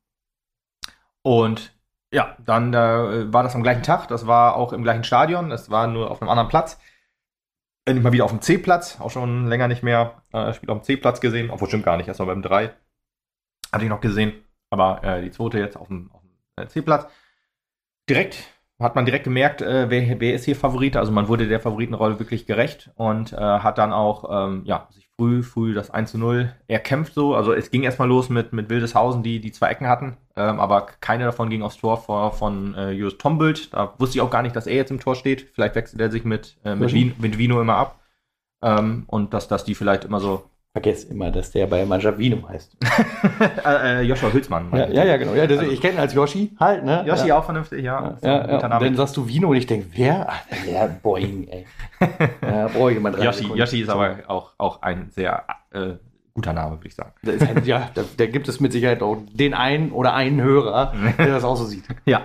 und 1.21 1.71
ja, 2.11 2.35
dann 2.43 2.73
äh, 2.73 3.31
war 3.31 3.43
das 3.43 3.53
am 3.55 3.61
gleichen 3.61 3.83
Tag. 3.83 4.07
Das 4.07 4.25
war 4.25 4.55
auch 4.55 4.73
im 4.73 4.83
gleichen 4.83 5.03
Stadion. 5.03 5.51
Das 5.51 5.69
war 5.69 5.85
nur 5.85 6.09
auf 6.09 6.21
einem 6.21 6.29
anderen 6.29 6.49
Platz. 6.49 6.79
Endlich 7.85 8.03
mal 8.03 8.11
wieder 8.11 8.25
auf 8.25 8.31
dem 8.31 8.41
C-Platz. 8.41 8.99
Auch 8.99 9.11
schon 9.11 9.45
länger 9.47 9.67
nicht 9.67 9.83
mehr 9.83 10.23
äh, 10.33 10.53
Spiel 10.53 10.71
auf 10.71 10.79
dem 10.79 10.83
C-Platz 10.83 11.21
gesehen. 11.21 11.51
Obwohl 11.51 11.67
stimmt 11.67 11.85
gar 11.85 11.97
nicht. 11.97 12.07
Erst 12.07 12.19
mal 12.19 12.25
beim 12.25 12.41
3. 12.41 12.71
Hatte 13.71 13.83
ich 13.83 13.89
noch 13.89 14.01
gesehen. 14.01 14.33
Aber 14.71 15.03
äh, 15.03 15.21
die 15.21 15.29
zweite 15.29 15.59
jetzt 15.59 15.77
auf 15.77 15.87
dem, 15.89 16.11
auf 16.11 16.21
dem 16.21 16.31
äh, 16.55 16.67
C-Platz. 16.67 17.05
Direkt 18.09 18.58
hat 18.79 18.95
man 18.95 19.05
direkt 19.05 19.25
gemerkt, 19.25 19.61
äh, 19.61 19.89
wer, 19.89 20.19
wer 20.19 20.33
ist 20.33 20.45
hier 20.45 20.55
Favorit. 20.55 20.95
Also 20.95 21.11
man 21.11 21.27
wurde 21.27 21.47
der 21.47 21.59
Favoritenrolle 21.59 22.19
wirklich 22.19 22.45
gerecht 22.45 22.91
und 22.95 23.33
äh, 23.33 23.37
hat 23.37 23.77
dann 23.77 23.91
auch 23.93 24.47
ähm, 24.47 24.61
ja, 24.65 24.87
sich 24.91 25.09
früh, 25.17 25.43
früh 25.43 25.73
das 25.73 25.91
1 25.91 26.11
zu 26.11 26.17
0 26.17 26.53
erkämpft 26.67 27.13
so. 27.13 27.35
Also 27.35 27.53
es 27.53 27.71
ging 27.71 27.83
erstmal 27.83 28.07
los 28.07 28.29
mit, 28.29 28.53
mit 28.53 28.69
Wildeshausen, 28.69 29.21
die 29.23 29.39
die 29.41 29.51
zwei 29.51 29.69
Ecken 29.69 29.87
hatten, 29.87 30.17
ähm, 30.37 30.59
aber 30.61 30.87
keine 31.01 31.25
davon 31.25 31.49
ging 31.49 31.61
aufs 31.61 31.77
Tor 31.77 31.97
vor, 31.97 32.31
von 32.31 32.73
äh, 32.75 32.91
Jus 32.91 33.17
Tombild. 33.17 33.73
Da 33.73 33.93
wusste 33.99 34.17
ich 34.17 34.21
auch 34.21 34.31
gar 34.31 34.43
nicht, 34.43 34.55
dass 34.55 34.67
er 34.67 34.75
jetzt 34.75 34.91
im 34.91 34.99
Tor 35.01 35.15
steht. 35.15 35.49
Vielleicht 35.53 35.75
wechselt 35.75 35.99
er 36.01 36.09
sich 36.11 36.23
mit, 36.23 36.57
äh, 36.63 36.75
mit, 36.75 36.91
Mhm. 36.91 36.93
Vino, 36.93 37.15
mit 37.19 37.37
Vino 37.37 37.61
immer 37.61 37.75
ab. 37.75 37.99
Ähm, 38.61 39.03
und 39.07 39.33
dass, 39.33 39.47
dass 39.47 39.63
die 39.65 39.75
vielleicht 39.75 40.05
immer 40.05 40.19
so. 40.19 40.49
Vergesst 40.71 41.09
immer, 41.09 41.31
dass 41.31 41.49
der 41.49 41.65
bei 41.65 41.83
Mannschaft 41.83 42.19
Vino 42.19 42.47
heißt. 42.47 42.77
äh, 43.65 44.01
äh, 44.01 44.01
Joshua 44.03 44.31
Hülsmann. 44.31 44.69
Ja, 44.71 44.87
ja, 44.87 45.03
ja, 45.03 45.17
genau. 45.17 45.33
Ja, 45.33 45.43
Also- 45.43 45.63
ich 45.63 45.81
kenne 45.81 45.95
ihn 45.95 45.99
als 45.99 46.13
Yoshi 46.13 46.51
halt, 46.59 46.85
ne? 46.85 47.03
Yoshi 47.07 47.27
ja. 47.27 47.39
auch 47.39 47.43
vernünftig, 47.43 47.83
ja. 47.83 48.17
Ja, 48.21 48.47
ja, 48.47 48.57
dann 48.79 48.95
sagst 48.95 49.17
du 49.17 49.27
Vino 49.27 49.49
und 49.49 49.55
ich 49.55 49.65
denke, 49.65 49.87
wer? 49.95 50.27
Ach, 50.29 50.67
ja, 50.71 50.85
Boing, 51.01 51.47
ey. 51.47 51.65
Ja, 52.43 52.67
immer 52.67 53.11
drei 53.11 53.25
Yoshi, 53.25 53.37
Sekunden. 53.39 53.57
Yoshi 53.57 53.81
ist 53.81 53.89
aber 53.89 54.17
auch, 54.27 54.53
auch 54.59 54.81
ein 54.83 55.09
sehr 55.09 55.43
äh, 55.71 55.93
guter 56.35 56.53
Name, 56.53 56.77
würde 56.77 56.87
ich 56.87 56.95
sagen. 56.95 57.13
Ein, 57.25 57.65
ja, 57.65 57.89
da, 57.93 58.03
da 58.17 58.25
gibt 58.27 58.47
es 58.47 58.59
mit 58.59 58.71
Sicherheit 58.71 59.01
auch 59.01 59.17
den 59.33 59.55
einen 59.55 59.91
oder 59.91 60.13
einen 60.13 60.39
Hörer, 60.41 60.93
der 61.17 61.27
das 61.27 61.43
auch 61.43 61.55
so 61.55 61.65
sieht. 61.65 61.85
Ja. 62.05 62.21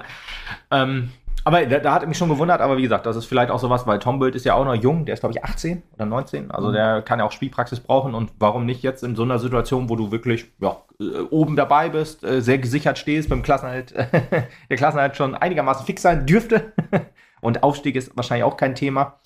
Ähm, 0.71 1.11
Aber 1.47 1.65
da, 1.67 1.79
da 1.79 1.93
hat 1.93 2.09
mich 2.09 2.17
schon 2.17 2.31
gewundert, 2.31 2.63
aber 2.63 2.79
wie 2.79 2.83
gesagt, 2.83 3.05
das 3.05 3.17
ist 3.17 3.27
vielleicht 3.27 3.51
auch 3.51 3.59
sowas, 3.59 3.87
weil 3.87 3.99
Tom 3.99 4.19
Bild 4.19 4.35
ist 4.35 4.47
ja 4.47 4.55
auch 4.55 4.65
noch 4.65 4.75
jung, 4.75 5.05
der 5.05 5.13
ist 5.13 5.21
glaube 5.21 5.35
ich 5.37 5.45
18 5.45 5.83
oder 5.93 6.07
19, 6.07 6.51
also 6.51 6.69
mhm. 6.69 6.73
der 6.73 7.03
kann 7.03 7.19
ja 7.19 7.27
auch 7.27 7.33
Spielpraxis 7.33 7.81
brauchen 7.81 8.15
und 8.15 8.33
warum 8.39 8.65
nicht 8.65 8.83
jetzt 8.83 9.05
in 9.05 9.15
so 9.15 9.25
einer 9.25 9.39
Situation, 9.39 9.91
wo 9.91 9.97
du 9.97 10.11
wirklich 10.11 10.47
ja, 10.59 10.83
äh, 10.99 11.21
oben 11.31 11.55
dabei 11.55 11.91
bist, 11.91 12.25
äh, 12.25 12.41
sehr 12.41 12.59
gesichert 12.59 12.99
stehst, 12.99 13.29
beim 13.29 13.43
Klassenhalt, 13.43 13.95
der 14.71 14.77
Klassenhalt 14.77 15.17
schon 15.17 15.35
einigermaßen 15.35 15.85
fix 15.85 16.01
sein 16.01 16.25
dürfte 16.25 16.73
und 17.43 17.63
Aufstieg 17.63 17.95
ist 17.97 18.17
wahrscheinlich 18.17 18.45
auch 18.45 18.57
kein 18.57 18.75
Thema, 18.75 19.21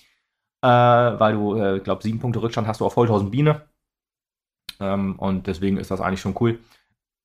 äh, 0.61 0.67
weil 0.67 1.33
du, 1.33 1.55
äh, 1.55 1.79
glaube 1.79 2.03
sieben 2.03 2.19
Punkte 2.19 2.41
Rückstand 2.41 2.67
hast 2.67 2.81
du 2.81 2.85
auf 2.85 2.93
Vollhausen 2.93 3.31
Biene 3.31 3.61
ähm, 4.81 5.15
und 5.17 5.47
deswegen 5.47 5.77
ist 5.77 5.89
das 5.91 6.01
eigentlich 6.01 6.21
schon 6.21 6.35
cool. 6.41 6.59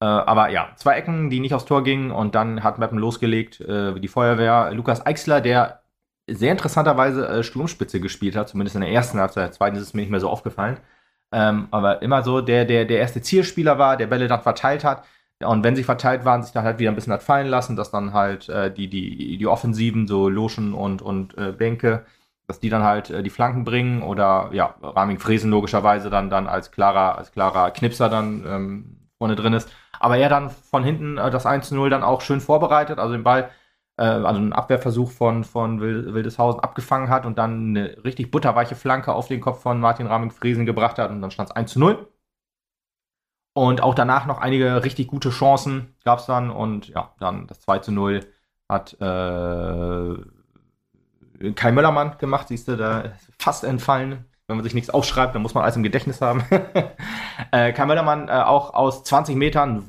Äh, 0.05 0.07
aber 0.07 0.51
ja, 0.51 0.69
zwei 0.77 0.97
Ecken, 0.97 1.31
die 1.31 1.41
nicht 1.41 1.55
aufs 1.55 1.65
Tor 1.65 1.83
gingen 1.83 2.11
und 2.11 2.35
dann 2.35 2.63
hat 2.63 2.79
Mappen 2.79 2.99
losgelegt, 2.99 3.61
äh, 3.63 3.99
die 3.99 4.09
Feuerwehr. 4.09 4.71
Lukas 4.75 5.07
Eichsler, 5.07 5.41
der 5.41 5.81
sehr 6.27 6.53
interessanterweise 6.53 7.27
äh, 7.27 7.43
Sturmspitze 7.43 8.01
gespielt 8.01 8.37
hat, 8.37 8.51
zumindest 8.51 8.77
in 8.77 8.83
der 8.83 8.91
ersten 8.91 9.19
Halbzeit, 9.19 9.55
zweiten 9.55 9.77
ist 9.77 9.83
es 9.83 9.95
mir 9.95 10.03
nicht 10.03 10.11
mehr 10.11 10.21
so 10.21 10.29
aufgefallen. 10.29 10.79
Ähm, 11.33 11.69
aber 11.71 12.03
immer 12.03 12.23
so 12.23 12.43
der, 12.43 12.67
der, 12.67 12.85
der 12.85 12.99
erste 12.99 13.23
Zielspieler 13.23 13.79
war, 13.79 13.97
der 13.97 14.07
Bälle 14.09 14.29
dann 14.29 14.43
verteilt 14.43 14.85
hat. 14.85 15.05
Und 15.43 15.65
wenn 15.65 15.75
sie 15.75 15.85
verteilt 15.85 16.27
waren, 16.27 16.43
sich 16.43 16.53
dann 16.53 16.65
halt 16.65 16.79
wieder 16.79 16.91
ein 16.91 16.95
bisschen 16.95 17.13
hat 17.13 17.23
fallen 17.23 17.49
lassen, 17.49 17.75
dass 17.77 17.91
dann 17.91 18.13
halt 18.13 18.49
die, 18.49 18.89
die, 18.89 19.37
die 19.37 19.47
Offensiven, 19.47 20.07
so 20.07 20.29
Loschen 20.29 20.73
und, 20.75 21.03
und 21.03 21.35
Bänke, 21.59 22.07
dass 22.47 22.61
die 22.61 22.71
dann 22.71 22.85
halt 22.85 23.13
die 23.27 23.31
Flanken 23.31 23.65
bringen 23.65 24.03
oder 24.03 24.51
ja, 24.53 24.77
Raming 24.81 25.19
Fresen 25.19 25.51
logischerweise 25.51 26.09
dann, 26.09 26.31
dann 26.31 26.47
als 26.47 26.71
klarer, 26.71 27.19
als 27.19 27.33
klarer 27.33 27.73
Knipser 27.73 28.09
dann 28.09 28.45
ähm, 28.47 28.97
vorne 29.19 29.35
drin 29.35 29.55
ist. 29.55 29.69
Aber 30.01 30.17
er 30.17 30.29
dann 30.29 30.51
von 30.51 30.85
hinten 30.85 31.19
äh, 31.19 31.31
das 31.31 31.47
1-0 31.47 31.89
dann 31.89 32.03
auch 32.03 32.21
schön 32.21 32.41
vorbereitet, 32.41 32.99
also 32.99 33.13
den 33.15 33.25
Ball, 33.25 33.51
äh, 33.97 34.03
also 34.05 34.41
einen 34.41 34.53
Abwehrversuch 34.53 35.11
von, 35.11 35.45
von 35.45 35.81
Wildeshausen 35.81 36.61
abgefangen 36.61 37.09
hat 37.09 37.27
und 37.27 37.39
dann 37.39 37.77
eine 37.77 38.05
richtig 38.05 38.31
butterweiche 38.31 38.77
Flanke 38.77 39.13
auf 39.13 39.29
den 39.29 39.41
Kopf 39.41 39.63
von 39.63 39.81
Martin 39.81 40.07
Raming-Friesen 40.07 40.67
gebracht 40.67 40.99
hat 40.99 41.11
und 41.11 41.23
dann 41.23 41.31
stand 41.31 41.51
es 41.51 41.57
1-0. 41.57 42.07
Und 43.57 43.83
auch 43.83 43.95
danach 43.95 44.27
noch 44.27 44.39
einige 44.41 44.83
richtig 44.83 45.07
gute 45.07 45.31
Chancen 45.31 45.95
gab 46.05 46.19
es 46.19 46.27
dann 46.27 46.51
und 46.51 46.89
ja, 46.89 47.13
dann 47.21 47.47
das 47.47 47.61
2 47.61 47.83
0 47.89 48.21
hat 48.69 48.95
äh, 49.01 50.17
Kai 51.55 51.73
Möllermann 51.73 52.19
gemacht, 52.19 52.49
siehst 52.49 52.67
du, 52.69 52.77
da 52.77 53.13
fast 53.39 53.65
entfallen 53.65 54.25
wenn 54.47 54.57
man 54.57 54.65
sich 54.65 54.75
nichts 54.75 54.91
aufschreibt, 54.91 55.35
dann 55.35 55.43
muss 55.43 55.55
man 55.55 55.63
alles 55.63 55.77
im 55.77 55.83
Gedächtnis 55.83 56.21
haben. 56.21 56.45
äh, 57.51 57.73
Kai 57.73 57.87
Möllermann 57.87 58.29
äh, 58.29 58.33
auch 58.33 58.75
aus 58.75 59.05
20 59.05 59.37
Metern, 59.37 59.85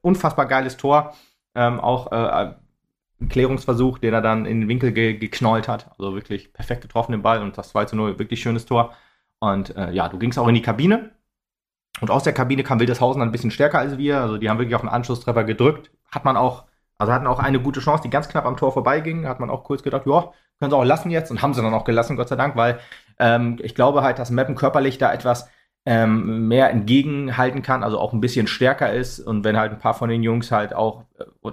unfassbar 0.00 0.46
geiles 0.46 0.76
Tor. 0.76 1.14
Ähm, 1.54 1.80
auch 1.80 2.12
äh, 2.12 2.54
ein 3.20 3.28
Klärungsversuch, 3.28 3.98
den 3.98 4.14
er 4.14 4.22
dann 4.22 4.46
in 4.46 4.60
den 4.60 4.68
Winkel 4.68 4.92
ge 4.92 5.14
geknollt 5.14 5.68
hat. 5.68 5.90
Also 5.98 6.14
wirklich 6.14 6.52
perfekt 6.52 6.82
getroffen 6.82 7.12
den 7.12 7.22
Ball 7.22 7.42
und 7.42 7.58
das 7.58 7.70
2 7.70 7.86
zu 7.86 7.96
0, 7.96 8.18
wirklich 8.18 8.40
schönes 8.40 8.64
Tor. 8.66 8.94
Und 9.38 9.76
äh, 9.76 9.90
ja, 9.90 10.08
du 10.08 10.18
gingst 10.18 10.38
auch 10.38 10.48
in 10.48 10.54
die 10.54 10.62
Kabine. 10.62 11.10
Und 12.00 12.10
aus 12.10 12.22
der 12.22 12.32
Kabine 12.32 12.62
kam 12.62 12.80
Wildeshausen 12.80 13.20
ein 13.20 13.32
bisschen 13.32 13.50
stärker 13.50 13.78
als 13.78 13.98
wir. 13.98 14.20
Also 14.20 14.38
die 14.38 14.48
haben 14.48 14.58
wirklich 14.58 14.74
auf 14.74 14.80
den 14.80 14.88
Anschlusstreffer 14.88 15.44
gedrückt. 15.44 15.90
Hat 16.10 16.24
man 16.24 16.36
auch, 16.36 16.64
also 16.96 17.12
hatten 17.12 17.26
auch 17.26 17.38
eine 17.38 17.60
gute 17.60 17.80
Chance, 17.80 18.02
die 18.02 18.10
ganz 18.10 18.28
knapp 18.28 18.46
am 18.46 18.56
Tor 18.56 18.72
vorbeiging. 18.72 19.26
Hat 19.26 19.40
man 19.40 19.50
auch 19.50 19.64
kurz 19.64 19.82
gedacht, 19.82 20.06
ja, 20.06 20.32
können 20.58 20.70
sie 20.70 20.76
auch 20.76 20.84
lassen 20.84 21.10
jetzt. 21.10 21.30
Und 21.30 21.42
haben 21.42 21.52
sie 21.52 21.62
dann 21.62 21.74
auch 21.74 21.84
gelassen, 21.84 22.16
Gott 22.16 22.28
sei 22.28 22.36
Dank, 22.36 22.56
weil 22.56 22.78
ähm, 23.20 23.58
ich 23.62 23.74
glaube 23.74 24.02
halt, 24.02 24.18
dass 24.18 24.30
Mappen 24.30 24.54
körperlich 24.56 24.98
da 24.98 25.12
etwas 25.12 25.48
ähm, 25.86 26.48
mehr 26.48 26.70
entgegenhalten 26.70 27.62
kann, 27.62 27.82
also 27.82 27.98
auch 27.98 28.12
ein 28.12 28.20
bisschen 28.20 28.46
stärker 28.46 28.92
ist. 28.92 29.20
Und 29.20 29.44
wenn 29.44 29.56
halt 29.56 29.72
ein 29.72 29.78
paar 29.78 29.94
von 29.94 30.08
den 30.08 30.22
Jungs 30.22 30.50
halt 30.50 30.74
auch 30.74 31.04
äh, 31.18 31.50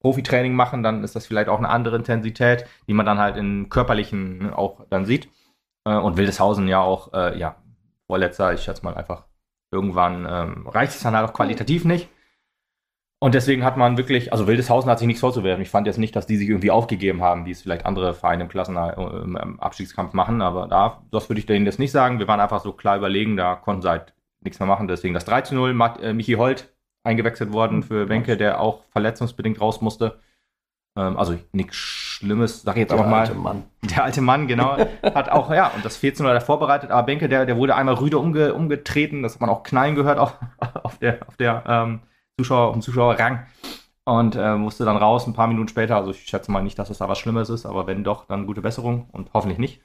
Profitraining 0.00 0.54
machen, 0.54 0.82
dann 0.82 1.02
ist 1.02 1.16
das 1.16 1.26
vielleicht 1.26 1.48
auch 1.48 1.58
eine 1.58 1.70
andere 1.70 1.96
Intensität, 1.96 2.66
die 2.86 2.92
man 2.92 3.06
dann 3.06 3.18
halt 3.18 3.36
in 3.36 3.70
körperlichen 3.70 4.52
auch 4.52 4.84
dann 4.90 5.06
sieht. 5.06 5.30
Äh, 5.84 5.96
und 5.96 6.16
Wildeshausen 6.16 6.68
ja 6.68 6.80
auch, 6.80 7.12
äh, 7.14 7.38
ja, 7.38 7.56
vorletzter, 8.06 8.52
ich 8.52 8.62
schätze 8.62 8.84
mal 8.84 8.94
einfach, 8.94 9.24
irgendwann 9.72 10.26
ähm, 10.28 10.68
reicht 10.68 10.92
es 10.92 11.00
dann 11.02 11.16
halt 11.16 11.28
auch 11.28 11.32
qualitativ 11.32 11.84
nicht. 11.84 12.08
Und 13.24 13.34
deswegen 13.34 13.64
hat 13.64 13.78
man 13.78 13.96
wirklich, 13.96 14.32
also 14.34 14.46
Wildeshausen 14.46 14.90
hat 14.90 14.98
sich 14.98 15.06
nichts 15.06 15.22
vorzuwerfen. 15.22 15.62
Ich 15.62 15.70
fand 15.70 15.86
jetzt 15.86 15.96
nicht, 15.96 16.14
dass 16.14 16.26
die 16.26 16.36
sich 16.36 16.46
irgendwie 16.46 16.70
aufgegeben 16.70 17.22
haben, 17.22 17.46
wie 17.46 17.52
es 17.52 17.62
vielleicht 17.62 17.86
andere 17.86 18.12
Vereine 18.12 18.42
im 18.42 18.50
Klassen 18.50 18.76
äh, 18.76 18.92
im 19.00 19.58
Abstiegskampf 19.60 20.12
machen, 20.12 20.42
aber 20.42 20.68
da, 20.68 21.02
das 21.10 21.30
würde 21.30 21.38
ich 21.38 21.46
denen 21.46 21.64
jetzt 21.64 21.78
nicht 21.78 21.90
sagen. 21.90 22.18
Wir 22.18 22.28
waren 22.28 22.40
einfach 22.40 22.60
so 22.60 22.74
klar 22.74 22.98
überlegen, 22.98 23.38
da 23.38 23.54
konnten 23.54 23.80
sie 23.80 23.88
halt 23.88 24.12
nichts 24.42 24.60
mehr 24.60 24.66
machen. 24.66 24.88
Deswegen 24.88 25.14
das 25.14 25.24
3 25.24 25.40
zu 25.40 25.54
0, 25.54 25.72
Mat, 25.72 26.02
äh, 26.02 26.12
Michi 26.12 26.34
Holt 26.34 26.74
eingewechselt 27.02 27.54
worden 27.54 27.82
für 27.82 28.10
Wenke, 28.10 28.36
der 28.36 28.60
auch 28.60 28.84
verletzungsbedingt 28.90 29.58
raus 29.58 29.80
musste. 29.80 30.20
Ähm, 30.94 31.16
also 31.16 31.34
nichts 31.52 31.76
Schlimmes, 31.76 32.60
sag 32.60 32.76
ich 32.76 32.80
jetzt 32.80 32.90
der 32.90 32.98
einfach 32.98 33.10
mal. 33.10 33.22
Der 33.22 33.30
alte 33.30 33.40
Mann. 33.40 33.62
Der 33.84 34.04
alte 34.04 34.20
Mann, 34.20 34.48
genau. 34.48 34.76
hat 35.02 35.30
auch, 35.30 35.50
ja, 35.50 35.68
und 35.68 35.82
das 35.82 35.96
14 35.96 36.26
0 36.26 36.42
vorbereitet, 36.42 36.90
aber 36.90 37.06
Benke, 37.06 37.30
der, 37.30 37.46
der 37.46 37.56
wurde 37.56 37.74
einmal 37.74 37.94
rüde 37.94 38.18
umge, 38.18 38.52
umgetreten, 38.52 39.22
das 39.22 39.32
hat 39.32 39.40
man 39.40 39.48
auch 39.48 39.62
knallen 39.62 39.94
gehört 39.94 40.18
auf, 40.18 40.36
auf 40.82 40.98
der, 40.98 41.26
auf 41.26 41.38
der, 41.38 41.64
ähm, 41.66 42.00
Zuschauer 42.38 42.68
auf 42.68 42.72
dem 42.72 42.82
Zuschauerrang 42.82 43.46
und 44.04 44.36
äh, 44.36 44.56
musste 44.56 44.84
dann 44.84 44.96
raus 44.96 45.26
ein 45.26 45.34
paar 45.34 45.46
Minuten 45.46 45.68
später. 45.68 45.96
Also 45.96 46.10
ich 46.10 46.24
schätze 46.24 46.50
mal 46.50 46.62
nicht, 46.62 46.78
dass 46.78 46.90
es 46.90 46.98
da 46.98 47.08
was 47.08 47.18
Schlimmes 47.18 47.48
ist, 47.48 47.66
aber 47.66 47.86
wenn 47.86 48.04
doch, 48.04 48.26
dann 48.26 48.46
gute 48.46 48.60
Besserung 48.60 49.08
und 49.12 49.30
hoffentlich 49.32 49.58
nicht. 49.58 49.82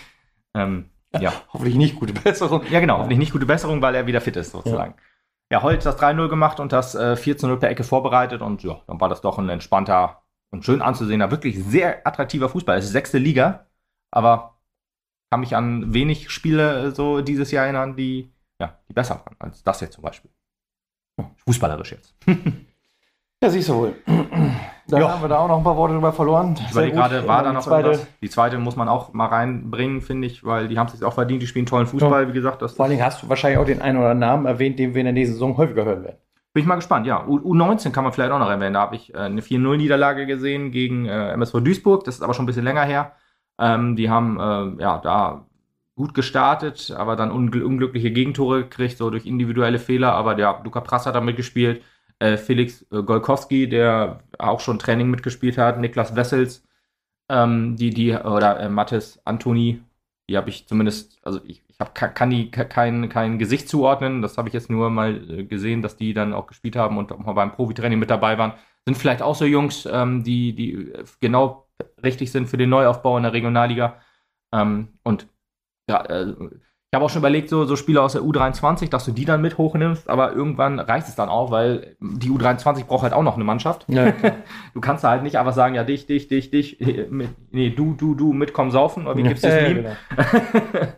ähm, 0.54 0.90
ja. 1.18 1.32
Hoffentlich 1.52 1.76
nicht 1.76 1.96
gute 1.96 2.12
Besserung. 2.12 2.62
Ja, 2.70 2.80
genau, 2.80 2.98
hoffentlich 2.98 3.18
nicht 3.18 3.32
gute 3.32 3.46
Besserung, 3.46 3.82
weil 3.82 3.94
er 3.94 4.06
wieder 4.06 4.20
fit 4.20 4.36
ist, 4.36 4.52
sozusagen. 4.52 4.94
Ja, 5.50 5.58
ja 5.58 5.62
Holt 5.62 5.84
das 5.84 5.98
3-0 5.98 6.28
gemacht 6.28 6.60
und 6.60 6.72
das 6.72 6.94
äh, 6.94 7.16
4-0 7.18 7.56
per 7.56 7.70
Ecke 7.70 7.84
vorbereitet 7.84 8.42
und 8.42 8.62
ja, 8.62 8.80
dann 8.86 9.00
war 9.00 9.08
das 9.08 9.20
doch 9.20 9.38
ein 9.38 9.48
entspannter 9.48 10.22
und 10.50 10.64
schön 10.64 10.80
anzusehener, 10.80 11.30
wirklich 11.30 11.62
sehr 11.62 12.06
attraktiver 12.06 12.48
Fußball. 12.48 12.78
Es 12.78 12.86
ist 12.86 12.92
sechste 12.92 13.18
Liga, 13.18 13.66
aber 14.10 14.58
kann 15.30 15.40
mich 15.40 15.54
an 15.54 15.92
wenig 15.92 16.30
Spiele 16.30 16.86
äh, 16.86 16.90
so 16.90 17.20
dieses 17.20 17.50
Jahr 17.50 17.64
erinnern, 17.64 17.96
die, 17.96 18.32
ja, 18.60 18.78
die 18.88 18.94
besser 18.94 19.20
waren 19.24 19.36
als 19.38 19.62
das 19.62 19.80
hier 19.80 19.90
zum 19.90 20.02
Beispiel. 20.02 20.30
Fußballerisch 21.44 21.92
jetzt. 21.92 22.14
ja, 23.42 23.50
siehst 23.50 23.68
du 23.68 23.74
wohl. 23.74 23.94
Dann 24.88 25.00
jo. 25.02 25.08
haben 25.08 25.20
wir 25.20 25.28
da 25.28 25.38
auch 25.38 25.48
noch 25.48 25.58
ein 25.58 25.64
paar 25.64 25.76
Worte 25.76 25.94
drüber 25.94 26.12
verloren. 26.12 26.56
Ich 26.58 26.70
überlege 26.70 26.96
gerade, 26.96 27.28
war 27.28 27.42
da 27.42 27.52
noch 27.52 27.60
die 27.60 27.68
zweite. 27.68 27.88
Irgendwas? 27.88 28.08
Die 28.22 28.30
zweite 28.30 28.58
muss 28.58 28.76
man 28.76 28.88
auch 28.88 29.12
mal 29.12 29.26
reinbringen, 29.26 30.00
finde 30.00 30.26
ich, 30.26 30.44
weil 30.44 30.68
die 30.68 30.78
haben 30.78 30.86
es 30.86 30.92
sich 30.92 31.04
auch 31.04 31.12
verdient, 31.12 31.42
die 31.42 31.46
spielen 31.46 31.66
tollen 31.66 31.86
Fußball, 31.86 32.22
ja. 32.22 32.28
wie 32.28 32.32
gesagt. 32.32 32.62
Vor 32.70 32.84
allen 32.84 32.90
Dingen 32.92 33.04
hast 33.04 33.22
du 33.22 33.28
wahrscheinlich 33.28 33.58
auch 33.58 33.66
den 33.66 33.82
einen 33.82 33.98
oder 33.98 34.10
anderen 34.10 34.30
Namen 34.30 34.46
erwähnt, 34.46 34.78
den 34.78 34.94
wir 34.94 35.00
in 35.00 35.06
der 35.06 35.12
nächsten 35.12 35.34
Saison 35.34 35.56
häufiger 35.58 35.84
hören 35.84 36.04
werden. 36.04 36.16
Bin 36.54 36.62
ich 36.62 36.66
mal 36.66 36.76
gespannt, 36.76 37.06
ja. 37.06 37.26
U 37.26 37.38
U19 37.38 37.90
kann 37.90 38.02
man 38.02 38.14
vielleicht 38.14 38.32
auch 38.32 38.38
noch 38.38 38.48
erwähnen. 38.48 38.74
Da 38.74 38.80
habe 38.80 38.96
ich 38.96 39.12
äh, 39.12 39.18
eine 39.18 39.42
4-0-Niederlage 39.42 40.26
gesehen 40.26 40.70
gegen 40.70 41.04
äh, 41.04 41.32
MSV 41.32 41.60
Duisburg. 41.60 42.04
Das 42.04 42.14
ist 42.14 42.22
aber 42.22 42.32
schon 42.32 42.44
ein 42.44 42.46
bisschen 42.46 42.64
länger 42.64 42.84
her. 42.84 43.12
Ähm, 43.60 43.94
die 43.94 44.08
haben 44.08 44.40
äh, 44.40 44.82
ja 44.82 44.98
da 44.98 45.46
gut 45.98 46.14
gestartet, 46.14 46.92
aber 46.96 47.16
dann 47.16 47.32
ungl 47.32 47.62
unglückliche 47.62 48.12
Gegentore 48.12 48.62
gekriegt, 48.62 48.98
so 48.98 49.10
durch 49.10 49.26
individuelle 49.26 49.80
Fehler. 49.80 50.12
Aber 50.12 50.36
der 50.36 50.60
Luca 50.64 50.80
Prass 50.80 51.06
hat 51.06 51.16
da 51.16 51.20
mitgespielt. 51.20 51.82
Äh, 52.20 52.36
Felix 52.36 52.86
äh, 52.92 53.02
Golkowski, 53.02 53.68
der 53.68 54.20
auch 54.38 54.60
schon 54.60 54.78
Training 54.78 55.10
mitgespielt 55.10 55.58
hat. 55.58 55.78
Niklas 55.80 56.16
Wessels, 56.16 56.64
ähm, 57.28 57.76
die, 57.76 57.90
die, 57.90 58.12
oder 58.14 58.60
äh, 58.60 58.68
Mathis 58.68 59.20
Antoni, 59.24 59.82
die 60.28 60.36
habe 60.36 60.50
ich 60.50 60.68
zumindest, 60.68 61.18
also 61.24 61.40
ich, 61.44 61.64
ich 61.68 61.78
hab, 61.80 61.94
kann 61.94 62.30
die 62.30 62.50
kein, 62.50 63.08
kein 63.08 63.38
Gesicht 63.38 63.68
zuordnen. 63.68 64.22
Das 64.22 64.38
habe 64.38 64.48
ich 64.48 64.54
jetzt 64.54 64.70
nur 64.70 64.90
mal 64.90 65.30
äh, 65.30 65.44
gesehen, 65.44 65.82
dass 65.82 65.96
die 65.96 66.14
dann 66.14 66.32
auch 66.32 66.46
gespielt 66.46 66.76
haben 66.76 66.96
und 66.98 67.12
auch 67.12 67.18
mal 67.18 67.32
beim 67.32 67.52
Profitraining 67.52 67.98
mit 67.98 68.10
dabei 68.10 68.38
waren. 68.38 68.54
Sind 68.86 68.96
vielleicht 68.96 69.22
auch 69.22 69.34
so 69.34 69.44
Jungs, 69.44 69.86
ähm, 69.90 70.22
die, 70.24 70.54
die 70.54 70.92
genau 71.20 71.68
richtig 72.04 72.30
sind 72.32 72.48
für 72.48 72.56
den 72.56 72.70
Neuaufbau 72.70 73.16
in 73.16 73.24
der 73.24 73.32
Regionalliga. 73.32 74.00
Ähm, 74.52 74.98
und 75.02 75.28
ja, 75.88 76.04
äh, 76.04 76.34
ich 76.90 76.96
habe 76.96 77.04
auch 77.04 77.10
schon 77.10 77.20
überlegt, 77.20 77.50
so, 77.50 77.66
so 77.66 77.76
Spieler 77.76 78.02
aus 78.02 78.14
der 78.14 78.22
U23, 78.22 78.88
dass 78.88 79.04
du 79.04 79.12
die 79.12 79.26
dann 79.26 79.42
mit 79.42 79.58
hochnimmst, 79.58 80.08
aber 80.08 80.32
irgendwann 80.32 80.80
reicht 80.80 81.06
es 81.06 81.14
dann 81.14 81.28
auch, 81.28 81.50
weil 81.50 81.98
die 82.00 82.30
U23 82.30 82.86
braucht 82.86 83.02
halt 83.02 83.12
auch 83.12 83.22
noch 83.22 83.34
eine 83.34 83.44
Mannschaft. 83.44 83.84
Ja, 83.88 84.10
du 84.74 84.80
kannst 84.80 85.04
halt 85.04 85.22
nicht 85.22 85.38
einfach 85.38 85.52
sagen, 85.52 85.74
ja, 85.74 85.84
dich, 85.84 86.06
dich, 86.06 86.28
dich, 86.28 86.50
dich, 86.50 86.78
nee, 87.50 87.68
du, 87.68 87.92
du, 87.92 88.14
du, 88.14 88.32
mitkommen, 88.32 88.70
saufen, 88.70 89.06
oder 89.06 89.18
wie 89.18 89.22
gibt's 89.22 89.42
das 89.42 89.54
ja, 89.54 89.68
Meme? 89.68 89.96
Genau. 90.16 90.88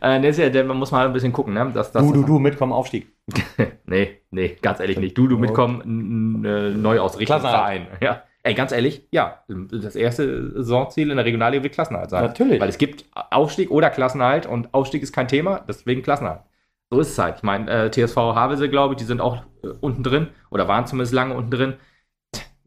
äh, 0.00 0.50
ja, 0.50 0.64
man 0.64 0.78
muss 0.78 0.90
mal 0.90 1.06
ein 1.06 1.12
bisschen 1.12 1.32
gucken, 1.32 1.54
ne? 1.54 1.70
Dass, 1.72 1.92
dass 1.92 2.04
du, 2.04 2.12
du, 2.12 2.22
du, 2.24 2.38
mitkommen, 2.40 2.72
Aufstieg. 2.72 3.06
nee, 3.86 4.22
nee, 4.32 4.56
ganz 4.60 4.80
ehrlich 4.80 4.98
nicht. 4.98 5.16
Du, 5.16 5.28
du, 5.28 5.38
mitkommen, 5.38 6.44
äh, 6.44 6.70
neu 6.70 6.98
ausrichten 6.98 7.40
Verein. 7.40 7.86
Ja. 8.00 8.22
Ey, 8.46 8.54
ganz 8.54 8.70
ehrlich, 8.70 9.08
ja, 9.10 9.42
das 9.48 9.96
erste 9.96 10.52
Saisonziel 10.62 11.10
in 11.10 11.16
der 11.16 11.26
Regionalliga 11.26 11.64
wird 11.64 11.74
Klassenhalt 11.74 12.10
sein. 12.10 12.22
Natürlich. 12.22 12.60
Weil 12.60 12.68
es 12.68 12.78
gibt 12.78 13.04
Aufstieg 13.12 13.72
oder 13.72 13.90
Klassenhalt 13.90 14.46
und 14.46 14.72
Aufstieg 14.72 15.02
ist 15.02 15.12
kein 15.12 15.26
Thema, 15.26 15.64
deswegen 15.66 16.02
Klassenhalt. 16.02 16.42
So 16.88 17.00
ist 17.00 17.10
es 17.10 17.18
halt. 17.18 17.38
Ich 17.38 17.42
meine, 17.42 17.68
äh, 17.68 17.90
TSV 17.90 18.16
Havelse, 18.16 18.68
glaube 18.68 18.94
ich, 18.94 18.98
die 18.98 19.04
sind 19.04 19.20
auch 19.20 19.42
äh, 19.64 19.68
unten 19.80 20.04
drin 20.04 20.28
oder 20.48 20.68
waren 20.68 20.86
zumindest 20.86 21.12
lange 21.12 21.34
unten 21.34 21.50
drin, 21.50 21.74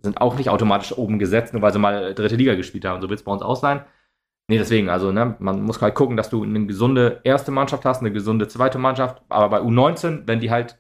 sind 0.04 0.20
auch 0.20 0.38
nicht 0.38 0.50
automatisch 0.50 0.98
oben 0.98 1.18
gesetzt, 1.18 1.54
nur 1.54 1.62
weil 1.62 1.72
sie 1.72 1.80
mal 1.80 2.14
dritte 2.14 2.36
Liga 2.36 2.56
gespielt 2.56 2.84
haben. 2.84 3.02
So 3.02 3.08
wird 3.08 3.22
es 3.22 3.24
bei 3.24 3.32
uns 3.32 3.42
auch 3.42 3.56
sein. 3.56 3.86
Nee, 4.50 4.58
deswegen, 4.58 4.90
also, 4.90 5.14
ne, 5.14 5.38
man 5.40 5.62
muss 5.62 5.82
halt 5.82 5.96
gucken, 5.96 6.18
dass 6.18 6.30
du 6.30 6.44
eine 6.44 6.66
gesunde 6.66 7.22
erste 7.24 7.52
Mannschaft 7.52 7.86
hast, 7.86 8.02
eine 8.02 8.12
gesunde 8.12 8.50
zweite 8.50 8.80
Mannschaft, 8.80 9.22
aber 9.30 9.48
bei 9.48 9.62
U19, 9.62 10.24
wenn 10.26 10.42
die 10.42 10.52
halt 10.52 10.78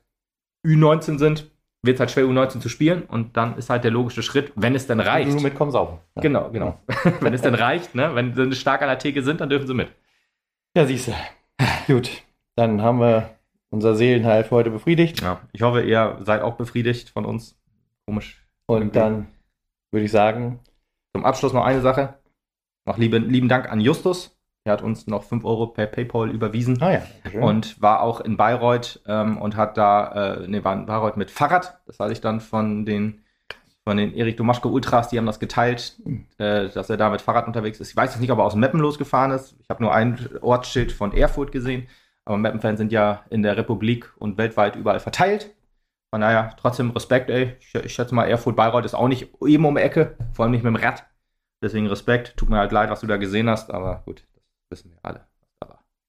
Ü19 0.67 1.19
sind, 1.19 1.49
wird 1.81 1.95
es 1.95 1.99
halt 1.99 2.11
schwer, 2.11 2.25
U19 2.25 2.59
zu 2.59 2.69
spielen 2.69 3.03
und 3.03 3.37
dann 3.37 3.57
ist 3.57 3.69
halt 3.69 3.83
der 3.83 3.91
logische 3.91 4.21
Schritt, 4.23 4.51
wenn 4.55 4.75
es 4.75 4.87
denn 4.87 4.99
reicht. 4.99 5.31
Nur 5.31 5.41
mitkommen, 5.41 5.71
sauber. 5.71 6.01
Ja. 6.15 6.21
Genau, 6.21 6.49
genau. 6.49 6.79
wenn 7.21 7.33
es 7.33 7.41
denn 7.41 7.55
reicht, 7.55 7.95
ne? 7.95 8.15
wenn 8.15 8.35
sie 8.35 8.55
stark 8.55 8.81
an 8.81 8.89
der 8.89 8.99
Theke 8.99 9.23
sind, 9.23 9.41
dann 9.41 9.49
dürfen 9.49 9.67
sie 9.67 9.73
mit. 9.73 9.89
Ja, 10.75 10.85
siehst 10.85 11.07
du. 11.07 11.13
Gut, 11.87 12.23
dann 12.55 12.81
haben 12.81 12.99
wir 12.99 13.29
unser 13.69 13.95
Seelenheil 13.95 14.43
für 14.43 14.55
heute 14.55 14.71
befriedigt. 14.71 15.21
Ja, 15.21 15.41
ich 15.53 15.61
hoffe, 15.61 15.81
ihr 15.81 16.19
seid 16.21 16.41
auch 16.41 16.55
befriedigt 16.55 17.09
von 17.09 17.25
uns. 17.25 17.57
Komisch. 18.05 18.45
Und 18.65 18.77
irgendwie. 18.77 18.99
dann 18.99 19.27
würde 19.91 20.05
ich 20.05 20.11
sagen. 20.11 20.59
Zum 21.15 21.25
Abschluss 21.25 21.53
noch 21.53 21.65
eine 21.65 21.81
Sache. 21.81 22.15
Noch 22.85 22.97
lieben, 22.97 23.29
lieben 23.29 23.49
Dank 23.49 23.71
an 23.71 23.81
Justus. 23.81 24.38
Er 24.65 24.73
hat 24.73 24.81
uns 24.81 25.07
noch 25.07 25.23
5 25.23 25.45
Euro 25.45 25.67
per 25.67 25.87
PayPal 25.87 26.29
überwiesen. 26.29 26.81
Ah 26.81 26.91
ja. 26.91 27.01
Schön. 27.29 27.41
Und 27.41 27.81
war 27.81 28.01
auch 28.01 28.21
in 28.21 28.37
Bayreuth 28.37 29.01
ähm, 29.07 29.37
und 29.37 29.55
hat 29.55 29.77
da, 29.77 30.35
äh, 30.41 30.47
ne, 30.47 30.63
war 30.63 30.73
in 30.73 30.85
Bayreuth 30.85 31.17
mit 31.17 31.31
Fahrrad. 31.31 31.79
Das 31.87 31.99
hatte 31.99 32.11
ich 32.11 32.21
dann 32.21 32.39
von 32.39 32.85
den 32.85 33.21
von 33.85 33.97
den 33.97 34.13
Erik 34.13 34.37
Domaschko 34.37 34.69
Ultras, 34.69 35.07
die 35.07 35.17
haben 35.17 35.25
das 35.25 35.39
geteilt, 35.39 35.95
mhm. 36.03 36.27
äh, 36.37 36.69
dass 36.69 36.91
er 36.91 36.97
da 36.97 37.09
mit 37.09 37.21
Fahrrad 37.21 37.47
unterwegs 37.47 37.79
ist. 37.79 37.89
Ich 37.89 37.95
weiß 37.95 38.11
jetzt 38.11 38.21
nicht, 38.21 38.31
ob 38.31 38.37
er 38.37 38.43
aus 38.43 38.53
Meppen 38.53 38.79
losgefahren 38.79 39.31
ist. 39.31 39.55
Ich 39.59 39.69
habe 39.69 39.81
nur 39.81 39.93
ein 39.93 40.29
Ortsschild 40.41 40.91
von 40.91 41.11
Erfurt 41.11 41.51
gesehen. 41.51 41.87
Aber 42.25 42.37
Meppen-Fans 42.37 42.77
sind 42.77 42.91
ja 42.91 43.23
in 43.31 43.41
der 43.41 43.57
Republik 43.57 44.13
und 44.19 44.37
weltweit 44.37 44.75
überall 44.75 44.99
verteilt. 44.99 45.55
Von 46.11 46.21
daher 46.21 46.55
trotzdem 46.59 46.91
Respekt, 46.91 47.31
ey. 47.31 47.55
Ich, 47.59 47.73
ich 47.73 47.93
schätze 47.93 48.13
mal, 48.13 48.25
Erfurt-Bayreuth 48.25 48.85
ist 48.85 48.93
auch 48.93 49.07
nicht 49.07 49.29
eben 49.43 49.65
um 49.65 49.75
die 49.75 49.81
Ecke, 49.81 50.15
vor 50.33 50.43
allem 50.43 50.51
nicht 50.51 50.63
mit 50.63 50.75
dem 50.75 50.83
Rad. 50.83 51.05
Deswegen 51.63 51.87
Respekt. 51.87 52.37
Tut 52.37 52.49
mir 52.51 52.57
halt 52.57 52.71
leid, 52.71 52.91
was 52.91 53.01
du 53.01 53.07
da 53.07 53.17
gesehen 53.17 53.49
hast, 53.49 53.71
aber 53.71 54.03
gut, 54.05 54.23
wissen 54.69 54.91
wir 54.91 54.99
alle. 55.03 55.25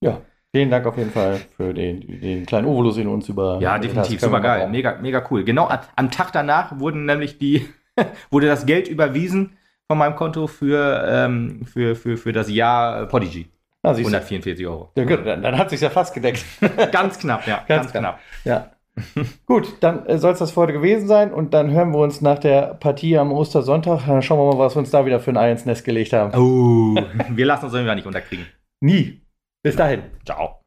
Ja, 0.03 0.21
vielen 0.51 0.71
Dank 0.71 0.85
auf 0.85 0.97
jeden 0.97 1.11
Fall 1.11 1.39
für 1.55 1.73
den, 1.73 2.01
den 2.21 2.45
kleinen 2.45 2.67
Ovolus, 2.67 2.95
den 2.95 3.07
uns 3.07 3.29
über. 3.29 3.59
Ja, 3.61 3.77
definitiv, 3.77 4.19
super 4.19 4.41
geil. 4.41 4.67
Mega, 4.69 4.97
mega 4.99 5.23
cool. 5.29 5.43
Genau 5.43 5.69
am 5.95 6.11
Tag 6.11 6.31
danach 6.31 6.79
wurden 6.79 7.05
nämlich 7.05 7.37
die, 7.37 7.67
wurde 8.31 8.47
das 8.47 8.65
Geld 8.65 8.87
überwiesen 8.87 9.57
von 9.87 9.97
meinem 9.97 10.15
Konto 10.15 10.47
für, 10.47 11.05
ähm, 11.07 11.65
für, 11.65 11.95
für, 11.95 12.17
für 12.17 12.33
das 12.33 12.49
Jahr 12.49 13.05
Podigy. 13.07 13.49
Ah, 13.83 13.91
144 13.91 14.65
Euro. 14.67 14.91
Ja, 14.95 15.05
gut, 15.05 15.25
dann, 15.25 15.41
dann 15.41 15.57
hat 15.57 15.71
sich 15.71 15.81
ja 15.81 15.89
fast 15.89 16.13
gedeckt. 16.13 16.45
ganz 16.91 17.17
knapp, 17.17 17.47
ja. 17.47 17.63
Ganz, 17.67 17.91
ganz 17.91 17.91
knapp. 17.91 18.19
Ja. 18.43 18.71
Gut, 19.45 19.77
dann 19.79 20.05
äh, 20.05 20.17
soll 20.17 20.33
es 20.33 20.39
das 20.39 20.51
für 20.51 20.61
heute 20.61 20.73
gewesen 20.73 21.07
sein 21.07 21.33
und 21.33 21.53
dann 21.53 21.71
hören 21.71 21.91
wir 21.91 21.99
uns 21.99 22.21
nach 22.21 22.39
der 22.39 22.73
Partie 22.75 23.17
am 23.17 23.31
Ostersonntag. 23.31 24.05
Dann 24.05 24.21
schauen 24.21 24.39
wir 24.39 24.53
mal, 24.53 24.59
was 24.59 24.75
wir 24.75 24.79
uns 24.79 24.91
da 24.91 25.05
wieder 25.05 25.19
für 25.19 25.31
ein 25.31 25.37
Ei 25.37 25.51
ins 25.51 25.65
Nest 25.65 25.85
gelegt 25.85 26.13
haben. 26.13 26.33
Oh, 26.37 26.95
wir 27.29 27.45
lassen 27.45 27.65
uns 27.65 27.73
irgendwie 27.73 27.95
nicht 27.95 28.07
unterkriegen. 28.07 28.45
Nie. 28.81 29.21
Bis 29.63 29.75
dahin. 29.75 30.03
Ciao. 30.25 30.60